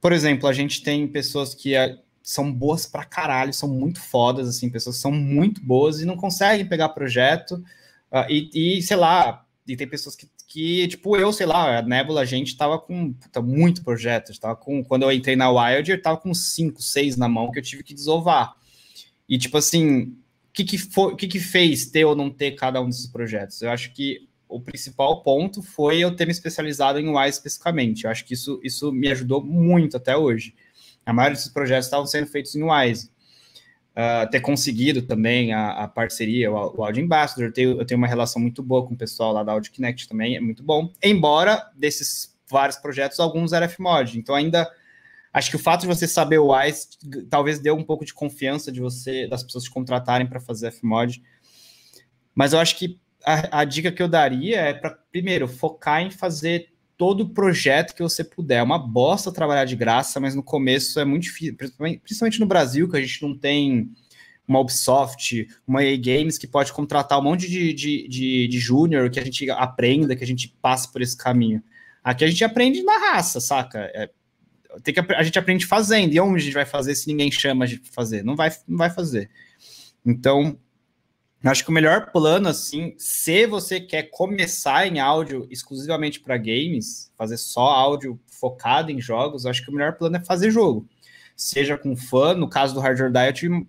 Por 0.00 0.12
exemplo, 0.12 0.48
a 0.48 0.52
gente 0.52 0.82
tem 0.82 1.06
pessoas 1.08 1.54
que 1.54 1.74
é, 1.74 1.98
são 2.22 2.52
boas 2.52 2.86
pra 2.86 3.04
caralho, 3.04 3.52
são 3.52 3.68
muito 3.68 4.00
fodas, 4.00 4.48
assim, 4.48 4.70
pessoas 4.70 4.96
que 4.96 5.02
são 5.02 5.12
muito 5.12 5.60
boas 5.60 6.00
e 6.00 6.04
não 6.04 6.16
conseguem 6.16 6.66
pegar 6.66 6.90
projeto. 6.90 7.54
Uh, 8.12 8.24
e, 8.28 8.78
e, 8.78 8.82
sei 8.82 8.96
lá, 8.96 9.44
e 9.68 9.76
tem 9.76 9.86
pessoas 9.86 10.16
que 10.16 10.26
que, 10.48 10.88
tipo, 10.88 11.14
eu, 11.14 11.30
sei 11.30 11.44
lá, 11.44 11.78
a 11.78 11.82
Nebula, 11.82 12.22
a 12.22 12.24
gente 12.24 12.56
tava 12.56 12.78
com 12.78 13.12
puta, 13.12 13.42
muito 13.42 13.84
projeto. 13.84 14.32
Tava 14.40 14.56
com, 14.56 14.82
quando 14.82 15.02
eu 15.02 15.12
entrei 15.12 15.36
na 15.36 15.50
Wild, 15.50 15.90
eu 15.90 16.00
tava 16.00 16.16
com 16.16 16.32
cinco, 16.32 16.82
seis 16.82 17.18
na 17.18 17.28
mão 17.28 17.52
que 17.52 17.58
eu 17.58 17.62
tive 17.62 17.82
que 17.82 17.92
desovar. 17.92 18.56
E, 19.28 19.36
tipo 19.36 19.58
assim, 19.58 20.04
o 20.04 20.16
que 20.54 20.64
que, 20.64 20.78
foi, 20.78 21.14
que 21.16 21.28
que 21.28 21.38
fez 21.38 21.84
ter 21.86 22.06
ou 22.06 22.16
não 22.16 22.30
ter 22.30 22.52
cada 22.52 22.80
um 22.80 22.86
desses 22.86 23.06
projetos? 23.06 23.60
Eu 23.60 23.70
acho 23.70 23.92
que 23.92 24.26
o 24.48 24.58
principal 24.58 25.22
ponto 25.22 25.62
foi 25.62 25.98
eu 25.98 26.16
ter 26.16 26.24
me 26.24 26.32
especializado 26.32 26.98
em 26.98 27.06
UI 27.06 27.28
especificamente. 27.28 28.04
Eu 28.04 28.10
acho 28.10 28.24
que 28.24 28.32
isso, 28.32 28.58
isso 28.64 28.90
me 28.90 29.08
ajudou 29.08 29.44
muito 29.44 29.98
até 29.98 30.16
hoje. 30.16 30.54
A 31.04 31.12
maioria 31.12 31.36
desses 31.36 31.52
projetos 31.52 31.86
estavam 31.86 32.06
sendo 32.06 32.26
feitos 32.26 32.56
em 32.56 32.62
Wise. 32.62 33.10
Uh, 33.98 34.30
ter 34.30 34.40
conseguido 34.40 35.02
também 35.02 35.52
a, 35.52 35.70
a 35.70 35.88
parceria, 35.88 36.50
o, 36.52 36.78
o 36.78 36.84
Audio 36.84 37.04
Ambassador. 37.04 37.46
Eu 37.46 37.52
tenho, 37.52 37.80
eu 37.80 37.84
tenho 37.84 37.98
uma 37.98 38.06
relação 38.06 38.40
muito 38.40 38.62
boa 38.62 38.86
com 38.86 38.94
o 38.94 38.96
pessoal 38.96 39.32
lá 39.32 39.42
da 39.42 39.52
Audio 39.52 39.72
Connect 39.74 40.08
também, 40.08 40.36
é 40.36 40.40
muito 40.40 40.62
bom. 40.62 40.92
Embora 41.02 41.68
desses 41.74 42.38
vários 42.48 42.78
projetos, 42.78 43.18
alguns 43.18 43.52
eram 43.52 43.68
Fmod. 43.68 44.18
Então 44.18 44.34
ainda 44.34 44.70
acho 45.32 45.50
que 45.50 45.56
o 45.56 45.58
fato 45.58 45.82
de 45.82 45.86
você 45.88 46.06
saber 46.06 46.38
o 46.38 46.52
WISE 46.52 46.88
talvez 47.28 47.58
deu 47.58 47.74
um 47.74 47.84
pouco 47.84 48.04
de 48.04 48.14
confiança 48.14 48.70
de 48.70 48.80
você, 48.80 49.26
das 49.26 49.42
pessoas 49.42 49.64
te 49.64 49.70
contratarem 49.70 50.26
para 50.26 50.40
fazer 50.40 50.70
Fmod. 50.70 51.22
Mas 52.34 52.52
eu 52.52 52.60
acho 52.60 52.76
que 52.76 52.98
a, 53.26 53.60
a 53.60 53.64
dica 53.64 53.90
que 53.90 54.02
eu 54.02 54.08
daria 54.08 54.60
é 54.60 54.72
para, 54.72 54.90
primeiro, 55.10 55.48
focar 55.48 56.00
em 56.02 56.10
fazer 56.10 56.68
todo 56.98 57.28
projeto 57.30 57.94
que 57.94 58.02
você 58.02 58.24
puder. 58.24 58.56
É 58.56 58.62
uma 58.62 58.78
bosta 58.78 59.32
trabalhar 59.32 59.64
de 59.64 59.76
graça, 59.76 60.18
mas 60.18 60.34
no 60.34 60.42
começo 60.42 60.98
é 60.98 61.04
muito 61.04 61.22
difícil, 61.22 61.56
principalmente 61.56 62.40
no 62.40 62.46
Brasil, 62.46 62.90
que 62.90 62.96
a 62.96 63.00
gente 63.00 63.22
não 63.22 63.38
tem 63.38 63.90
uma 64.46 64.58
Ubisoft, 64.58 65.46
uma 65.66 65.84
EA 65.84 65.96
Games 65.96 66.36
que 66.36 66.46
pode 66.46 66.72
contratar 66.72 67.20
um 67.20 67.22
monte 67.22 67.48
de, 67.48 67.72
de, 67.72 68.08
de, 68.08 68.48
de 68.48 68.58
júnior 68.58 69.08
que 69.10 69.20
a 69.20 69.24
gente 69.24 69.48
aprenda, 69.50 70.16
que 70.16 70.24
a 70.24 70.26
gente 70.26 70.48
passe 70.60 70.90
por 70.90 71.00
esse 71.00 71.16
caminho. 71.16 71.62
Aqui 72.02 72.24
a 72.24 72.28
gente 72.28 72.42
aprende 72.42 72.82
na 72.82 72.98
raça, 72.98 73.40
saca? 73.40 73.78
É, 73.94 74.10
tem 74.82 74.92
que, 74.92 75.00
a 75.00 75.22
gente 75.22 75.38
aprende 75.38 75.66
fazendo. 75.66 76.12
E 76.12 76.18
onde 76.18 76.36
a 76.36 76.44
gente 76.44 76.54
vai 76.54 76.66
fazer 76.66 76.94
se 76.94 77.06
ninguém 77.06 77.30
chama 77.30 77.64
a 77.64 77.68
gente 77.68 77.88
fazer? 77.90 78.24
Não 78.24 78.34
vai, 78.34 78.50
não 78.66 78.78
vai 78.78 78.90
fazer. 78.90 79.30
Então, 80.04 80.58
acho 81.44 81.64
que 81.64 81.70
o 81.70 81.72
melhor 81.72 82.10
plano, 82.10 82.48
assim, 82.48 82.94
se 82.98 83.46
você 83.46 83.80
quer 83.80 84.04
começar 84.10 84.86
em 84.86 84.98
áudio 84.98 85.46
exclusivamente 85.50 86.20
para 86.20 86.36
games, 86.36 87.12
fazer 87.16 87.36
só 87.36 87.66
áudio 87.68 88.18
focado 88.26 88.90
em 88.90 89.00
jogos, 89.00 89.46
acho 89.46 89.64
que 89.64 89.70
o 89.70 89.74
melhor 89.74 89.94
plano 89.94 90.16
é 90.16 90.20
fazer 90.20 90.50
jogo. 90.50 90.88
Seja 91.36 91.78
com 91.78 91.96
fã, 91.96 92.34
no 92.34 92.48
caso 92.48 92.74
do 92.74 92.80
Hard 92.80 92.98
Die, 92.98 93.26
eu 93.26 93.32
tive, 93.32 93.66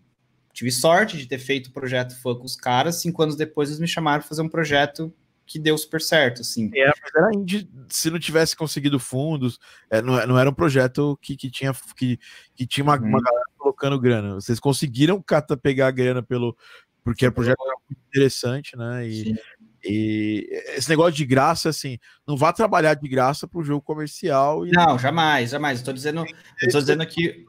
tive 0.54 0.72
sorte 0.72 1.18
de 1.18 1.28
ter 1.28 1.38
feito 1.38 1.68
o 1.68 1.72
projeto 1.72 2.20
fã 2.20 2.36
com 2.36 2.46
os 2.46 2.56
caras, 2.56 2.96
cinco 2.96 3.22
anos 3.22 3.36
depois 3.36 3.70
eles 3.70 3.80
me 3.80 3.88
chamaram 3.88 4.22
para 4.22 4.30
fazer 4.30 4.42
um 4.42 4.50
projeto 4.50 5.14
que 5.50 5.58
deu 5.58 5.76
super 5.80 6.00
certo, 6.00 6.42
assim. 6.42 6.70
É, 6.76 6.92
era 7.16 7.32
indie, 7.34 7.68
se 7.90 8.12
não 8.12 8.20
tivesse 8.20 8.56
conseguido 8.56 9.00
fundos, 9.00 9.60
é, 9.90 10.00
não, 10.00 10.14
não, 10.28 10.38
era 10.38 10.48
um 10.48 10.54
projeto 10.54 11.18
que, 11.20 11.36
que 11.36 11.50
tinha 11.50 11.74
que, 11.96 12.20
que 12.54 12.68
tinha 12.68 12.84
uma, 12.84 12.96
uma 12.96 13.18
uhum. 13.18 13.24
galera 13.24 13.46
colocando 13.58 14.00
grana. 14.00 14.36
Vocês 14.36 14.60
conseguiram 14.60 15.20
cata, 15.22 15.58
pegar 15.58 15.88
a 15.88 15.92
grana 15.92 16.22
pelo 16.22 16.56
porque 17.04 17.28
o 17.28 17.32
projeto 17.32 17.62
era 17.62 17.76
muito 17.90 18.02
interessante, 18.08 18.76
né? 18.78 19.08
E, 19.08 19.36
e, 19.84 20.50
esse 20.76 20.90
negócio 20.90 21.14
de 21.14 21.26
graça, 21.26 21.70
assim, 21.70 21.98
não 22.28 22.36
vá 22.36 22.52
trabalhar 22.52 22.94
de 22.94 23.08
graça 23.08 23.48
para 23.48 23.60
o 23.60 23.64
jogo 23.64 23.82
comercial. 23.82 24.66
E... 24.66 24.72
Não, 24.72 24.98
jamais, 24.98 25.52
jamais. 25.52 25.80
Estou 25.80 25.94
dizendo, 25.94 26.26
estou 26.62 26.82
dizendo 26.82 27.06
que 27.06 27.46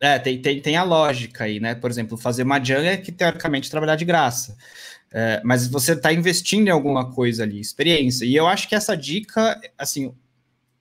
é, 0.00 0.18
tem, 0.18 0.40
tem, 0.40 0.60
tem 0.60 0.76
a 0.76 0.82
lógica 0.82 1.44
aí, 1.44 1.58
né? 1.58 1.74
Por 1.74 1.90
exemplo, 1.90 2.16
fazer 2.16 2.42
uma 2.42 2.62
jungle 2.62 2.84
é 2.84 2.96
que 2.96 3.10
teoricamente 3.10 3.70
trabalhar 3.70 3.96
de 3.96 4.04
graça. 4.04 4.56
É, 5.12 5.40
mas 5.44 5.66
você 5.66 5.92
está 5.92 6.12
investindo 6.12 6.68
em 6.68 6.70
alguma 6.70 7.10
coisa 7.12 7.44
ali, 7.44 7.60
experiência. 7.60 8.24
E 8.24 8.34
eu 8.34 8.46
acho 8.46 8.68
que 8.68 8.74
essa 8.74 8.96
dica, 8.96 9.58
assim, 9.78 10.14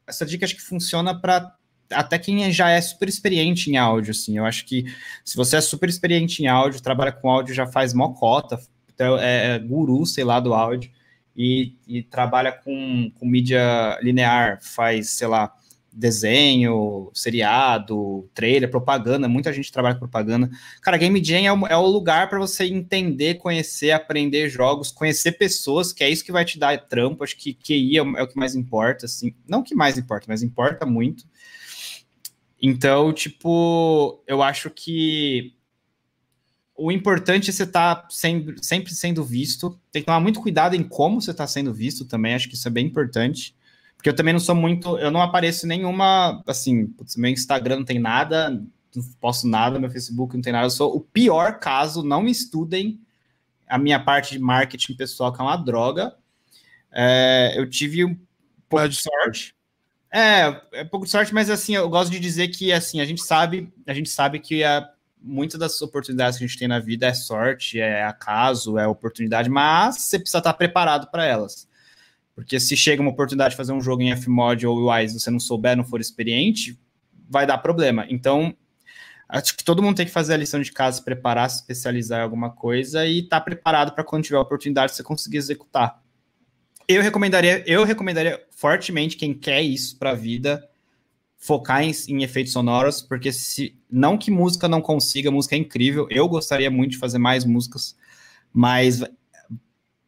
essa 0.05 0.25
dica 0.25 0.45
acho 0.45 0.55
que 0.55 0.61
funciona 0.61 1.19
para 1.19 1.54
até 1.91 2.17
quem 2.17 2.51
já 2.51 2.69
é 2.69 2.81
super 2.81 3.07
experiente 3.07 3.69
em 3.69 3.77
áudio, 3.77 4.11
assim. 4.11 4.37
Eu 4.37 4.45
acho 4.45 4.65
que 4.65 4.85
se 5.23 5.35
você 5.35 5.57
é 5.57 5.61
super 5.61 5.89
experiente 5.89 6.43
em 6.43 6.47
áudio, 6.47 6.81
trabalha 6.81 7.11
com 7.11 7.29
áudio 7.29 7.53
já 7.53 7.67
faz 7.67 7.93
mocota, 7.93 8.59
então 8.93 9.17
é, 9.17 9.55
é 9.55 9.59
guru, 9.59 10.05
sei 10.05 10.23
lá, 10.23 10.39
do 10.39 10.53
áudio, 10.53 10.91
e, 11.35 11.73
e 11.87 12.01
trabalha 12.01 12.51
com, 12.51 13.11
com 13.19 13.25
mídia 13.25 13.99
linear, 14.01 14.59
faz, 14.61 15.09
sei 15.09 15.27
lá, 15.27 15.53
desenho, 15.95 17.09
seriado, 17.13 18.29
trailer, 18.33 18.69
propaganda, 18.69 19.29
muita 19.29 19.53
gente 19.53 19.71
trabalha 19.71 19.95
com 19.95 20.01
propaganda. 20.01 20.49
Cara, 20.81 20.97
Game 20.97 21.23
Jam 21.23 21.45
é 21.45 21.53
o, 21.53 21.67
é 21.67 21.77
o 21.77 21.85
lugar 21.85 22.29
para 22.29 22.37
você 22.37 22.65
entender, 22.65 23.35
conhecer, 23.35 23.91
aprender 23.91 24.49
jogos, 24.49 24.91
conhecer 24.91 25.33
pessoas, 25.33 25.93
que 25.93 26.03
é 26.03 26.09
isso 26.09 26.25
que 26.25 26.33
vai 26.33 26.43
te 26.43 26.59
dar 26.59 26.77
trampo. 26.77 27.23
Acho 27.23 27.37
que 27.37 27.53
QI 27.53 27.97
é, 27.97 28.01
é 28.01 28.23
o 28.23 28.27
que 28.27 28.37
mais 28.37 28.55
importa, 28.55 29.05
assim. 29.05 29.33
Não 29.47 29.63
que 29.63 29.73
mais 29.73 29.97
importa, 29.97 30.25
mas 30.27 30.43
importa 30.43 30.85
muito. 30.85 31.25
Então, 32.67 33.13
tipo, 33.13 34.23
eu 34.25 34.41
acho 34.41 34.71
que 34.71 35.53
o 36.75 36.91
importante 36.91 37.51
é 37.51 37.53
você 37.53 37.61
estar 37.61 37.95
tá 37.95 38.07
sempre, 38.09 38.55
sempre 38.63 38.91
sendo 38.91 39.23
visto. 39.23 39.79
Tem 39.91 40.01
que 40.01 40.07
tomar 40.07 40.19
muito 40.19 40.41
cuidado 40.41 40.75
em 40.75 40.81
como 40.81 41.21
você 41.21 41.29
está 41.29 41.45
sendo 41.45 41.71
visto 41.71 42.05
também. 42.05 42.33
Acho 42.33 42.49
que 42.49 42.55
isso 42.55 42.67
é 42.67 42.71
bem 42.71 42.87
importante. 42.87 43.55
Porque 43.95 44.09
eu 44.09 44.15
também 44.15 44.33
não 44.33 44.39
sou 44.39 44.55
muito, 44.55 44.97
eu 44.97 45.11
não 45.11 45.21
apareço 45.21 45.67
nenhuma, 45.67 46.41
assim, 46.47 46.87
putz, 46.87 47.15
meu 47.15 47.29
Instagram 47.29 47.77
não 47.77 47.85
tem 47.85 47.99
nada, 47.99 48.49
não 48.49 49.03
posto 49.21 49.47
nada, 49.47 49.79
meu 49.79 49.91
Facebook 49.91 50.33
não 50.33 50.41
tem 50.41 50.51
nada, 50.51 50.65
eu 50.65 50.71
sou 50.71 50.95
o 50.95 51.01
pior 51.01 51.59
caso, 51.59 52.01
não 52.01 52.23
me 52.23 52.31
estudem 52.31 52.99
a 53.67 53.77
minha 53.77 53.99
parte 53.99 54.31
de 54.31 54.39
marketing 54.39 54.95
pessoal, 54.95 55.31
que 55.31 55.39
é 55.39 55.43
uma 55.43 55.55
droga. 55.55 56.15
É, 56.91 57.53
eu 57.55 57.69
tive 57.69 58.03
um 58.03 58.17
pouco 58.67 58.89
de 58.89 58.95
sorte. 58.95 59.55
É, 60.17 60.61
é 60.71 60.83
pouco 60.85 61.05
de 61.05 61.11
sorte, 61.11 61.33
mas 61.33 61.49
assim, 61.49 61.75
eu 61.75 61.89
gosto 61.89 62.09
de 62.09 62.21
dizer 62.21 62.47
que 62.47 62.71
assim, 62.71 63.01
a 63.01 63.05
gente 63.05 63.21
sabe, 63.21 63.69
a 63.85 63.93
gente 63.93 64.07
sabe 64.07 64.39
que 64.39 64.63
a, 64.63 64.89
muitas 65.21 65.59
das 65.59 65.81
oportunidades 65.81 66.37
que 66.37 66.45
a 66.45 66.47
gente 66.47 66.57
tem 66.57 66.69
na 66.69 66.79
vida 66.79 67.05
é 67.05 67.13
sorte, 67.13 67.81
é 67.81 68.01
acaso, 68.05 68.77
é 68.77 68.87
oportunidade, 68.87 69.49
mas 69.49 69.97
você 69.97 70.17
precisa 70.17 70.37
estar 70.37 70.53
preparado 70.53 71.11
para 71.11 71.25
elas. 71.25 71.67
Porque 72.33 72.61
se 72.61 72.77
chega 72.77 73.01
uma 73.01 73.11
oportunidade 73.11 73.51
de 73.51 73.57
fazer 73.57 73.73
um 73.73 73.81
jogo 73.81 74.03
em 74.03 74.15
Fmod 74.15 74.65
ou 74.65 74.89
Wise, 74.89 75.19
você 75.19 75.29
não 75.29 75.39
souber, 75.39 75.75
não 75.75 75.83
for 75.83 75.99
experiente, 75.99 76.79
vai 77.29 77.45
dar 77.45 77.57
problema. 77.57 78.05
Então, 78.09 78.55
acho 79.27 79.57
que 79.57 79.65
todo 79.65 79.83
mundo 79.83 79.97
tem 79.97 80.05
que 80.05 80.13
fazer 80.13 80.35
a 80.35 80.37
lição 80.37 80.61
de 80.61 80.71
casa, 80.71 80.99
se 80.99 81.03
preparar, 81.03 81.49
se 81.49 81.57
especializar 81.57 82.21
em 82.21 82.23
alguma 82.23 82.51
coisa 82.51 83.05
e 83.05 83.19
estar 83.19 83.39
tá 83.39 83.43
preparado 83.43 83.91
para 83.91 84.03
quando 84.05 84.23
tiver 84.23 84.37
a 84.37 84.41
oportunidade 84.41 84.93
você 84.93 85.03
conseguir 85.03 85.39
executar. 85.39 86.04
Eu 86.87 87.01
recomendaria, 87.01 87.63
eu 87.65 87.83
recomendaria 87.83 88.43
fortemente 88.51 89.17
quem 89.17 89.33
quer 89.33 89.61
isso 89.61 89.97
para 89.97 90.11
a 90.11 90.15
vida 90.15 90.67
focar 91.37 91.83
em, 91.83 91.91
em, 92.09 92.23
efeitos 92.23 92.53
sonoros, 92.53 93.01
porque 93.01 93.31
se 93.31 93.77
não 93.89 94.17
que 94.17 94.31
música 94.31 94.67
não 94.67 94.81
consiga, 94.81 95.29
música 95.29 95.55
é 95.55 95.59
incrível. 95.59 96.07
Eu 96.09 96.27
gostaria 96.27 96.71
muito 96.71 96.91
de 96.91 96.97
fazer 96.97 97.19
mais 97.19 97.45
músicas, 97.45 97.95
mas 98.51 99.03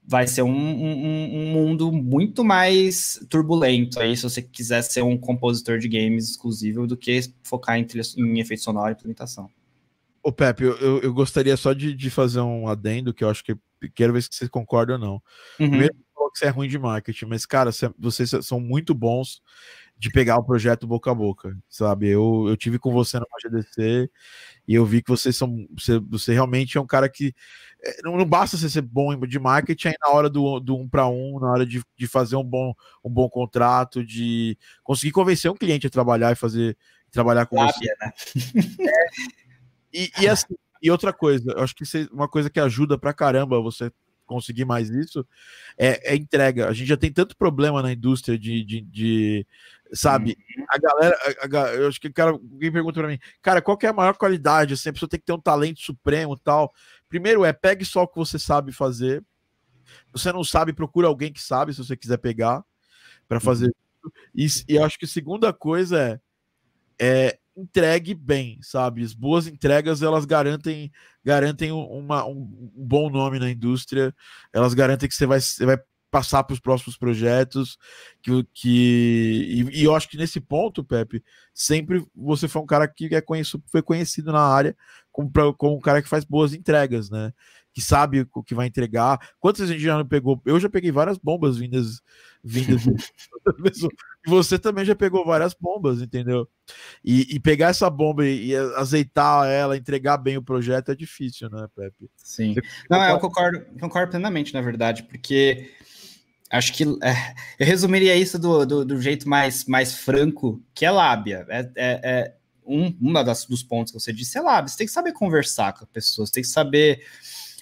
vai 0.07 0.25
ser 0.25 0.41
um, 0.41 0.49
um, 0.49 1.35
um, 1.35 1.51
mundo 1.51 1.91
muito 1.91 2.43
mais 2.43 3.19
turbulento 3.29 3.99
aí, 3.99 4.15
se 4.15 4.23
você 4.23 4.41
quiser 4.41 4.81
ser 4.81 5.03
um 5.03 5.17
compositor 5.17 5.77
de 5.77 5.89
games 5.89 6.29
exclusivo, 6.29 6.87
do 6.87 6.95
que 6.95 7.19
focar 7.43 7.77
em, 7.77 7.85
em 8.17 8.39
efeito 8.39 8.63
sonoro 8.63 8.89
e 8.89 8.93
implementação. 8.93 9.49
Ô 10.23 10.31
Pepe, 10.31 10.63
eu, 10.63 10.77
eu, 10.77 11.01
eu 11.01 11.13
gostaria 11.13 11.55
só 11.57 11.73
de, 11.73 11.93
de, 11.93 12.09
fazer 12.09 12.39
um 12.39 12.67
adendo, 12.67 13.13
que 13.13 13.23
eu 13.23 13.29
acho 13.29 13.43
que 13.43 13.55
quero 13.93 14.13
ver 14.13 14.23
se 14.23 14.29
você 14.31 14.47
concorda 14.47 14.93
ou 14.93 14.99
não. 14.99 15.21
Uhum. 15.59 15.69
Primeiro, 15.69 15.95
que 16.37 16.39
você 16.39 16.45
é 16.45 16.49
ruim 16.49 16.67
de 16.67 16.77
marketing, 16.77 17.25
mas, 17.25 17.45
cara, 17.45 17.71
vocês 17.97 18.31
são 18.41 18.59
muito 18.59 18.93
bons 18.93 19.41
de 19.97 20.11
pegar 20.11 20.37
o 20.37 20.43
projeto 20.43 20.85
boca 20.85 21.09
a 21.09 21.15
boca, 21.15 21.57
sabe? 21.67 22.07
Eu, 22.07 22.45
eu 22.47 22.55
tive 22.55 22.77
com 22.77 22.91
você 22.91 23.19
no 23.19 23.25
GDC 23.41 24.09
e 24.67 24.75
eu 24.75 24.85
vi 24.85 25.01
que 25.01 25.09
vocês 25.09 25.35
são. 25.35 25.67
Você, 25.75 25.99
você 25.99 26.33
realmente 26.33 26.77
é 26.77 26.81
um 26.81 26.85
cara 26.85 27.09
que. 27.09 27.33
É, 27.83 28.01
não, 28.03 28.15
não 28.15 28.25
basta 28.25 28.57
você 28.57 28.69
ser 28.69 28.81
bom 28.81 29.15
de 29.25 29.39
marketing 29.39 29.89
aí 29.89 29.95
na 29.99 30.09
hora 30.09 30.29
do, 30.29 30.59
do 30.59 30.75
um 30.75 30.87
para 30.87 31.07
um, 31.07 31.39
na 31.39 31.51
hora 31.51 31.65
de, 31.65 31.81
de 31.95 32.07
fazer 32.07 32.35
um 32.35 32.43
bom, 32.43 32.73
um 33.03 33.09
bom 33.09 33.27
contrato, 33.27 34.05
de 34.05 34.57
conseguir 34.83 35.11
convencer 35.11 35.49
um 35.49 35.55
cliente 35.55 35.87
a 35.87 35.89
trabalhar 35.89 36.31
e 36.31 36.35
fazer 36.35 36.77
trabalhar 37.09 37.47
com 37.47 37.55
Lábia, 37.55 37.73
você. 37.73 38.85
Né? 38.85 38.87
É, 38.87 39.07
e, 39.93 40.11
e, 40.21 40.27
assim, 40.27 40.53
e 40.81 40.91
outra 40.91 41.11
coisa, 41.11 41.53
eu 41.53 41.63
acho 41.63 41.73
que 41.73 41.83
uma 42.11 42.27
coisa 42.27 42.49
que 42.49 42.59
ajuda 42.59 42.99
pra 42.99 43.13
caramba 43.13 43.61
você 43.61 43.91
conseguir 44.27 44.65
mais 44.65 44.89
isso 44.89 45.25
é, 45.77 46.13
é 46.13 46.15
entrega. 46.15 46.67
A 46.67 46.73
gente 46.73 46.87
já 46.87 46.97
tem 46.97 47.11
tanto 47.11 47.35
problema 47.35 47.81
na 47.81 47.91
indústria 47.91 48.37
de, 48.37 48.63
de, 48.63 48.81
de 48.81 49.47
sabe? 49.93 50.37
Uhum. 50.57 50.65
A 50.69 50.77
galera, 50.77 51.17
a, 51.41 51.63
a, 51.63 51.73
eu 51.75 51.87
acho 51.87 51.99
que 51.99 52.11
cara, 52.11 52.31
alguém 52.31 52.71
pergunta 52.71 52.99
para 52.99 53.09
mim, 53.09 53.19
cara, 53.41 53.61
qual 53.61 53.77
é 53.81 53.87
a 53.87 53.93
maior 53.93 54.15
qualidade? 54.15 54.73
Assim, 54.73 54.89
a 54.89 54.93
pessoa 54.93 55.09
tem 55.09 55.19
que 55.19 55.25
ter 55.25 55.33
um 55.33 55.41
talento 55.41 55.79
supremo 55.79 56.37
tal. 56.37 56.73
Primeiro 57.09 57.43
é 57.45 57.53
pegue 57.53 57.85
só 57.85 58.03
o 58.03 58.07
que 58.07 58.17
você 58.17 58.37
sabe 58.37 58.71
fazer. 58.71 59.23
Você 60.11 60.31
não 60.31 60.43
sabe, 60.43 60.73
procura 60.73 61.07
alguém 61.07 61.31
que 61.31 61.41
sabe, 61.41 61.73
se 61.73 61.83
você 61.83 61.95
quiser 61.95 62.17
pegar 62.17 62.63
para 63.27 63.39
fazer. 63.39 63.73
Uhum. 64.03 64.11
E, 64.35 64.47
e 64.67 64.77
acho 64.77 64.99
que 64.99 65.05
a 65.05 65.07
segunda 65.07 65.53
coisa 65.53 66.21
é, 66.99 67.29
é 67.29 67.39
entregue 67.57 68.13
bem, 68.13 68.59
sabe? 68.61 69.03
As 69.03 69.13
boas 69.13 69.47
entregas 69.47 70.01
elas 70.01 70.25
garantem 70.25 70.91
garantem 71.25 71.71
uma, 71.71 72.25
um, 72.25 72.71
um 72.75 72.85
bom 72.85 73.09
nome 73.09 73.39
na 73.39 73.49
indústria, 73.49 74.15
elas 74.53 74.73
garantem 74.73 75.09
que 75.09 75.15
você 75.15 75.25
vai, 75.25 75.41
você 75.41 75.65
vai 75.65 75.77
passar 76.09 76.43
para 76.43 76.53
os 76.53 76.59
próximos 76.59 76.97
projetos. 76.97 77.77
Que, 78.21 78.43
que 78.53 79.67
e, 79.71 79.81
e, 79.81 79.83
eu 79.83 79.95
acho 79.95 80.09
que 80.09 80.17
nesse 80.17 80.39
ponto, 80.39 80.83
Pepe, 80.83 81.23
sempre 81.53 82.05
você 82.15 82.47
foi 82.47 82.61
um 82.61 82.65
cara 82.65 82.87
que 82.87 83.13
é 83.13 83.21
conhecido, 83.21 83.63
foi 83.71 83.81
conhecido 83.81 84.31
na 84.31 84.41
área 84.41 84.75
como, 85.11 85.29
pra, 85.31 85.53
como 85.53 85.75
um 85.75 85.81
cara 85.81 86.01
que 86.01 86.09
faz 86.09 86.23
boas 86.23 86.53
entregas, 86.53 87.09
né? 87.09 87.33
Que 87.73 87.81
sabe 87.81 88.27
o 88.33 88.43
que 88.43 88.55
vai 88.55 88.67
entregar. 88.67 89.19
Quantas 89.39 89.61
a 89.61 89.67
gente 89.67 89.81
já 89.81 89.97
não 89.97 90.05
pegou? 90.05 90.41
Eu 90.45 90.59
já 90.59 90.69
peguei 90.69 90.91
várias 90.91 91.17
bombas 91.17 91.57
vindas, 91.57 92.01
vindas 92.47 92.85
e 94.25 94.29
você 94.29 94.57
também 94.57 94.85
já 94.85 94.95
pegou 94.95 95.25
várias 95.25 95.53
bombas, 95.53 96.01
entendeu? 96.01 96.47
E, 97.03 97.35
e 97.35 97.39
pegar 97.39 97.69
essa 97.69 97.89
bomba 97.89 98.25
e, 98.25 98.55
azeitar 98.75 99.47
ela, 99.47 99.77
entregar 99.77 100.17
bem 100.17 100.37
o 100.37 100.43
projeto 100.43 100.91
é 100.91 100.95
difícil, 100.95 101.49
né, 101.49 101.67
Pepe? 101.75 102.09
Sim. 102.17 102.53
Você, 102.53 102.61
não, 102.89 103.03
eu 103.03 103.19
concordo, 103.19 103.65
concordo 103.79 104.11
plenamente, 104.11 104.53
na 104.53 104.61
verdade, 104.61 105.03
porque 105.03 105.71
acho 106.49 106.73
que 106.73 106.83
é, 106.83 107.35
eu 107.59 107.65
resumiria 107.65 108.15
isso 108.15 108.39
do, 108.39 108.65
do, 108.65 108.85
do, 108.85 109.01
jeito 109.01 109.27
mais, 109.27 109.65
mais 109.65 109.93
franco, 109.93 110.61
que 110.73 110.85
é 110.85 110.91
lábia. 110.91 111.45
É, 111.49 111.59
é, 111.75 111.99
é 112.03 112.37
um 112.65 112.93
uma 112.99 113.23
das, 113.23 113.45
dos 113.45 113.63
pontos 113.63 113.93
que 113.93 113.99
você 113.99 114.11
disse 114.11 114.37
é 114.37 114.41
lábia. 114.41 114.67
Você 114.67 114.77
tem 114.77 114.87
que 114.87 114.93
saber 114.93 115.13
conversar 115.13 115.73
com 115.73 115.83
as 115.83 115.89
pessoas, 115.89 116.29
tem 116.29 116.43
que 116.43 116.49
saber. 116.49 117.01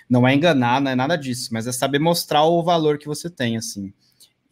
Não 0.10 0.28
é 0.28 0.36
enganar, 0.36 0.80
não 0.80 0.92
é 0.92 0.96
nada 0.96 1.16
disso, 1.16 1.50
mas 1.52 1.66
é 1.66 1.72
saber 1.72 2.00
mostrar 2.00 2.44
o 2.44 2.64
valor 2.64 2.98
que 2.98 3.08
você 3.08 3.30
tem, 3.30 3.58
assim. 3.58 3.92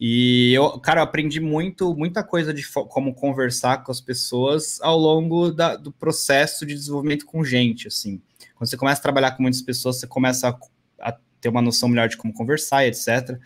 E 0.06 0.52
eu, 0.52 0.78
cara, 0.80 1.00
eu 1.00 1.04
aprendi 1.04 1.40
muito, 1.40 1.94
muita 1.96 2.22
coisa 2.22 2.52
de 2.52 2.62
como 2.90 3.14
conversar 3.14 3.82
com 3.82 3.90
as 3.90 4.02
pessoas 4.02 4.78
ao 4.82 4.98
longo 4.98 5.50
da, 5.50 5.76
do 5.76 5.90
processo 5.90 6.66
de 6.66 6.74
desenvolvimento 6.74 7.24
com 7.24 7.42
gente, 7.42 7.88
assim. 7.88 8.20
Quando 8.54 8.68
você 8.68 8.76
começa 8.76 9.00
a 9.00 9.02
trabalhar 9.02 9.30
com 9.30 9.40
muitas 9.40 9.62
pessoas, 9.62 9.98
você 9.98 10.06
começa 10.06 10.50
a, 10.50 11.08
a 11.08 11.16
ter 11.40 11.48
uma 11.48 11.62
noção 11.62 11.88
melhor 11.88 12.06
de 12.06 12.18
como 12.18 12.34
conversar, 12.34 12.86
etc. 12.86 13.38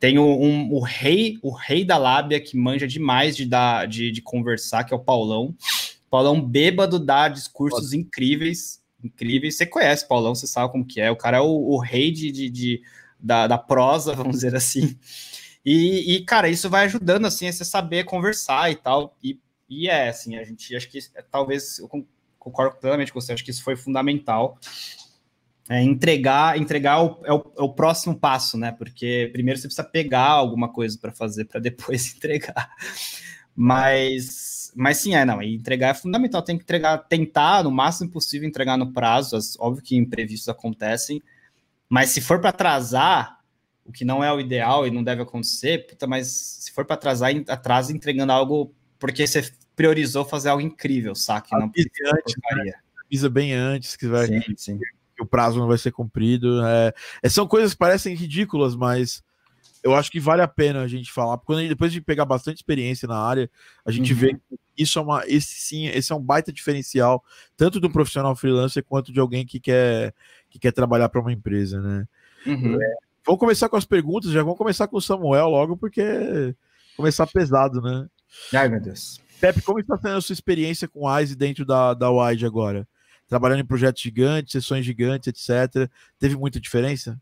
Tem 0.00 0.18
o, 0.18 0.24
um, 0.24 0.72
o 0.72 0.80
rei, 0.80 1.38
o 1.42 1.50
rei 1.50 1.84
da 1.84 1.98
lábia 1.98 2.40
que 2.40 2.56
manja 2.56 2.88
demais 2.88 3.36
de, 3.36 3.44
dar, 3.44 3.86
de, 3.86 4.10
de 4.10 4.22
conversar, 4.22 4.84
que 4.84 4.94
é 4.94 4.96
o 4.96 5.04
Paulão. 5.04 5.54
Paulão 6.08 6.40
bêbado 6.40 6.98
dá 6.98 7.28
discursos 7.28 7.90
Pode. 7.90 7.98
incríveis, 7.98 8.80
incríveis. 9.04 9.58
Você 9.58 9.66
conhece 9.66 10.08
Paulão, 10.08 10.34
você 10.34 10.46
sabe 10.46 10.72
como 10.72 10.86
que 10.86 10.98
é. 10.98 11.10
O 11.10 11.16
cara 11.16 11.36
é 11.36 11.40
o, 11.42 11.74
o 11.74 11.78
rei 11.78 12.10
de, 12.10 12.32
de, 12.32 12.48
de 12.48 12.82
da, 13.20 13.46
da, 13.46 13.58
prosa, 13.58 14.14
vamos 14.16 14.36
dizer 14.36 14.56
assim. 14.56 14.96
E, 15.66 16.14
e, 16.14 16.24
cara, 16.24 16.48
isso 16.48 16.70
vai 16.70 16.84
ajudando, 16.84 17.26
assim, 17.26 17.48
a 17.48 17.52
você 17.52 17.64
saber 17.64 18.04
conversar 18.04 18.70
e 18.70 18.76
tal. 18.76 19.16
E, 19.22 19.40
e 19.68 19.88
é, 19.88 20.08
assim, 20.08 20.36
a 20.36 20.44
gente, 20.44 20.74
acho 20.76 20.88
que 20.88 21.00
talvez, 21.28 21.80
eu 21.80 21.90
concordo 22.38 22.76
plenamente 22.76 23.12
com 23.12 23.20
você, 23.20 23.32
acho 23.32 23.44
que 23.44 23.50
isso 23.50 23.64
foi 23.64 23.74
fundamental 23.74 24.58
é, 25.68 25.82
entregar 25.82 26.58
entregar 26.58 27.02
o, 27.02 27.20
é, 27.24 27.32
o, 27.32 27.52
é, 27.58 27.62
o, 27.62 27.68
próximo 27.68 28.14
passo, 28.18 28.56
né? 28.56 28.72
Porque 28.72 29.28
primeiro 29.32 29.58
você 29.58 29.66
precisa 29.66 29.86
pegar 29.86 30.28
alguma 30.28 30.72
coisa 30.72 30.96
para 30.98 31.12
fazer 31.12 31.44
para 31.46 31.60
depois 31.60 32.14
entregar. 32.14 32.70
Mas, 33.54 34.72
mas 34.76 34.98
sim, 34.98 35.14
é 35.14 35.24
não. 35.24 35.42
Entregar 35.42 35.88
é 35.88 35.94
fundamental. 35.94 36.42
Tem 36.42 36.56
que 36.56 36.62
entregar, 36.62 36.98
tentar 36.98 37.64
no 37.64 37.70
máximo 37.70 38.10
possível 38.10 38.48
entregar 38.48 38.76
no 38.76 38.92
prazo. 38.92 39.36
As, 39.36 39.56
óbvio 39.58 39.82
que 39.82 39.96
imprevistos 39.96 40.48
acontecem, 40.48 41.22
mas 41.88 42.10
se 42.10 42.20
for 42.20 42.40
para 42.40 42.50
atrasar, 42.50 43.35
o 43.86 43.92
que 43.92 44.04
não 44.04 44.22
é 44.22 44.32
o 44.32 44.40
ideal 44.40 44.86
e 44.86 44.90
não 44.90 45.02
deve 45.02 45.22
acontecer, 45.22 45.86
puta, 45.86 46.06
mas 46.06 46.26
se 46.28 46.72
for 46.72 46.84
para 46.84 46.94
atrasar, 46.94 47.32
atrasa 47.48 47.92
entregando 47.92 48.32
algo 48.32 48.74
porque 48.98 49.26
você 49.26 49.48
priorizou 49.74 50.24
fazer 50.24 50.48
algo 50.48 50.62
incrível, 50.62 51.14
saca? 51.14 51.56
Não 51.58 51.66
avisa 51.66 51.88
antes, 52.06 52.34
né? 52.64 52.72
avisa 53.04 53.28
bem 53.28 53.52
antes 53.52 53.94
que 53.94 54.06
vai 54.06 54.26
sim, 54.26 54.42
sim 54.56 54.78
que 55.16 55.22
o 55.22 55.26
prazo 55.26 55.58
não 55.58 55.66
vai 55.66 55.78
ser 55.78 55.90
cumprido. 55.90 56.62
É, 56.64 56.92
é, 57.22 57.28
são 57.28 57.48
coisas 57.48 57.72
que 57.72 57.78
parecem 57.78 58.14
ridículas, 58.14 58.76
mas 58.76 59.24
eu 59.82 59.94
acho 59.94 60.10
que 60.10 60.20
vale 60.20 60.42
a 60.42 60.48
pena 60.48 60.82
a 60.82 60.88
gente 60.88 61.10
falar. 61.10 61.38
Porque 61.38 61.54
quando, 61.54 61.68
depois 61.68 61.90
de 61.90 62.00
pegar 62.00 62.26
bastante 62.26 62.56
experiência 62.56 63.08
na 63.08 63.18
área, 63.18 63.50
a 63.84 63.90
gente 63.90 64.12
uhum. 64.12 64.18
vê 64.18 64.34
que 64.34 64.58
isso 64.76 64.98
é 64.98 65.02
uma. 65.02 65.24
Esse 65.26 65.54
sim, 65.54 65.86
esse 65.86 66.12
é 66.12 66.14
um 66.14 66.22
baita 66.22 66.52
diferencial, 66.52 67.24
tanto 67.56 67.80
do 67.80 67.90
profissional 67.90 68.36
freelancer 68.36 68.84
quanto 68.84 69.12
de 69.12 69.18
alguém 69.18 69.46
que 69.46 69.58
quer, 69.58 70.14
que 70.50 70.58
quer 70.58 70.72
trabalhar 70.72 71.08
para 71.08 71.20
uma 71.20 71.32
empresa, 71.32 71.80
né? 71.80 72.06
Uhum. 72.46 72.80
É, 72.80 72.94
vamos 73.26 73.40
começar 73.40 73.68
com 73.68 73.76
as 73.76 73.84
perguntas, 73.84 74.30
já 74.30 74.42
vamos 74.42 74.56
começar 74.56 74.86
com 74.86 74.96
o 74.96 75.02
Samuel 75.02 75.48
logo, 75.48 75.76
porque 75.76 76.54
começar 76.96 77.26
pesado, 77.26 77.82
né? 77.82 78.06
Ai, 78.54 78.68
meu 78.68 78.80
Deus. 78.80 79.20
Pepe, 79.40 79.60
como 79.60 79.80
está 79.80 79.96
sendo 79.98 80.16
a 80.16 80.20
sua 80.20 80.32
experiência 80.32 80.88
com 80.88 81.00
o 81.00 81.14
Wise 81.14 81.36
dentro 81.36 81.64
da, 81.64 81.92
da 81.92 82.10
Wide 82.10 82.46
agora? 82.46 82.88
trabalhando 83.28 83.60
em 83.60 83.66
projetos 83.66 84.02
gigantes, 84.02 84.52
sessões 84.52 84.84
gigantes, 84.84 85.28
etc. 85.28 85.90
Teve 86.18 86.36
muita 86.36 86.60
diferença? 86.60 87.20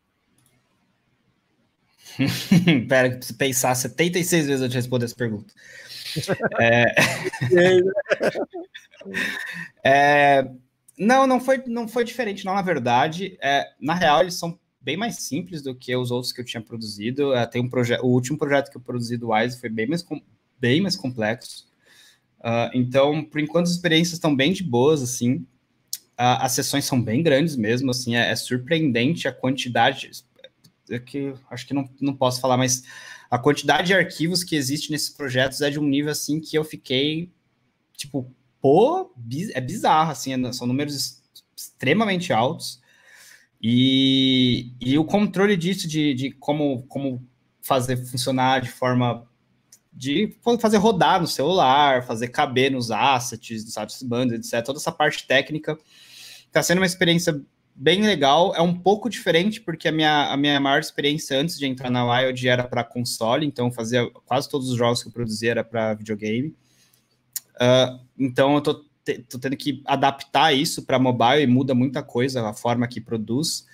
Pera, 2.88 3.10
que 3.10 3.16
preciso 3.16 3.38
pensar 3.38 3.74
76 3.74 4.46
vezes 4.46 4.62
antes 4.62 4.72
de 4.72 4.78
responder 4.78 5.06
essa 5.06 5.16
pergunta. 5.16 5.52
é... 6.60 6.94
é... 10.42 10.50
Não, 10.96 11.26
não 11.26 11.40
foi, 11.40 11.60
não 11.66 11.88
foi 11.88 12.04
diferente, 12.04 12.44
não, 12.44 12.54
na 12.54 12.62
verdade. 12.62 13.36
É, 13.42 13.66
na 13.80 13.94
real, 13.94 14.20
eles 14.20 14.38
são 14.38 14.56
bem 14.84 14.96
mais 14.96 15.16
simples 15.16 15.62
do 15.62 15.74
que 15.74 15.96
os 15.96 16.10
outros 16.10 16.32
que 16.32 16.40
eu 16.40 16.44
tinha 16.44 16.60
produzido. 16.60 17.34
É, 17.34 17.46
tem 17.46 17.62
um 17.62 17.68
projeto, 17.68 18.04
o 18.04 18.08
último 18.08 18.36
projeto 18.36 18.70
que 18.70 18.76
eu 18.76 18.80
produzi 18.80 19.16
do 19.16 19.30
Wise 19.32 19.58
foi 19.58 19.70
bem 19.70 19.86
mais, 19.86 20.04
bem 20.60 20.80
mais 20.80 20.94
complexo. 20.94 21.66
Uh, 22.40 22.68
então, 22.74 23.24
por 23.24 23.40
enquanto, 23.40 23.66
as 23.66 23.72
experiências 23.72 24.14
estão 24.14 24.36
bem 24.36 24.52
de 24.52 24.62
boas, 24.62 25.02
assim 25.02 25.46
as 26.16 26.52
sessões 26.52 26.84
são 26.84 27.00
bem 27.00 27.22
grandes 27.22 27.56
mesmo, 27.56 27.90
assim, 27.90 28.16
é, 28.16 28.30
é 28.30 28.36
surpreendente 28.36 29.26
a 29.26 29.32
quantidade, 29.32 30.10
é 30.88 30.98
que 30.98 31.34
acho 31.50 31.66
que 31.66 31.74
não, 31.74 31.88
não 32.00 32.14
posso 32.14 32.40
falar, 32.40 32.56
mas 32.56 32.84
a 33.30 33.38
quantidade 33.38 33.88
de 33.88 33.94
arquivos 33.94 34.44
que 34.44 34.54
existe 34.54 34.90
nesses 34.90 35.10
projetos 35.10 35.60
é 35.60 35.70
de 35.70 35.78
um 35.78 35.86
nível, 35.86 36.12
assim, 36.12 36.40
que 36.40 36.56
eu 36.56 36.64
fiquei, 36.64 37.32
tipo, 37.96 38.30
pô, 38.60 39.12
é 39.52 39.60
bizarro, 39.60 40.12
assim, 40.12 40.32
é, 40.32 40.52
são 40.52 40.66
números 40.66 41.20
extremamente 41.56 42.32
altos, 42.32 42.80
e, 43.66 44.72
e 44.78 44.98
o 44.98 45.06
controle 45.06 45.56
disso, 45.56 45.88
de, 45.88 46.12
de 46.12 46.30
como, 46.32 46.82
como 46.82 47.26
fazer 47.62 47.96
funcionar 47.96 48.60
de 48.60 48.70
forma 48.70 49.26
de 49.90 50.36
fazer 50.60 50.76
rodar 50.76 51.18
no 51.18 51.26
celular, 51.26 52.04
fazer 52.04 52.28
caber 52.28 52.70
nos 52.70 52.90
assets, 52.90 53.64
nos 53.64 53.78
assets 53.78 54.02
bands, 54.02 54.34
etc. 54.34 54.62
Toda 54.66 54.78
essa 54.78 54.92
parte 54.92 55.26
técnica 55.26 55.78
está 56.46 56.62
sendo 56.62 56.80
uma 56.80 56.86
experiência 56.86 57.40
bem 57.74 58.02
legal. 58.02 58.54
É 58.54 58.60
um 58.60 58.78
pouco 58.78 59.08
diferente, 59.08 59.62
porque 59.62 59.88
a 59.88 59.92
minha, 59.92 60.30
a 60.30 60.36
minha 60.36 60.60
maior 60.60 60.80
experiência 60.80 61.40
antes 61.40 61.58
de 61.58 61.64
entrar 61.66 61.88
na 61.88 62.04
Wild 62.04 62.46
era 62.46 62.64
para 62.64 62.84
console, 62.84 63.46
então 63.46 63.72
fazia 63.72 64.06
quase 64.26 64.46
todos 64.46 64.68
os 64.68 64.76
jogos 64.76 65.02
que 65.02 65.08
eu 65.08 65.12
produzia 65.12 65.52
era 65.52 65.64
para 65.64 65.94
videogame. 65.94 66.54
Uh, 67.54 67.98
então 68.18 68.56
eu 68.56 68.60
tô, 68.60 68.84
tô 69.28 69.38
tendo 69.38 69.56
que 69.56 69.82
adaptar 69.84 70.52
isso 70.52 70.82
para 70.82 70.98
mobile 70.98 71.42
e 71.42 71.46
muda 71.46 71.74
muita 71.74 72.02
coisa 72.02 72.48
a 72.48 72.54
forma 72.54 72.88
que 72.88 73.00
produz. 73.00 73.66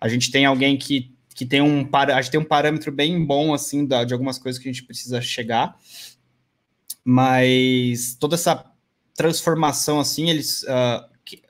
A 0.00 0.08
gente 0.08 0.30
tem 0.30 0.44
alguém 0.44 0.76
que 0.76 1.16
que 1.36 1.44
tem 1.44 1.60
um, 1.60 1.86
a 1.92 2.22
gente 2.22 2.30
tem 2.30 2.40
um 2.40 2.44
parâmetro 2.44 2.90
bem 2.90 3.22
bom, 3.22 3.52
assim, 3.52 3.86
da, 3.86 4.04
de 4.04 4.14
algumas 4.14 4.38
coisas 4.38 4.60
que 4.60 4.66
a 4.66 4.72
gente 4.72 4.84
precisa 4.84 5.20
chegar, 5.20 5.78
mas 7.04 8.16
toda 8.18 8.36
essa 8.36 8.64
transformação, 9.14 10.00
assim, 10.00 10.30
eles, 10.30 10.62
uh, 10.62 11.06
que, 11.22 11.42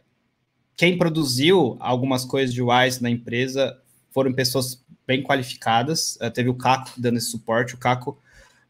quem 0.77 0.99
produziu 0.99 1.77
algumas 1.79 2.25
coisas 2.25 2.53
de 2.53 2.61
Wise 2.61 3.01
na 3.01 3.09
empresa 3.09 3.81
foram 4.11 4.33
pessoas 4.33 4.85
bem 5.07 5.23
qualificadas, 5.23 6.17
uh, 6.17 6.33
teve 6.33 6.49
o 6.49 6.55
Caco 6.55 6.91
dando 6.97 7.19
esse 7.19 7.31
suporte, 7.31 7.77
o 7.77 7.79
Caco, 7.79 8.19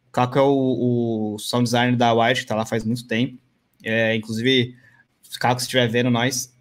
o 0.08 0.12
Caco 0.12 0.38
é 0.38 0.42
o, 0.42 1.34
o 1.34 1.38
sound 1.38 1.64
designer 1.64 1.96
da 1.96 2.12
Wise, 2.12 2.34
que 2.34 2.44
está 2.44 2.54
lá 2.54 2.66
faz 2.66 2.84
muito 2.84 3.06
tempo, 3.06 3.38
é, 3.82 4.14
inclusive, 4.14 4.74
Caco, 5.38 5.60
se 5.60 5.66
estiver 5.66 5.88
vendo 5.88 6.10
nós, 6.10 6.54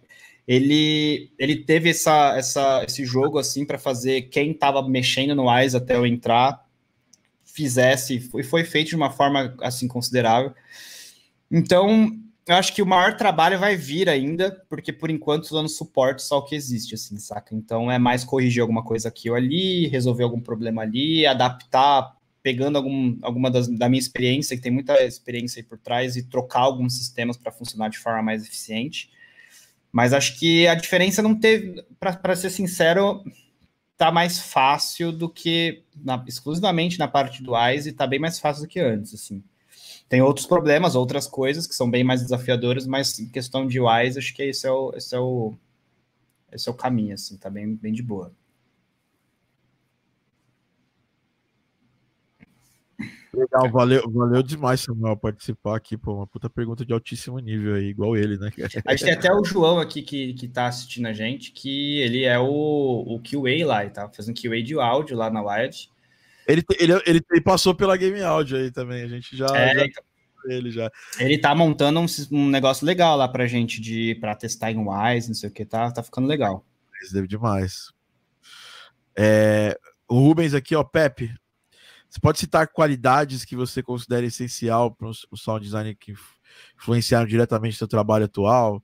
ele, 0.46 1.30
ele 1.38 1.56
teve 1.56 1.90
essa, 1.90 2.36
essa, 2.36 2.84
esse 2.86 3.04
jogo 3.04 3.38
assim 3.38 3.64
para 3.64 3.78
fazer 3.78 4.22
quem 4.22 4.52
estava 4.52 4.86
mexendo 4.88 5.34
no 5.34 5.50
Wise 5.50 5.76
até 5.76 5.96
eu 5.96 6.06
entrar 6.06 6.64
fizesse, 7.44 8.20
foi, 8.20 8.42
foi 8.42 8.64
feito 8.64 8.88
de 8.88 8.96
uma 8.96 9.10
forma 9.10 9.56
assim 9.62 9.88
considerável. 9.88 10.54
Então, 11.50 12.12
eu 12.46 12.54
acho 12.54 12.74
que 12.74 12.82
o 12.82 12.86
maior 12.86 13.16
trabalho 13.16 13.58
vai 13.58 13.76
vir 13.76 14.08
ainda, 14.08 14.62
porque 14.68 14.92
por 14.92 15.10
enquanto 15.10 15.50
dando 15.50 15.68
suporte 15.68 16.22
só 16.22 16.38
o 16.38 16.44
que 16.44 16.54
existe, 16.54 16.94
assim, 16.94 17.16
saca? 17.18 17.54
Então 17.54 17.90
é 17.90 17.98
mais 17.98 18.24
corrigir 18.24 18.60
alguma 18.60 18.84
coisa 18.84 19.08
aqui 19.08 19.30
ou 19.30 19.36
ali, 19.36 19.88
resolver 19.88 20.22
algum 20.22 20.40
problema 20.40 20.82
ali, 20.82 21.26
adaptar, 21.26 22.15
pegando 22.46 22.76
algum, 22.76 23.18
alguma 23.22 23.50
das, 23.50 23.66
da 23.66 23.88
minha 23.88 23.98
experiência, 23.98 24.56
que 24.56 24.62
tem 24.62 24.70
muita 24.70 25.02
experiência 25.02 25.58
aí 25.58 25.66
por 25.66 25.76
trás, 25.76 26.14
e 26.14 26.22
trocar 26.22 26.60
alguns 26.60 26.96
sistemas 26.96 27.36
para 27.36 27.50
funcionar 27.50 27.90
de 27.90 27.98
forma 27.98 28.22
mais 28.22 28.44
eficiente. 28.44 29.10
Mas 29.90 30.12
acho 30.12 30.38
que 30.38 30.64
a 30.68 30.76
diferença 30.76 31.20
não 31.20 31.34
teve, 31.34 31.82
para 31.98 32.36
ser 32.36 32.50
sincero, 32.50 33.24
tá 33.96 34.12
mais 34.12 34.38
fácil 34.38 35.10
do 35.10 35.28
que 35.28 35.82
na, 35.96 36.24
exclusivamente 36.28 37.00
na 37.00 37.08
parte 37.08 37.42
do 37.42 37.54
Wise, 37.56 37.90
tá 37.90 38.06
bem 38.06 38.20
mais 38.20 38.38
fácil 38.38 38.62
do 38.62 38.68
que 38.68 38.78
antes, 38.78 39.12
assim. 39.12 39.42
Tem 40.08 40.22
outros 40.22 40.46
problemas, 40.46 40.94
outras 40.94 41.26
coisas 41.26 41.66
que 41.66 41.74
são 41.74 41.90
bem 41.90 42.04
mais 42.04 42.22
desafiadoras, 42.22 42.86
mas 42.86 43.18
em 43.18 43.28
questão 43.28 43.66
de 43.66 43.80
Wise, 43.80 44.20
acho 44.20 44.32
que 44.32 44.44
esse 44.44 44.68
é 44.68 44.70
o, 44.70 44.92
esse 44.94 45.16
é 45.16 45.18
o, 45.18 45.52
esse 46.52 46.68
é 46.68 46.70
o 46.70 46.76
caminho, 46.76 47.14
assim, 47.14 47.36
tá 47.36 47.50
bem, 47.50 47.74
bem 47.74 47.92
de 47.92 48.04
boa. 48.04 48.32
Legal, 53.36 53.70
valeu, 53.70 54.10
valeu 54.10 54.42
demais, 54.42 54.80
Samuel, 54.80 55.14
participar 55.14 55.76
aqui, 55.76 55.94
pô, 55.96 56.14
uma 56.14 56.26
puta 56.26 56.48
pergunta 56.48 56.86
de 56.86 56.92
altíssimo 56.94 57.38
nível 57.38 57.74
aí, 57.74 57.84
igual 57.84 58.16
ele, 58.16 58.38
né? 58.38 58.50
A 58.86 58.92
gente 58.92 59.04
tem 59.04 59.12
até 59.12 59.30
o 59.30 59.44
João 59.44 59.78
aqui 59.78 60.00
que, 60.00 60.32
que 60.32 60.48
tá 60.48 60.66
assistindo 60.66 61.06
a 61.06 61.12
gente, 61.12 61.52
que 61.52 62.00
ele 62.00 62.24
é 62.24 62.38
o, 62.38 62.46
o 62.46 63.20
QA 63.20 63.66
lá, 63.66 63.82
ele 63.82 63.92
tá 63.92 64.08
fazendo 64.08 64.40
QA 64.40 64.62
de 64.62 64.78
áudio 64.80 65.16
lá 65.16 65.28
na 65.28 65.42
Wired. 65.42 65.90
Ele, 66.48 66.62
ele, 66.80 66.92
ele, 67.04 67.20
ele 67.30 67.40
passou 67.42 67.74
pela 67.74 67.96
Game 67.96 68.22
Audio 68.22 68.56
aí 68.56 68.70
também, 68.70 69.02
a 69.02 69.08
gente 69.08 69.36
já... 69.36 69.46
É, 69.54 69.74
já... 69.74 69.84
então, 69.84 70.04
Ele 70.46 70.70
já. 70.70 70.90
ele 71.18 71.36
tá 71.36 71.54
montando 71.54 72.00
um, 72.00 72.06
um 72.32 72.48
negócio 72.48 72.86
legal 72.86 73.18
lá 73.18 73.28
pra 73.28 73.46
gente, 73.46 73.82
de, 73.82 74.14
pra 74.14 74.34
testar 74.34 74.70
em 74.70 74.78
Wise, 74.78 75.28
não 75.28 75.34
sei 75.34 75.50
o 75.50 75.52
que, 75.52 75.66
tá, 75.66 75.90
tá 75.90 76.02
ficando 76.02 76.26
legal. 76.26 76.64
Deve 77.12 77.28
demais. 77.28 77.92
É, 79.14 79.78
o 80.08 80.18
Rubens 80.18 80.54
aqui, 80.54 80.74
ó, 80.74 80.82
Pepe. 80.82 81.34
Você 82.08 82.20
pode 82.20 82.38
citar 82.38 82.68
qualidades 82.68 83.44
que 83.44 83.56
você 83.56 83.82
considera 83.82 84.26
essencial 84.26 84.94
para 84.94 85.08
o 85.08 85.36
sound 85.36 85.64
design 85.64 85.94
que 85.94 86.14
influenciaram 86.78 87.26
diretamente 87.26 87.74
o 87.74 87.78
seu 87.78 87.88
trabalho 87.88 88.24
atual? 88.24 88.82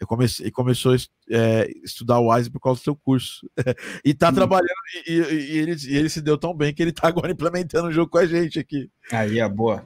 Eu 0.00 0.06
comecei, 0.06 0.46
e 0.46 0.50
começou 0.52 0.94
a 0.94 0.96
é, 1.28 1.68
estudar 1.82 2.20
o 2.20 2.32
Wise 2.32 2.48
por 2.50 2.60
causa 2.60 2.80
do 2.80 2.84
seu 2.84 2.94
curso. 2.94 3.50
e 4.04 4.14
tá 4.14 4.28
Sim. 4.28 4.34
trabalhando, 4.36 4.68
e, 5.06 5.12
e- 5.12 5.58
ele, 5.58 5.76
e 5.88 5.96
ele 5.96 6.08
se 6.08 6.22
deu 6.22 6.38
tão 6.38 6.54
bem 6.54 6.72
que 6.72 6.80
ele 6.80 6.92
tá 6.92 7.08
agora 7.08 7.32
implementando 7.32 7.88
o 7.88 7.92
jogo 7.92 8.10
com 8.10 8.18
a 8.18 8.26
gente 8.26 8.60
aqui. 8.60 8.88
Aí, 9.10 9.40
é 9.40 9.48
boa. 9.48 9.84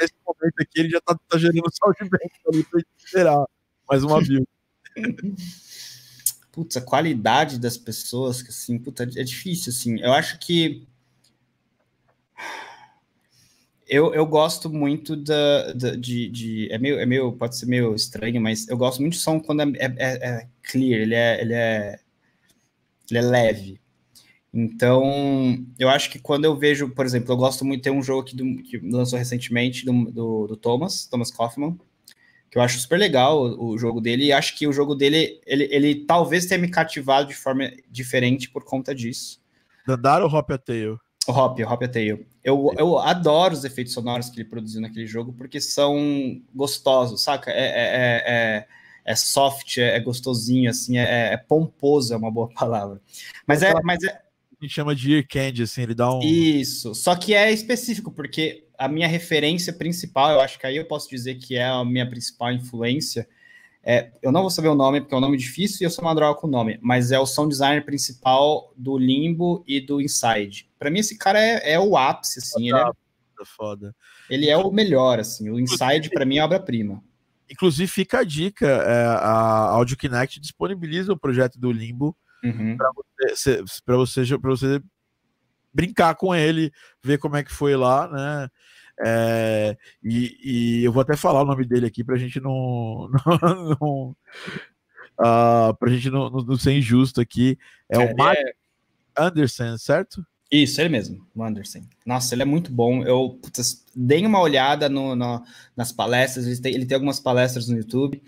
Nesse 0.00 0.14
momento 0.26 0.54
aqui, 0.58 0.80
ele 0.80 0.88
já 0.88 1.00
tá, 1.02 1.14
tá 1.28 1.36
gerando 1.38 1.62
sound 1.70 1.98
bank 2.10 2.30
ali 2.48 2.64
pra 2.64 2.78
gente 2.80 2.88
esperar 2.96 3.44
mais 3.86 4.02
uma 4.02 4.20
build. 4.20 4.48
Putz, 6.50 6.74
a 6.78 6.80
qualidade 6.80 7.58
das 7.58 7.76
pessoas, 7.76 8.40
que 8.40 8.48
assim, 8.48 8.78
puta, 8.78 9.02
é 9.02 9.22
difícil, 9.22 9.70
assim. 9.70 10.00
Eu 10.00 10.14
acho 10.14 10.38
que. 10.38 10.88
Eu, 13.88 14.12
eu 14.14 14.26
gosto 14.26 14.68
muito 14.68 15.14
da, 15.16 15.72
da- 15.72 15.96
de, 15.96 16.28
de- 16.28 16.72
é, 16.72 16.78
meio, 16.78 16.98
é 16.98 17.06
meio. 17.06 17.32
Pode 17.32 17.56
ser 17.56 17.66
meio 17.66 17.94
estranho, 17.94 18.40
mas 18.40 18.66
eu 18.68 18.76
gosto 18.76 19.00
muito 19.00 19.14
de 19.14 19.20
som 19.20 19.38
quando 19.38 19.62
é, 19.62 19.66
é- 19.78 19.94
é- 19.98 20.28
é 20.28 20.48
clear, 20.62 21.00
ele 21.00 21.14
é, 21.14 21.40
ele, 21.40 21.54
é, 21.54 21.98
ele 23.10 23.18
é 23.18 23.22
leve. 23.22 23.80
Então, 24.52 25.64
eu 25.78 25.88
acho 25.88 26.10
que 26.10 26.18
quando 26.18 26.46
eu 26.46 26.56
vejo, 26.56 26.88
por 26.90 27.04
exemplo, 27.04 27.30
eu 27.32 27.36
gosto 27.36 27.64
muito, 27.64 27.82
tem 27.82 27.92
um 27.92 28.02
jogo 28.02 28.22
aqui 28.22 28.34
do- 28.34 28.62
que 28.62 28.78
lançou 28.78 29.18
recentemente 29.18 29.84
do, 29.84 30.10
do, 30.10 30.46
do 30.48 30.56
Thomas, 30.56 31.06
Thomas 31.06 31.30
Kaufman, 31.30 31.78
que 32.50 32.56
eu 32.58 32.62
acho 32.62 32.78
super 32.80 32.98
legal 32.98 33.38
o, 33.42 33.70
o 33.72 33.78
jogo 33.78 34.00
dele, 34.00 34.24
e 34.26 34.32
acho 34.32 34.56
que 34.56 34.66
o 34.66 34.72
jogo 34.72 34.94
dele, 34.94 35.40
ele, 35.46 35.68
ele 35.70 35.94
talvez 36.06 36.46
tenha 36.46 36.60
me 36.60 36.68
cativado 36.70 37.28
de 37.28 37.34
forma 37.34 37.70
diferente 37.90 38.48
por 38.48 38.64
conta 38.64 38.94
disso. 38.94 39.40
Dandara 39.86 40.24
ou 40.24 40.32
Hop 40.32 40.50
a 40.50 40.58
Tail? 40.58 40.98
O 41.26 41.32
Hop, 41.32 41.58
o 41.58 41.68
Hop 41.68 41.82
a 41.82 41.88
Tail. 41.88 42.26
Eu, 42.42 42.72
eu 42.78 42.98
adoro 42.98 43.54
os 43.54 43.64
efeitos 43.64 43.92
sonoros 43.92 44.30
que 44.30 44.40
ele 44.40 44.48
produziu 44.48 44.80
naquele 44.80 45.06
jogo, 45.06 45.32
porque 45.32 45.60
são 45.60 46.40
gostosos, 46.54 47.22
saca? 47.22 47.50
É, 47.50 47.54
é, 47.54 47.66
é, 47.66 48.22
é, 48.26 48.66
é 49.04 49.16
soft, 49.16 49.78
é, 49.78 49.96
é 49.96 50.00
gostosinho, 50.00 50.70
assim, 50.70 50.98
é, 50.98 51.32
é 51.32 51.36
pomposo, 51.36 52.14
é 52.14 52.16
uma 52.16 52.30
boa 52.30 52.48
palavra. 52.54 53.00
Mas 53.46 53.62
é, 53.62 53.74
mas 53.82 54.02
é, 54.04 54.10
A 54.10 54.64
gente 54.64 54.74
chama 54.74 54.94
de 54.94 55.14
ear 55.14 55.26
candy, 55.26 55.62
assim, 55.62 55.82
ele 55.82 55.94
dá 55.94 56.14
um. 56.14 56.20
isso, 56.22 56.94
só 56.94 57.16
que 57.16 57.34
é 57.34 57.50
específico, 57.50 58.12
porque 58.12 58.64
a 58.78 58.88
minha 58.88 59.08
referência 59.08 59.72
principal, 59.72 60.30
eu 60.30 60.40
acho 60.40 60.58
que 60.58 60.66
aí 60.66 60.76
eu 60.76 60.84
posso 60.84 61.08
dizer 61.08 61.36
que 61.36 61.56
é 61.56 61.64
a 61.64 61.84
minha 61.84 62.08
principal 62.08 62.52
influência. 62.52 63.26
É, 63.88 64.10
eu 64.20 64.32
não 64.32 64.40
vou 64.40 64.50
saber 64.50 64.66
o 64.66 64.74
nome, 64.74 65.00
porque 65.00 65.14
é 65.14 65.16
um 65.16 65.20
nome 65.20 65.36
difícil 65.36 65.78
e 65.80 65.84
eu 65.84 65.90
sou 65.90 66.04
uma 66.04 66.14
droga 66.14 66.40
com 66.40 66.48
o 66.48 66.50
nome, 66.50 66.76
mas 66.82 67.12
é 67.12 67.20
o 67.20 67.24
sound 67.24 67.50
designer 67.50 67.84
principal 67.84 68.72
do 68.76 68.98
Limbo 68.98 69.62
e 69.64 69.80
do 69.80 70.00
Inside. 70.00 70.68
Para 70.76 70.90
mim, 70.90 70.98
esse 70.98 71.16
cara 71.16 71.38
é, 71.38 71.74
é 71.74 71.78
o 71.78 71.96
ápice, 71.96 72.40
assim, 72.40 72.68
ele 72.68 72.78
é, 72.78 72.84
Foda. 73.44 73.94
ele 74.28 74.48
é 74.48 74.56
o 74.56 74.72
melhor, 74.72 75.20
assim. 75.20 75.48
O 75.50 75.60
Inside, 75.60 76.10
para 76.10 76.24
mim, 76.24 76.38
é 76.38 76.44
obra-prima. 76.44 77.00
Inclusive, 77.48 77.86
fica 77.86 78.18
a 78.18 78.24
dica: 78.24 78.66
é, 78.66 79.04
a 79.04 79.68
Audio 79.70 79.96
Kinect 79.96 80.40
disponibiliza 80.40 81.12
o 81.12 81.18
projeto 81.18 81.56
do 81.56 81.70
Limbo 81.70 82.16
Uhum. 82.44 82.76
para 82.76 82.90
você, 82.92 83.64
pra 83.84 83.96
você, 83.96 84.38
pra 84.38 84.50
você 84.50 84.82
brincar 85.72 86.14
com 86.14 86.34
ele, 86.34 86.72
ver 87.02 87.18
como 87.18 87.36
é 87.36 87.42
que 87.42 87.52
foi 87.52 87.76
lá, 87.76 88.08
né? 88.08 88.48
É, 89.04 89.76
e, 90.02 90.36
e 90.80 90.84
eu 90.84 90.92
vou 90.92 91.02
até 91.02 91.16
falar 91.16 91.42
o 91.42 91.46
nome 91.46 91.64
dele 91.66 91.86
aqui 91.86 92.02
pra 92.02 92.16
gente 92.16 92.40
não. 92.40 93.10
não, 93.42 93.76
não 93.80 94.16
ah, 95.18 95.74
pra 95.78 95.90
gente 95.90 96.10
não, 96.10 96.30
não, 96.30 96.56
ser 96.56 96.72
injusto 96.72 97.20
aqui. 97.20 97.58
É, 97.90 98.02
Ele 98.02 98.12
o 98.12 98.16
Mark 98.16 98.38
Anderson, 99.16 99.76
certo? 99.78 100.24
Isso, 100.50 100.80
ele 100.80 100.90
mesmo, 100.90 101.26
o 101.34 101.42
Anderson. 101.42 101.80
Nossa, 102.04 102.34
ele 102.34 102.42
é 102.42 102.44
muito 102.44 102.70
bom. 102.70 103.02
Eu 103.02 103.38
putz, 103.42 103.84
dei 103.94 104.24
uma 104.24 104.40
olhada 104.40 104.88
no, 104.88 105.16
no- 105.16 105.42
nas 105.76 105.90
palestras, 105.90 106.46
ele 106.46 106.60
tem, 106.60 106.74
ele 106.74 106.86
tem 106.86 106.94
algumas 106.94 107.18
palestras 107.18 107.68
no 107.68 107.76
YouTube. 107.76 108.22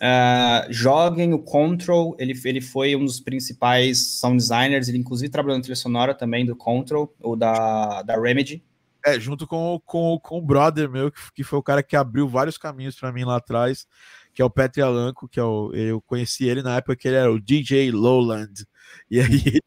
Ah, 0.00 0.66
joguem 0.70 1.32
o 1.34 1.38
Control, 1.38 2.16
ele, 2.18 2.32
ele 2.44 2.60
foi 2.60 2.96
um 2.96 3.04
dos 3.04 3.20
principais 3.20 4.18
sound 4.18 4.38
designers, 4.38 4.88
ele 4.88 4.98
inclusive 4.98 5.30
trabalhou 5.30 5.58
na 5.58 5.62
trilha 5.62 5.76
sonora 5.76 6.14
também 6.14 6.46
do 6.46 6.56
Control, 6.56 7.14
ou 7.20 7.36
da, 7.36 8.02
da 8.02 8.18
Remedy. 8.18 8.64
É, 9.04 9.18
junto 9.18 9.46
com, 9.46 9.80
com, 9.84 10.18
com 10.22 10.38
o 10.38 10.42
brother 10.42 10.88
meu, 10.88 11.10
que, 11.10 11.20
que 11.34 11.44
foi 11.44 11.58
o 11.58 11.62
cara 11.62 11.82
que 11.82 11.96
abriu 11.96 12.28
vários 12.28 12.56
caminhos 12.56 12.98
para 12.98 13.12
mim 13.12 13.24
lá 13.24 13.36
atrás, 13.36 13.86
que 14.32 14.40
é 14.40 14.44
o 14.44 14.50
Petri 14.50 14.80
Alanco, 14.80 15.28
que 15.28 15.40
é 15.40 15.44
o, 15.44 15.72
eu 15.74 16.00
conheci 16.00 16.44
ele 16.44 16.62
na 16.62 16.76
época 16.76 16.96
que 16.96 17.08
ele 17.08 17.16
era 17.16 17.32
o 17.32 17.40
DJ 17.40 17.90
Lowland. 17.90 18.66
E 19.10 19.20
aí 19.20 19.26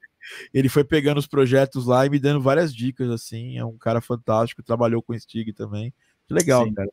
ele 0.53 0.70
foi 0.70 0.84
pegando 0.84 1.18
os 1.18 1.28
projetos 1.28 1.86
lá 1.86 2.06
e 2.06 2.10
me 2.10 2.20
dando 2.20 2.41
várias 2.41 2.74
dicas, 2.74 3.10
assim. 3.10 3.57
É 3.57 3.66
um 3.66 3.78
cara 3.78 4.02
fantástico, 4.02 4.64
trabalhou 4.64 5.02
com 5.02 5.14
o 5.14 5.20
Stig 5.20 5.53
também. 5.53 5.94
Que 6.28 6.34
legal, 6.34 6.66
Sim. 6.66 6.74
cara. 6.74 6.90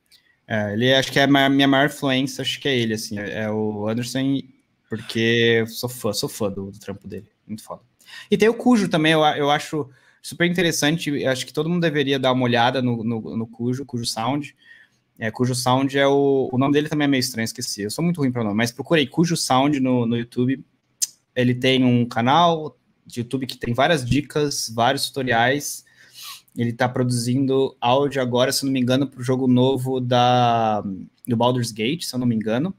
É, 0.47 0.73
ele 0.73 0.93
acho 0.93 1.11
que 1.13 1.19
é 1.19 1.23
a 1.23 1.49
minha 1.49 1.69
maior 1.69 1.87
influência, 1.87 2.43
acho 2.43 2.61
que 2.61 2.69
é 2.69 2.77
ele, 2.77 2.95
assim, 2.95 3.19
é, 3.19 3.45
é 3.45 3.51
o 3.51 3.89
Anderson, 3.89 4.41
porque 4.89 5.61
eu 5.61 5.67
sou 5.67 5.89
fã, 5.89 6.13
sou 6.13 6.29
fã 6.29 6.51
do, 6.51 6.71
do 6.71 6.79
trampo 6.79 7.07
dele, 7.07 7.27
muito 7.47 7.63
foda. 7.63 7.81
E 8.31 8.37
tem 8.37 8.49
o 8.49 8.55
Cujo 8.55 8.89
também, 8.89 9.13
eu, 9.13 9.21
eu 9.21 9.51
acho 9.51 9.89
super 10.23 10.49
interessante, 10.49 11.25
acho 11.27 11.45
que 11.45 11.53
todo 11.53 11.69
mundo 11.69 11.83
deveria 11.83 12.19
dar 12.19 12.33
uma 12.33 12.45
olhada 12.45 12.81
no, 12.81 13.03
no, 13.03 13.37
no 13.37 13.47
Cujo, 13.47 13.85
Cujo 13.85 14.07
Sound. 14.07 14.55
É, 15.19 15.31
Cujo 15.31 15.55
Sound 15.55 15.97
é 15.99 16.07
o. 16.07 16.49
O 16.53 16.59
nome 16.59 16.73
dele 16.73 16.89
também 16.89 17.05
é 17.07 17.09
meio 17.09 17.21
estranho, 17.21 17.45
esqueci. 17.45 17.83
Eu 17.83 17.91
sou 17.91 18.05
muito 18.05 18.19
ruim 18.21 18.33
para 18.33 18.45
nome, 18.45 18.57
mas 18.57 18.73
procurei 18.73 19.07
Cujo 19.07 19.37
Sound 19.37 19.79
no, 19.81 20.07
no 20.07 20.17
YouTube. 20.17 20.65
Ele 21.35 21.55
tem 21.55 21.85
um 21.85 22.07
canal 22.07 22.79
de 23.07 23.21
YouTube 23.21 23.47
que 23.47 23.59
tem 23.59 23.75
várias 23.75 24.05
dicas, 24.05 24.71
vários 24.75 25.07
tutoriais. 25.09 25.85
Ele 26.57 26.71
está 26.71 26.89
produzindo 26.89 27.77
áudio 27.81 28.21
agora, 28.21 28.53
se 28.53 28.65
não 28.65 28.73
me 28.73 28.81
engano, 28.81 29.07
para 29.07 29.21
o 29.21 29.25
jogo 29.25 29.47
novo 29.47 30.01
da, 30.01 30.83
do 31.27 31.37
Baldur's 31.37 31.73
Gate, 31.73 32.05
se 32.05 32.15
eu 32.15 32.19
não 32.19 32.27
me 32.27 32.35
engano. 32.35 32.75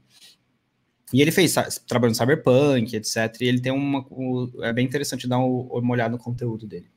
E 1.12 1.20
ele 1.20 1.30
fez, 1.32 1.54
trabalhando 1.86 2.14
no 2.16 2.18
Cyberpunk, 2.18 2.96
etc. 2.96 3.40
E 3.40 3.44
ele 3.44 3.60
tem 3.60 3.72
uma. 3.72 4.04
é 4.62 4.72
bem 4.72 4.84
interessante 4.84 5.28
dar 5.28 5.38
um- 5.38 5.68
uma 5.72 5.92
olhada 5.92 6.10
no 6.12 6.18
conteúdo 6.18 6.66
dele. 6.66 6.88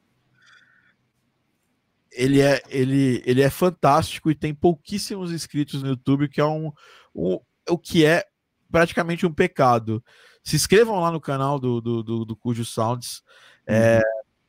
Ele 2.18 2.41
é, 2.41 2.61
ele, 2.69 3.22
ele 3.26 3.41
é 3.41 3.49
fantástico 3.49 4.31
e 4.31 4.35
tem 4.35 4.53
pouquíssimos 4.53 5.31
inscritos 5.31 5.84
no 5.84 5.89
YouTube, 5.89 6.27
que 6.27 6.41
é 6.41 6.45
um, 6.45 6.72
um 7.14 7.39
o 7.69 7.77
que 7.77 8.03
é 8.03 8.26
praticamente 8.72 9.26
um 9.26 9.34
pecado. 9.34 10.03
Se 10.44 10.56
inscrevam 10.56 10.99
lá 10.99 11.11
no 11.11 11.22
canal 11.22 11.60
do, 11.60 11.80
do, 11.80 12.03
do, 12.03 12.26
do 12.26 12.35
Cujo 12.35 12.65
Sounds. 12.65 13.22
É, 13.68 14.02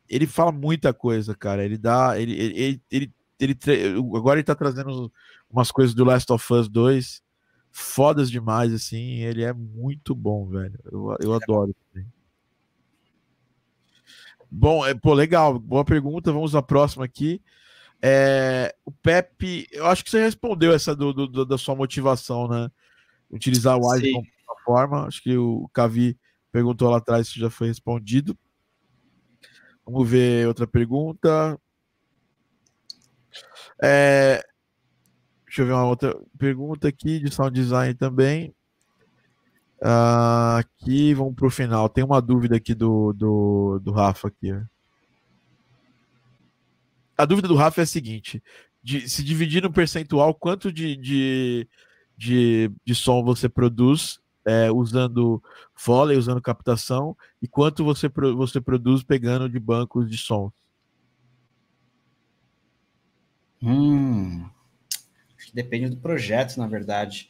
ele 0.09 0.27
fala 0.27 0.51
muita 0.53 0.95
coisa, 0.95 1.35
cara. 1.35 1.65
Ele 1.65 1.77
dá. 1.77 2.19
Ele, 2.19 2.33
ele, 2.33 2.83
ele, 2.91 3.13
ele, 3.39 3.59
agora 4.17 4.39
ele 4.39 4.45
tá 4.45 4.55
trazendo 4.55 5.13
umas 5.51 5.71
coisas 5.71 5.95
do 5.95 6.05
Last 6.05 6.33
of 6.33 6.53
Us 6.53 6.69
2 6.69 7.23
fodas 7.71 8.31
demais, 8.31 8.73
assim. 8.73 9.19
Ele 9.21 9.43
é 9.43 9.53
muito 9.53 10.15
bom, 10.15 10.49
velho. 10.49 10.79
Eu, 10.91 11.17
eu 11.21 11.35
adoro. 11.35 11.75
também. 11.93 12.09
Bom, 14.51 14.85
é, 14.87 14.95
pô, 14.95 15.15
legal. 15.15 15.59
Boa 15.59 15.85
pergunta. 15.85 16.33
Vamos 16.33 16.55
à 16.55 16.63
próxima 16.63 17.05
aqui. 17.05 17.43
É, 18.01 18.75
o 18.85 18.93
Pepe, 18.93 19.67
eu 19.73 19.87
acho 19.87 20.05
que 20.05 20.11
você 20.11 20.23
respondeu 20.23 20.73
essa 20.73 20.95
do, 20.95 21.13
do- 21.13 21.45
da 21.45 21.59
sua 21.59 21.75
motivação, 21.75 22.49
né? 22.49 22.71
Utilizar 23.31 23.77
o 23.77 23.87
Wise 23.87 24.13
como 24.13 24.27
plataforma. 24.47 25.07
Acho 25.07 25.23
que 25.23 25.37
o 25.37 25.69
Cavi 25.73 26.17
perguntou 26.51 26.89
lá 26.91 26.99
atrás 26.99 27.29
se 27.29 27.39
já 27.39 27.51
foi 27.51 27.69
respondido. 27.69 28.37
Vamos 29.85 30.09
ver 30.09 30.47
outra 30.47 30.67
pergunta. 30.67 31.59
É, 33.83 34.43
deixa 35.47 35.63
eu 35.63 35.67
ver 35.67 35.73
uma 35.73 35.87
outra 35.87 36.17
pergunta 36.39 36.89
aqui 36.89 37.19
de 37.21 37.33
sound 37.33 37.59
design 37.59 37.95
também. 37.95 38.55
Ah, 39.81 40.59
aqui, 40.59 41.15
vamos 41.15 41.35
para 41.35 41.47
o 41.47 41.51
final. 41.51 41.89
Tem 41.89 42.05
uma 42.05 42.21
dúvida 42.21 42.57
aqui 42.57 42.75
do, 42.75 43.13
do, 43.13 43.81
do 43.83 43.93
Rafa 43.93 44.29
aqui. 44.29 44.53
A 47.17 47.25
dúvida 47.25 47.49
do 47.49 47.55
Rafa 47.55 47.81
é 47.81 47.85
a 47.85 47.87
seguinte: 47.87 48.43
de, 48.83 49.09
se 49.09 49.23
dividir 49.23 49.63
no 49.63 49.73
percentual, 49.73 50.35
quanto 50.35 50.73
de, 50.73 50.97
de, 50.97 51.69
de, 52.17 52.71
de 52.85 52.95
som 52.95 53.23
você 53.23 53.49
produz 53.49 54.21
é, 54.45 54.71
usando 54.71 55.43
Foley, 55.75 56.17
usando 56.17 56.41
captação, 56.41 57.17
e 57.41 57.47
quanto 57.47 57.85
você, 57.85 58.09
você 58.09 58.61
produz 58.61 59.03
pegando 59.03 59.49
de 59.49 59.61
bancos 59.61 60.11
de 60.11 60.17
som? 60.17 60.51
Hum, 63.63 64.49
depende 65.53 65.91
do 65.91 65.97
projeto, 65.97 66.57
na 66.57 66.67
verdade. 66.67 67.29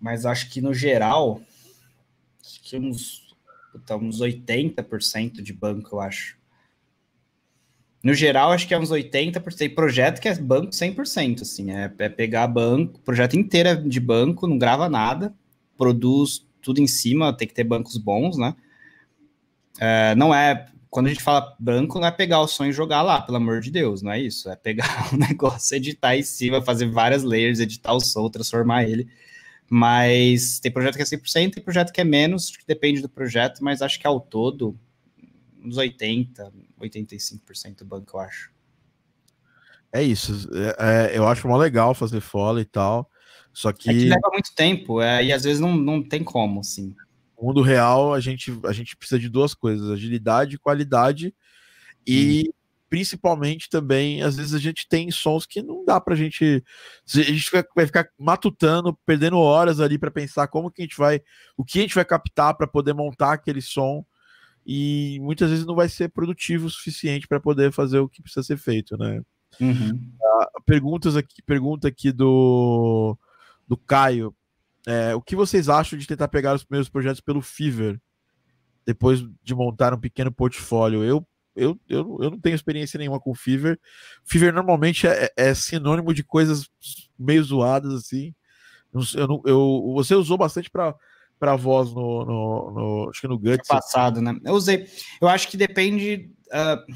Mas 0.00 0.24
acho 0.24 0.50
que 0.50 0.60
no 0.60 0.72
geral, 0.72 1.40
acho 2.44 2.60
que 2.62 2.76
uns, 2.76 3.34
puta, 3.72 3.96
uns 3.96 4.20
80% 4.20 5.42
de 5.42 5.52
banco, 5.52 5.96
eu 5.96 6.00
acho. 6.00 6.38
No 8.02 8.14
geral, 8.14 8.52
acho 8.52 8.66
que 8.68 8.74
é 8.74 8.78
uns 8.78 8.90
80%. 8.90 9.56
Tem 9.56 9.68
projeto 9.68 10.20
que 10.20 10.28
é 10.28 10.34
banco 10.34 10.70
100%, 10.70 11.42
assim. 11.42 11.72
É, 11.72 11.92
é 11.98 12.08
pegar 12.08 12.46
banco, 12.46 13.00
projeto 13.00 13.36
inteiro 13.36 13.88
de 13.88 13.98
banco, 13.98 14.46
não 14.46 14.56
grava 14.56 14.88
nada, 14.88 15.34
produz 15.76 16.46
tudo 16.62 16.80
em 16.80 16.86
cima, 16.86 17.36
tem 17.36 17.48
que 17.48 17.54
ter 17.54 17.64
bancos 17.64 17.96
bons, 17.96 18.36
né? 18.36 18.54
É, 19.80 20.14
não 20.14 20.34
é. 20.34 20.66
Quando 20.90 21.06
a 21.06 21.08
gente 21.10 21.22
fala 21.22 21.54
branco, 21.58 21.98
não 21.98 22.06
é 22.06 22.10
pegar 22.10 22.40
o 22.40 22.48
som 22.48 22.64
e 22.64 22.72
jogar 22.72 23.02
lá, 23.02 23.20
pelo 23.20 23.36
amor 23.36 23.60
de 23.60 23.70
Deus, 23.70 24.00
não 24.00 24.10
é 24.10 24.20
isso. 24.20 24.48
É 24.48 24.56
pegar 24.56 25.08
o 25.12 25.16
negócio, 25.16 25.76
editar 25.76 26.16
em 26.16 26.22
cima, 26.22 26.62
fazer 26.62 26.90
várias 26.90 27.22
layers, 27.22 27.60
editar 27.60 27.92
o 27.92 28.00
som, 28.00 28.28
transformar 28.30 28.84
ele. 28.84 29.08
Mas 29.70 30.58
tem 30.58 30.72
projeto 30.72 30.96
que 30.96 31.02
é 31.02 31.04
100%, 31.04 31.52
tem 31.52 31.62
projeto 31.62 31.92
que 31.92 32.00
é 32.00 32.04
menos, 32.04 32.52
depende 32.66 33.02
do 33.02 33.08
projeto, 33.08 33.62
mas 33.62 33.82
acho 33.82 34.00
que 34.00 34.06
ao 34.06 34.18
todo, 34.18 34.78
uns 35.62 35.76
80%, 35.76 36.52
85% 36.80 37.78
do 37.78 37.84
banco, 37.84 38.16
eu 38.16 38.20
acho. 38.20 38.50
É 39.92 40.02
isso. 40.02 40.48
É, 40.54 41.12
é, 41.12 41.18
eu 41.18 41.26
acho 41.26 41.46
mó 41.48 41.56
legal 41.56 41.94
fazer 41.94 42.20
folha 42.20 42.60
e 42.60 42.64
tal. 42.64 43.10
Só 43.52 43.72
que. 43.72 43.90
É 43.90 43.92
que 43.92 44.04
leva 44.04 44.30
muito 44.32 44.54
tempo, 44.54 45.00
é, 45.02 45.24
e 45.24 45.32
às 45.32 45.44
vezes 45.44 45.60
não, 45.60 45.76
não 45.76 46.02
tem 46.02 46.22
como, 46.22 46.60
assim. 46.60 46.94
No 47.38 47.48
mundo 47.48 47.62
real, 47.62 48.14
a 48.14 48.20
gente, 48.20 48.52
a 48.64 48.72
gente 48.72 48.96
precisa 48.96 49.18
de 49.18 49.28
duas 49.28 49.54
coisas: 49.54 49.90
agilidade 49.90 50.56
e 50.56 50.58
qualidade. 50.58 51.34
E 52.06 52.44
hum. 52.46 52.52
Principalmente 52.88 53.68
também, 53.68 54.22
às 54.22 54.36
vezes 54.36 54.54
a 54.54 54.58
gente 54.58 54.86
tem 54.88 55.10
sons 55.10 55.46
que 55.46 55.62
não 55.62 55.84
dá 55.84 56.00
pra 56.00 56.16
gente. 56.16 56.64
A 57.14 57.22
gente 57.22 57.50
vai 57.74 57.86
ficar 57.86 58.08
matutando, 58.18 58.98
perdendo 59.04 59.38
horas 59.38 59.80
ali 59.80 59.98
para 59.98 60.10
pensar 60.10 60.48
como 60.48 60.70
que 60.70 60.82
a 60.82 60.84
gente 60.84 60.96
vai. 60.96 61.20
O 61.56 61.64
que 61.64 61.78
a 61.78 61.82
gente 61.82 61.94
vai 61.94 62.04
captar 62.04 62.54
para 62.56 62.66
poder 62.66 62.94
montar 62.94 63.32
aquele 63.32 63.60
som. 63.60 64.04
E 64.66 65.18
muitas 65.20 65.50
vezes 65.50 65.64
não 65.64 65.74
vai 65.74 65.88
ser 65.88 66.10
produtivo 66.10 66.66
o 66.66 66.70
suficiente 66.70 67.26
para 67.26 67.40
poder 67.40 67.72
fazer 67.72 67.98
o 68.00 68.08
que 68.08 68.22
precisa 68.22 68.42
ser 68.42 68.58
feito, 68.58 68.96
né? 68.98 69.22
Uhum. 69.60 70.12
Uh, 70.20 70.62
perguntas 70.64 71.16
aqui, 71.16 71.42
pergunta 71.42 71.88
aqui 71.88 72.12
do 72.12 73.16
do 73.66 73.76
Caio. 73.76 74.34
É, 74.86 75.14
o 75.14 75.20
que 75.20 75.36
vocês 75.36 75.68
acham 75.68 75.98
de 75.98 76.06
tentar 76.06 76.28
pegar 76.28 76.54
os 76.54 76.64
primeiros 76.64 76.88
projetos 76.88 77.20
pelo 77.20 77.42
Fiverr, 77.42 78.00
depois 78.86 79.22
de 79.42 79.54
montar 79.54 79.92
um 79.92 80.00
pequeno 80.00 80.32
portfólio? 80.32 81.04
Eu, 81.04 81.26
eu, 81.58 81.78
eu, 81.88 82.18
eu 82.20 82.30
não 82.30 82.40
tenho 82.40 82.54
experiência 82.54 82.98
nenhuma 82.98 83.20
com 83.20 83.30
o 83.30 83.34
Fiverr. 83.34 83.78
Fiverr 84.24 84.52
normalmente 84.52 85.06
é, 85.06 85.30
é 85.36 85.54
sinônimo 85.54 86.14
de 86.14 86.22
coisas 86.22 86.68
meio 87.18 87.42
zoadas, 87.42 87.92
assim. 87.92 88.34
Eu, 88.92 89.42
eu, 89.44 89.92
você 89.94 90.14
usou 90.14 90.38
bastante 90.38 90.70
para 90.70 90.94
para 91.38 91.54
voz 91.54 91.92
no, 91.92 92.24
no, 92.24 92.70
no, 92.72 93.10
acho 93.10 93.20
que 93.20 93.28
no 93.28 93.38
Guts. 93.38 93.68
Passado, 93.68 94.20
né? 94.20 94.36
Eu 94.44 94.54
usei. 94.54 94.88
Eu 95.20 95.28
acho 95.28 95.48
que 95.48 95.56
depende. 95.56 96.30
Uh, 96.48 96.92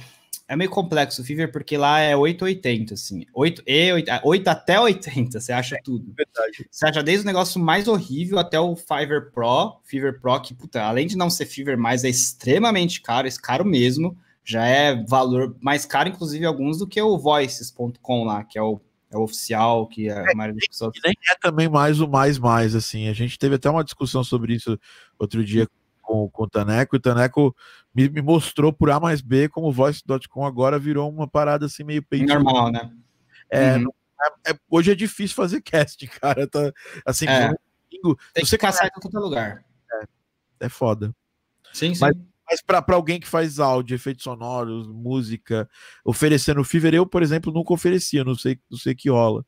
é 0.49 0.57
meio 0.57 0.69
complexo 0.69 1.23
o 1.23 1.25
Fever, 1.25 1.51
porque 1.51 1.79
lá 1.79 2.01
é 2.01 2.15
880, 2.15 2.93
assim. 2.93 3.25
8, 3.33 3.63
e 3.67 3.93
8, 3.93 4.11
8 4.23 4.49
até 4.49 4.79
80, 4.79 5.41
você 5.41 5.53
acha 5.53 5.79
tudo. 5.83 6.13
Verdade. 6.13 6.69
Você 6.71 6.87
acha 6.87 7.03
desde 7.03 7.25
o 7.25 7.27
negócio 7.27 7.59
mais 7.61 7.89
horrível 7.89 8.39
até 8.39 8.61
o 8.61 8.77
Fiverr 8.77 9.31
Pro, 9.33 9.81
Fever 9.85 10.21
Pro, 10.21 10.41
que, 10.43 10.53
puta, 10.53 10.83
além 10.83 11.07
de 11.07 11.17
não 11.17 11.31
ser 11.31 11.47
Fever 11.47 11.79
mais, 11.79 12.05
é 12.05 12.11
extremamente 12.11 13.01
caro, 13.01 13.27
é 13.27 13.31
caro 13.41 13.65
mesmo. 13.65 14.19
Já 14.45 14.67
é 14.67 15.05
valor 15.05 15.57
mais 15.61 15.87
caro, 15.87 16.09
inclusive, 16.09 16.45
alguns 16.45 16.79
do 16.79 16.87
que 16.87 17.01
o 17.01 17.19
Voices.com 17.19 18.25
lá, 18.25 18.43
que 18.43 18.59
é 18.59 18.63
o, 18.63 18.81
é 19.11 19.17
o 19.17 19.23
oficial, 19.23 19.87
que 19.87 20.11
a 20.11 20.31
é, 20.31 20.35
maioria 20.35 20.57
das 20.57 20.69
pessoas. 20.69 20.93
Nem 21.05 21.15
é 21.31 21.35
também 21.41 21.69
mais 21.69 22.01
o 22.01 22.09
mais 22.09 22.39
mais, 22.39 22.75
assim. 22.75 23.09
A 23.09 23.13
gente 23.13 23.39
teve 23.39 23.55
até 23.55 23.71
uma 23.71 23.85
discussão 23.85 24.25
sobre 24.25 24.55
isso 24.55 24.79
outro 25.19 25.45
dia 25.45 25.69
com, 26.03 26.29
com 26.29 26.43
o 26.43 26.49
Taneco, 26.49 26.97
e 26.97 26.99
o 26.99 27.01
Taneco 27.01 27.55
me, 27.95 28.09
me 28.09 28.21
mostrou 28.21 28.73
por 28.73 28.91
A 28.91 28.99
mais 28.99 29.21
B 29.21 29.49
como 29.49 29.69
o 29.69 29.73
Voice.com 29.73 30.45
agora 30.45 30.79
virou 30.79 31.09
uma 31.09 31.29
parada 31.29 31.67
assim 31.67 31.85
meio 31.85 32.05
normal, 32.27 32.73
né? 32.73 32.91
É, 33.49 33.77
uhum. 33.77 33.89
é, 34.47 34.51
é, 34.51 34.59
hoje 34.69 34.91
é 34.91 34.95
difícil 34.95 35.37
fazer 35.37 35.61
cast, 35.63 36.05
cara. 36.09 36.47
Tá, 36.49 36.73
assim, 37.07 37.27
é. 37.27 37.53
domingo, 37.91 38.19
Tem 38.35 38.45
você 38.45 38.59
caçar 38.59 38.89
em 38.89 39.01
todo 39.01 39.21
lugar. 39.21 39.65
É, 39.93 40.67
é 40.67 40.69
foda. 40.69 41.15
Sim, 41.73 41.95
sim. 41.95 42.01
Mas, 42.01 42.17
mas 42.53 42.61
para 42.61 42.85
alguém 42.95 43.19
que 43.19 43.27
faz 43.27 43.59
áudio, 43.59 43.95
efeitos 43.95 44.25
sonoros, 44.25 44.87
música, 44.87 45.67
oferecendo 46.05 46.63
Fiverr, 46.63 46.95
eu, 46.95 47.07
por 47.07 47.23
exemplo, 47.23 47.51
nunca 47.51 47.73
oferecia, 47.73 48.23
não 48.23 48.35
sei, 48.35 48.59
não 48.71 48.79
sei 48.79 48.95
que 48.95 49.09
rola. 49.09 49.43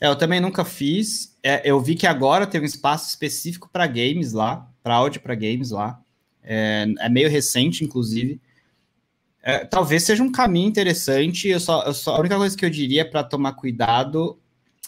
É, 0.00 0.08
eu 0.08 0.16
também 0.16 0.40
nunca 0.40 0.64
fiz. 0.64 1.36
É, 1.42 1.60
eu 1.70 1.78
vi 1.82 1.94
que 1.94 2.06
agora 2.06 2.46
tem 2.46 2.62
um 2.62 2.64
espaço 2.64 3.10
específico 3.10 3.68
para 3.70 3.86
games 3.86 4.32
lá, 4.32 4.66
para 4.82 4.94
áudio 4.94 5.20
para 5.20 5.34
games 5.34 5.70
lá. 5.70 6.00
É, 6.42 6.86
é, 6.98 7.08
meio 7.10 7.28
recente, 7.28 7.84
inclusive. 7.84 8.40
É, 9.42 9.58
talvez 9.66 10.02
seja 10.04 10.22
um 10.22 10.32
caminho 10.32 10.68
interessante. 10.68 11.48
Eu 11.48 11.60
só, 11.60 11.82
eu 11.82 11.92
só, 11.92 12.16
a 12.16 12.20
única 12.20 12.38
coisa 12.38 12.56
que 12.56 12.64
eu 12.64 12.70
diria 12.70 13.08
para 13.08 13.22
tomar 13.22 13.52
cuidado 13.52 14.38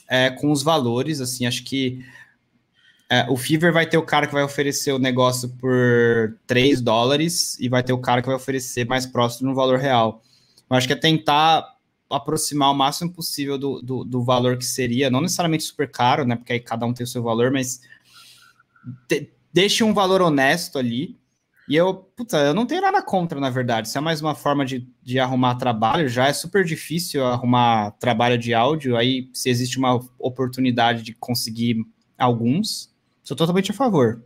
é 0.09 0.31
com 0.31 0.51
os 0.51 0.63
valores. 0.63 1.21
Assim, 1.21 1.45
acho 1.45 1.65
que 1.65 2.03
é, 3.09 3.27
o 3.29 3.37
Fever 3.37 3.73
vai 3.73 3.87
ter 3.87 3.97
o 3.99 4.03
cara 4.03 4.27
que 4.27 4.33
vai 4.33 4.43
oferecer 4.43 4.93
o 4.93 4.99
negócio 4.99 5.49
por 5.49 6.37
3 6.47 6.81
dólares 6.81 7.59
e 7.61 7.69
vai 7.69 7.83
ter 7.83 7.93
o 7.93 7.99
cara 7.99 8.21
que 8.21 8.27
vai 8.27 8.37
oferecer 8.37 8.87
mais 8.87 9.07
próximo 9.07 9.49
no 9.49 9.55
valor 9.55 9.79
real. 9.79 10.23
Eu 10.69 10.77
acho 10.77 10.87
que 10.87 10.93
é 10.93 10.97
tentar 10.97 11.77
aproximar 12.11 12.71
o 12.71 12.75
máximo 12.75 13.13
possível 13.13 13.59
do, 13.59 13.81
do, 13.81 14.05
do, 14.05 14.23
valor 14.23 14.57
que 14.57 14.65
seria, 14.65 15.11
não 15.11 15.21
necessariamente 15.21 15.65
super 15.65 15.91
caro, 15.91 16.25
né? 16.25 16.37
Porque 16.37 16.53
aí 16.53 16.61
cada 16.61 16.87
um 16.87 16.93
tem 16.93 17.05
o 17.05 17.07
seu 17.07 17.23
valor, 17.23 17.51
mas 17.51 17.81
de, 19.09 19.29
deixe 19.53 19.85
um 19.85 19.95
valor 19.95 20.21
honesto 20.23 20.79
ali. 20.79 21.17
E 21.69 21.75
eu, 21.75 21.95
puta, 21.95 22.39
eu 22.39 22.55
não 22.55 22.65
tenho 22.65 22.81
nada 22.81 23.03
contra, 23.03 23.41
na 23.41 23.51
verdade. 23.51 23.89
Se 23.89 23.99
é 23.99 24.01
mais 24.01 24.21
uma 24.21 24.37
forma 24.37 24.65
de, 24.65 24.89
de 25.03 25.19
arrumar 25.19 25.57
trabalho, 25.57 26.09
já 26.09 26.29
é 26.29 26.33
super 26.33 26.65
difícil 26.65 27.25
arrumar 27.25 27.91
trabalho 27.93 28.39
de 28.39 28.55
áudio. 28.55 28.97
Aí, 28.97 29.29
se 29.33 29.51
existe 29.51 29.77
uma 29.77 30.01
oportunidade 30.19 31.03
de 31.03 31.13
conseguir 31.13 31.85
alguns, 32.17 32.95
sou 33.27 33.37
totalmente 33.37 33.71
a 33.71 33.75
favor 33.75 34.23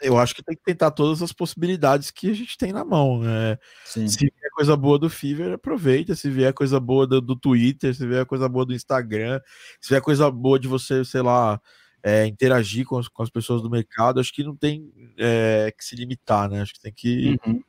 eu 0.00 0.16
acho 0.16 0.34
que 0.34 0.42
tem 0.42 0.56
que 0.56 0.62
tentar 0.62 0.90
todas 0.90 1.20
as 1.20 1.32
possibilidades 1.32 2.10
que 2.10 2.30
a 2.30 2.34
gente 2.34 2.56
tem 2.56 2.72
na 2.72 2.84
mão. 2.84 3.20
Né? 3.20 3.58
Se 3.84 4.00
vier 4.00 4.50
coisa 4.54 4.76
boa 4.76 4.98
do 4.98 5.10
Fever, 5.10 5.52
aproveita. 5.52 6.14
Se 6.14 6.30
vier 6.30 6.52
coisa 6.54 6.80
boa 6.80 7.06
do, 7.06 7.20
do, 7.20 7.36
Twitter, 7.36 7.94
se 7.94 8.06
vier 8.06 8.24
coisa 8.24 8.48
boa 8.48 8.64
do 8.64 8.74
Instagram, 8.74 9.40
se 9.80 9.90
vier 9.90 10.00
coisa 10.00 10.30
boa 10.30 10.58
de 10.58 10.66
você, 10.66 11.04
sei 11.04 11.20
lá, 11.20 11.60
é, 12.02 12.26
interagir 12.26 12.86
com 12.86 12.98
as, 12.98 13.08
com 13.08 13.22
as, 13.22 13.30
pessoas 13.30 13.60
do 13.60 13.70
mercado, 13.70 14.20
acho 14.20 14.32
que 14.32 14.42
não 14.42 14.56
tem 14.56 14.90
é, 15.18 15.72
que 15.76 15.84
se 15.84 15.94
limitar, 15.94 16.48
né? 16.48 16.62
Acho 16.62 16.72
que 16.72 16.80
tem 16.80 16.92
que. 16.92 17.38
Uhum. 17.46 17.62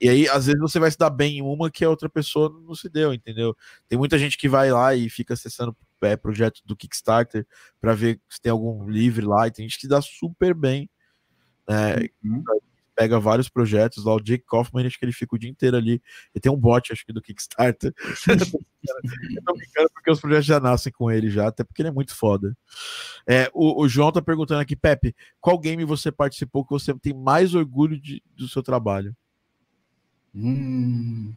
E 0.00 0.08
aí, 0.08 0.28
às 0.28 0.46
vezes, 0.46 0.60
você 0.60 0.78
vai 0.78 0.90
se 0.90 0.98
dar 0.98 1.10
bem 1.10 1.38
em 1.38 1.42
uma 1.42 1.70
que 1.70 1.84
a 1.84 1.90
outra 1.90 2.08
pessoa 2.08 2.54
não 2.64 2.74
se 2.74 2.88
deu, 2.88 3.12
entendeu? 3.12 3.56
Tem 3.88 3.98
muita 3.98 4.16
gente 4.16 4.38
que 4.38 4.48
vai 4.48 4.70
lá 4.70 4.94
e 4.94 5.08
fica 5.08 5.34
acessando 5.34 5.76
é, 6.02 6.16
projeto 6.16 6.60
do 6.64 6.76
Kickstarter 6.76 7.46
para 7.80 7.94
ver 7.94 8.20
se 8.28 8.40
tem 8.40 8.52
algum 8.52 8.88
livre 8.88 9.24
lá, 9.24 9.46
e 9.46 9.50
tem 9.50 9.68
gente 9.68 9.80
que 9.80 9.88
dá 9.88 10.00
super 10.00 10.54
bem 10.54 10.88
né? 11.68 12.08
Uhum. 12.24 12.42
Pega 12.96 13.20
vários 13.20 13.48
projetos 13.48 14.04
lá, 14.04 14.14
o 14.14 14.20
Jake 14.20 14.44
Kaufman, 14.44 14.84
acho 14.84 14.98
que 14.98 15.04
ele 15.04 15.12
fica 15.12 15.36
o 15.36 15.38
dia 15.38 15.48
inteiro 15.48 15.76
ali. 15.76 16.02
Ele 16.34 16.40
tem 16.42 16.50
um 16.50 16.56
bot, 16.56 16.92
acho 16.92 17.06
que 17.06 17.12
do 17.12 17.22
Kickstarter. 17.22 17.94
eu 18.26 19.42
tô 19.44 19.54
brincando 19.54 19.90
porque 19.94 20.10
os 20.10 20.20
projetos 20.20 20.46
já 20.46 20.58
nascem 20.58 20.92
com 20.92 21.08
ele 21.08 21.30
já, 21.30 21.46
até 21.46 21.62
porque 21.62 21.82
ele 21.82 21.90
é 21.90 21.92
muito 21.92 22.12
foda. 22.16 22.56
É, 23.24 23.48
o, 23.54 23.82
o, 23.82 23.88
João 23.88 24.10
tá 24.10 24.20
perguntando 24.20 24.60
aqui, 24.60 24.74
Pepe, 24.74 25.14
qual 25.40 25.56
game 25.58 25.84
você 25.84 26.10
participou 26.10 26.64
que 26.64 26.72
você 26.72 26.92
tem 26.98 27.14
mais 27.14 27.54
orgulho 27.54 28.00
de, 28.00 28.20
do 28.34 28.48
seu 28.48 28.64
trabalho? 28.64 29.14
Hum. 30.34 31.34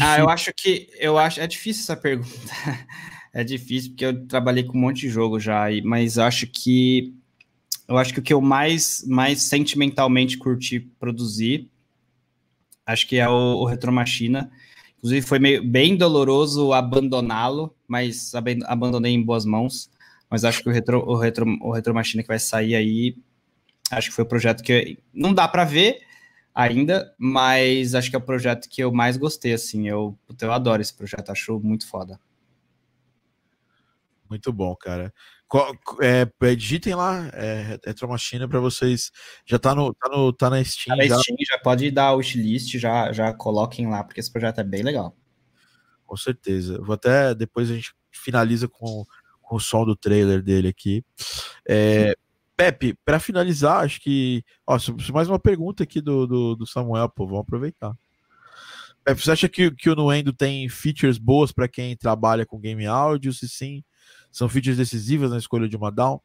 Ah, 0.00 0.18
eu 0.18 0.28
acho 0.28 0.52
que 0.54 0.88
eu 0.98 1.18
acho 1.18 1.40
é 1.40 1.46
difícil 1.46 1.82
essa 1.82 1.96
pergunta. 1.96 2.30
é 3.32 3.44
difícil 3.44 3.90
porque 3.90 4.04
eu 4.04 4.26
trabalhei 4.26 4.64
com 4.64 4.76
um 4.76 4.80
monte 4.80 5.02
de 5.02 5.08
jogo 5.08 5.38
já, 5.38 5.66
mas 5.84 6.18
acho 6.18 6.46
que 6.46 7.14
eu 7.86 7.98
acho 7.98 8.12
que 8.14 8.20
o 8.20 8.22
que 8.22 8.32
eu 8.32 8.40
mais, 8.40 9.04
mais 9.06 9.42
sentimentalmente 9.42 10.38
curti 10.38 10.80
produzir, 10.80 11.70
acho 12.86 13.06
que 13.06 13.16
é 13.16 13.28
o, 13.28 13.32
o 13.32 13.64
Retro 13.64 13.92
Machina. 13.92 14.50
Inclusive, 14.98 15.26
foi 15.26 15.38
meio, 15.38 15.62
bem 15.62 15.96
doloroso 15.96 16.72
abandoná-lo, 16.72 17.74
mas 17.86 18.32
abandonei 18.66 19.12
em 19.12 19.22
boas 19.22 19.44
mãos. 19.44 19.90
Mas 20.30 20.44
acho 20.44 20.62
que 20.62 20.68
o 20.68 20.72
Retro, 20.72 20.98
o 21.06 21.14
Retro, 21.14 21.46
o 21.60 21.70
Retro 21.72 21.94
Machina 21.94 22.22
que 22.22 22.28
vai 22.28 22.38
sair 22.38 22.74
aí, 22.74 23.16
acho 23.90 24.08
que 24.08 24.14
foi 24.16 24.24
o 24.24 24.28
projeto 24.28 24.62
que 24.62 24.98
não 25.12 25.34
dá 25.34 25.46
para 25.46 25.64
ver 25.64 26.00
ainda, 26.54 27.14
mas 27.18 27.94
acho 27.94 28.08
que 28.08 28.16
é 28.16 28.18
o 28.18 28.24
projeto 28.24 28.68
que 28.68 28.82
eu 28.82 28.92
mais 28.92 29.16
gostei, 29.16 29.52
assim. 29.52 29.88
Eu, 29.88 30.18
eu 30.40 30.52
adoro 30.52 30.80
esse 30.80 30.94
projeto, 30.94 31.30
acho 31.30 31.58
muito 31.60 31.86
foda. 31.88 32.20
Muito 34.28 34.52
bom, 34.52 34.74
cara. 34.76 35.12
É, 36.00 36.26
é, 36.48 36.54
digitem 36.54 36.94
lá, 36.94 37.28
é, 37.32 37.78
Retromachina 37.84 38.48
para 38.48 38.58
vocês. 38.58 39.12
Já 39.46 39.58
tá 39.58 39.74
no, 39.74 39.94
tá 39.94 40.08
no 40.08 40.32
tá 40.32 40.50
na 40.50 40.62
Steam. 40.64 40.96
Tá 40.96 41.02
na 41.02 41.08
já. 41.08 41.18
Steam, 41.18 41.36
já 41.46 41.58
pode 41.58 41.90
dar 41.90 42.12
o 42.12 42.16
wishlist, 42.16 42.76
já, 42.78 43.12
já 43.12 43.32
coloquem 43.32 43.88
lá, 43.88 44.02
porque 44.02 44.20
esse 44.20 44.32
projeto 44.32 44.60
é 44.60 44.64
bem 44.64 44.82
legal. 44.82 45.16
Com 46.04 46.16
certeza. 46.16 46.80
Vou 46.80 46.94
até 46.94 47.34
depois 47.34 47.70
a 47.70 47.74
gente 47.74 47.94
finaliza 48.10 48.68
com, 48.68 49.04
com 49.40 49.56
o 49.56 49.60
som 49.60 49.84
do 49.84 49.94
trailer 49.94 50.42
dele 50.42 50.68
aqui. 50.68 51.04
É, 51.68 52.16
Pepe, 52.56 52.96
para 53.04 53.18
finalizar, 53.18 53.84
acho 53.84 54.00
que. 54.00 54.44
Ó, 54.66 54.78
mais 55.12 55.28
uma 55.28 55.38
pergunta 55.38 55.82
aqui 55.82 56.00
do, 56.00 56.26
do, 56.26 56.56
do, 56.56 56.66
Samuel, 56.66 57.08
pô, 57.08 57.26
vamos 57.26 57.40
aproveitar. 57.40 57.94
Pepe, 59.04 59.20
você 59.20 59.32
acha 59.32 59.48
que, 59.48 59.70
que 59.72 59.90
o 59.90 59.96
Nuendo 59.96 60.32
tem 60.32 60.68
features 60.68 61.18
boas 61.18 61.52
para 61.52 61.68
quem 61.68 61.96
trabalha 61.96 62.46
com 62.46 62.60
game 62.60 62.86
áudio? 62.86 63.32
Se 63.32 63.48
sim, 63.48 63.82
são 64.30 64.48
features 64.48 64.76
decisivas 64.76 65.30
na 65.30 65.38
escolha 65.38 65.68
de 65.68 65.76
uma 65.76 65.90
DAW? 65.90 66.22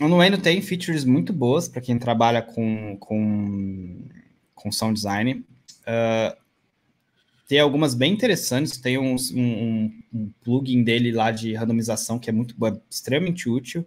O 0.00 0.08
Nuendo 0.08 0.38
tem 0.38 0.60
features 0.60 1.04
muito 1.04 1.32
boas 1.32 1.68
para 1.68 1.80
quem 1.80 1.98
trabalha 1.98 2.42
com, 2.42 2.96
com, 2.98 4.08
com 4.54 4.72
sound 4.72 4.94
design. 4.94 5.44
Uh, 5.82 6.36
tem 7.46 7.60
algumas 7.60 7.94
bem 7.94 8.12
interessantes. 8.12 8.78
Tem 8.78 8.98
um, 8.98 9.16
um, 9.34 9.92
um, 10.12 10.32
plugin 10.42 10.82
dele 10.82 11.12
lá 11.12 11.30
de 11.30 11.54
randomização 11.54 12.18
que 12.18 12.28
é 12.28 12.32
muito 12.32 12.54
é 12.66 12.80
extremamente 12.90 13.48
útil. 13.48 13.86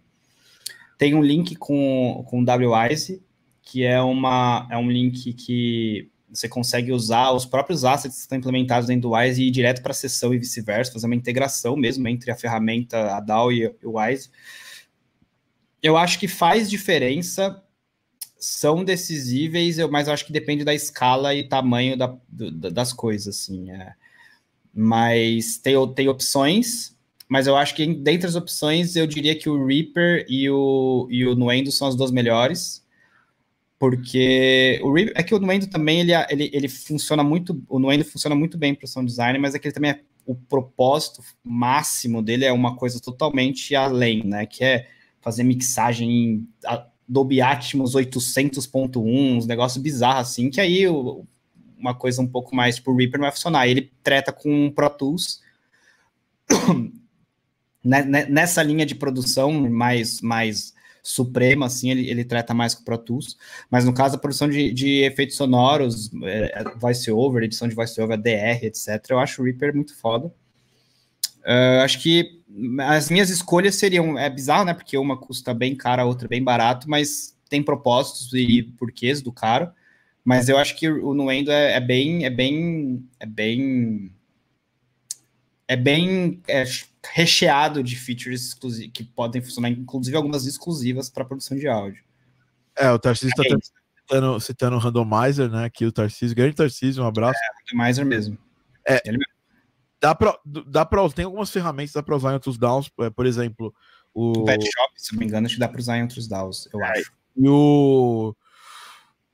Tem 0.98 1.14
um 1.14 1.22
link 1.22 1.56
com, 1.56 2.26
com 2.28 2.44
WISE, 2.44 3.24
que 3.62 3.84
é, 3.84 4.02
uma, 4.02 4.68
é 4.72 4.78
um 4.78 4.90
link 4.90 5.34
que 5.34 6.10
você 6.30 6.50
consegue 6.50 6.92
usar 6.92 7.32
os 7.32 7.46
próprios 7.46 7.86
assets 7.86 8.18
que 8.18 8.22
estão 8.24 8.38
implementados 8.38 8.88
dentro 8.88 9.10
do 9.10 9.16
Wise 9.16 9.42
e 9.42 9.48
ir 9.48 9.52
direto 9.52 9.82
para 9.82 9.92
a 9.92 9.96
sessão 9.96 10.34
e 10.34 10.38
vice-versa, 10.38 10.92
fazer 10.92 11.06
uma 11.06 11.16
integração 11.16 11.76
mesmo 11.76 12.08
entre 12.08 12.32
a 12.32 12.36
ferramenta, 12.36 13.16
a 13.16 13.20
DAO 13.20 13.52
e 13.52 13.68
o 13.84 14.00
Wise. 14.00 14.30
Eu 15.82 15.96
acho 15.96 16.20
que 16.20 16.28
faz 16.28 16.70
diferença, 16.70 17.64
são 18.38 18.84
decisíveis, 18.84 19.78
mas 19.90 20.08
eu 20.08 20.14
acho 20.14 20.26
que 20.26 20.34
depende 20.34 20.64
da 20.64 20.74
escala 20.74 21.34
e 21.34 21.48
tamanho 21.48 21.96
da, 21.98 22.18
das 22.30 22.92
coisas, 22.92 23.36
assim. 23.36 23.72
É. 23.72 23.94
Mas 24.74 25.58
tem, 25.58 25.76
tem 25.94 26.08
opções, 26.08 26.97
mas 27.28 27.46
eu 27.46 27.56
acho 27.58 27.76
que 27.76 27.86
dentre 27.94 28.28
as 28.28 28.36
opções, 28.36 28.96
eu 28.96 29.06
diria 29.06 29.36
que 29.38 29.50
o 29.50 29.66
Reaper 29.66 30.26
e 30.30 30.50
o, 30.50 31.08
e 31.10 31.26
o 31.26 31.36
Nuendo 31.36 31.72
são 31.72 31.88
as 31.88 31.96
duas 31.96 32.10
melhores. 32.10 32.86
Porque 33.78 34.80
o 34.82 34.94
Reaper, 34.94 35.14
é 35.16 35.22
que 35.22 35.36
o 35.36 35.40
Nuendo 35.40 35.68
também 35.68 36.00
ele, 36.00 36.12
ele, 36.30 36.50
ele 36.54 36.70
funciona 36.70 37.24
muito. 37.24 37.62
O 37.68 37.80
Nuendo 37.80 38.06
funciona 38.06 38.36
muito 38.36 38.58
bem 38.58 38.74
para 38.74 38.86
o 38.86 38.88
sound 38.88 39.08
design, 39.08 39.38
mas 39.40 39.54
é 39.54 39.60
que 39.60 39.68
ele 39.68 39.74
também 39.74 39.92
é, 39.92 40.00
o 40.26 40.36
propósito 40.36 41.22
máximo 41.44 42.22
dele 42.22 42.46
é 42.46 42.52
uma 42.52 42.76
coisa 42.76 43.00
totalmente 43.00 43.76
além, 43.76 44.24
né? 44.24 44.46
Que 44.46 44.64
é 44.64 44.88
fazer 45.22 45.44
mixagem 45.44 46.10
em 46.10 46.48
Dolby 47.08 47.42
Atmos 47.42 47.94
800.1, 47.94 49.38
uns 49.38 49.46
negócios 49.46 49.82
bizarros 49.82 50.30
assim, 50.30 50.50
que 50.50 50.62
aí 50.62 50.86
uma 51.78 51.94
coisa 51.94 52.22
um 52.22 52.28
pouco 52.28 52.56
mais 52.56 52.80
pro 52.80 52.96
Reaper 52.96 53.20
não 53.20 53.26
vai 53.26 53.32
funcionar. 53.32 53.68
Ele 53.68 53.92
treta 54.02 54.32
com 54.32 54.72
Pro 54.72 54.90
Tools 54.90 55.42
nessa 57.88 58.62
linha 58.62 58.86
de 58.86 58.96
produção 58.96 59.52
mais, 59.70 60.22
mais 60.22 60.74
suprema, 61.02 61.68
assim, 61.68 61.90
ele, 61.90 62.10
ele 62.10 62.26
trata 62.26 62.54
mais 62.54 62.76
com 62.76 62.84
Pro 62.84 62.98
Tools, 62.98 63.38
mas 63.70 63.86
no 63.86 63.94
caso 63.94 64.16
da 64.16 64.22
produção 64.22 64.50
de, 64.50 64.74
de 64.74 65.04
efeitos 65.04 65.38
sonoros, 65.38 66.12
é, 66.24 66.60
é 66.60 66.64
voice-over, 66.78 67.44
edição 67.44 67.68
de 67.68 67.76
voice-over, 67.76 68.18
DR, 68.18 68.66
etc., 68.66 69.04
eu 69.10 69.20
acho 69.20 69.42
o 69.42 69.46
Reaper 69.46 69.74
muito 69.74 69.96
foda. 69.96 70.28
Uh, 71.46 71.82
acho 71.82 72.02
que 72.02 72.42
as 72.82 73.10
minhas 73.10 73.30
escolhas 73.30 73.76
seriam, 73.76 74.20
é 74.20 74.30
bizarro, 74.30 74.66
né, 74.66 74.74
porque 74.74 74.98
uma 74.98 75.18
custa 75.18 75.54
bem 75.54 75.76
cara, 75.76 76.02
a 76.02 76.06
outra 76.06 76.28
bem 76.28 76.44
barato, 76.44 76.90
mas 76.90 77.38
tem 77.50 77.64
propósitos 77.64 78.34
e 78.34 78.64
porquês 78.78 79.22
do 79.22 79.32
caro, 79.32 79.72
mas 80.26 80.50
eu 80.50 80.58
acho 80.58 80.76
que 80.76 80.90
o 80.90 81.14
Nuendo 81.14 81.52
é, 81.52 81.74
é 81.74 81.80
bem, 81.80 82.26
é 82.26 82.30
bem, 82.30 83.08
é 83.18 83.26
bem 83.26 84.12
é 85.68 85.76
bem 85.76 86.42
é, 86.48 86.64
recheado 87.14 87.84
de 87.84 87.96
features 87.96 88.54
que 88.94 89.04
podem 89.04 89.42
funcionar, 89.42 89.70
inclusive 89.70 90.16
algumas 90.16 90.46
exclusivas 90.46 91.10
para 91.10 91.26
produção 91.26 91.58
de 91.58 91.68
áudio. 91.68 92.04
É, 92.76 92.92
o 92.92 93.00
Tarcísio 93.00 93.30
está 93.30 93.44
é 93.44 93.60
citando, 94.02 94.40
citando 94.40 94.76
o 94.76 94.80
Randomizer, 94.80 95.50
né? 95.50 95.66
Aqui 95.66 95.86
o 95.86 95.92
Tarcísio, 95.92 96.36
grande 96.36 96.56
Tarcísio, 96.56 97.04
um 97.04 97.08
abraço. 97.08 97.40
É, 97.40 97.48
o 97.48 97.78
Randomizer 97.78 98.06
mesmo. 98.06 98.38
É, 98.88 99.02
Ele 99.06 99.18
mesmo. 99.18 99.38
Dá 100.00 100.14
para 100.14 100.40
dá 100.46 100.86
pra, 100.86 101.10
tem 101.10 101.26
algumas 101.26 101.50
ferramentas 101.50 101.94
dá 101.94 102.04
para 102.04 102.16
usar 102.16 102.30
em 102.30 102.34
outros 102.36 102.58
DAOs, 102.58 102.90
é, 103.00 103.10
por 103.10 103.26
exemplo, 103.26 103.74
o... 104.14 104.42
o 104.42 104.46
Pet 104.46 104.64
Shop, 104.64 104.94
se 104.96 105.14
não 105.14 105.20
me 105.20 105.26
engano, 105.26 105.48
acho 105.48 105.56
que 105.56 105.60
dá 105.60 105.68
para 105.68 105.80
usar 105.80 105.98
em 105.98 106.04
outros 106.04 106.28
DAOs, 106.28 106.70
eu 106.72 106.84
é, 106.84 106.92
acho. 106.92 107.12
E 107.36 107.50
o, 107.50 108.36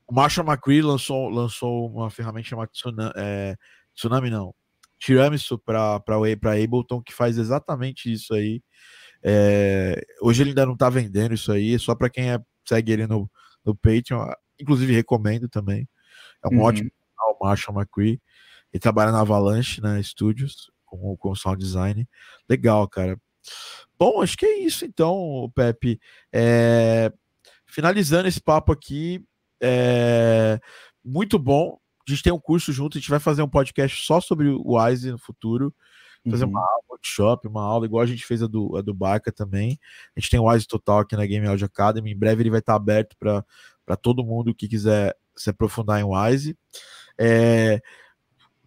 o 0.07 0.13
Marshall 0.13 0.47
McCree 0.47 0.81
lançou, 0.81 1.29
lançou 1.29 1.87
uma 1.87 2.09
ferramenta 2.09 2.47
chamada 2.47 2.71
Tsunami, 2.71 3.11
é, 3.17 3.57
Tsunami 3.93 4.29
não, 4.29 4.55
Tiramisu 5.03 5.59
para 5.59 5.97
Ableton, 5.97 7.01
que 7.01 7.13
faz 7.13 7.38
exatamente 7.38 8.11
isso 8.11 8.34
aí. 8.34 8.63
É, 9.21 10.01
hoje 10.21 10.43
ele 10.43 10.51
ainda 10.51 10.65
não 10.65 10.73
está 10.73 10.89
vendendo 10.89 11.34
isso 11.34 11.51
aí, 11.51 11.75
é 11.75 11.77
só 11.77 11.93
para 11.93 12.09
quem 12.09 12.31
é, 12.31 12.39
segue 12.65 12.93
ele 12.93 13.05
no, 13.05 13.30
no 13.65 13.75
Patreon. 13.75 14.31
Inclusive, 14.57 14.93
recomendo 14.93 15.49
também. 15.49 15.89
É 16.41 16.47
um 16.47 16.59
uhum. 16.59 16.63
ótimo 16.63 16.89
canal, 17.17 17.38
Marshall 17.41 17.77
McCree. 17.77 18.21
Ele 18.71 18.80
trabalha 18.80 19.11
na 19.11 19.19
Avalanche, 19.19 19.81
né, 19.81 20.01
Studios, 20.01 20.71
com, 20.85 21.17
com 21.17 21.35
sound 21.35 21.61
design. 21.61 22.07
Legal, 22.49 22.88
cara. 22.88 23.19
Bom, 23.99 24.21
acho 24.21 24.38
que 24.38 24.45
é 24.45 24.59
isso 24.59 24.85
então, 24.85 25.51
Pepe. 25.53 25.99
É, 26.31 27.11
finalizando 27.67 28.30
esse 28.30 28.39
papo 28.39 28.71
aqui, 28.71 29.21
é, 29.61 30.61
muito 31.03 31.38
bom 31.38 31.77
a 32.07 32.11
gente 32.11 32.23
tem 32.23 32.34
um 32.34 32.39
curso 32.39 32.71
junto, 32.73 32.97
a 32.97 32.99
gente 32.99 33.09
vai 33.09 33.19
fazer 33.19 33.41
um 33.41 33.49
podcast 33.49 34.05
só 34.05 34.19
sobre 34.19 34.49
o 34.49 34.77
Wise 34.77 35.11
no 35.11 35.17
futuro. 35.17 35.73
Fazer 36.30 36.45
uhum. 36.45 36.51
uma 36.51 36.61
aula, 36.61 36.84
workshop, 36.89 37.47
uma 37.49 37.61
aula, 37.61 37.85
igual 37.85 38.01
a 38.01 38.05
gente 38.05 38.25
fez 38.25 38.41
a 38.41 38.47
do, 38.47 38.77
a 38.77 38.81
do 38.81 38.93
Barca 38.93 39.30
também. 39.30 39.77
A 40.15 40.19
gente 40.19 40.30
tem 40.30 40.39
o 40.39 40.49
Wise 40.49 40.65
Total 40.65 40.99
aqui 40.99 41.17
na 41.17 41.25
Game 41.25 41.45
Audio 41.45 41.65
Academy. 41.65 42.11
Em 42.11 42.17
breve 42.17 42.43
ele 42.43 42.49
vai 42.49 42.59
estar 42.59 42.75
aberto 42.75 43.15
para 43.17 43.97
todo 43.97 44.23
mundo 44.23 44.55
que 44.55 44.67
quiser 44.67 45.15
se 45.35 45.49
aprofundar 45.49 45.99
em 45.99 46.05
Wise. 46.05 46.57
É, 47.17 47.81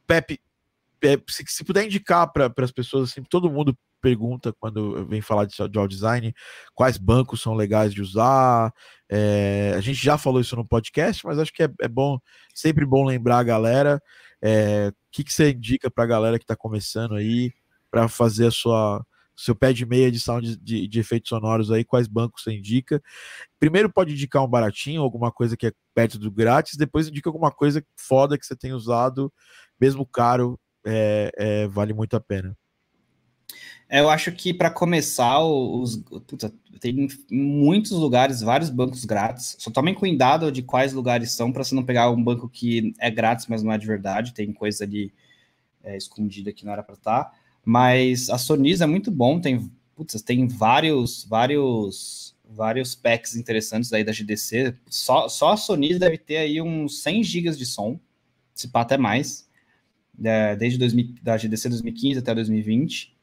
Pepe, 0.06 0.38
é, 1.02 1.18
se, 1.28 1.44
se, 1.46 1.64
puder 1.64 1.84
indicar 1.84 2.30
para 2.30 2.52
as 2.58 2.70
pessoas, 2.70 3.10
assim, 3.10 3.22
todo 3.22 3.50
mundo 3.50 3.76
pergunta 4.06 4.52
quando 4.60 5.04
vem 5.06 5.20
falar 5.20 5.46
de, 5.46 5.56
de 5.56 5.88
design 5.88 6.32
quais 6.72 6.96
bancos 6.96 7.42
são 7.42 7.54
legais 7.54 7.92
de 7.92 8.00
usar. 8.00 8.72
É, 9.10 9.74
a 9.76 9.80
gente 9.80 10.02
já 10.02 10.16
falou 10.16 10.40
isso 10.40 10.54
no 10.54 10.66
podcast, 10.66 11.26
mas 11.26 11.40
acho 11.40 11.52
que 11.52 11.64
é, 11.64 11.68
é 11.80 11.88
bom, 11.88 12.18
sempre 12.54 12.86
bom 12.86 13.04
lembrar 13.04 13.38
a 13.38 13.42
galera. 13.42 14.00
É, 14.40 14.90
o 14.90 14.94
que, 15.10 15.24
que 15.24 15.32
você 15.32 15.50
indica 15.50 15.90
para 15.90 16.04
a 16.04 16.06
galera 16.06 16.38
que 16.38 16.44
está 16.44 16.54
começando 16.54 17.16
aí 17.16 17.52
para 17.90 18.06
fazer 18.06 18.46
a 18.46 18.50
sua 18.52 19.04
seu 19.38 19.54
pé 19.54 19.70
de 19.70 19.84
meia 19.84 20.10
de, 20.10 20.18
de, 20.62 20.88
de, 20.88 21.00
efeitos 21.00 21.28
sonoros 21.28 21.70
aí, 21.70 21.84
quais 21.84 22.06
bancos 22.06 22.42
você 22.42 22.52
indica? 22.52 23.02
Primeiro 23.58 23.92
pode 23.92 24.12
indicar 24.14 24.42
um 24.42 24.48
baratinho, 24.48 25.02
alguma 25.02 25.30
coisa 25.30 25.56
que 25.58 25.66
é 25.66 25.72
perto 25.94 26.18
do 26.18 26.30
grátis, 26.30 26.76
depois 26.78 27.08
indica 27.08 27.28
alguma 27.28 27.50
coisa 27.50 27.84
foda 27.98 28.38
que 28.38 28.46
você 28.46 28.56
tem 28.56 28.72
usado, 28.72 29.30
mesmo 29.78 30.06
caro, 30.06 30.58
é, 30.86 31.30
é, 31.36 31.66
vale 31.68 31.92
muito 31.92 32.16
a 32.16 32.20
pena. 32.20 32.56
É, 33.88 34.00
eu 34.00 34.10
acho 34.10 34.32
que 34.32 34.52
para 34.52 34.70
começar, 34.70 35.40
os, 35.44 35.96
puta, 36.26 36.52
tem 36.80 37.08
muitos 37.30 37.92
lugares, 37.92 38.40
vários 38.40 38.68
bancos 38.68 39.04
grátis. 39.04 39.56
Só 39.58 39.70
tomem 39.70 39.94
cuidado 39.94 40.50
de 40.50 40.62
quais 40.62 40.92
lugares 40.92 41.30
são 41.32 41.52
para 41.52 41.62
você 41.62 41.74
não 41.74 41.84
pegar 41.84 42.10
um 42.10 42.22
banco 42.22 42.48
que 42.48 42.92
é 42.98 43.10
grátis, 43.10 43.46
mas 43.46 43.62
não 43.62 43.72
é 43.72 43.78
de 43.78 43.86
verdade. 43.86 44.34
Tem 44.34 44.52
coisa 44.52 44.84
ali 44.84 45.12
é, 45.84 45.96
escondida 45.96 46.52
que 46.52 46.64
não 46.64 46.72
era 46.72 46.82
para 46.82 46.94
estar. 46.94 47.24
Tá. 47.24 47.32
Mas 47.64 48.28
a 48.28 48.38
Sonis 48.38 48.80
é 48.80 48.86
muito 48.86 49.10
bom. 49.10 49.40
Tem, 49.40 49.70
putz, 49.94 50.20
tem 50.22 50.46
vários, 50.48 51.24
vários, 51.24 52.36
vários 52.44 52.94
packs 52.94 53.36
interessantes 53.36 53.92
aí 53.92 54.04
da 54.04 54.12
GDC. 54.12 54.74
Só, 54.88 55.28
só 55.28 55.52
a 55.52 55.56
Sonis 55.56 55.98
deve 55.98 56.18
ter 56.18 56.38
aí 56.38 56.60
uns 56.60 57.02
100 57.02 57.24
GB 57.24 57.50
de 57.52 57.66
som, 57.66 57.98
se 58.54 58.68
pá 58.68 58.82
até 58.82 58.98
mais, 58.98 59.48
é, 60.22 60.56
desde 60.56 60.78
2000, 60.78 61.14
da 61.22 61.36
GDC 61.36 61.68
2015 61.68 62.18
até 62.18 62.34
2020. 62.34 63.15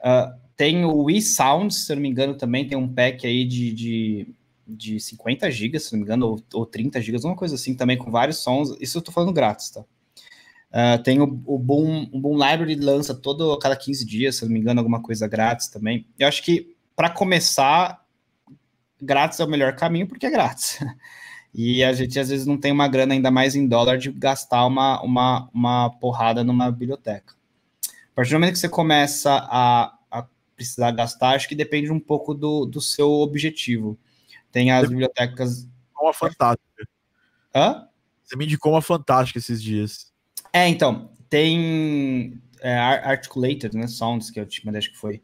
Uh, 0.00 0.38
tem 0.56 0.84
o 0.84 1.04
Wii 1.04 1.22
Sound, 1.22 1.74
se 1.74 1.94
não 1.94 2.02
me 2.02 2.08
engano, 2.08 2.34
também 2.34 2.66
tem 2.66 2.76
um 2.76 2.86
pack 2.86 3.26
aí 3.26 3.46
de, 3.46 3.72
de, 3.72 4.34
de 4.66 5.00
50 5.00 5.50
GB, 5.50 5.78
se 5.78 5.92
não 5.92 6.00
me 6.00 6.04
engano, 6.04 6.26
ou, 6.26 6.42
ou 6.52 6.66
30 6.66 7.00
GB, 7.00 7.18
uma 7.24 7.34
coisa 7.34 7.54
assim, 7.54 7.74
também 7.74 7.96
com 7.96 8.10
vários 8.10 8.38
sons. 8.38 8.76
Isso 8.80 8.98
eu 8.98 9.02
tô 9.02 9.10
falando 9.10 9.32
grátis, 9.32 9.70
tá? 9.70 9.80
Uh, 9.80 11.02
tem 11.02 11.20
o, 11.20 11.24
o, 11.46 11.58
Boom, 11.58 12.08
o 12.12 12.20
Boom 12.20 12.34
Library 12.34 12.76
lança 12.76 13.14
todo 13.14 13.58
cada 13.58 13.74
15 13.74 14.04
dias, 14.04 14.36
se 14.36 14.44
não 14.44 14.52
me 14.52 14.60
engano, 14.60 14.80
alguma 14.80 15.02
coisa 15.02 15.26
grátis 15.26 15.68
também. 15.68 16.06
Eu 16.18 16.28
acho 16.28 16.42
que 16.42 16.76
para 16.94 17.10
começar, 17.10 18.04
grátis 19.00 19.40
é 19.40 19.44
o 19.44 19.48
melhor 19.48 19.74
caminho 19.74 20.06
porque 20.06 20.26
é 20.26 20.30
grátis. 20.30 20.78
E 21.52 21.82
a 21.82 21.92
gente 21.92 22.16
às 22.16 22.28
vezes 22.28 22.46
não 22.46 22.56
tem 22.56 22.70
uma 22.70 22.86
grana 22.86 23.12
ainda 23.12 23.28
mais 23.28 23.56
em 23.56 23.66
dólar 23.66 23.98
de 23.98 24.12
gastar 24.12 24.64
uma, 24.64 25.02
uma, 25.02 25.50
uma 25.52 25.90
porrada 25.90 26.44
numa 26.44 26.70
biblioteca 26.70 27.34
partir 28.20 28.32
do 28.32 28.34
momento 28.34 28.52
que 28.52 28.58
você 28.58 28.68
começa 28.68 29.30
a, 29.32 29.94
a 30.10 30.26
precisar 30.54 30.90
gastar, 30.90 31.30
acho 31.30 31.48
que 31.48 31.54
depende 31.54 31.90
um 31.90 31.98
pouco 31.98 32.34
do, 32.34 32.66
do 32.66 32.78
seu 32.78 33.10
objetivo. 33.10 33.98
Tem 34.52 34.70
as 34.70 34.90
bibliotecas. 34.90 35.66
Uma 35.98 36.12
fantástica. 36.12 36.86
Hã? 37.54 37.88
Você 38.22 38.36
me 38.36 38.44
indicou 38.44 38.72
uma 38.72 38.82
fantástica 38.82 39.38
esses 39.38 39.62
dias. 39.62 40.12
É, 40.52 40.68
então, 40.68 41.10
tem 41.30 42.38
é, 42.60 42.76
articulated, 42.76 43.74
né? 43.74 43.86
Sounds, 43.86 44.30
que 44.30 44.38
eu 44.38 44.44
te 44.44 44.66
mandei, 44.66 44.80
acho 44.80 44.90
que 44.90 44.98
foi. 44.98 45.22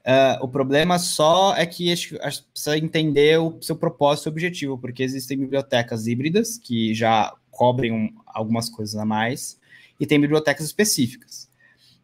Uh, 0.00 0.44
o 0.44 0.48
problema 0.48 0.98
só 0.98 1.56
é 1.56 1.64
que 1.64 1.90
acho, 1.90 2.20
acho, 2.20 2.44
precisa 2.44 2.76
entender 2.76 3.38
o 3.38 3.56
seu 3.62 3.74
propósito 3.76 4.28
e 4.28 4.30
objetivo, 4.30 4.76
porque 4.76 5.02
existem 5.02 5.38
bibliotecas 5.38 6.06
híbridas 6.06 6.58
que 6.58 6.92
já 6.92 7.34
cobrem 7.50 7.92
um, 7.92 8.14
algumas 8.26 8.68
coisas 8.68 8.96
a 8.96 9.04
mais, 9.06 9.58
e 9.98 10.06
tem 10.06 10.20
bibliotecas 10.20 10.66
específicas. 10.66 11.50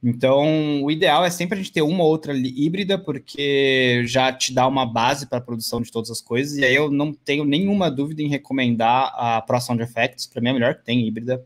Então, 0.03 0.83
o 0.85 0.91
ideal 0.91 1.25
é 1.25 1.31
sempre 1.31 1.59
a 1.59 1.62
gente 1.62 1.73
ter 1.73 1.83
uma 1.83 2.05
ou 2.05 2.11
outra 2.11 2.33
híbrida, 2.33 2.97
porque 2.97 4.05
já 4.07 4.33
te 4.33 4.55
dá 4.55 4.66
uma 4.66 4.87
base 4.87 5.27
para 5.27 5.39
a 5.39 5.41
produção 5.41 5.81
de 5.81 5.91
todas 5.91 6.11
as 6.11 6.20
coisas. 6.20 6.57
E 6.57 6.65
aí 6.65 6.75
eu 6.75 6.91
não 6.91 7.12
tenho 7.12 7.45
nenhuma 7.45 7.91
dúvida 7.91 8.23
em 8.23 8.29
recomendar 8.29 9.12
a 9.16 9.43
Pro 9.43 9.61
Sound 9.61 9.83
Effects, 9.83 10.27
para 10.27 10.41
mim 10.41 10.51
é 10.51 10.53
melhor 10.53 10.75
que 10.77 10.85
tem 10.85 11.07
híbrida. 11.07 11.45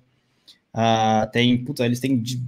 Uh, 0.74 1.30
tem, 1.32 1.64
puta, 1.64 1.84
eles 1.86 2.00
têm 2.00 2.20
de, 2.20 2.42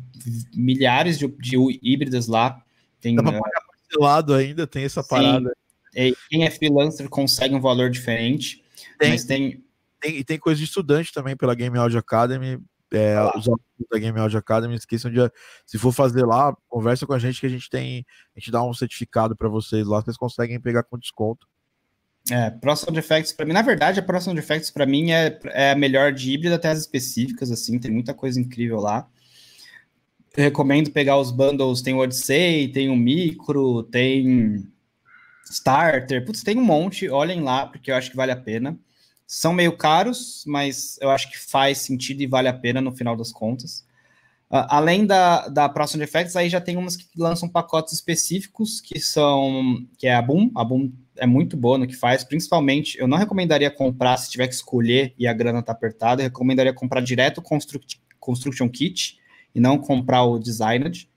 milhares 0.54 1.18
de, 1.18 1.26
de, 1.26 1.56
híbridas 1.82 2.26
lá. 2.26 2.62
Tem, 3.00 3.14
Dá 3.16 3.22
para 3.22 3.32
pagar 3.32 3.62
parcelado 3.66 4.34
ainda, 4.34 4.66
tem 4.66 4.84
essa 4.84 5.02
parada. 5.02 5.54
Sim, 5.94 6.14
quem 6.28 6.44
é 6.44 6.50
freelancer 6.50 7.08
consegue 7.08 7.54
um 7.54 7.60
valor 7.60 7.88
diferente, 7.88 8.62
tem, 8.98 9.10
mas 9.10 9.24
tem... 9.24 9.62
tem. 10.00 10.16
E 10.18 10.24
tem 10.24 10.38
coisa 10.38 10.58
de 10.58 10.64
estudante 10.64 11.12
também 11.12 11.34
pela 11.34 11.54
Game 11.54 11.78
Audio 11.78 11.98
Academy, 11.98 12.58
é, 12.94 13.16
ah. 13.16 13.32
os 13.36 13.46
alunos 13.46 13.64
da 13.90 13.98
Game 13.98 14.18
Audio 14.18 14.38
Academy 14.38 14.74
esqueçam 14.74 15.10
de, 15.10 15.18
se 15.66 15.78
for 15.78 15.92
fazer 15.92 16.24
lá, 16.24 16.56
conversa 16.68 17.06
com 17.06 17.12
a 17.12 17.18
gente 17.18 17.40
que 17.40 17.46
a 17.46 17.50
gente 17.50 17.68
tem, 17.68 18.04
a 18.36 18.40
gente 18.40 18.50
dá 18.50 18.62
um 18.62 18.74
certificado 18.74 19.36
para 19.36 19.48
vocês 19.48 19.86
lá, 19.86 20.00
vocês 20.00 20.16
conseguem 20.16 20.60
pegar 20.60 20.82
com 20.84 20.98
desconto. 20.98 21.46
É, 22.30 22.50
Pro 22.50 22.74
Sound 22.74 22.98
Effects, 22.98 23.32
para 23.32 23.44
mim, 23.44 23.52
na 23.52 23.60
verdade, 23.60 24.00
a 24.00 24.02
Pro 24.02 24.20
Sound 24.20 24.38
Effects, 24.38 24.70
para 24.70 24.86
mim, 24.86 25.12
é, 25.12 25.38
é 25.46 25.72
a 25.72 25.76
melhor 25.76 26.12
de 26.12 26.32
híbrida 26.32 26.54
até 26.54 26.70
as 26.70 26.78
específicas, 26.78 27.50
assim, 27.50 27.78
tem 27.78 27.90
muita 27.90 28.14
coisa 28.14 28.40
incrível 28.40 28.80
lá. 28.80 29.06
Eu 30.36 30.44
recomendo 30.44 30.90
pegar 30.90 31.18
os 31.18 31.30
bundles, 31.30 31.82
tem 31.82 31.94
o 31.94 31.98
Odyssey, 31.98 32.68
tem 32.68 32.88
o 32.88 32.96
Micro, 32.96 33.84
tem 33.84 34.66
Starter, 35.48 36.24
putz, 36.24 36.42
tem 36.42 36.58
um 36.58 36.64
monte, 36.64 37.08
olhem 37.08 37.40
lá, 37.40 37.66
porque 37.66 37.90
eu 37.90 37.94
acho 37.94 38.10
que 38.10 38.16
vale 38.16 38.32
a 38.32 38.36
pena. 38.36 38.76
São 39.36 39.52
meio 39.52 39.76
caros, 39.76 40.44
mas 40.46 40.96
eu 41.00 41.10
acho 41.10 41.28
que 41.28 41.36
faz 41.36 41.78
sentido 41.78 42.22
e 42.22 42.26
vale 42.26 42.46
a 42.46 42.52
pena 42.52 42.80
no 42.80 42.92
final 42.92 43.16
das 43.16 43.32
contas. 43.32 43.84
Uh, 44.48 44.62
além 44.68 45.04
da, 45.04 45.48
da 45.48 45.68
Pro 45.68 45.88
Sound 45.88 46.04
Effects, 46.04 46.36
aí 46.36 46.48
já 46.48 46.60
tem 46.60 46.76
umas 46.76 46.96
que 46.96 47.08
lançam 47.16 47.48
pacotes 47.48 47.92
específicos, 47.94 48.80
que 48.80 49.00
são, 49.00 49.84
que 49.98 50.06
é 50.06 50.14
a 50.14 50.22
Boom, 50.22 50.52
a 50.54 50.62
Boom 50.62 50.92
é 51.16 51.26
muito 51.26 51.56
boa 51.56 51.76
no 51.76 51.84
que 51.84 51.96
faz, 51.96 52.22
principalmente, 52.22 52.96
eu 52.96 53.08
não 53.08 53.18
recomendaria 53.18 53.72
comprar 53.72 54.16
se 54.18 54.30
tiver 54.30 54.46
que 54.46 54.54
escolher 54.54 55.12
e 55.18 55.26
a 55.26 55.32
grana 55.32 55.64
tá 55.64 55.72
apertada, 55.72 56.22
eu 56.22 56.26
recomendaria 56.26 56.72
comprar 56.72 57.00
direto 57.00 57.38
o 57.38 57.42
Construct, 57.42 58.00
Construction 58.20 58.68
Kit 58.68 59.18
e 59.52 59.58
não 59.58 59.78
comprar 59.78 60.22
o 60.22 60.38
Designed, 60.38 61.10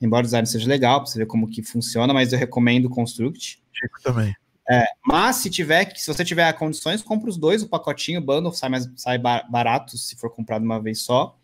embora 0.00 0.20
o 0.20 0.26
design 0.26 0.46
seja 0.46 0.68
legal, 0.68 1.00
para 1.00 1.10
você 1.10 1.18
ver 1.18 1.26
como 1.26 1.48
que 1.48 1.64
funciona, 1.64 2.14
mas 2.14 2.32
eu 2.32 2.38
recomendo 2.38 2.84
o 2.84 2.90
Construct. 2.90 3.60
Chico 3.72 4.00
também. 4.00 4.32
É, 4.70 4.84
mas 5.04 5.36
se 5.36 5.48
tiver, 5.48 5.96
se 5.96 6.06
você 6.06 6.24
tiver 6.24 6.52
condições, 6.52 7.02
compra 7.02 7.30
os 7.30 7.38
dois, 7.38 7.62
o 7.62 7.68
pacotinho, 7.68 8.20
o 8.20 8.24
bundle, 8.24 8.52
sai, 8.52 8.68
mais, 8.68 8.88
sai 8.96 9.18
barato 9.18 9.96
se 9.96 10.14
for 10.16 10.30
comprado 10.30 10.62
uma 10.62 10.80
vez 10.80 11.00
só. 11.00 11.38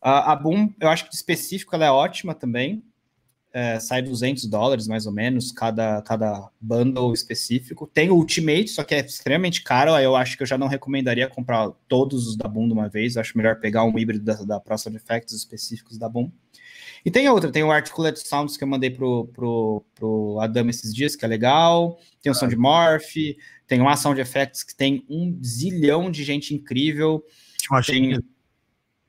A 0.00 0.34
Boom, 0.34 0.72
eu 0.80 0.88
acho 0.88 1.04
que 1.04 1.10
de 1.10 1.16
específico 1.16 1.74
ela 1.74 1.86
é 1.86 1.90
ótima 1.90 2.34
também. 2.34 2.82
É, 3.54 3.78
sai 3.78 4.02
200 4.02 4.46
dólares 4.46 4.88
mais 4.88 5.06
ou 5.06 5.12
menos 5.12 5.52
cada, 5.52 6.02
cada 6.02 6.50
bundle 6.60 7.12
específico. 7.12 7.86
Tem 7.86 8.10
o 8.10 8.16
Ultimate, 8.16 8.68
só 8.68 8.82
que 8.82 8.94
é 8.94 9.00
extremamente 9.00 9.62
caro. 9.62 9.90
Eu 9.98 10.16
acho 10.16 10.36
que 10.36 10.42
eu 10.42 10.46
já 10.46 10.58
não 10.58 10.66
recomendaria 10.66 11.28
comprar 11.28 11.70
todos 11.86 12.26
os 12.26 12.36
da 12.36 12.48
Boom 12.48 12.66
de 12.66 12.72
uma 12.72 12.88
vez. 12.88 13.14
Eu 13.14 13.20
acho 13.20 13.36
melhor 13.36 13.60
pegar 13.60 13.84
um 13.84 13.96
híbrido 13.98 14.24
da, 14.24 14.34
da 14.42 14.60
ProSound 14.60 14.96
Effects 14.96 15.34
específicos 15.34 15.98
da 15.98 16.08
Boom. 16.08 16.32
E 17.04 17.10
tem 17.10 17.28
outra, 17.28 17.50
tem 17.50 17.64
o 17.64 17.70
Articulate 17.70 18.26
Sounds 18.26 18.56
que 18.56 18.62
eu 18.62 18.68
mandei 18.68 18.90
pro, 18.90 19.26
pro, 19.26 19.84
pro 19.94 20.38
Adam 20.40 20.68
esses 20.68 20.94
dias, 20.94 21.16
que 21.16 21.24
é 21.24 21.28
legal. 21.28 21.98
Tem 22.22 22.30
o 22.30 22.34
Sound 22.34 22.54
Morph, 22.56 23.14
tem 23.66 23.80
o 23.80 23.96
Sound 23.96 24.20
Effects 24.20 24.62
que 24.62 24.74
tem 24.74 25.04
um 25.08 25.38
zilhão 25.42 26.10
de 26.10 26.22
gente 26.22 26.54
incrível. 26.54 27.24
Tem, 27.86 28.18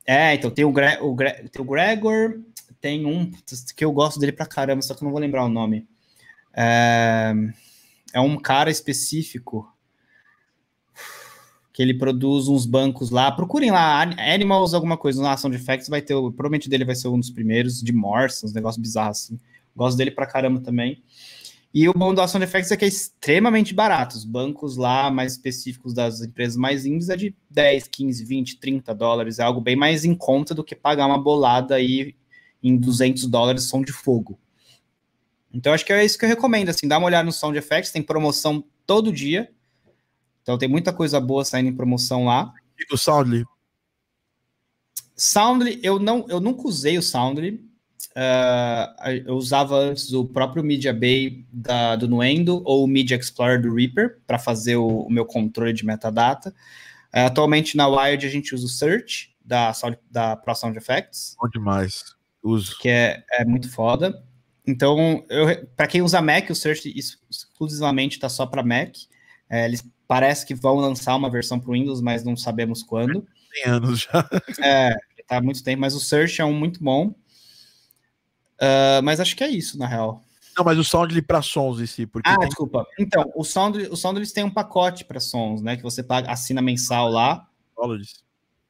é, 0.06 0.34
então 0.36 0.50
tem 0.50 0.66
o, 0.66 0.72
Gre 0.72 0.98
o, 1.02 1.14
Gre 1.14 1.50
tem 1.50 1.62
o 1.62 1.66
Gregor, 1.66 2.40
tem 2.82 3.06
um 3.06 3.32
que 3.76 3.86
eu 3.86 3.92
gosto 3.92 4.20
dele 4.20 4.32
pra 4.32 4.46
caramba, 4.46 4.82
só 4.82 4.94
que 4.94 5.04
eu 5.04 5.06
não 5.06 5.12
vou 5.12 5.22
lembrar 5.22 5.46
o 5.46 5.50
nome. 5.50 5.88
É, 6.56 7.34
é 8.14 8.20
um 8.20 8.38
cara 8.38 8.70
específico 8.70 9.73
que 11.74 11.82
ele 11.82 11.96
produz 11.96 12.48
uns 12.48 12.68
bancos 12.68 13.10
lá. 13.10 13.32
Procurem 13.32 13.72
lá, 13.72 14.02
Animals, 14.02 14.76
alguma 14.76 14.96
coisa, 14.96 15.22
na 15.22 15.34
ação 15.34 15.50
de 15.50 15.58
Facts, 15.58 15.90
vai 15.90 16.02
ter, 16.02 16.14
provavelmente 16.14 16.70
dele 16.70 16.86
vai 16.86 16.96
ser 16.96 17.08
um 17.08 17.20
dos 17.20 17.32
primeiros, 17.32 17.82
de 17.82 17.92
Morse, 17.92 18.46
uns 18.46 18.54
negócios 18.54 18.80
bizarros 18.80 19.24
assim. 19.24 19.40
Gosto 19.76 19.98
dele 19.98 20.12
pra 20.12 20.28
caramba 20.28 20.62
também. 20.62 21.02
E 21.74 21.90
o 21.90 21.94
bom 21.94 22.14
do 22.14 22.22
Ação 22.22 22.40
de 22.40 22.46
Effects 22.46 22.72
é 22.72 22.78
que 22.78 22.86
é 22.86 22.88
extremamente 22.88 23.74
barato. 23.74 24.16
Os 24.16 24.24
bancos 24.24 24.78
lá 24.78 25.10
mais 25.10 25.32
específicos 25.32 25.92
das 25.92 26.22
empresas 26.22 26.56
mais 26.56 26.86
índices 26.86 27.10
é 27.10 27.18
de 27.18 27.36
10, 27.50 27.88
15, 27.88 28.24
20, 28.24 28.60
30 28.60 28.94
dólares. 28.94 29.40
É 29.40 29.44
algo 29.44 29.60
bem 29.60 29.76
mais 29.76 30.06
em 30.06 30.14
conta 30.14 30.54
do 30.54 30.64
que 30.64 30.76
pagar 30.76 31.08
uma 31.08 31.18
bolada 31.18 31.74
aí 31.74 32.14
em 32.62 32.78
200 32.78 33.26
dólares 33.26 33.64
som 33.64 33.82
de 33.82 33.92
fogo. 33.92 34.38
Então 35.52 35.74
acho 35.74 35.84
que 35.84 35.92
é 35.92 36.06
isso 36.06 36.18
que 36.18 36.26
eu 36.26 36.30
recomendo, 36.30 36.70
assim, 36.70 36.88
dá 36.88 37.00
uma 37.00 37.08
olhada 37.08 37.26
no 37.26 37.32
Sound 37.32 37.58
Effects, 37.58 37.92
tem 37.92 38.04
promoção 38.04 38.64
todo 38.86 39.12
dia. 39.12 39.50
Então 40.44 40.58
tem 40.58 40.70
muita 40.70 40.94
coisa 40.94 41.20
boa 41.20 41.44
saindo 41.44 41.70
em 41.70 41.76
promoção 41.76 42.26
lá. 42.26 42.54
E 42.78 42.94
o 42.94 42.98
Soundly? 42.98 43.46
Soundly, 45.16 45.80
eu 45.82 45.98
não, 45.98 46.26
eu 46.30 46.40
nunca 46.40 46.68
usei 46.68 46.98
o 46.98 47.02
Soundly. 47.02 47.64
Uh, 48.16 49.10
eu 49.26 49.36
usava 49.36 49.76
antes 49.76 50.14
o 50.14 50.26
próprio 50.26 50.64
Media 50.64 50.94
Bay 50.94 51.46
da, 51.52 51.96
do 51.96 52.08
Nuendo 52.08 52.62
ou 52.64 52.84
o 52.84 52.88
Media 52.88 53.16
Explorer 53.16 53.60
do 53.60 53.74
Reaper 53.74 54.20
para 54.28 54.38
fazer 54.38 54.76
o, 54.76 55.02
o, 55.02 55.10
meu 55.10 55.26
controle 55.26 55.74
de 55.74 55.86
metadata. 55.86 56.50
Uh, 57.14 57.26
atualmente 57.26 57.76
na 57.76 57.88
Wired 57.88 58.26
a 58.26 58.30
gente 58.30 58.54
usa 58.54 58.66
o 58.66 58.70
Search 58.70 59.34
da, 59.44 59.72
da 60.12 60.36
Pro 60.36 60.54
Sound 60.54 60.78
Effects. 60.78 61.36
Bom 61.42 61.50
demais. 61.50 62.04
Uso. 62.44 62.78
Que 62.80 62.90
é, 62.90 63.24
é 63.32 63.46
muito 63.46 63.72
foda. 63.72 64.24
Então, 64.66 65.26
para 65.76 65.88
quem 65.88 66.02
usa 66.02 66.22
Mac, 66.22 66.50
o 66.50 66.56
Search 66.56 66.94
exclusivamente 67.30 68.18
está 68.18 68.30
só 68.30 68.46
para 68.46 68.64
Mac. 68.64 68.96
É, 69.50 69.66
eles 69.66 69.84
Parece 70.08 70.46
que 70.46 70.54
vão 70.54 70.76
lançar 70.76 71.16
uma 71.16 71.30
versão 71.30 71.60
para 71.60 71.70
o 71.70 71.74
Windows, 71.74 72.02
mas 72.02 72.24
não 72.24 72.36
sabemos 72.36 72.84
quando. 72.84 73.26
Tem 73.52 73.72
anos 73.72 74.02
já. 74.02 74.30
É, 74.64 74.94
tá 75.28 75.38
há 75.38 75.42
muito 75.42 75.64
tempo, 75.64 75.82
mas 75.82 75.96
o 75.96 76.00
Search 76.00 76.42
é 76.42 76.46
um 76.46 76.54
muito 76.54 76.84
bom. 76.84 77.08
Uh, 78.60 79.02
mas 79.04 79.20
acho 79.20 79.36
que 79.36 79.44
é 79.44 79.50
isso, 79.50 79.78
na 79.78 79.88
real. 79.88 80.24
Não, 80.58 80.64
mas 80.64 80.78
o 80.78 80.84
Soundly 80.84 81.22
para 81.22 81.42
sons 81.42 81.80
em 81.80 81.86
si. 81.86 82.06
Porque 82.06 82.30
ah, 82.30 82.38
tem... 82.38 82.48
desculpa. 82.48 82.86
Então, 83.00 83.32
o 83.36 83.44
Soundly, 83.44 83.88
o 83.88 83.96
Soundly 83.96 84.32
tem 84.32 84.44
um 84.44 84.52
pacote 84.52 85.04
para 85.04 85.20
sons, 85.20 85.62
né? 85.62 85.76
Que 85.76 85.84
você 85.84 86.04
paga, 86.04 86.32
assina 86.32 86.62
mensal 86.62 87.10
lá. 87.10 87.48
Dólares. 87.76 88.24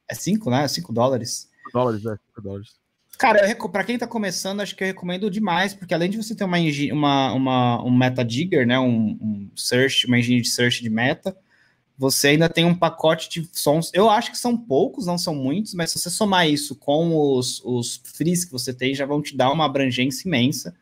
É 0.09 0.15
5, 0.15 0.49
né? 0.49 0.67
5 0.67 0.93
dólares. 0.93 1.49
Dólares, 1.73 2.05
é, 2.05 2.15
5 2.35 2.41
dólares. 2.41 2.82
Cara, 3.23 3.55
para 3.71 3.85
quem 3.85 3.95
está 3.95 4.05
começando, 4.05 4.59
acho 4.59 4.75
que 4.75 4.83
eu 4.83 4.87
recomendo 4.87 5.31
demais, 5.31 5.73
porque 5.73 5.93
além 5.93 6.09
de 6.09 6.17
você 6.17 6.35
ter 6.35 6.43
uma, 6.43 6.57
uma, 6.91 7.31
uma 7.31 7.83
um 7.85 7.89
meta 7.89 8.21
digger, 8.21 8.67
né, 8.67 8.77
um, 8.77 9.11
um, 9.11 9.49
search, 9.55 10.05
uma 10.07 10.19
engine 10.19 10.41
de 10.41 10.49
search 10.49 10.83
de 10.83 10.89
meta, 10.89 11.33
você 11.97 12.27
ainda 12.27 12.49
tem 12.49 12.65
um 12.65 12.75
pacote 12.75 13.29
de 13.29 13.47
sons. 13.53 13.89
Eu 13.93 14.09
acho 14.09 14.29
que 14.29 14.37
são 14.37 14.57
poucos, 14.57 15.05
não 15.05 15.17
são 15.17 15.33
muitos, 15.33 15.73
mas 15.73 15.91
se 15.91 15.99
você 15.99 16.09
somar 16.09 16.49
isso 16.49 16.75
com 16.75 17.15
os, 17.15 17.61
os 17.63 18.01
frees 18.03 18.43
que 18.43 18.51
você 18.51 18.73
tem, 18.73 18.93
já 18.93 19.05
vão 19.05 19.21
te 19.21 19.37
dar 19.37 19.53
uma 19.53 19.63
abrangência 19.63 20.27
imensa. 20.27 20.75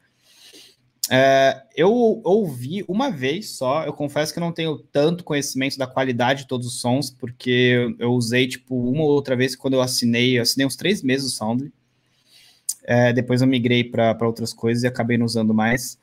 É, 1.11 1.61
eu 1.75 1.93
ouvi 2.23 2.83
uma 2.87 3.11
vez 3.11 3.51
só, 3.51 3.83
eu 3.85 3.93
confesso 3.93 4.33
que 4.33 4.39
não 4.39 4.51
tenho 4.51 4.79
tanto 4.91 5.23
conhecimento 5.23 5.77
da 5.77 5.85
qualidade 5.85 6.41
de 6.41 6.47
todos 6.47 6.65
os 6.65 6.81
sons, 6.81 7.11
porque 7.11 7.95
eu 7.99 8.13
usei 8.13 8.47
tipo 8.47 8.75
uma 8.75 9.03
ou 9.03 9.11
outra 9.11 9.35
vez 9.35 9.55
quando 9.55 9.75
eu 9.75 9.81
assinei, 9.81 10.39
eu 10.39 10.41
assinei 10.41 10.65
uns 10.65 10.75
três 10.75 11.03
meses 11.03 11.31
o 11.31 11.35
Soundly. 11.35 11.71
É, 12.83 13.13
depois 13.13 13.41
eu 13.41 13.47
migrei 13.47 13.83
para 13.83 14.17
outras 14.21 14.53
coisas 14.53 14.83
e 14.83 14.87
acabei 14.87 15.17
não 15.17 15.25
usando 15.25 15.53
mais. 15.53 15.99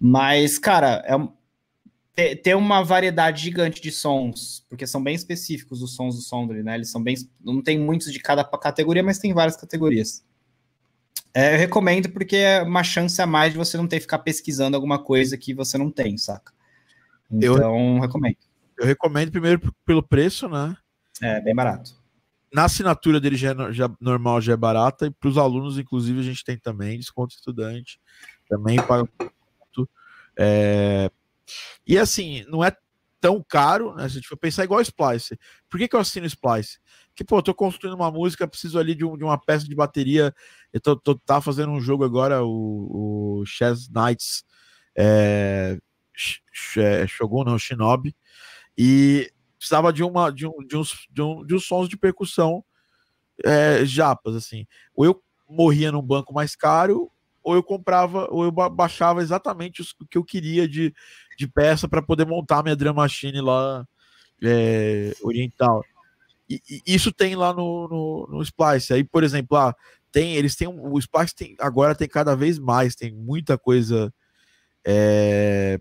Mas, 0.00 0.58
cara, 0.58 1.04
é, 2.16 2.34
ter 2.34 2.54
uma 2.54 2.82
variedade 2.82 3.42
gigante 3.42 3.80
de 3.80 3.90
sons, 3.90 4.64
porque 4.68 4.86
são 4.86 5.02
bem 5.02 5.14
específicos 5.14 5.82
os 5.82 5.94
sons 5.94 6.16
do 6.16 6.22
Sondre, 6.22 6.62
né? 6.62 6.74
Eles 6.74 6.90
são 6.90 7.02
bem. 7.02 7.16
Não 7.42 7.62
tem 7.62 7.78
muitos 7.78 8.12
de 8.12 8.18
cada 8.18 8.44
categoria, 8.44 9.02
mas 9.02 9.18
tem 9.18 9.34
várias 9.34 9.56
categorias. 9.56 10.24
É, 11.34 11.54
eu 11.54 11.58
recomendo 11.58 12.08
porque 12.10 12.36
é 12.36 12.62
uma 12.62 12.82
chance 12.82 13.20
a 13.20 13.26
mais 13.26 13.52
de 13.52 13.58
você 13.58 13.76
não 13.76 13.86
ter 13.86 13.96
que 13.96 14.02
ficar 14.02 14.20
pesquisando 14.20 14.74
alguma 14.74 14.98
coisa 14.98 15.36
que 15.36 15.52
você 15.52 15.76
não 15.76 15.90
tem, 15.90 16.16
saca? 16.16 16.52
Então, 17.30 17.56
eu, 17.56 18.00
recomendo. 18.00 18.36
Eu 18.78 18.86
recomendo 18.86 19.30
primeiro 19.30 19.74
pelo 19.84 20.02
preço, 20.02 20.48
né? 20.48 20.74
É, 21.20 21.40
bem 21.40 21.54
barato 21.54 22.05
na 22.52 22.64
assinatura 22.64 23.20
dele 23.20 23.36
já, 23.36 23.50
é, 23.50 23.72
já 23.72 23.90
normal 24.00 24.40
já 24.40 24.52
é 24.52 24.56
barata, 24.56 25.06
e 25.06 25.10
para 25.10 25.28
os 25.28 25.38
alunos, 25.38 25.78
inclusive, 25.78 26.20
a 26.20 26.22
gente 26.22 26.44
tem 26.44 26.58
também 26.58 26.98
desconto 26.98 27.34
estudante, 27.34 28.00
também 28.48 28.76
paga 28.76 29.08
é... 30.38 31.10
E 31.86 31.98
assim, 31.98 32.44
não 32.48 32.62
é 32.62 32.76
tão 33.20 33.42
caro, 33.42 33.94
né? 33.94 34.02
Se 34.02 34.12
a 34.12 34.20
gente 34.20 34.28
for 34.28 34.36
pensar 34.36 34.64
igual 34.64 34.80
Splice. 34.82 35.38
Por 35.70 35.78
que, 35.78 35.88
que 35.88 35.96
eu 35.96 36.00
assino 36.00 36.26
Splice? 36.26 36.78
que, 37.16 37.24
pô, 37.24 37.38
eu 37.38 37.42
tô 37.42 37.54
construindo 37.54 37.94
uma 37.94 38.10
música, 38.10 38.46
preciso 38.46 38.78
ali 38.78 38.94
de, 38.94 39.04
um, 39.04 39.16
de 39.16 39.24
uma 39.24 39.38
peça 39.38 39.66
de 39.66 39.74
bateria. 39.74 40.34
Eu 40.70 40.80
tô, 40.80 40.94
tô 40.94 41.14
tá 41.14 41.40
fazendo 41.40 41.72
um 41.72 41.80
jogo 41.80 42.04
agora, 42.04 42.44
o, 42.44 43.40
o 43.40 43.46
Chess 43.46 43.88
Knights, 43.88 44.44
é, 44.94 45.78
é, 46.76 47.06
Shogun, 47.06 47.44
não, 47.44 47.58
Shinobi, 47.58 48.14
e 48.76 49.32
precisava 49.58 49.92
de, 49.92 50.02
uma, 50.02 50.30
de, 50.30 50.46
um, 50.46 50.58
de, 50.66 50.76
uns, 50.76 51.06
de, 51.10 51.22
um, 51.22 51.44
de 51.44 51.54
uns 51.54 51.66
sons 51.66 51.88
de 51.88 51.96
percussão 51.96 52.64
é, 53.44 53.84
japas, 53.84 54.34
assim. 54.34 54.66
Ou 54.94 55.04
eu 55.04 55.22
morria 55.48 55.92
num 55.92 56.02
banco 56.02 56.32
mais 56.34 56.56
caro, 56.56 57.10
ou 57.42 57.54
eu 57.54 57.62
comprava, 57.62 58.26
ou 58.30 58.44
eu 58.44 58.50
baixava 58.50 59.22
exatamente 59.22 59.82
o 60.00 60.06
que 60.06 60.18
eu 60.18 60.24
queria 60.24 60.68
de, 60.68 60.92
de 61.38 61.46
peça 61.46 61.88
para 61.88 62.02
poder 62.02 62.26
montar 62.26 62.62
minha 62.62 62.74
drum 62.74 62.94
machine 62.94 63.40
lá 63.40 63.86
é, 64.42 65.12
oriental. 65.22 65.84
E, 66.48 66.60
e, 66.68 66.82
isso 66.86 67.12
tem 67.12 67.36
lá 67.36 67.52
no, 67.52 67.88
no, 67.88 68.28
no, 68.30 68.42
Splice. 68.42 68.92
Aí, 68.92 69.04
por 69.04 69.22
exemplo, 69.22 69.56
lá, 69.56 69.74
tem, 70.10 70.34
eles 70.34 70.56
têm 70.56 70.68
o 70.68 70.98
Splice 70.98 71.34
tem, 71.34 71.54
agora 71.60 71.94
tem 71.94 72.08
cada 72.08 72.34
vez 72.34 72.58
mais, 72.58 72.94
tem 72.94 73.12
muita 73.12 73.56
coisa 73.56 74.12
é, 74.84 75.80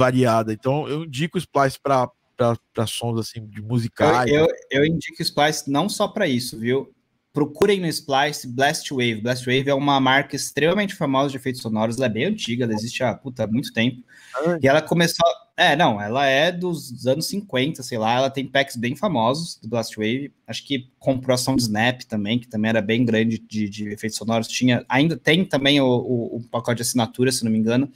variada. 0.00 0.52
Então, 0.52 0.88
eu 0.88 1.04
indico 1.04 1.36
o 1.36 1.40
Splice 1.40 1.78
para 1.78 2.86
sons 2.86 3.18
assim 3.18 3.46
de 3.46 3.60
musicais. 3.60 4.30
Eu, 4.30 4.46
eu, 4.46 4.48
eu 4.70 4.86
indico 4.86 5.20
o 5.20 5.22
Splice 5.22 5.70
não 5.70 5.88
só 5.88 6.08
para 6.08 6.26
isso, 6.26 6.58
viu? 6.58 6.90
procurem 7.32 7.80
no 7.80 7.86
Splice 7.86 8.46
Blast 8.48 8.90
Wave. 8.90 9.20
Blast 9.20 9.44
Wave 9.44 9.70
é 9.70 9.74
uma 9.74 10.00
marca 10.00 10.34
extremamente 10.34 10.94
famosa 10.94 11.30
de 11.30 11.36
efeitos 11.36 11.62
sonoros, 11.62 11.96
ela 11.96 12.06
é 12.06 12.08
bem 12.08 12.24
antiga, 12.24 12.64
ela 12.64 12.72
existe 12.72 13.02
há 13.04 13.14
puta, 13.14 13.46
muito 13.46 13.72
tempo. 13.72 14.02
Ah, 14.34 14.58
e 14.60 14.66
ela 14.66 14.82
começou. 14.82 15.26
É, 15.56 15.76
não, 15.76 16.00
ela 16.00 16.26
é 16.26 16.50
dos 16.50 17.06
anos 17.06 17.26
50, 17.26 17.82
sei 17.82 17.98
lá, 17.98 18.14
ela 18.14 18.30
tem 18.30 18.46
packs 18.46 18.76
bem 18.76 18.96
famosos 18.96 19.56
do 19.56 19.68
Blast 19.68 19.94
Wave. 19.96 20.32
Acho 20.46 20.66
que 20.66 20.90
comprou 20.98 21.34
ação 21.34 21.54
de 21.54 21.62
Snap 21.62 22.00
também, 22.02 22.38
que 22.38 22.48
também 22.48 22.70
era 22.70 22.80
bem 22.80 23.04
grande 23.04 23.38
de, 23.38 23.68
de 23.68 23.88
efeitos 23.90 24.18
sonoros. 24.18 24.48
Tinha, 24.48 24.84
ainda 24.88 25.16
tem 25.16 25.44
também 25.44 25.80
o, 25.80 25.86
o, 25.86 26.36
o 26.36 26.42
pacote 26.50 26.76
de 26.76 26.82
assinatura, 26.82 27.30
se 27.30 27.44
não 27.44 27.52
me 27.52 27.58
engano, 27.58 27.88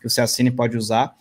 que 0.00 0.08
você 0.08 0.20
assina 0.20 0.48
e 0.48 0.52
pode 0.52 0.76
usar. 0.76 1.14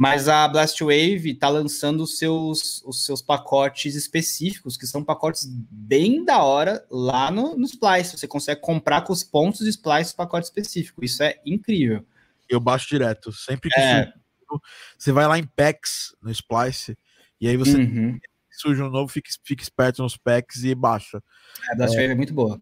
Mas 0.00 0.30
a 0.30 0.48
Blastwave 0.48 1.32
está 1.32 1.50
lançando 1.50 2.04
os 2.04 2.16
seus, 2.16 2.82
os 2.86 3.04
seus 3.04 3.20
pacotes 3.20 3.94
específicos, 3.94 4.74
que 4.74 4.86
são 4.86 5.04
pacotes 5.04 5.44
bem 5.46 6.24
da 6.24 6.42
hora 6.42 6.82
lá 6.90 7.30
no, 7.30 7.54
no 7.54 7.66
Splice. 7.66 8.16
Você 8.16 8.26
consegue 8.26 8.62
comprar 8.62 9.02
com 9.02 9.12
os 9.12 9.22
pontos 9.22 9.60
de 9.60 9.68
Splice 9.68 10.14
o 10.14 10.16
pacote 10.16 10.46
específico. 10.46 11.04
Isso 11.04 11.22
é 11.22 11.38
incrível. 11.44 12.02
Eu 12.48 12.58
baixo 12.58 12.88
direto. 12.88 13.30
Sempre 13.30 13.68
que 13.68 13.78
é. 13.78 14.04
surge, 14.06 14.62
você 14.96 15.12
vai 15.12 15.26
lá 15.26 15.38
em 15.38 15.44
packs 15.44 16.16
no 16.22 16.30
Splice, 16.30 16.96
e 17.38 17.46
aí 17.46 17.58
você 17.58 17.76
uhum. 17.76 18.18
surge 18.50 18.82
um 18.82 18.88
novo, 18.88 19.12
fica, 19.12 19.28
fica 19.44 19.62
esperto 19.62 20.02
nos 20.02 20.16
packs 20.16 20.64
e 20.64 20.74
baixa. 20.74 21.22
A 21.70 21.74
Blastwave 21.74 22.08
é, 22.08 22.12
é 22.12 22.14
muito 22.14 22.32
boa. 22.32 22.58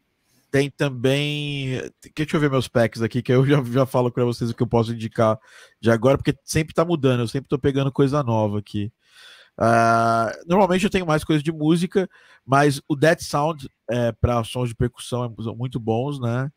Tem 0.51 0.71
também. 0.71 1.81
Deixa 2.17 2.37
eu 2.37 2.41
ver 2.41 2.51
meus 2.51 2.69
packs 2.69 3.03
aqui, 3.03 3.23
que 3.23 3.33
eu 3.33 3.45
já, 3.47 3.63
já 3.63 3.87
falo 3.87 4.11
para 4.11 4.25
vocês 4.25 4.51
o 4.51 4.55
que 4.55 4.63
eu 4.63 4.67
posso 4.67 4.93
indicar 4.93 5.39
de 5.81 5.91
agora, 5.91 6.17
porque 6.17 6.35
sempre 6.45 6.75
tá 6.75 6.85
mudando, 6.85 7.21
eu 7.21 7.29
sempre 7.29 7.49
tô 7.49 7.59
pegando 7.59 7.93
coisa 7.93 8.23
nova 8.23 8.59
aqui. 8.59 8.93
Uh, 9.59 10.31
normalmente 10.47 10.85
eu 10.85 10.91
tenho 10.91 11.07
mais 11.07 11.25
coisas 11.25 11.43
de 11.43 11.51
música, 11.51 12.09
mas 12.47 12.81
o 12.89 12.95
Dead 12.95 13.21
Sound 13.21 13.69
é, 13.91 14.13
para 14.13 14.45
sons 14.45 14.69
de 14.69 14.75
percussão 14.75 15.25
é 15.25 15.55
muito 15.57 15.81
bons, 15.81 16.21
né? 16.21 16.49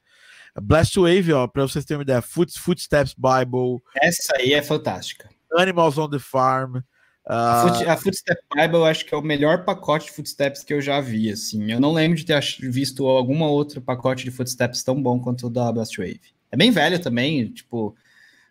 Blast 0.62 1.00
Wave, 1.00 1.34
ó, 1.34 1.48
para 1.48 1.64
vocês 1.64 1.86
terem 1.86 2.00
uma 2.00 2.04
ideia, 2.04 2.22
Foot, 2.22 2.60
Footsteps 2.60 3.16
Bible. 3.16 3.82
Essa 3.96 4.34
aí 4.38 4.54
é 4.54 4.62
fantástica. 4.62 5.30
Animals 5.58 5.98
on 5.98 6.10
the 6.10 6.20
Farm. 6.20 6.82
A, 7.26 7.68
Foot, 7.68 7.86
a 7.88 7.98
Footstep 7.98 8.42
Bible 8.56 8.78
eu 8.78 8.86
acho 8.86 9.06
que 9.06 9.14
é 9.14 9.18
o 9.18 9.22
melhor 9.22 9.64
pacote 9.64 10.08
de 10.08 10.12
Footsteps 10.12 10.64
que 10.64 10.74
eu 10.74 10.82
já 10.82 11.00
vi, 11.00 11.30
assim. 11.30 11.72
Eu 11.72 11.80
não 11.80 11.94
lembro 11.94 12.18
de 12.18 12.26
ter 12.26 12.40
visto 12.62 13.08
alguma 13.08 13.48
outro 13.48 13.82
pacote 13.82 14.24
de 14.24 14.32
Footsteps 14.32 14.84
tão 14.84 15.02
bom 15.02 15.20
quanto 15.20 15.48
o 15.48 15.50
da 15.50 15.72
Blastwave. 15.72 16.22
É 16.52 16.58
bem 16.58 16.72
velho 16.72 17.00
também, 17.00 17.52
tipo, 17.52 17.96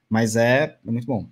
mas 0.09 0.37
é, 0.37 0.79
é 0.87 0.91
muito 0.91 1.07
bom. 1.07 1.29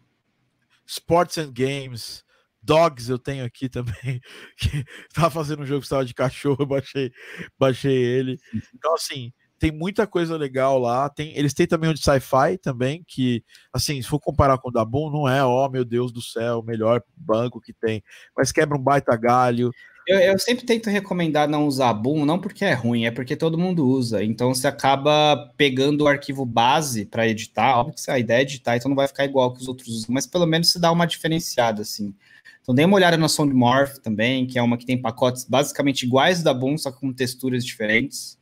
Sports 0.84 1.38
and 1.38 1.52
Games, 1.52 2.24
Dogs 2.62 3.08
eu 3.08 3.18
tenho 3.18 3.44
aqui 3.44 3.68
também, 3.68 4.20
que 4.58 4.84
tava 5.14 5.30
fazendo 5.30 5.62
um 5.62 5.66
jogo 5.66 5.80
que 5.80 5.86
estava 5.86 6.04
de 6.04 6.14
cachorro, 6.14 6.58
eu 6.60 6.66
baixei, 6.66 7.12
baixei 7.58 7.96
ele. 7.96 8.38
Então, 8.74 8.94
assim, 8.94 9.32
tem 9.58 9.72
muita 9.72 10.06
coisa 10.06 10.36
legal 10.36 10.78
lá. 10.78 11.08
Tem, 11.08 11.36
eles 11.36 11.52
têm 11.52 11.66
também 11.66 11.90
o 11.90 11.94
de 11.94 12.00
sci-fi 12.00 12.56
também, 12.58 13.04
que, 13.06 13.42
assim, 13.72 14.00
se 14.00 14.08
for 14.08 14.20
comparar 14.20 14.58
com 14.58 14.68
o 14.68 14.72
da 14.72 14.84
Boom, 14.84 15.10
não 15.10 15.28
é, 15.28 15.44
ó, 15.44 15.66
oh, 15.66 15.70
meu 15.70 15.84
Deus 15.84 16.12
do 16.12 16.22
céu, 16.22 16.60
o 16.60 16.64
melhor 16.64 17.02
banco 17.16 17.60
que 17.60 17.72
tem, 17.72 18.02
mas 18.36 18.52
quebra 18.52 18.76
um 18.76 18.82
baita 18.82 19.16
galho. 19.16 19.70
Eu, 20.06 20.18
eu 20.20 20.38
sempre 20.38 20.64
tento 20.64 20.88
recomendar 20.88 21.46
não 21.46 21.66
usar 21.66 21.92
Boom, 21.92 22.24
não 22.24 22.38
porque 22.38 22.64
é 22.64 22.72
ruim, 22.72 23.04
é 23.04 23.10
porque 23.10 23.36
todo 23.36 23.58
mundo 23.58 23.86
usa. 23.86 24.24
Então 24.24 24.54
você 24.54 24.66
acaba 24.66 25.52
pegando 25.56 26.04
o 26.04 26.08
arquivo 26.08 26.46
base 26.46 27.04
para 27.04 27.28
editar. 27.28 27.76
Óbvio 27.78 27.94
que 27.94 28.10
a 28.10 28.18
ideia 28.18 28.38
é 28.38 28.42
editar, 28.42 28.76
então 28.76 28.88
não 28.88 28.96
vai 28.96 29.06
ficar 29.06 29.26
igual 29.26 29.52
que 29.52 29.60
os 29.60 29.68
outros 29.68 29.88
usam, 29.88 30.14
mas 30.14 30.26
pelo 30.26 30.46
menos 30.46 30.72
se 30.72 30.80
dá 30.80 30.90
uma 30.90 31.06
diferenciada, 31.06 31.82
assim. 31.82 32.14
Então 32.62 32.74
dê 32.74 32.84
uma 32.84 32.96
olhada 32.96 33.18
na 33.18 33.28
Soundmorph 33.28 33.98
também, 33.98 34.46
que 34.46 34.58
é 34.58 34.62
uma 34.62 34.78
que 34.78 34.86
tem 34.86 35.00
pacotes 35.00 35.44
basicamente 35.44 36.04
iguais 36.04 36.42
da 36.42 36.54
Boom, 36.54 36.78
só 36.78 36.90
com 36.90 37.12
texturas 37.12 37.64
diferentes. 37.64 38.37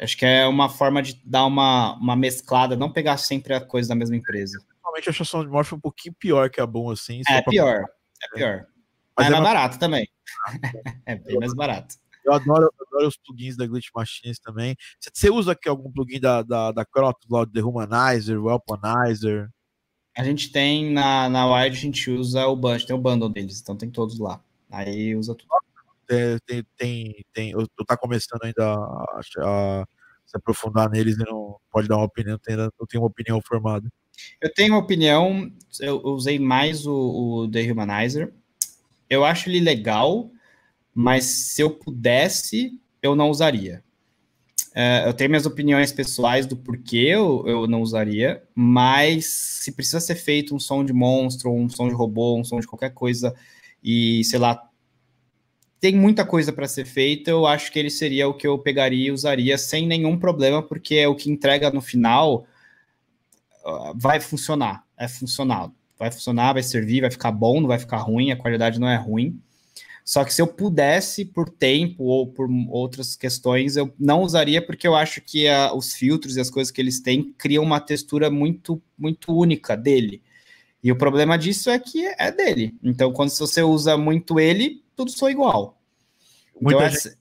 Acho 0.00 0.16
que 0.16 0.24
é 0.24 0.46
uma 0.46 0.68
forma 0.68 1.02
de 1.02 1.20
dar 1.24 1.44
uma, 1.44 1.94
uma 1.94 2.14
mesclada, 2.14 2.76
não 2.76 2.90
pegar 2.90 3.16
sempre 3.16 3.52
a 3.52 3.60
coisa 3.60 3.88
da 3.88 3.94
mesma 3.94 4.16
empresa. 4.16 4.58
Normalmente 4.82 5.10
a 5.10 5.24
Sound 5.24 5.46
de 5.46 5.52
Morph 5.52 5.72
é 5.72 5.76
um 5.76 5.80
pouquinho 5.80 6.14
pior 6.14 6.48
que 6.50 6.60
a 6.60 6.66
Boom, 6.66 6.90
assim. 6.90 7.20
É 7.28 7.42
pior, 7.42 7.84
é 8.22 8.36
pior. 8.36 8.66
Mas, 9.16 9.26
é, 9.26 9.28
é 9.28 9.32
mais 9.32 9.42
barato 9.42 9.78
também. 9.78 10.08
é 11.04 11.16
bem 11.16 11.38
mais 11.38 11.52
barato. 11.52 11.96
Eu 12.24 12.32
adoro, 12.32 12.70
eu 12.78 12.86
adoro 12.86 13.08
os 13.08 13.16
plugins 13.16 13.56
da 13.56 13.66
Glitch 13.66 13.88
Machines 13.94 14.38
também. 14.38 14.76
Você 15.00 15.30
usa 15.30 15.52
aqui 15.52 15.68
algum 15.68 15.90
plugin 15.90 16.20
da, 16.20 16.42
da, 16.42 16.70
da 16.70 16.84
Crotos, 16.84 17.28
lá, 17.28 17.44
The 17.46 17.62
Humanizer, 17.62 18.40
Weaponizer? 18.40 19.48
A 20.16 20.22
gente 20.22 20.52
tem 20.52 20.92
na, 20.92 21.28
na 21.28 21.46
Wide, 21.46 21.76
a 21.76 21.80
gente 21.80 22.10
usa 22.10 22.46
o 22.46 22.54
bundle, 22.54 22.86
tem 22.86 22.96
o 22.96 23.00
bundle 23.00 23.28
deles, 23.28 23.60
então 23.60 23.76
tem 23.76 23.90
todos 23.90 24.18
lá. 24.18 24.42
Aí 24.70 25.16
usa 25.16 25.34
tudo 25.34 25.48
tem, 26.46 26.64
tem, 26.76 27.24
tem, 27.32 27.50
eu, 27.50 27.60
eu 27.60 27.84
tá 27.86 27.96
começando 27.96 28.42
ainda 28.42 28.64
a, 28.64 29.20
a, 29.42 29.86
se 30.26 30.36
aprofundar 30.36 30.90
neles 30.90 31.16
e 31.16 31.24
não 31.24 31.56
pode 31.70 31.88
dar 31.88 31.96
uma 31.96 32.06
opinião, 32.06 32.38
não 32.48 32.86
tenho 32.86 33.02
uma 33.02 33.08
opinião 33.08 33.40
formada. 33.40 33.88
Eu 34.40 34.52
tenho 34.52 34.74
uma 34.74 34.80
opinião, 34.80 35.50
eu 35.80 36.00
usei 36.04 36.38
mais 36.38 36.86
o, 36.86 36.94
o 36.94 37.50
The 37.50 37.70
Humanizer. 37.70 38.32
Eu 39.08 39.24
acho 39.24 39.48
ele 39.48 39.60
legal, 39.60 40.30
mas 40.94 41.24
se 41.24 41.62
eu 41.62 41.70
pudesse, 41.70 42.78
eu 43.02 43.14
não 43.14 43.30
usaria. 43.30 43.82
Uh, 44.70 45.08
eu 45.08 45.14
tenho 45.14 45.30
minhas 45.30 45.46
opiniões 45.46 45.90
pessoais 45.92 46.46
do 46.46 46.56
porquê 46.56 47.08
eu, 47.08 47.42
eu 47.46 47.66
não 47.66 47.80
usaria, 47.80 48.42
mas 48.54 49.26
se 49.26 49.72
precisa 49.72 49.98
ser 49.98 50.14
feito 50.14 50.54
um 50.54 50.60
som 50.60 50.84
de 50.84 50.92
monstro, 50.92 51.50
um 51.50 51.68
som 51.68 51.88
de 51.88 51.94
robô, 51.94 52.38
um 52.38 52.44
som 52.44 52.60
de 52.60 52.66
qualquer 52.66 52.92
coisa, 52.92 53.34
e 53.82 54.22
sei 54.24 54.38
lá, 54.38 54.67
tem 55.80 55.94
muita 55.94 56.24
coisa 56.24 56.52
para 56.52 56.66
ser 56.68 56.84
feita, 56.84 57.30
eu 57.30 57.46
acho 57.46 57.72
que 57.72 57.78
ele 57.78 57.90
seria 57.90 58.28
o 58.28 58.34
que 58.34 58.46
eu 58.46 58.58
pegaria 58.58 59.08
e 59.08 59.12
usaria 59.12 59.56
sem 59.56 59.86
nenhum 59.86 60.18
problema, 60.18 60.62
porque 60.62 60.96
é 60.96 61.08
o 61.08 61.14
que 61.14 61.30
entrega 61.30 61.70
no 61.70 61.80
final 61.80 62.46
vai 63.94 64.20
funcionar, 64.20 64.84
é 64.96 65.08
funcional. 65.08 65.72
Vai 65.98 66.12
funcionar, 66.12 66.52
vai 66.52 66.62
servir, 66.62 67.00
vai 67.00 67.10
ficar 67.10 67.32
bom, 67.32 67.60
não 67.60 67.66
vai 67.66 67.78
ficar 67.78 67.98
ruim, 67.98 68.30
a 68.30 68.36
qualidade 68.36 68.78
não 68.78 68.88
é 68.88 68.96
ruim. 68.96 69.40
Só 70.04 70.24
que 70.24 70.32
se 70.32 70.40
eu 70.40 70.46
pudesse, 70.46 71.24
por 71.24 71.50
tempo 71.50 72.04
ou 72.04 72.28
por 72.28 72.48
outras 72.70 73.16
questões, 73.16 73.76
eu 73.76 73.92
não 73.98 74.22
usaria, 74.22 74.64
porque 74.64 74.86
eu 74.86 74.94
acho 74.94 75.20
que 75.20 75.48
a, 75.48 75.74
os 75.74 75.92
filtros 75.92 76.36
e 76.36 76.40
as 76.40 76.48
coisas 76.48 76.70
que 76.70 76.80
eles 76.80 77.00
têm 77.00 77.34
criam 77.36 77.64
uma 77.64 77.80
textura 77.80 78.30
muito, 78.30 78.80
muito 78.96 79.36
única 79.36 79.76
dele. 79.76 80.22
E 80.82 80.92
o 80.92 80.96
problema 80.96 81.36
disso 81.36 81.68
é 81.68 81.78
que 81.78 82.06
é 82.06 82.30
dele. 82.30 82.74
Então, 82.82 83.12
quando 83.12 83.30
você 83.30 83.62
usa 83.62 83.98
muito 83.98 84.38
ele, 84.38 84.82
tudo 84.98 85.12
soa 85.12 85.30
igual. 85.30 85.80
Muita 86.60 86.86
então, 86.86 86.90
gente, 86.90 87.16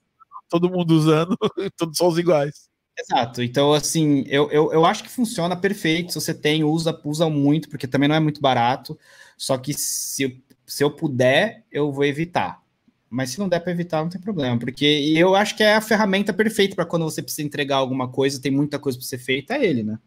todo 0.49 0.69
mundo 0.69 0.91
usando, 0.91 1.37
todos 1.77 1.95
são 1.95 2.17
iguais. 2.17 2.67
Exato. 2.99 3.43
Então, 3.43 3.71
assim, 3.71 4.23
eu, 4.27 4.49
eu, 4.49 4.73
eu 4.73 4.83
acho 4.83 5.03
que 5.03 5.09
funciona 5.09 5.55
perfeito. 5.55 6.11
Se 6.11 6.19
você 6.19 6.33
tem, 6.33 6.63
usa, 6.63 6.99
usa 7.05 7.29
muito, 7.29 7.69
porque 7.69 7.87
também 7.87 8.09
não 8.09 8.15
é 8.15 8.19
muito 8.19 8.41
barato. 8.41 8.97
Só 9.37 9.55
que 9.55 9.71
se, 9.75 10.41
se 10.65 10.83
eu 10.83 10.89
puder, 10.89 11.63
eu 11.71 11.91
vou 11.91 12.03
evitar. 12.03 12.63
Mas 13.07 13.29
se 13.29 13.39
não 13.39 13.47
der 13.47 13.59
para 13.59 13.71
evitar, 13.71 14.01
não 14.01 14.09
tem 14.09 14.19
problema. 14.19 14.57
Porque 14.57 15.13
eu 15.15 15.35
acho 15.35 15.55
que 15.55 15.61
é 15.61 15.75
a 15.75 15.81
ferramenta 15.81 16.33
perfeita 16.33 16.75
para 16.75 16.85
quando 16.85 17.03
você 17.03 17.21
precisa 17.21 17.45
entregar 17.45 17.75
alguma 17.75 18.07
coisa, 18.07 18.41
tem 18.41 18.51
muita 18.51 18.79
coisa 18.79 18.97
para 18.97 19.07
ser 19.07 19.19
feita, 19.19 19.53
é 19.53 19.63
ele, 19.63 19.83
né? 19.83 19.99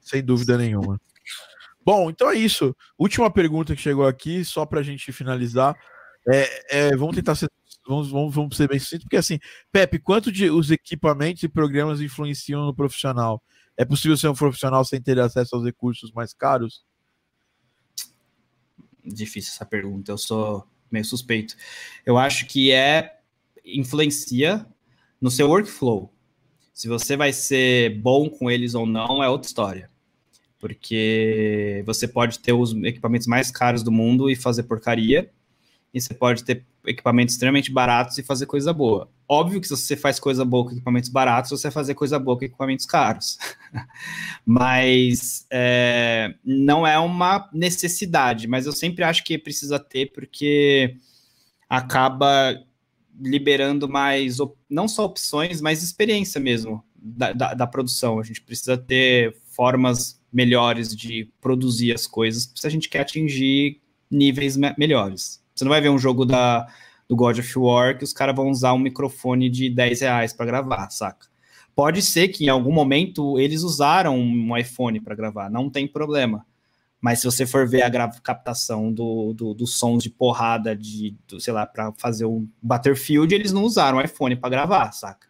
Sem 0.00 0.22
dúvida 0.22 0.56
nenhuma. 0.56 1.00
Bom, 1.84 2.08
então 2.08 2.30
é 2.30 2.36
isso. 2.36 2.74
Última 2.96 3.30
pergunta 3.30 3.74
que 3.74 3.82
chegou 3.82 4.06
aqui, 4.06 4.44
só 4.44 4.64
para 4.64 4.78
a 4.78 4.82
gente 4.82 5.12
finalizar. 5.12 5.76
É, 6.28 6.88
é, 6.88 6.96
vamos 6.96 7.14
tentar 7.14 7.34
ser, 7.34 7.48
vamos, 7.86 8.10
vamos, 8.10 8.34
vamos 8.34 8.56
ser 8.56 8.68
bem 8.68 8.78
sucintos, 8.78 9.04
porque 9.04 9.16
assim, 9.16 9.38
Pepe, 9.70 9.98
quanto 9.98 10.32
de 10.32 10.50
os 10.50 10.70
equipamentos 10.70 11.42
e 11.42 11.48
programas 11.48 12.00
influenciam 12.00 12.64
no 12.64 12.74
profissional? 12.74 13.42
É 13.76 13.84
possível 13.84 14.16
ser 14.16 14.28
um 14.28 14.34
profissional 14.34 14.84
sem 14.84 15.00
ter 15.00 15.18
acesso 15.20 15.54
aos 15.54 15.64
recursos 15.64 16.10
mais 16.12 16.32
caros? 16.32 16.84
Difícil 19.04 19.52
essa 19.52 19.66
pergunta. 19.66 20.10
Eu 20.10 20.18
sou 20.18 20.66
meio 20.90 21.04
suspeito. 21.04 21.54
Eu 22.04 22.16
acho 22.16 22.46
que 22.46 22.72
é 22.72 23.18
influencia 23.64 24.66
no 25.20 25.30
seu 25.30 25.48
workflow. 25.48 26.12
Se 26.72 26.88
você 26.88 27.16
vai 27.16 27.32
ser 27.32 27.98
bom 28.00 28.28
com 28.28 28.50
eles 28.50 28.74
ou 28.74 28.86
não 28.86 29.22
é 29.22 29.28
outra 29.28 29.46
história. 29.46 29.90
Porque 30.58 31.82
você 31.86 32.08
pode 32.08 32.38
ter 32.38 32.52
os 32.52 32.72
equipamentos 32.72 33.26
mais 33.26 33.50
caros 33.50 33.82
do 33.82 33.92
mundo 33.92 34.30
e 34.30 34.34
fazer 34.34 34.64
porcaria, 34.64 35.30
e 35.96 36.00
você 36.00 36.12
pode 36.12 36.44
ter 36.44 36.62
equipamentos 36.84 37.34
extremamente 37.34 37.72
baratos 37.72 38.18
e 38.18 38.22
fazer 38.22 38.44
coisa 38.44 38.70
boa. 38.70 39.10
Óbvio 39.26 39.62
que 39.62 39.66
se 39.66 39.74
você 39.74 39.96
faz 39.96 40.20
coisa 40.20 40.44
boa 40.44 40.66
com 40.66 40.72
equipamentos 40.72 41.08
baratos, 41.08 41.50
você 41.50 41.68
vai 41.68 41.72
fazer 41.72 41.94
coisa 41.94 42.18
boa 42.18 42.38
com 42.38 42.44
equipamentos 42.44 42.84
caros. 42.84 43.38
mas 44.44 45.46
é, 45.50 46.34
não 46.44 46.86
é 46.86 46.98
uma 46.98 47.48
necessidade, 47.50 48.46
mas 48.46 48.66
eu 48.66 48.72
sempre 48.72 49.04
acho 49.04 49.24
que 49.24 49.38
precisa 49.38 49.78
ter, 49.78 50.12
porque 50.12 50.98
acaba 51.66 52.62
liberando 53.18 53.88
mais, 53.88 54.36
não 54.68 54.86
só 54.86 55.06
opções, 55.06 55.62
mas 55.62 55.82
experiência 55.82 56.38
mesmo 56.38 56.84
da, 56.94 57.32
da, 57.32 57.54
da 57.54 57.66
produção. 57.66 58.20
A 58.20 58.22
gente 58.22 58.42
precisa 58.42 58.76
ter 58.76 59.34
formas 59.46 60.20
melhores 60.30 60.94
de 60.94 61.32
produzir 61.40 61.94
as 61.94 62.06
coisas 62.06 62.52
se 62.54 62.66
a 62.66 62.70
gente 62.70 62.90
quer 62.90 63.00
atingir 63.00 63.80
níveis 64.10 64.58
me 64.58 64.74
melhores. 64.76 65.45
Você 65.56 65.64
não 65.64 65.70
vai 65.70 65.80
ver 65.80 65.88
um 65.88 65.98
jogo 65.98 66.26
da, 66.26 66.66
do 67.08 67.16
God 67.16 67.38
of 67.38 67.58
War 67.58 67.96
que 67.96 68.04
os 68.04 68.12
caras 68.12 68.36
vão 68.36 68.50
usar 68.50 68.74
um 68.74 68.78
microfone 68.78 69.48
de 69.48 69.70
10 69.70 70.02
reais 70.02 70.32
para 70.34 70.44
gravar, 70.44 70.90
saca? 70.90 71.26
Pode 71.74 72.02
ser 72.02 72.28
que 72.28 72.44
em 72.44 72.48
algum 72.48 72.72
momento 72.72 73.38
eles 73.38 73.62
usaram 73.62 74.18
um 74.18 74.56
iPhone 74.56 75.00
para 75.00 75.14
gravar, 75.14 75.50
não 75.50 75.70
tem 75.70 75.88
problema. 75.88 76.46
Mas 77.00 77.20
se 77.20 77.26
você 77.26 77.46
for 77.46 77.68
ver 77.68 77.82
a 77.82 78.08
captação 78.20 78.92
do, 78.92 79.32
do, 79.32 79.54
dos 79.54 79.78
sons 79.78 80.02
de 80.02 80.10
porrada 80.10 80.74
de, 80.74 81.14
do, 81.28 81.40
sei 81.40 81.52
lá, 81.52 81.66
para 81.66 81.92
fazer 81.92 82.24
um 82.24 82.48
Battlefield, 82.60 83.34
eles 83.34 83.52
não 83.52 83.62
usaram 83.64 84.00
iPhone 84.00 84.36
para 84.36 84.48
gravar, 84.50 84.92
saca? 84.92 85.26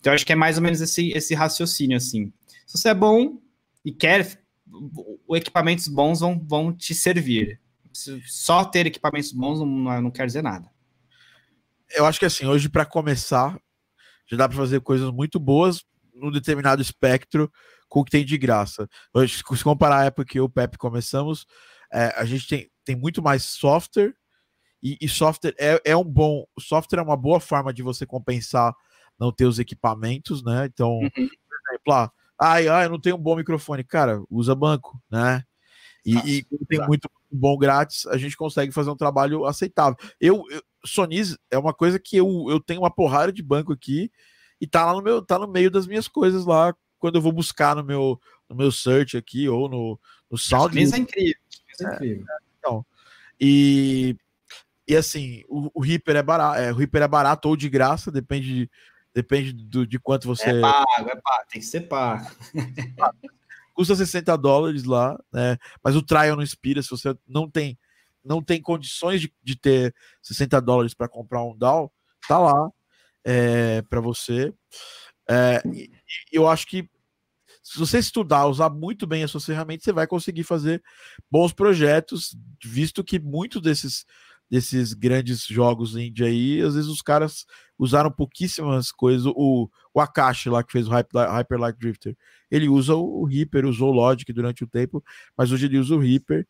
Então 0.00 0.12
acho 0.12 0.26
que 0.26 0.32
é 0.32 0.36
mais 0.36 0.56
ou 0.56 0.62
menos 0.62 0.80
esse, 0.80 1.10
esse 1.10 1.34
raciocínio 1.34 1.96
assim. 1.96 2.32
Se 2.66 2.78
você 2.78 2.88
é 2.88 2.94
bom 2.94 3.38
e 3.84 3.92
quer, 3.92 4.38
equipamentos 5.30 5.88
bons 5.88 6.20
vão, 6.20 6.38
vão 6.46 6.72
te 6.72 6.94
servir. 6.94 7.60
Só 8.26 8.64
ter 8.64 8.86
equipamentos 8.86 9.32
bons 9.32 9.60
não, 9.60 10.02
não 10.02 10.10
quer 10.10 10.26
dizer 10.26 10.42
nada. 10.42 10.70
Eu 11.90 12.06
acho 12.06 12.18
que 12.18 12.26
assim, 12.26 12.46
hoje 12.46 12.68
para 12.68 12.84
começar, 12.84 13.58
já 14.26 14.36
dá 14.36 14.48
para 14.48 14.56
fazer 14.56 14.80
coisas 14.80 15.10
muito 15.10 15.38
boas 15.38 15.84
num 16.12 16.30
determinado 16.30 16.82
espectro 16.82 17.50
com 17.88 18.00
o 18.00 18.04
que 18.04 18.10
tem 18.10 18.24
de 18.24 18.36
graça. 18.36 18.88
Hoje, 19.12 19.36
se 19.36 19.64
comparar 19.64 19.98
a 20.00 20.04
época 20.04 20.24
que 20.24 20.38
eu 20.38 20.44
e 20.44 20.46
o 20.46 20.50
Pepe 20.50 20.76
começamos, 20.76 21.46
é, 21.92 22.12
a 22.16 22.24
gente 22.24 22.48
tem, 22.48 22.70
tem 22.84 22.96
muito 22.96 23.22
mais 23.22 23.44
software, 23.44 24.14
e, 24.84 24.98
e, 25.00 25.08
software 25.08 25.54
é, 25.58 25.80
é 25.82 25.96
um 25.96 26.04
bom. 26.04 26.44
Software 26.60 26.98
é 26.98 27.02
uma 27.02 27.16
boa 27.16 27.40
forma 27.40 27.72
de 27.72 27.82
você 27.82 28.04
compensar 28.04 28.74
não 29.18 29.32
ter 29.32 29.46
os 29.46 29.58
equipamentos, 29.58 30.44
né? 30.44 30.66
Então, 30.66 30.90
uhum. 30.90 31.10
por 31.10 31.70
exemplo, 31.70 31.92
ah, 31.92 32.12
ai, 32.38 32.68
ai, 32.68 32.84
eu 32.84 32.90
não 32.90 33.00
tenho 33.00 33.16
um 33.16 33.22
bom 33.22 33.34
microfone. 33.34 33.82
Cara, 33.82 34.22
usa 34.28 34.54
banco, 34.54 35.00
né? 35.10 35.42
E, 36.04 36.16
e 36.16 36.44
quando 36.44 36.66
tem 36.66 36.86
muito 36.86 37.10
bom 37.30 37.56
grátis, 37.56 38.06
a 38.06 38.16
gente 38.16 38.36
consegue 38.36 38.72
fazer 38.72 38.90
um 38.90 38.96
trabalho 38.96 39.46
aceitável. 39.46 39.96
Eu, 40.20 40.44
eu 40.50 40.62
Sonis 40.84 41.36
é 41.50 41.58
uma 41.58 41.72
coisa 41.72 41.98
que 41.98 42.16
eu, 42.16 42.46
eu 42.48 42.60
tenho 42.60 42.80
uma 42.80 42.90
porrada 42.90 43.32
de 43.32 43.42
banco 43.42 43.72
aqui 43.72 44.12
e 44.60 44.66
tá 44.66 44.84
lá 44.84 44.92
no 44.92 45.02
meu, 45.02 45.22
tá 45.22 45.38
no 45.38 45.48
meio 45.48 45.70
das 45.70 45.86
minhas 45.86 46.06
coisas 46.06 46.44
lá 46.44 46.74
quando 46.98 47.16
eu 47.16 47.22
vou 47.22 47.32
buscar 47.32 47.74
no 47.74 47.84
meu, 47.84 48.20
no 48.48 48.56
meu 48.56 48.70
search 48.70 49.16
aqui 49.16 49.48
ou 49.48 49.68
no, 49.68 49.98
no 50.30 50.38
Sound. 50.38 50.80
Isso 50.80 50.94
é 50.94 50.98
incrível. 50.98 51.34
É, 51.80 51.84
é 51.84 51.94
incrível. 51.94 52.24
É, 52.28 52.36
então, 52.58 52.86
e, 53.40 54.16
e 54.86 54.96
assim, 54.96 55.42
o, 55.48 55.70
o 55.74 55.82
Reaper 55.82 56.16
é 56.16 56.22
barato, 56.22 56.60
é, 56.60 56.72
o 56.72 56.76
Reaper 56.76 57.02
é 57.02 57.08
barato 57.08 57.48
ou 57.48 57.56
de 57.56 57.68
graça, 57.68 58.10
depende, 58.10 58.70
depende 59.12 59.52
do, 59.52 59.86
de 59.86 59.98
quanto 59.98 60.26
você. 60.26 60.50
É 60.50 60.60
pago, 60.60 61.10
é 61.10 61.16
pago, 61.16 61.44
tem 61.50 61.60
que 61.60 61.66
ser 61.66 61.82
pago. 61.82 62.26
Custa 63.74 63.94
60 63.96 64.36
dólares 64.38 64.84
lá, 64.84 65.18
né? 65.32 65.58
Mas 65.82 65.96
o 65.96 66.02
trial 66.02 66.36
não 66.36 66.42
inspira 66.42 66.82
se 66.82 66.90
você 66.90 67.14
não 67.26 67.50
tem 67.50 67.78
não 68.24 68.42
tem 68.42 68.60
condições 68.62 69.20
de, 69.20 69.30
de 69.42 69.54
ter 69.54 69.94
60 70.22 70.58
dólares 70.62 70.94
para 70.94 71.08
comprar 71.08 71.44
um 71.44 71.54
DAO, 71.56 71.92
tá 72.26 72.38
lá 72.38 72.70
é, 73.22 73.82
para 73.82 74.00
você. 74.00 74.52
É, 75.28 75.62
eu 76.32 76.48
acho 76.48 76.66
que 76.66 76.88
se 77.62 77.78
você 77.78 77.98
estudar, 77.98 78.46
usar 78.46 78.68
muito 78.68 79.06
bem 79.06 79.24
as 79.24 79.30
suas 79.30 79.44
ferramentas, 79.44 79.84
você 79.84 79.92
vai 79.92 80.06
conseguir 80.06 80.44
fazer 80.44 80.82
bons 81.30 81.52
projetos, 81.52 82.36
visto 82.62 83.02
que 83.02 83.18
muitos 83.18 83.62
desses, 83.62 84.04
desses 84.50 84.92
grandes 84.92 85.46
jogos 85.46 85.96
indie 85.96 86.24
aí, 86.24 86.60
às 86.60 86.74
vezes 86.74 86.90
os 86.90 87.00
caras 87.00 87.46
usaram 87.78 88.10
pouquíssimas 88.10 88.92
coisas. 88.92 89.26
O, 89.26 89.68
o 89.92 90.00
Akashi 90.00 90.48
lá, 90.48 90.62
que 90.62 90.72
fez 90.72 90.86
o 90.88 90.90
Hyper 90.90 91.58
Light 91.58 91.78
Drifter, 91.78 92.16
ele 92.50 92.68
usa 92.68 92.94
o 92.94 93.24
Reaper, 93.24 93.66
usou 93.66 93.90
o 93.90 93.94
Logic 93.94 94.32
durante 94.32 94.64
o 94.64 94.66
tempo, 94.66 95.02
mas 95.36 95.52
hoje 95.52 95.66
ele 95.66 95.78
usa 95.78 95.94
o 95.94 95.98
Reaper. 95.98 96.46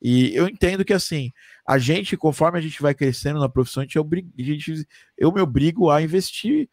E 0.00 0.34
eu 0.34 0.46
entendo 0.46 0.84
que 0.84 0.92
assim, 0.92 1.32
a 1.66 1.78
gente, 1.78 2.16
conforme 2.16 2.58
a 2.58 2.62
gente 2.62 2.82
vai 2.82 2.94
crescendo 2.94 3.40
na 3.40 3.48
profissão, 3.48 3.82
a 3.82 3.84
gente, 3.86 3.98
a 3.98 4.42
gente 4.42 4.86
eu 5.16 5.32
me 5.32 5.40
obrigo 5.40 5.90
a 5.90 6.02
investir 6.02 6.68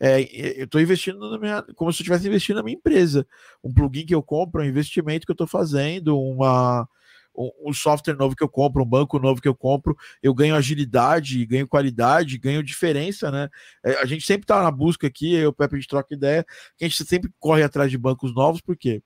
é, 0.00 0.60
eu 0.60 0.64
estou 0.64 0.80
investindo 0.80 1.18
na 1.30 1.38
minha, 1.38 1.62
como 1.74 1.92
se 1.92 2.00
eu 2.00 2.04
estivesse 2.04 2.26
investindo 2.28 2.56
na 2.56 2.62
minha 2.62 2.76
empresa. 2.76 3.26
Um 3.62 3.72
plugin 3.72 4.06
que 4.06 4.14
eu 4.14 4.22
compro, 4.22 4.62
um 4.62 4.64
investimento 4.64 5.26
que 5.26 5.30
eu 5.32 5.34
estou 5.34 5.46
fazendo, 5.46 6.18
uma, 6.18 6.88
um, 7.66 7.72
software 7.72 8.16
novo 8.16 8.34
que 8.34 8.42
eu 8.42 8.48
compro, 8.48 8.82
um 8.82 8.86
banco 8.86 9.18
novo 9.18 9.40
que 9.40 9.48
eu 9.48 9.54
compro, 9.54 9.96
eu 10.22 10.34
ganho 10.34 10.54
agilidade, 10.54 11.44
ganho 11.46 11.68
qualidade, 11.68 12.38
ganho 12.38 12.62
diferença, 12.62 13.30
né? 13.30 13.48
É, 13.84 14.00
a 14.00 14.06
gente 14.06 14.24
sempre 14.26 14.44
está 14.44 14.62
na 14.62 14.70
busca 14.70 15.06
aqui, 15.06 15.34
eu 15.34 15.40
e 15.40 15.46
o 15.46 15.52
Pepe 15.52 15.76
a 15.76 15.78
gente 15.78 15.88
troca 15.88 16.14
ideia, 16.14 16.44
que 16.76 16.84
a 16.84 16.88
gente 16.88 17.04
sempre 17.04 17.30
corre 17.38 17.62
atrás 17.62 17.90
de 17.90 17.98
bancos 17.98 18.34
novos, 18.34 18.60
porque 18.60 19.02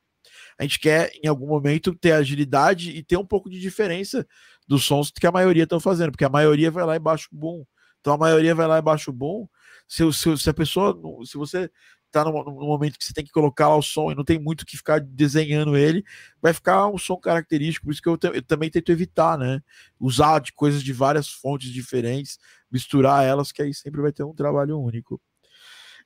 a 0.59 0.63
gente 0.63 0.79
quer, 0.79 1.11
em 1.23 1.29
algum 1.29 1.47
momento, 1.47 1.95
ter 1.95 2.13
agilidade 2.13 2.91
e 2.91 3.03
ter 3.03 3.17
um 3.17 3.27
pouco 3.27 3.51
de 3.51 3.61
diferença 3.61 4.27
dos 4.67 4.85
sons 4.85 5.11
que 5.11 5.27
a 5.27 5.33
maioria 5.33 5.65
estão 5.65 5.81
fazendo, 5.81 6.13
porque 6.13 6.25
a 6.25 6.29
maioria 6.29 6.71
vai 6.71 6.85
lá 6.85 6.97
e 6.97 6.99
baixa 6.99 7.27
o 7.33 7.37
boom. 7.37 7.65
Então 8.01 8.15
a 8.15 8.19
maioria 8.19 8.55
vai 8.55 8.67
lá 8.67 8.79
e 8.79 8.83
baixa 8.83 9.11
o 9.11 9.15
boom 9.15 9.47
se, 9.87 10.11
se, 10.13 10.39
se 10.39 10.51
a 10.51 10.55
pessoa, 10.55 10.99
se 11.25 11.37
você 11.37 11.71
tá 12.13 12.25
no, 12.25 12.45
no, 12.45 12.67
momento 12.67 12.99
que 12.99 13.05
você 13.05 13.13
tem 13.13 13.25
que 13.25 13.33
colocar 13.33 13.69
lá 13.69 13.77
o 13.77 13.83
som 13.83 14.13
e 14.13 14.15
não 14.15 14.25
tem 14.25 14.39
muito 14.39 14.67
que 14.67 14.77
ficar 14.77 15.01
desenhando 15.01 15.77
ele, 15.77 16.05
vai 16.41 16.53
ficar 16.53 16.89
um 16.89 16.99
som 16.99 17.17
característico, 17.17 17.87
por 17.87 17.93
isso 17.93 18.03
que 18.03 18.09
eu, 18.09 18.19
eu, 18.35 18.43
também 18.43 18.71
tento 18.71 18.93
evitar, 18.93 19.39
né? 19.39 19.61
Usar 19.99 20.41
de 20.41 20.53
coisas 20.53 20.83
de 20.83 20.93
várias 20.93 21.29
fontes 21.29 21.71
diferentes, 21.71 22.39
misturar 22.71 23.25
elas, 23.25 23.51
que 23.51 23.63
aí 23.63 23.75
sempre 23.75 24.01
vai 24.01 24.13
ter 24.13 24.25
um 24.25 24.35
trabalho 24.35 24.79
único. 24.79 25.21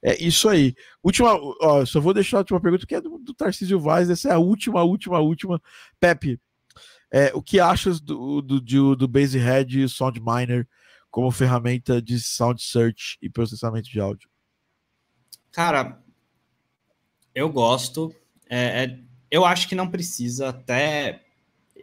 É 0.03 0.23
isso 0.23 0.49
aí. 0.49 0.75
Última, 1.03 1.35
ó, 1.35 1.85
só 1.85 2.01
vou 2.01 2.15
deixar 2.15 2.39
a 2.39 2.41
última 2.41 2.61
pergunta, 2.61 2.87
que 2.87 2.95
é 2.95 3.01
do, 3.01 3.19
do 3.19 3.35
Tarcísio 3.35 3.81
Vaz, 3.81 4.09
essa 4.11 4.29
é 4.29 4.33
a 4.33 4.39
última, 4.39 4.83
última, 4.83 5.19
última. 5.21 5.61
Pepe, 5.99 6.41
é, 7.11 7.33
o 7.35 7.43
que 7.43 7.59
achas 7.61 8.01
do, 8.01 8.43
do, 8.43 8.61
do, 8.61 8.97
do 8.97 9.09
Basehead 9.09 9.83
e 9.83 9.89
Soundminer 9.89 10.67
como 11.11 11.31
ferramenta 11.31 12.03
de 12.03 12.21
sound 12.21 12.63
search 12.63 13.17
e 13.23 13.31
processamento 13.31 13.89
de 13.89 14.01
áudio? 14.01 14.29
Cara, 15.57 15.99
eu 17.35 17.49
gosto. 17.49 18.15
É, 18.47 18.85
é, 18.85 18.99
eu 19.31 19.43
acho 19.43 19.67
que 19.67 19.75
não 19.75 19.91
precisa. 19.91 20.51
Até 20.51 21.23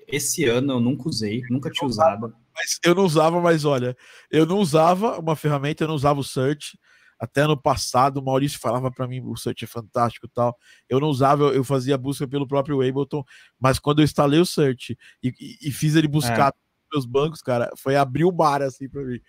esse 0.08 0.45
ano 0.45 0.74
eu 0.74 0.80
nunca 0.80 1.10
usei, 1.10 1.41
nunca 1.50 1.72
tinha 1.72 1.88
usado. 1.88 2.36
Mas 2.54 2.78
eu 2.86 2.94
não 2.94 3.04
usava, 3.04 3.41
mas 3.41 3.66
olha, 3.66 3.98
eu 4.30 4.45
não 4.45 4.60
usava 4.60 5.20
uma 5.20 5.36
ferramenta, 5.36 5.84
eu 5.84 5.88
não 5.88 5.95
usava 5.95 6.20
o 6.20 6.24
search. 6.24 6.78
Até 7.20 7.41
ano 7.41 7.60
passado, 7.60 8.18
o 8.18 8.24
Maurício 8.24 8.60
falava 8.60 8.91
para 8.91 9.08
mim, 9.08 9.22
o 9.26 9.36
search 9.36 9.64
é 9.64 9.68
fantástico 9.68 10.28
tal. 10.28 10.56
Eu 10.88 11.00
não 11.00 11.08
usava, 11.08 11.45
eu, 11.45 11.54
eu 11.56 11.64
fazia 11.64 11.98
busca 11.98 12.28
pelo 12.28 12.48
próprio 12.48 12.88
Ableton, 12.88 13.24
mas 13.60 13.80
quando 13.80 14.02
eu 14.02 14.06
instalei 14.06 14.40
o 14.40 14.45
search 14.45 14.95
e, 15.24 15.30
e, 15.30 15.70
e 15.70 15.72
fiz 15.72 15.95
ele 15.95 16.08
buscar 16.08 16.50
é 16.50 16.62
meus 16.94 17.06
bancos, 17.06 17.41
cara, 17.41 17.72
foi 17.76 17.95
abrir 17.95 18.24
o 18.24 18.32
bar, 18.32 18.61
assim, 18.61 18.88
pra 18.88 19.02
mim. 19.02 19.20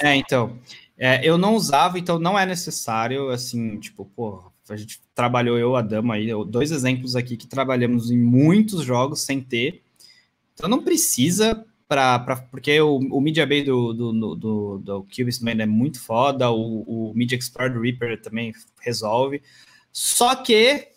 É, 0.00 0.14
então, 0.14 0.58
é, 0.96 1.26
eu 1.26 1.38
não 1.38 1.54
usava, 1.54 1.98
então 1.98 2.18
não 2.18 2.38
é 2.38 2.44
necessário, 2.44 3.30
assim, 3.30 3.78
tipo, 3.78 4.04
pô, 4.14 4.42
a 4.68 4.76
gente 4.76 5.00
trabalhou, 5.14 5.58
eu, 5.58 5.76
a 5.76 5.82
Dama 5.82 6.14
aí, 6.14 6.28
dois 6.46 6.70
exemplos 6.70 7.16
aqui 7.16 7.36
que 7.36 7.46
trabalhamos 7.46 8.10
em 8.10 8.18
muitos 8.18 8.82
jogos 8.82 9.20
sem 9.20 9.40
ter, 9.40 9.82
então 10.54 10.68
não 10.68 10.82
precisa 10.82 11.64
para 11.86 12.18
porque 12.50 12.80
o, 12.80 12.96
o 12.96 13.20
Media 13.20 13.46
Bay 13.46 13.62
do, 13.62 13.92
do, 13.92 14.12
do, 14.12 14.34
do, 14.36 14.78
do 14.78 15.06
Man 15.42 15.62
é 15.62 15.66
muito 15.66 16.00
foda, 16.00 16.50
o, 16.50 17.10
o 17.10 17.14
Media 17.14 17.36
Explorer 17.36 17.72
do 17.72 17.80
Reaper 17.80 18.20
também 18.20 18.52
resolve, 18.80 19.42
só 19.92 20.34
que 20.34 20.88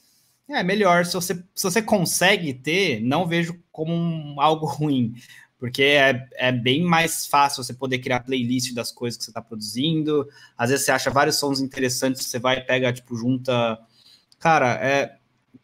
é 0.49 0.63
melhor, 0.63 1.05
se 1.05 1.13
você, 1.13 1.35
se 1.53 1.63
você 1.63 1.81
consegue 1.81 2.53
ter, 2.53 3.01
não 3.01 3.27
vejo 3.27 3.59
como 3.71 3.93
um, 3.93 4.39
algo 4.39 4.65
ruim 4.71 5.13
porque 5.59 5.83
é, 5.83 6.27
é 6.35 6.51
bem 6.51 6.83
mais 6.83 7.25
fácil 7.25 7.63
você 7.63 7.73
poder 7.73 7.99
criar 7.99 8.19
playlist 8.19 8.73
das 8.73 8.91
coisas 8.91 9.17
que 9.17 9.23
você 9.23 9.31
está 9.31 9.41
produzindo. 9.41 10.27
Às 10.57 10.69
vezes 10.69 10.85
você 10.85 10.91
acha 10.91 11.09
vários 11.09 11.37
sons 11.37 11.59
interessantes, 11.59 12.25
você 12.25 12.37
vai 12.37 12.59
e 12.59 12.61
pega, 12.61 12.93
tipo, 12.93 13.15
junta. 13.15 13.79
Cara, 14.39 14.73
é, 14.75 15.17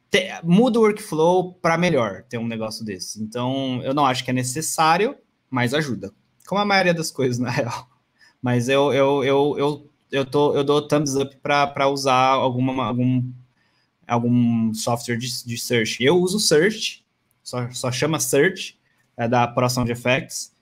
te, 0.10 0.28
muda 0.44 0.80
o 0.80 0.82
workflow 0.82 1.54
para 1.54 1.78
melhor 1.78 2.24
ter 2.24 2.40
um 2.40 2.48
negócio 2.48 2.84
desse. 2.84 3.22
Então, 3.22 3.82
eu 3.84 3.94
não 3.94 4.06
acho 4.06 4.24
que 4.24 4.32
é 4.32 4.34
necessário, 4.34 5.16
mas 5.50 5.74
ajuda. 5.74 6.12
como 6.48 6.60
a 6.60 6.66
maioria 6.66 6.94
das 6.94 7.12
coisas, 7.12 7.38
na 7.40 7.52
real. 7.52 7.88
Mas 8.42 8.68
eu, 8.68 8.92
eu, 8.92 9.24
eu, 9.24 9.56
eu, 9.60 9.90
eu, 10.12 10.26
tô, 10.26 10.56
eu 10.56 10.64
dou 10.64 10.88
thumbs 10.88 11.16
up 11.16 11.38
para 11.38 11.88
usar 11.88 12.30
alguma, 12.30 12.86
algum, 12.86 13.32
algum 14.08 14.74
software 14.74 15.18
de, 15.18 15.46
de 15.46 15.58
search. 15.58 16.04
Eu 16.04 16.18
uso 16.18 16.40
search, 16.40 17.06
só, 17.44 17.70
só 17.72 17.92
chama 17.92 18.20
search, 18.20 18.78
é 19.18 19.28
da 19.28 19.48
Pro 19.48 19.70
Sound 19.70 19.92
Effects. 19.92 20.54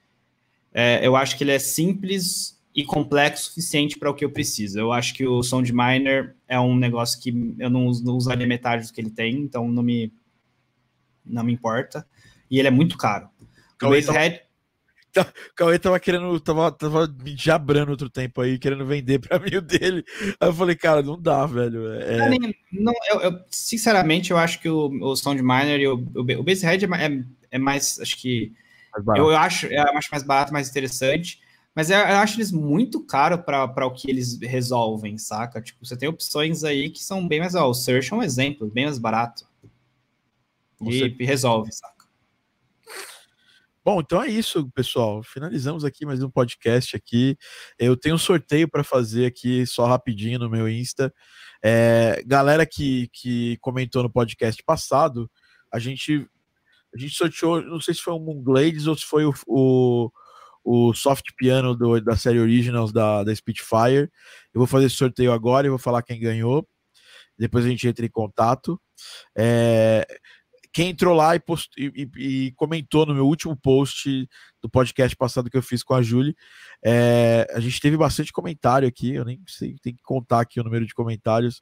É, 0.73 1.05
eu 1.05 1.15
acho 1.15 1.37
que 1.37 1.43
ele 1.43 1.51
é 1.51 1.59
simples 1.59 2.59
e 2.73 2.83
complexo 2.83 3.43
o 3.43 3.45
suficiente 3.49 3.99
para 3.99 4.09
o 4.09 4.13
que 4.13 4.23
eu 4.23 4.31
preciso. 4.31 4.79
Eu 4.79 4.91
acho 4.91 5.13
que 5.13 5.27
o 5.27 5.43
Sound 5.43 5.71
Miner 5.73 6.35
é 6.47 6.59
um 6.59 6.75
negócio 6.75 7.19
que 7.19 7.55
eu 7.59 7.69
não, 7.69 7.91
não 7.91 8.15
usaria 8.15 8.47
metade 8.47 8.87
do 8.87 8.93
que 8.93 9.01
ele 9.01 9.09
tem, 9.09 9.35
então 9.35 9.67
não 9.67 9.83
me, 9.83 10.11
não 11.25 11.43
me 11.43 11.53
importa. 11.53 12.05
E 12.49 12.59
ele 12.59 12.67
é 12.67 12.71
muito 12.71 12.97
caro. 12.97 13.29
O 13.81 13.89
Basehead... 13.89 14.41
Tá, 15.13 15.21
o 15.23 15.55
Cauê 15.55 15.77
tava 15.77 15.99
querendo, 15.99 16.39
tava, 16.39 16.71
tava 16.71 17.07
me 17.07 17.35
jabrando 17.35 17.91
outro 17.91 18.09
tempo 18.09 18.39
aí, 18.39 18.57
querendo 18.57 18.85
vender 18.85 19.19
para 19.19 19.39
mim 19.43 19.55
o 19.57 19.61
dele. 19.61 20.05
Aí 20.39 20.47
eu 20.47 20.53
falei, 20.53 20.75
cara, 20.75 21.01
não 21.01 21.21
dá, 21.21 21.45
velho. 21.45 21.91
É... 21.93 22.29
Não, 22.71 22.93
eu, 23.09 23.19
eu, 23.19 23.39
sinceramente, 23.49 24.31
eu 24.31 24.37
acho 24.37 24.61
que 24.61 24.69
o, 24.69 24.87
o 25.01 25.15
Sound 25.15 25.41
Miner 25.41 25.79
e 25.79 25.87
o, 25.87 25.95
o, 25.95 26.21
o 26.21 26.43
Basehead 26.43 26.85
é, 26.85 27.05
é, 27.05 27.23
é 27.51 27.57
mais, 27.57 27.99
acho 27.99 28.17
que. 28.17 28.53
Mais 29.05 29.19
eu, 29.19 29.31
eu, 29.31 29.37
acho, 29.37 29.67
eu 29.67 29.83
acho 29.97 30.09
mais 30.11 30.23
barato, 30.23 30.53
mais 30.53 30.69
interessante. 30.69 31.41
Mas 31.75 31.89
eu, 31.89 31.97
eu 31.97 32.17
acho 32.17 32.37
eles 32.37 32.51
muito 32.51 33.05
caro 33.05 33.37
para 33.37 33.85
o 33.85 33.91
que 33.91 34.09
eles 34.09 34.39
resolvem, 34.39 35.17
saca? 35.17 35.61
Tipo, 35.61 35.85
você 35.85 35.95
tem 35.95 36.07
opções 36.07 36.63
aí 36.63 36.89
que 36.89 37.03
são 37.03 37.27
bem 37.27 37.39
mais. 37.39 37.55
Ó, 37.55 37.69
o 37.69 37.73
Search 37.73 38.13
é 38.13 38.15
um 38.15 38.23
exemplo, 38.23 38.69
bem 38.69 38.85
mais 38.85 38.97
barato. 38.97 39.45
E, 40.81 41.15
e 41.19 41.25
resolve, 41.25 41.71
saca? 41.71 42.00
Bom, 43.83 43.99
então 43.99 44.21
é 44.21 44.27
isso, 44.27 44.69
pessoal. 44.75 45.23
Finalizamos 45.23 45.83
aqui 45.83 46.05
mais 46.05 46.21
um 46.21 46.29
podcast 46.29 46.95
aqui. 46.95 47.35
Eu 47.79 47.97
tenho 47.97 48.13
um 48.13 48.17
sorteio 48.19 48.69
para 48.69 48.83
fazer 48.83 49.25
aqui 49.25 49.65
só 49.65 49.87
rapidinho 49.87 50.37
no 50.37 50.47
meu 50.47 50.69
Insta. 50.69 51.11
É, 51.63 52.21
galera 52.27 52.63
que, 52.63 53.09
que 53.11 53.57
comentou 53.59 54.03
no 54.03 54.11
podcast 54.11 54.61
passado, 54.63 55.27
a 55.73 55.79
gente 55.79 56.27
a 56.93 56.99
gente 56.99 57.15
sorteou, 57.15 57.59
não 57.59 57.81
sei 57.81 57.95
se 57.95 58.01
foi 58.01 58.13
o 58.13 58.19
Moonglades 58.19 58.85
ou 58.85 58.95
se 58.95 59.03
foi 59.03 59.25
o, 59.25 59.33
o, 59.47 60.11
o 60.63 60.93
soft 60.93 61.25
piano 61.35 61.75
do, 61.75 61.99
da 62.01 62.15
série 62.15 62.39
Originals 62.39 62.93
da, 62.93 63.23
da 63.23 63.33
Spitfire. 63.33 64.11
Eu 64.53 64.59
vou 64.59 64.67
fazer 64.67 64.85
esse 64.85 64.95
sorteio 64.97 65.33
agora 65.33 65.65
e 65.65 65.71
vou 65.71 65.79
falar 65.79 66.03
quem 66.03 66.19
ganhou. 66.19 66.67
Depois 67.35 67.65
a 67.65 67.69
gente 67.69 67.87
entra 67.87 68.05
em 68.05 68.09
contato. 68.09 68.79
É, 69.35 70.05
quem 70.73 70.89
entrou 70.89 71.15
lá 71.15 71.35
e, 71.35 71.39
post, 71.39 71.69
e, 71.77 72.09
e, 72.15 72.51
comentou 72.53 73.05
no 73.05 73.13
meu 73.13 73.25
último 73.25 73.55
post 73.55 74.27
do 74.61 74.69
podcast 74.69 75.15
passado 75.15 75.49
que 75.49 75.57
eu 75.57 75.61
fiz 75.61 75.83
com 75.83 75.93
a 75.93 76.01
Julie, 76.01 76.35
é, 76.83 77.45
a 77.51 77.59
gente 77.59 77.79
teve 77.79 77.97
bastante 77.97 78.31
comentário 78.31 78.87
aqui, 78.87 79.13
eu 79.13 79.25
nem 79.25 79.41
sei, 79.47 79.75
tem 79.81 79.93
que 79.93 80.03
contar 80.03 80.41
aqui 80.41 80.59
o 80.59 80.63
número 80.63 80.85
de 80.85 80.93
comentários. 80.93 81.61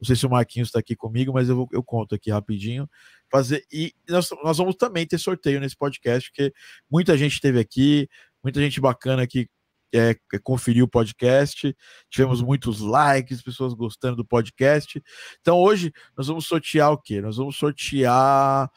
Não 0.00 0.06
sei 0.06 0.14
se 0.14 0.26
o 0.26 0.30
Marquinhos 0.30 0.68
está 0.68 0.78
aqui 0.78 0.94
comigo, 0.94 1.32
mas 1.32 1.48
eu, 1.48 1.56
vou, 1.56 1.68
eu 1.72 1.82
conto 1.82 2.14
aqui 2.14 2.30
rapidinho. 2.30 2.88
Fazer 3.30 3.64
E 3.72 3.92
nós, 4.08 4.28
nós 4.44 4.56
vamos 4.56 4.76
também 4.76 5.06
ter 5.06 5.18
sorteio 5.18 5.60
nesse 5.60 5.76
podcast, 5.76 6.30
porque 6.30 6.52
muita 6.90 7.16
gente 7.18 7.34
esteve 7.34 7.58
aqui, 7.58 8.08
muita 8.42 8.60
gente 8.60 8.80
bacana 8.80 9.22
aqui 9.22 9.48
é, 9.94 10.16
conferir 10.42 10.82
o 10.82 10.88
podcast. 10.88 11.74
Tivemos 12.10 12.42
muitos 12.42 12.80
likes, 12.80 13.42
pessoas 13.42 13.74
gostando 13.74 14.16
do 14.16 14.24
podcast. 14.24 15.02
Então 15.40 15.58
hoje 15.58 15.92
nós 16.16 16.26
vamos 16.26 16.46
sortear 16.46 16.92
o 16.92 16.98
quê? 16.98 17.20
Nós 17.20 17.36
vamos 17.36 17.56
sortear. 17.56 18.70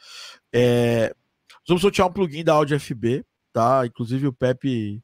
É, 0.52 1.08
nós 1.08 1.68
vamos 1.68 1.82
sortear 1.82 2.08
um 2.08 2.12
plugin 2.12 2.44
da 2.44 2.54
Audio 2.54 2.78
FB, 2.78 3.24
tá? 3.52 3.86
Inclusive 3.86 4.26
o 4.26 4.32
Pepe. 4.32 5.02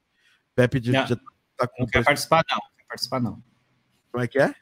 Pepe 0.54 0.80
já, 0.82 1.06
já 1.06 1.16
tá 1.56 1.68
com. 1.68 1.82
Não 1.82 1.86
quer 1.86 2.04
participar, 2.04 2.44
não. 2.50 2.56
Não 2.58 2.76
quer 2.76 2.86
participar, 2.88 3.20
não. 3.20 3.42
Como 4.10 4.24
é 4.24 4.28
que 4.28 4.38
é? 4.38 4.54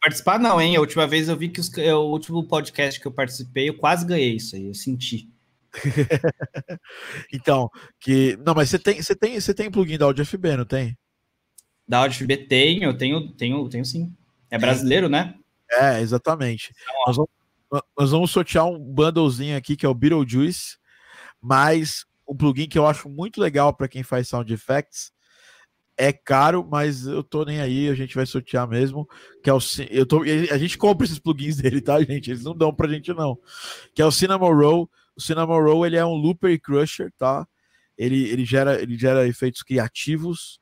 Participar 0.00 0.38
não, 0.38 0.60
hein? 0.60 0.76
A 0.76 0.80
última 0.80 1.06
vez 1.06 1.28
eu 1.28 1.36
vi 1.36 1.48
que 1.48 1.58
os, 1.58 1.68
o 1.68 2.10
último 2.12 2.46
podcast 2.46 3.00
que 3.00 3.06
eu 3.06 3.12
participei, 3.12 3.68
eu 3.68 3.76
quase 3.76 4.06
ganhei 4.06 4.36
isso 4.36 4.54
aí, 4.54 4.68
eu 4.68 4.74
senti. 4.74 5.28
então, 7.32 7.70
que. 8.00 8.38
Não, 8.44 8.54
mas 8.54 8.70
você 8.70 8.78
tem, 8.78 9.02
você 9.02 9.14
tem, 9.14 9.40
você 9.40 9.54
tem 9.54 9.70
plugin 9.70 9.98
da 9.98 10.06
AudioFB, 10.06 10.56
não 10.56 10.64
tem? 10.64 10.96
Da 11.86 11.98
AudioFB 11.98 12.36
tenho, 12.48 12.84
eu 12.84 12.96
tenho, 12.96 13.32
tenho, 13.32 13.68
tenho 13.68 13.84
sim. 13.84 14.12
É 14.50 14.58
brasileiro, 14.58 15.08
né? 15.08 15.34
É, 15.70 16.00
exatamente. 16.00 16.72
Então, 16.82 16.94
nós, 17.06 17.16
vamos, 17.16 17.82
nós 17.98 18.10
vamos 18.10 18.30
sortear 18.30 18.66
um 18.66 18.78
bundlezinho 18.78 19.56
aqui 19.56 19.76
que 19.76 19.84
é 19.84 19.88
o 19.88 19.94
Beetlejuice, 19.94 20.78
mas 21.40 22.04
um 22.28 22.36
plugin 22.36 22.68
que 22.68 22.78
eu 22.78 22.86
acho 22.86 23.08
muito 23.08 23.40
legal 23.40 23.72
para 23.74 23.88
quem 23.88 24.02
faz 24.02 24.28
sound 24.28 24.52
effects. 24.52 25.12
É 25.98 26.12
caro, 26.12 26.66
mas 26.70 27.06
eu 27.06 27.22
tô 27.22 27.44
nem 27.44 27.58
aí, 27.58 27.88
a 27.88 27.94
gente 27.94 28.14
vai 28.14 28.26
sortear 28.26 28.68
mesmo. 28.68 29.08
Que 29.42 29.48
é 29.48 29.54
o 29.54 29.58
eu 29.90 30.04
tô, 30.04 30.22
a 30.22 30.58
gente 30.58 30.76
compra 30.76 31.06
esses 31.06 31.18
plugins 31.18 31.56
dele, 31.62 31.80
tá, 31.80 32.02
gente? 32.02 32.30
Eles 32.30 32.44
não 32.44 32.56
dão 32.56 32.74
pra 32.74 32.88
gente 32.88 33.12
não. 33.14 33.38
Que 33.94 34.02
é 34.02 34.06
o 34.06 34.10
Cinnamon 34.10 34.54
Roll 34.54 34.90
o 35.16 35.20
Cinnamon 35.20 35.60
Roll 35.60 35.86
ele 35.86 35.96
é 35.96 36.04
um 36.04 36.14
looper 36.14 36.50
e 36.50 36.58
crusher, 36.58 37.12
tá? 37.16 37.46
Ele, 37.96 38.28
ele, 38.28 38.44
gera, 38.44 38.80
ele 38.80 38.98
gera 38.98 39.26
efeitos 39.26 39.62
criativos 39.62 40.60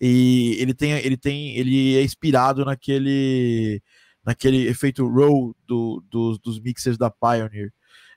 e 0.00 0.56
ele 0.58 0.74
tem, 0.74 0.92
ele 0.92 1.16
tem, 1.16 1.56
ele 1.56 1.96
é 1.96 2.02
inspirado 2.02 2.64
naquele, 2.64 3.82
naquele 4.24 4.68
efeito 4.68 5.06
roll 5.06 5.56
do, 5.66 6.04
do, 6.10 6.38
dos 6.38 6.60
mixers 6.60 6.98
da 6.98 7.10
Pioneer. 7.10 7.72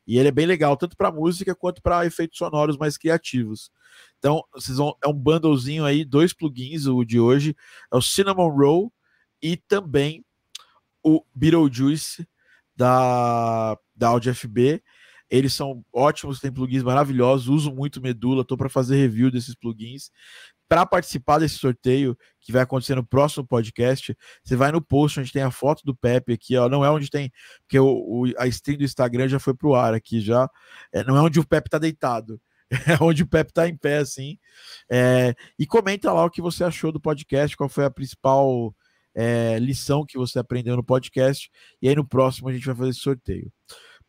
E 0.06 0.18
ele 0.18 0.30
é 0.30 0.32
bem 0.32 0.46
legal, 0.46 0.78
tanto 0.78 0.96
para 0.96 1.12
música 1.12 1.54
quanto 1.54 1.82
para 1.82 2.06
efeitos 2.06 2.38
sonoros 2.38 2.78
mais 2.78 2.98
criativos. 2.98 3.70
Então, 4.18 4.42
vocês 4.54 4.78
vão, 4.78 4.96
é 5.04 5.08
um 5.08 5.14
bundlezinho 5.14 5.86
aí, 5.86 6.06
dois 6.06 6.34
plugins, 6.34 6.86
o 6.88 7.04
de 7.04 7.20
hoje, 7.20 7.56
é 7.92 7.96
o 7.98 8.02
Cinnamon 8.02 8.50
Roll 8.50 8.94
e 9.42 9.58
também 9.58 10.26
o 11.04 11.24
Beetlejuice 11.36 12.28
da, 12.76 13.78
da 13.96 14.10
Audi 14.10 14.34
FB. 14.34 14.82
Eles 15.30 15.54
são 15.54 15.84
ótimos, 15.94 16.40
tem 16.40 16.52
plugins 16.52 16.84
maravilhosos, 16.84 17.48
uso 17.48 17.72
muito 17.72 18.02
Medula, 18.02 18.42
estou 18.42 18.58
para 18.58 18.70
fazer 18.70 18.96
review 18.96 19.30
desses 19.30 19.56
plugins. 19.56 20.10
Para 20.70 20.86
participar 20.86 21.40
desse 21.40 21.56
sorteio 21.56 22.18
que 22.42 22.52
vai 22.52 22.62
acontecer 22.62 22.96
no 22.96 23.06
próximo 23.06 23.46
podcast, 23.46 24.16
você 24.44 24.56
vai 24.56 24.72
no 24.72 24.82
post 24.82 25.20
onde 25.20 25.32
tem 25.32 25.42
a 25.42 25.52
foto 25.52 25.82
do 25.86 25.96
Pepe 25.96 26.34
aqui, 26.34 26.58
ó. 26.58 26.68
Não 26.68 26.84
é 26.84 26.92
onde 26.92 27.10
tem, 27.10 27.32
porque 27.62 27.80
o, 27.80 27.88
o 27.88 28.26
a 28.38 28.48
stream 28.48 28.78
do 28.78 28.84
Instagram 28.84 29.28
já 29.30 29.40
foi 29.40 29.54
pro 29.54 29.76
ar 29.76 29.94
aqui 29.94 30.20
já. 30.20 30.50
É, 30.94 31.04
não 31.04 31.16
é 31.16 31.22
onde 31.22 31.40
o 31.40 31.48
Pepe 31.48 31.70
tá 31.70 31.78
deitado, 31.78 32.42
é 32.72 33.02
onde 33.02 33.24
o 33.24 33.28
Pepe 33.28 33.54
tá 33.54 33.68
em 33.68 33.78
pé, 33.78 33.98
assim. 33.98 34.38
É, 34.92 35.34
e 35.58 35.66
comenta 35.66 36.12
lá 36.12 36.26
o 36.26 36.30
que 36.30 36.42
você 36.42 36.64
achou 36.64 36.92
do 36.92 37.00
podcast, 37.00 37.56
qual 37.56 37.70
foi 37.70 37.86
a 37.86 37.92
principal 37.92 38.74
é, 39.18 39.58
lição 39.58 40.06
que 40.06 40.18
você 40.18 40.38
aprendeu 40.38 40.76
no 40.76 40.84
podcast. 40.84 41.50
E 41.82 41.90
aí 41.90 41.96
no 41.96 42.08
próximo 42.08 42.50
a 42.50 42.54
gente 42.54 42.66
vai 42.66 42.76
fazer 42.76 42.94
sorteio. 42.94 43.52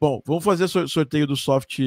Bom, 0.01 0.23
vamos 0.25 0.45
fazer 0.45 0.65
o 0.65 0.89
sorteio 0.89 1.27
do 1.27 1.37
soft, 1.37 1.79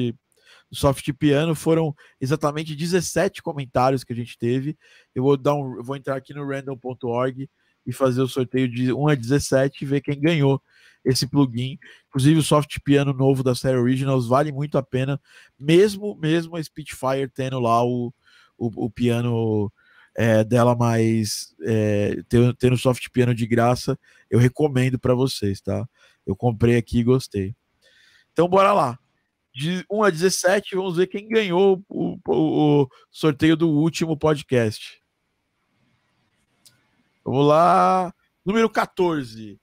do 0.70 0.76
soft 0.76 1.10
piano. 1.14 1.54
Foram 1.54 1.94
exatamente 2.20 2.76
17 2.76 3.42
comentários 3.42 4.04
que 4.04 4.12
a 4.12 4.16
gente 4.16 4.36
teve. 4.38 4.76
Eu 5.14 5.22
vou 5.22 5.36
dar 5.36 5.54
um, 5.54 5.82
vou 5.82 5.96
entrar 5.96 6.16
aqui 6.16 6.34
no 6.34 6.46
random.org 6.46 7.48
e 7.86 7.92
fazer 7.92 8.20
o 8.20 8.28
sorteio 8.28 8.68
de 8.68 8.92
1 8.92 9.08
a 9.08 9.14
17 9.14 9.82
e 9.82 9.86
ver 9.86 10.02
quem 10.02 10.20
ganhou 10.20 10.62
esse 11.04 11.26
plugin. 11.26 11.78
Inclusive 12.08 12.38
o 12.38 12.42
soft 12.42 12.78
piano 12.84 13.14
novo 13.14 13.42
da 13.42 13.54
série 13.54 13.78
Originals 13.78 14.26
vale 14.28 14.52
muito 14.52 14.76
a 14.76 14.82
pena, 14.82 15.20
mesmo 15.58 16.16
mesmo 16.16 16.56
a 16.56 16.62
Spitfire 16.62 17.28
tendo 17.34 17.58
lá 17.60 17.82
o, 17.84 18.12
o, 18.58 18.86
o 18.86 18.90
piano 18.90 19.72
é, 20.16 20.44
dela 20.44 20.76
mais 20.76 21.54
é, 21.64 22.22
tendo, 22.28 22.54
tendo 22.54 22.76
soft 22.76 23.08
piano 23.10 23.34
de 23.34 23.46
graça, 23.46 23.98
eu 24.30 24.38
recomendo 24.38 24.98
para 24.98 25.14
vocês, 25.14 25.60
tá? 25.62 25.88
Eu 26.26 26.36
comprei 26.36 26.76
aqui 26.76 26.98
e 26.98 27.04
gostei. 27.04 27.56
Então, 28.32 28.48
bora 28.48 28.72
lá. 28.72 28.98
De 29.54 29.84
1 29.90 30.02
a 30.02 30.10
17, 30.10 30.74
vamos 30.76 30.96
ver 30.96 31.06
quem 31.06 31.28
ganhou 31.28 31.84
o, 31.88 32.18
o, 32.26 32.82
o 32.82 32.88
sorteio 33.10 33.56
do 33.56 33.68
último 33.68 34.16
podcast. 34.16 35.02
Vamos 37.24 37.46
lá. 37.46 38.12
Número 38.44 38.68
14. 38.68 39.60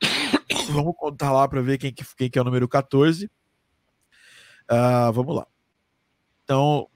vamos 0.72 0.94
contar 0.96 1.32
lá 1.32 1.46
para 1.46 1.60
ver 1.60 1.78
quem, 1.78 1.92
quem 1.92 2.30
que 2.30 2.38
é 2.38 2.42
o 2.42 2.44
número 2.44 2.66
14. 2.66 3.26
Uh, 3.26 3.30
ah, 4.68 5.10
vamos 5.10 5.36
lá. 5.36 5.46
Então, 6.44 6.88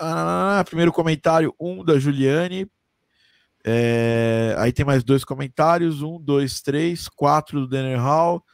uh, 0.00 0.64
primeiro 0.64 0.92
comentário, 0.92 1.54
um 1.58 1.84
da 1.84 1.98
Juliane. 1.98 2.70
É, 3.66 4.54
aí 4.58 4.72
tem 4.72 4.84
mais 4.84 5.02
dois 5.02 5.24
comentários: 5.24 6.02
um, 6.02 6.20
dois, 6.20 6.60
três, 6.60 7.08
quatro 7.08 7.60
do 7.60 7.68
Denner 7.68 7.98
Hall, 7.98 8.44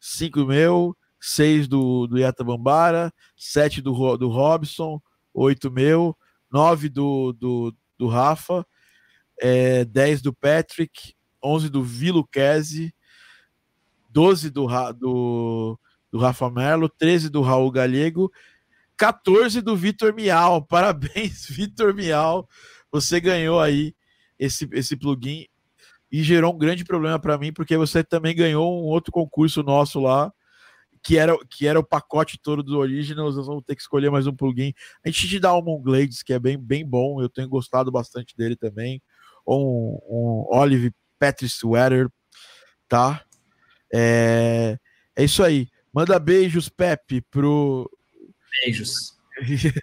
cinco 0.00 0.40
do 0.40 0.46
meu, 0.46 0.96
6 1.24 1.68
do, 1.68 2.08
do 2.08 2.18
Yata 2.18 2.42
Bambara, 2.42 3.14
7 3.36 3.80
do, 3.80 4.16
do 4.16 4.28
Robson, 4.28 5.00
8 5.32 5.70
meu, 5.70 6.16
9 6.50 6.88
do, 6.88 7.32
do, 7.32 7.74
do 7.96 8.08
Rafa, 8.08 8.66
é, 9.40 9.84
10 9.84 10.20
do 10.20 10.32
Patrick, 10.32 11.14
11 11.40 11.68
do 11.68 11.80
Vilo 11.80 12.26
Kese, 12.26 12.92
12 14.10 14.50
do, 14.50 14.66
do, 14.94 15.78
do 16.10 16.18
Rafa 16.18 16.50
Merlo, 16.50 16.88
13 16.88 17.28
do 17.28 17.40
Raul 17.40 17.70
Galego, 17.70 18.30
14 18.96 19.60
do 19.60 19.76
Vitor 19.76 20.12
Mial. 20.12 20.60
Parabéns, 20.66 21.46
Vitor 21.48 21.94
Mial. 21.94 22.48
Você 22.90 23.20
ganhou 23.20 23.60
aí 23.60 23.94
esse, 24.36 24.68
esse 24.72 24.96
plugin 24.96 25.46
e 26.10 26.24
gerou 26.24 26.52
um 26.52 26.58
grande 26.58 26.84
problema 26.84 27.16
para 27.16 27.38
mim, 27.38 27.52
porque 27.52 27.76
você 27.76 28.02
também 28.02 28.34
ganhou 28.34 28.82
um 28.82 28.86
outro 28.86 29.12
concurso 29.12 29.62
nosso 29.62 30.00
lá, 30.00 30.32
que 31.02 31.18
era, 31.18 31.36
que 31.46 31.66
era 31.66 31.78
o 31.80 31.84
pacote 31.84 32.38
todo 32.38 32.62
do 32.62 32.78
Originals. 32.78 33.36
Nós 33.36 33.46
vamos 33.46 33.64
ter 33.64 33.74
que 33.74 33.82
escolher 33.82 34.10
mais 34.10 34.26
um 34.26 34.34
plugin. 34.34 34.72
A 35.04 35.08
gente 35.08 35.28
te 35.28 35.40
dá 35.40 35.52
o 35.52 35.62
Monglades, 35.62 36.22
que 36.22 36.32
é 36.32 36.38
bem, 36.38 36.56
bem 36.56 36.86
bom, 36.86 37.20
eu 37.20 37.28
tenho 37.28 37.48
gostado 37.48 37.90
bastante 37.90 38.36
dele 38.36 38.56
também. 38.56 39.02
Um, 39.46 39.98
um 40.08 40.46
Olive 40.50 40.94
Petri 41.18 41.48
Sweater, 41.48 42.08
tá? 42.88 43.24
É, 43.92 44.78
é 45.16 45.24
isso 45.24 45.42
aí. 45.42 45.68
Manda 45.92 46.18
beijos, 46.18 46.68
Pepe, 46.68 47.20
pro. 47.20 47.90
Beijos. 48.64 49.18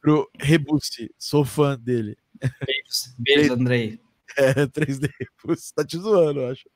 pro 0.00 0.28
Rebusse, 0.38 1.14
sou 1.18 1.44
fã 1.44 1.78
dele. 1.78 2.16
Beijos, 2.66 3.14
beijos 3.18 3.50
Andrei. 3.50 4.00
É, 4.36 4.66
3D, 4.66 5.10
você 5.44 5.72
tá 5.74 5.84
te 5.84 5.98
zoando, 5.98 6.40
eu 6.40 6.50
acho. 6.50 6.68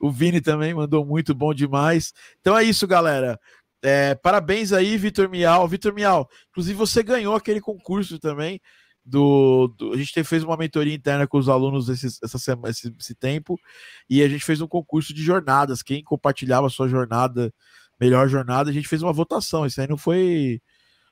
O 0.00 0.10
Vini 0.10 0.40
também 0.40 0.74
mandou 0.74 1.04
muito 1.04 1.34
bom 1.34 1.54
demais. 1.54 2.12
Então 2.40 2.56
é 2.56 2.64
isso, 2.64 2.86
galera. 2.86 3.38
É, 3.82 4.14
parabéns 4.14 4.72
aí, 4.72 4.96
Vitor 4.96 5.28
Mial. 5.28 5.66
Vitor 5.66 5.92
Mial, 5.92 6.28
inclusive 6.50 6.78
você 6.78 7.02
ganhou 7.02 7.34
aquele 7.34 7.60
concurso 7.60 8.18
também. 8.18 8.60
Do, 9.04 9.66
do, 9.76 9.94
a 9.94 9.96
gente 9.96 10.22
fez 10.22 10.44
uma 10.44 10.56
mentoria 10.56 10.94
interna 10.94 11.26
com 11.26 11.36
os 11.36 11.48
alunos 11.48 11.88
esse, 11.88 12.06
essa 12.22 12.38
semana, 12.38 12.70
esse, 12.70 12.94
esse, 13.00 13.16
tempo 13.16 13.58
e 14.08 14.22
a 14.22 14.28
gente 14.28 14.44
fez 14.44 14.60
um 14.60 14.68
concurso 14.68 15.12
de 15.12 15.22
jornadas. 15.22 15.82
Quem 15.82 16.04
compartilhava 16.04 16.68
a 16.68 16.70
sua 16.70 16.88
jornada, 16.88 17.52
melhor 18.00 18.28
jornada, 18.28 18.70
a 18.70 18.72
gente 18.72 18.86
fez 18.86 19.02
uma 19.02 19.12
votação. 19.12 19.66
Isso 19.66 19.80
aí 19.80 19.88
não 19.88 19.96
foi 19.96 20.60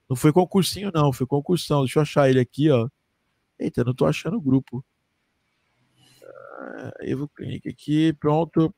não 0.09 0.17
foi 0.17 0.33
concursinho, 0.33 0.91
não, 0.95 1.13
foi 1.13 1.27
concursão. 1.27 1.83
Deixa 1.85 1.99
eu 1.99 2.03
achar 2.03 2.31
ele 2.31 2.41
aqui, 2.41 2.71
ó. 2.71 2.89
Eita, 3.59 3.85
não 3.85 3.95
tô 3.95 4.07
achando 4.07 4.37
o 4.37 4.41
grupo. 4.41 4.85
Evo 7.01 7.29
Clinic 7.29 7.69
aqui, 7.69 8.13
pronto. 8.15 8.75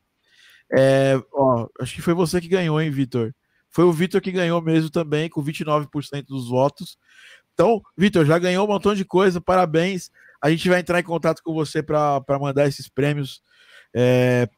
É, 0.73 1.21
ó, 1.33 1.69
acho 1.81 1.95
que 1.95 2.03
foi 2.03 2.15
você 2.15 2.41
que 2.41 2.49
ganhou, 2.49 2.81
hein, 2.81 2.91
Vitor? 2.91 3.33
Foi 3.71 3.85
o 3.85 3.93
Vitor 3.93 4.21
que 4.21 4.33
ganhou 4.33 4.61
mesmo 4.61 4.91
também, 4.91 5.29
com 5.29 5.43
29% 5.43 6.27
dos 6.27 6.49
votos. 6.49 6.99
Então, 7.55 7.81
Vitor, 7.97 8.25
já 8.25 8.39
ganhou 8.39 8.67
um 8.67 8.69
montão 8.69 8.95
de 8.95 9.05
coisa, 9.05 9.41
parabéns. 9.41 10.11
A 10.43 10.51
gente 10.51 10.69
vai 10.69 10.81
entrar 10.81 11.01
em 11.01 11.05
contato 11.05 11.43
com 11.43 11.55
você 11.55 11.83
para 11.83 12.23
mandar 12.41 12.67
esses 12.67 12.89
prêmios, 12.89 13.43
é, 13.95 14.49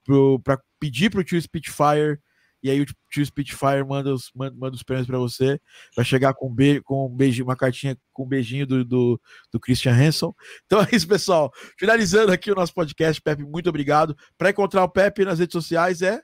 para 0.43 0.59
pedir 0.81 1.11
para 1.11 1.21
o 1.21 1.25
tio 1.25 1.41
Spitfire 1.41 2.19
e 2.65 2.71
aí 2.71 2.81
o 2.81 2.87
tio 3.11 3.25
Spitfire 3.27 3.85
manda 3.87 4.15
os, 4.15 4.31
manda, 4.35 4.57
manda 4.57 4.75
os 4.75 4.83
prêmios 4.83 5.07
para 5.07 5.19
você. 5.19 5.61
Vai 5.95 6.03
chegar 6.03 6.33
com, 6.33 6.51
be 6.51 6.81
com 6.81 7.07
um 7.07 7.15
beijinho, 7.15 7.45
uma 7.45 7.55
cartinha 7.55 7.95
com 8.11 8.25
um 8.25 8.27
beijinho 8.27 8.67
do, 8.67 8.83
do, 8.83 9.21
do, 9.53 9.61
Christian 9.61 9.93
Hanson. 9.93 10.35
Então 10.65 10.81
é 10.81 10.89
isso, 10.91 11.07
pessoal. 11.07 11.53
Finalizando 11.79 12.33
aqui 12.33 12.51
o 12.51 12.55
nosso 12.55 12.73
podcast, 12.73 13.21
Pepe, 13.21 13.45
muito 13.45 13.69
obrigado. 13.69 14.17
Para 14.39 14.49
encontrar 14.49 14.83
o 14.83 14.89
Pepe 14.89 15.27
nas 15.27 15.41
redes 15.41 15.53
sociais 15.53 16.01
é. 16.01 16.23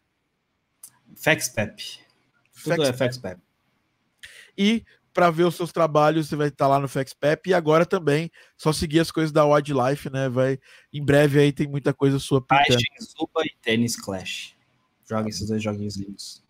FexPep. 1.15 2.01
Tudo 2.65 2.85
é 2.85 2.93
FexPep. 2.95 3.39
E 4.57 4.83
para 5.13 5.31
ver 5.31 5.45
os 5.45 5.57
seus 5.57 5.73
trabalhos, 5.73 6.27
você 6.27 6.37
vai 6.37 6.49
estar 6.49 6.69
lá 6.69 6.79
no 6.79 6.89
FexPep 6.89 7.51
e 7.51 7.55
agora 7.55 7.85
também 7.85 8.31
só 8.57 8.73
seguir 8.73 9.01
as 9.01 9.11
coisas 9.11 9.31
da 9.31 9.45
Wildlife, 9.45 10.09
né? 10.09 10.27
Vai 10.31 10.59
em 10.91 11.05
breve 11.05 11.39
aí 11.39 11.53
tem 11.53 11.69
muita 11.69 11.93
coisa 11.93 12.19
sua 12.19 12.41
pintando. 12.41 12.81
Zuba 12.99 13.45
e 13.45 13.55
Tênis 13.61 13.95
Clash. 13.95 14.59
Joga 15.11 15.29
esses 15.29 15.49
dois 15.49 15.61
joguinhos 15.61 15.97
lindos. 15.97 16.41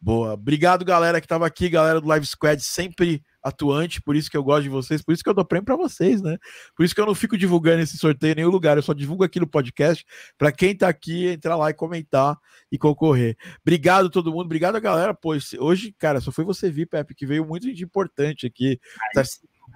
Boa. 0.00 0.32
Obrigado, 0.32 0.86
galera 0.86 1.20
que 1.20 1.26
estava 1.26 1.46
aqui, 1.46 1.68
galera 1.68 2.00
do 2.00 2.08
Live 2.08 2.24
Squad, 2.24 2.58
sempre 2.62 3.22
atuante, 3.42 4.00
por 4.00 4.16
isso 4.16 4.30
que 4.30 4.36
eu 4.38 4.42
gosto 4.42 4.62
de 4.62 4.70
vocês, 4.70 5.02
por 5.02 5.12
isso 5.12 5.22
que 5.22 5.28
eu 5.28 5.34
dou 5.34 5.44
prêmio 5.44 5.66
para 5.66 5.76
vocês, 5.76 6.22
né? 6.22 6.38
Por 6.74 6.82
isso 6.82 6.94
que 6.94 7.00
eu 7.00 7.04
não 7.04 7.14
fico 7.14 7.36
divulgando 7.36 7.82
esse 7.82 7.98
sorteio 7.98 8.32
em 8.32 8.36
nenhum 8.36 8.48
lugar, 8.48 8.78
eu 8.78 8.82
só 8.82 8.94
divulgo 8.94 9.22
aqui 9.22 9.38
no 9.38 9.46
podcast 9.46 10.02
para 10.38 10.50
quem 10.50 10.70
está 10.70 10.88
aqui 10.88 11.26
entrar 11.26 11.56
lá 11.56 11.68
e 11.68 11.74
comentar 11.74 12.38
e 12.72 12.78
concorrer. 12.78 13.36
Obrigado 13.60 14.08
todo 14.08 14.32
mundo, 14.32 14.46
obrigado 14.46 14.76
a 14.76 14.80
galera, 14.80 15.12
pois 15.12 15.52
hoje, 15.58 15.94
cara, 15.98 16.22
só 16.22 16.32
foi 16.32 16.44
você 16.44 16.70
vir, 16.70 16.86
Pepe, 16.86 17.14
que 17.14 17.26
veio 17.26 17.44
muito 17.44 17.70
de 17.70 17.84
importante 17.84 18.46
aqui. 18.46 18.80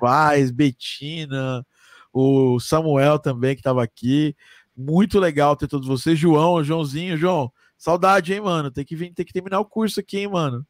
Vaz, 0.00 0.50
Betina, 0.50 1.62
o 2.10 2.58
Samuel 2.58 3.18
também 3.18 3.54
que 3.54 3.60
estava 3.60 3.82
aqui. 3.82 4.34
Muito 4.74 5.18
legal 5.18 5.56
ter 5.56 5.68
todos 5.68 5.88
vocês, 5.88 6.18
João, 6.18 6.64
Joãozinho, 6.64 7.18
João. 7.18 7.52
Saudade, 7.78 8.34
hein, 8.34 8.40
mano? 8.40 8.70
Tem 8.70 8.84
que 8.84 8.96
vir, 8.96 9.14
tem 9.14 9.24
que 9.24 9.32
terminar 9.32 9.60
o 9.60 9.64
curso 9.64 10.00
aqui, 10.00 10.18
hein, 10.18 10.28
mano? 10.28 10.66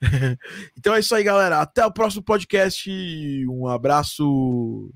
então 0.78 0.94
é 0.94 1.00
isso 1.00 1.14
aí, 1.14 1.24
galera. 1.24 1.60
Até 1.60 1.84
o 1.84 1.92
próximo 1.92 2.22
podcast. 2.22 2.88
Um 3.48 3.66
abraço. 3.66 4.90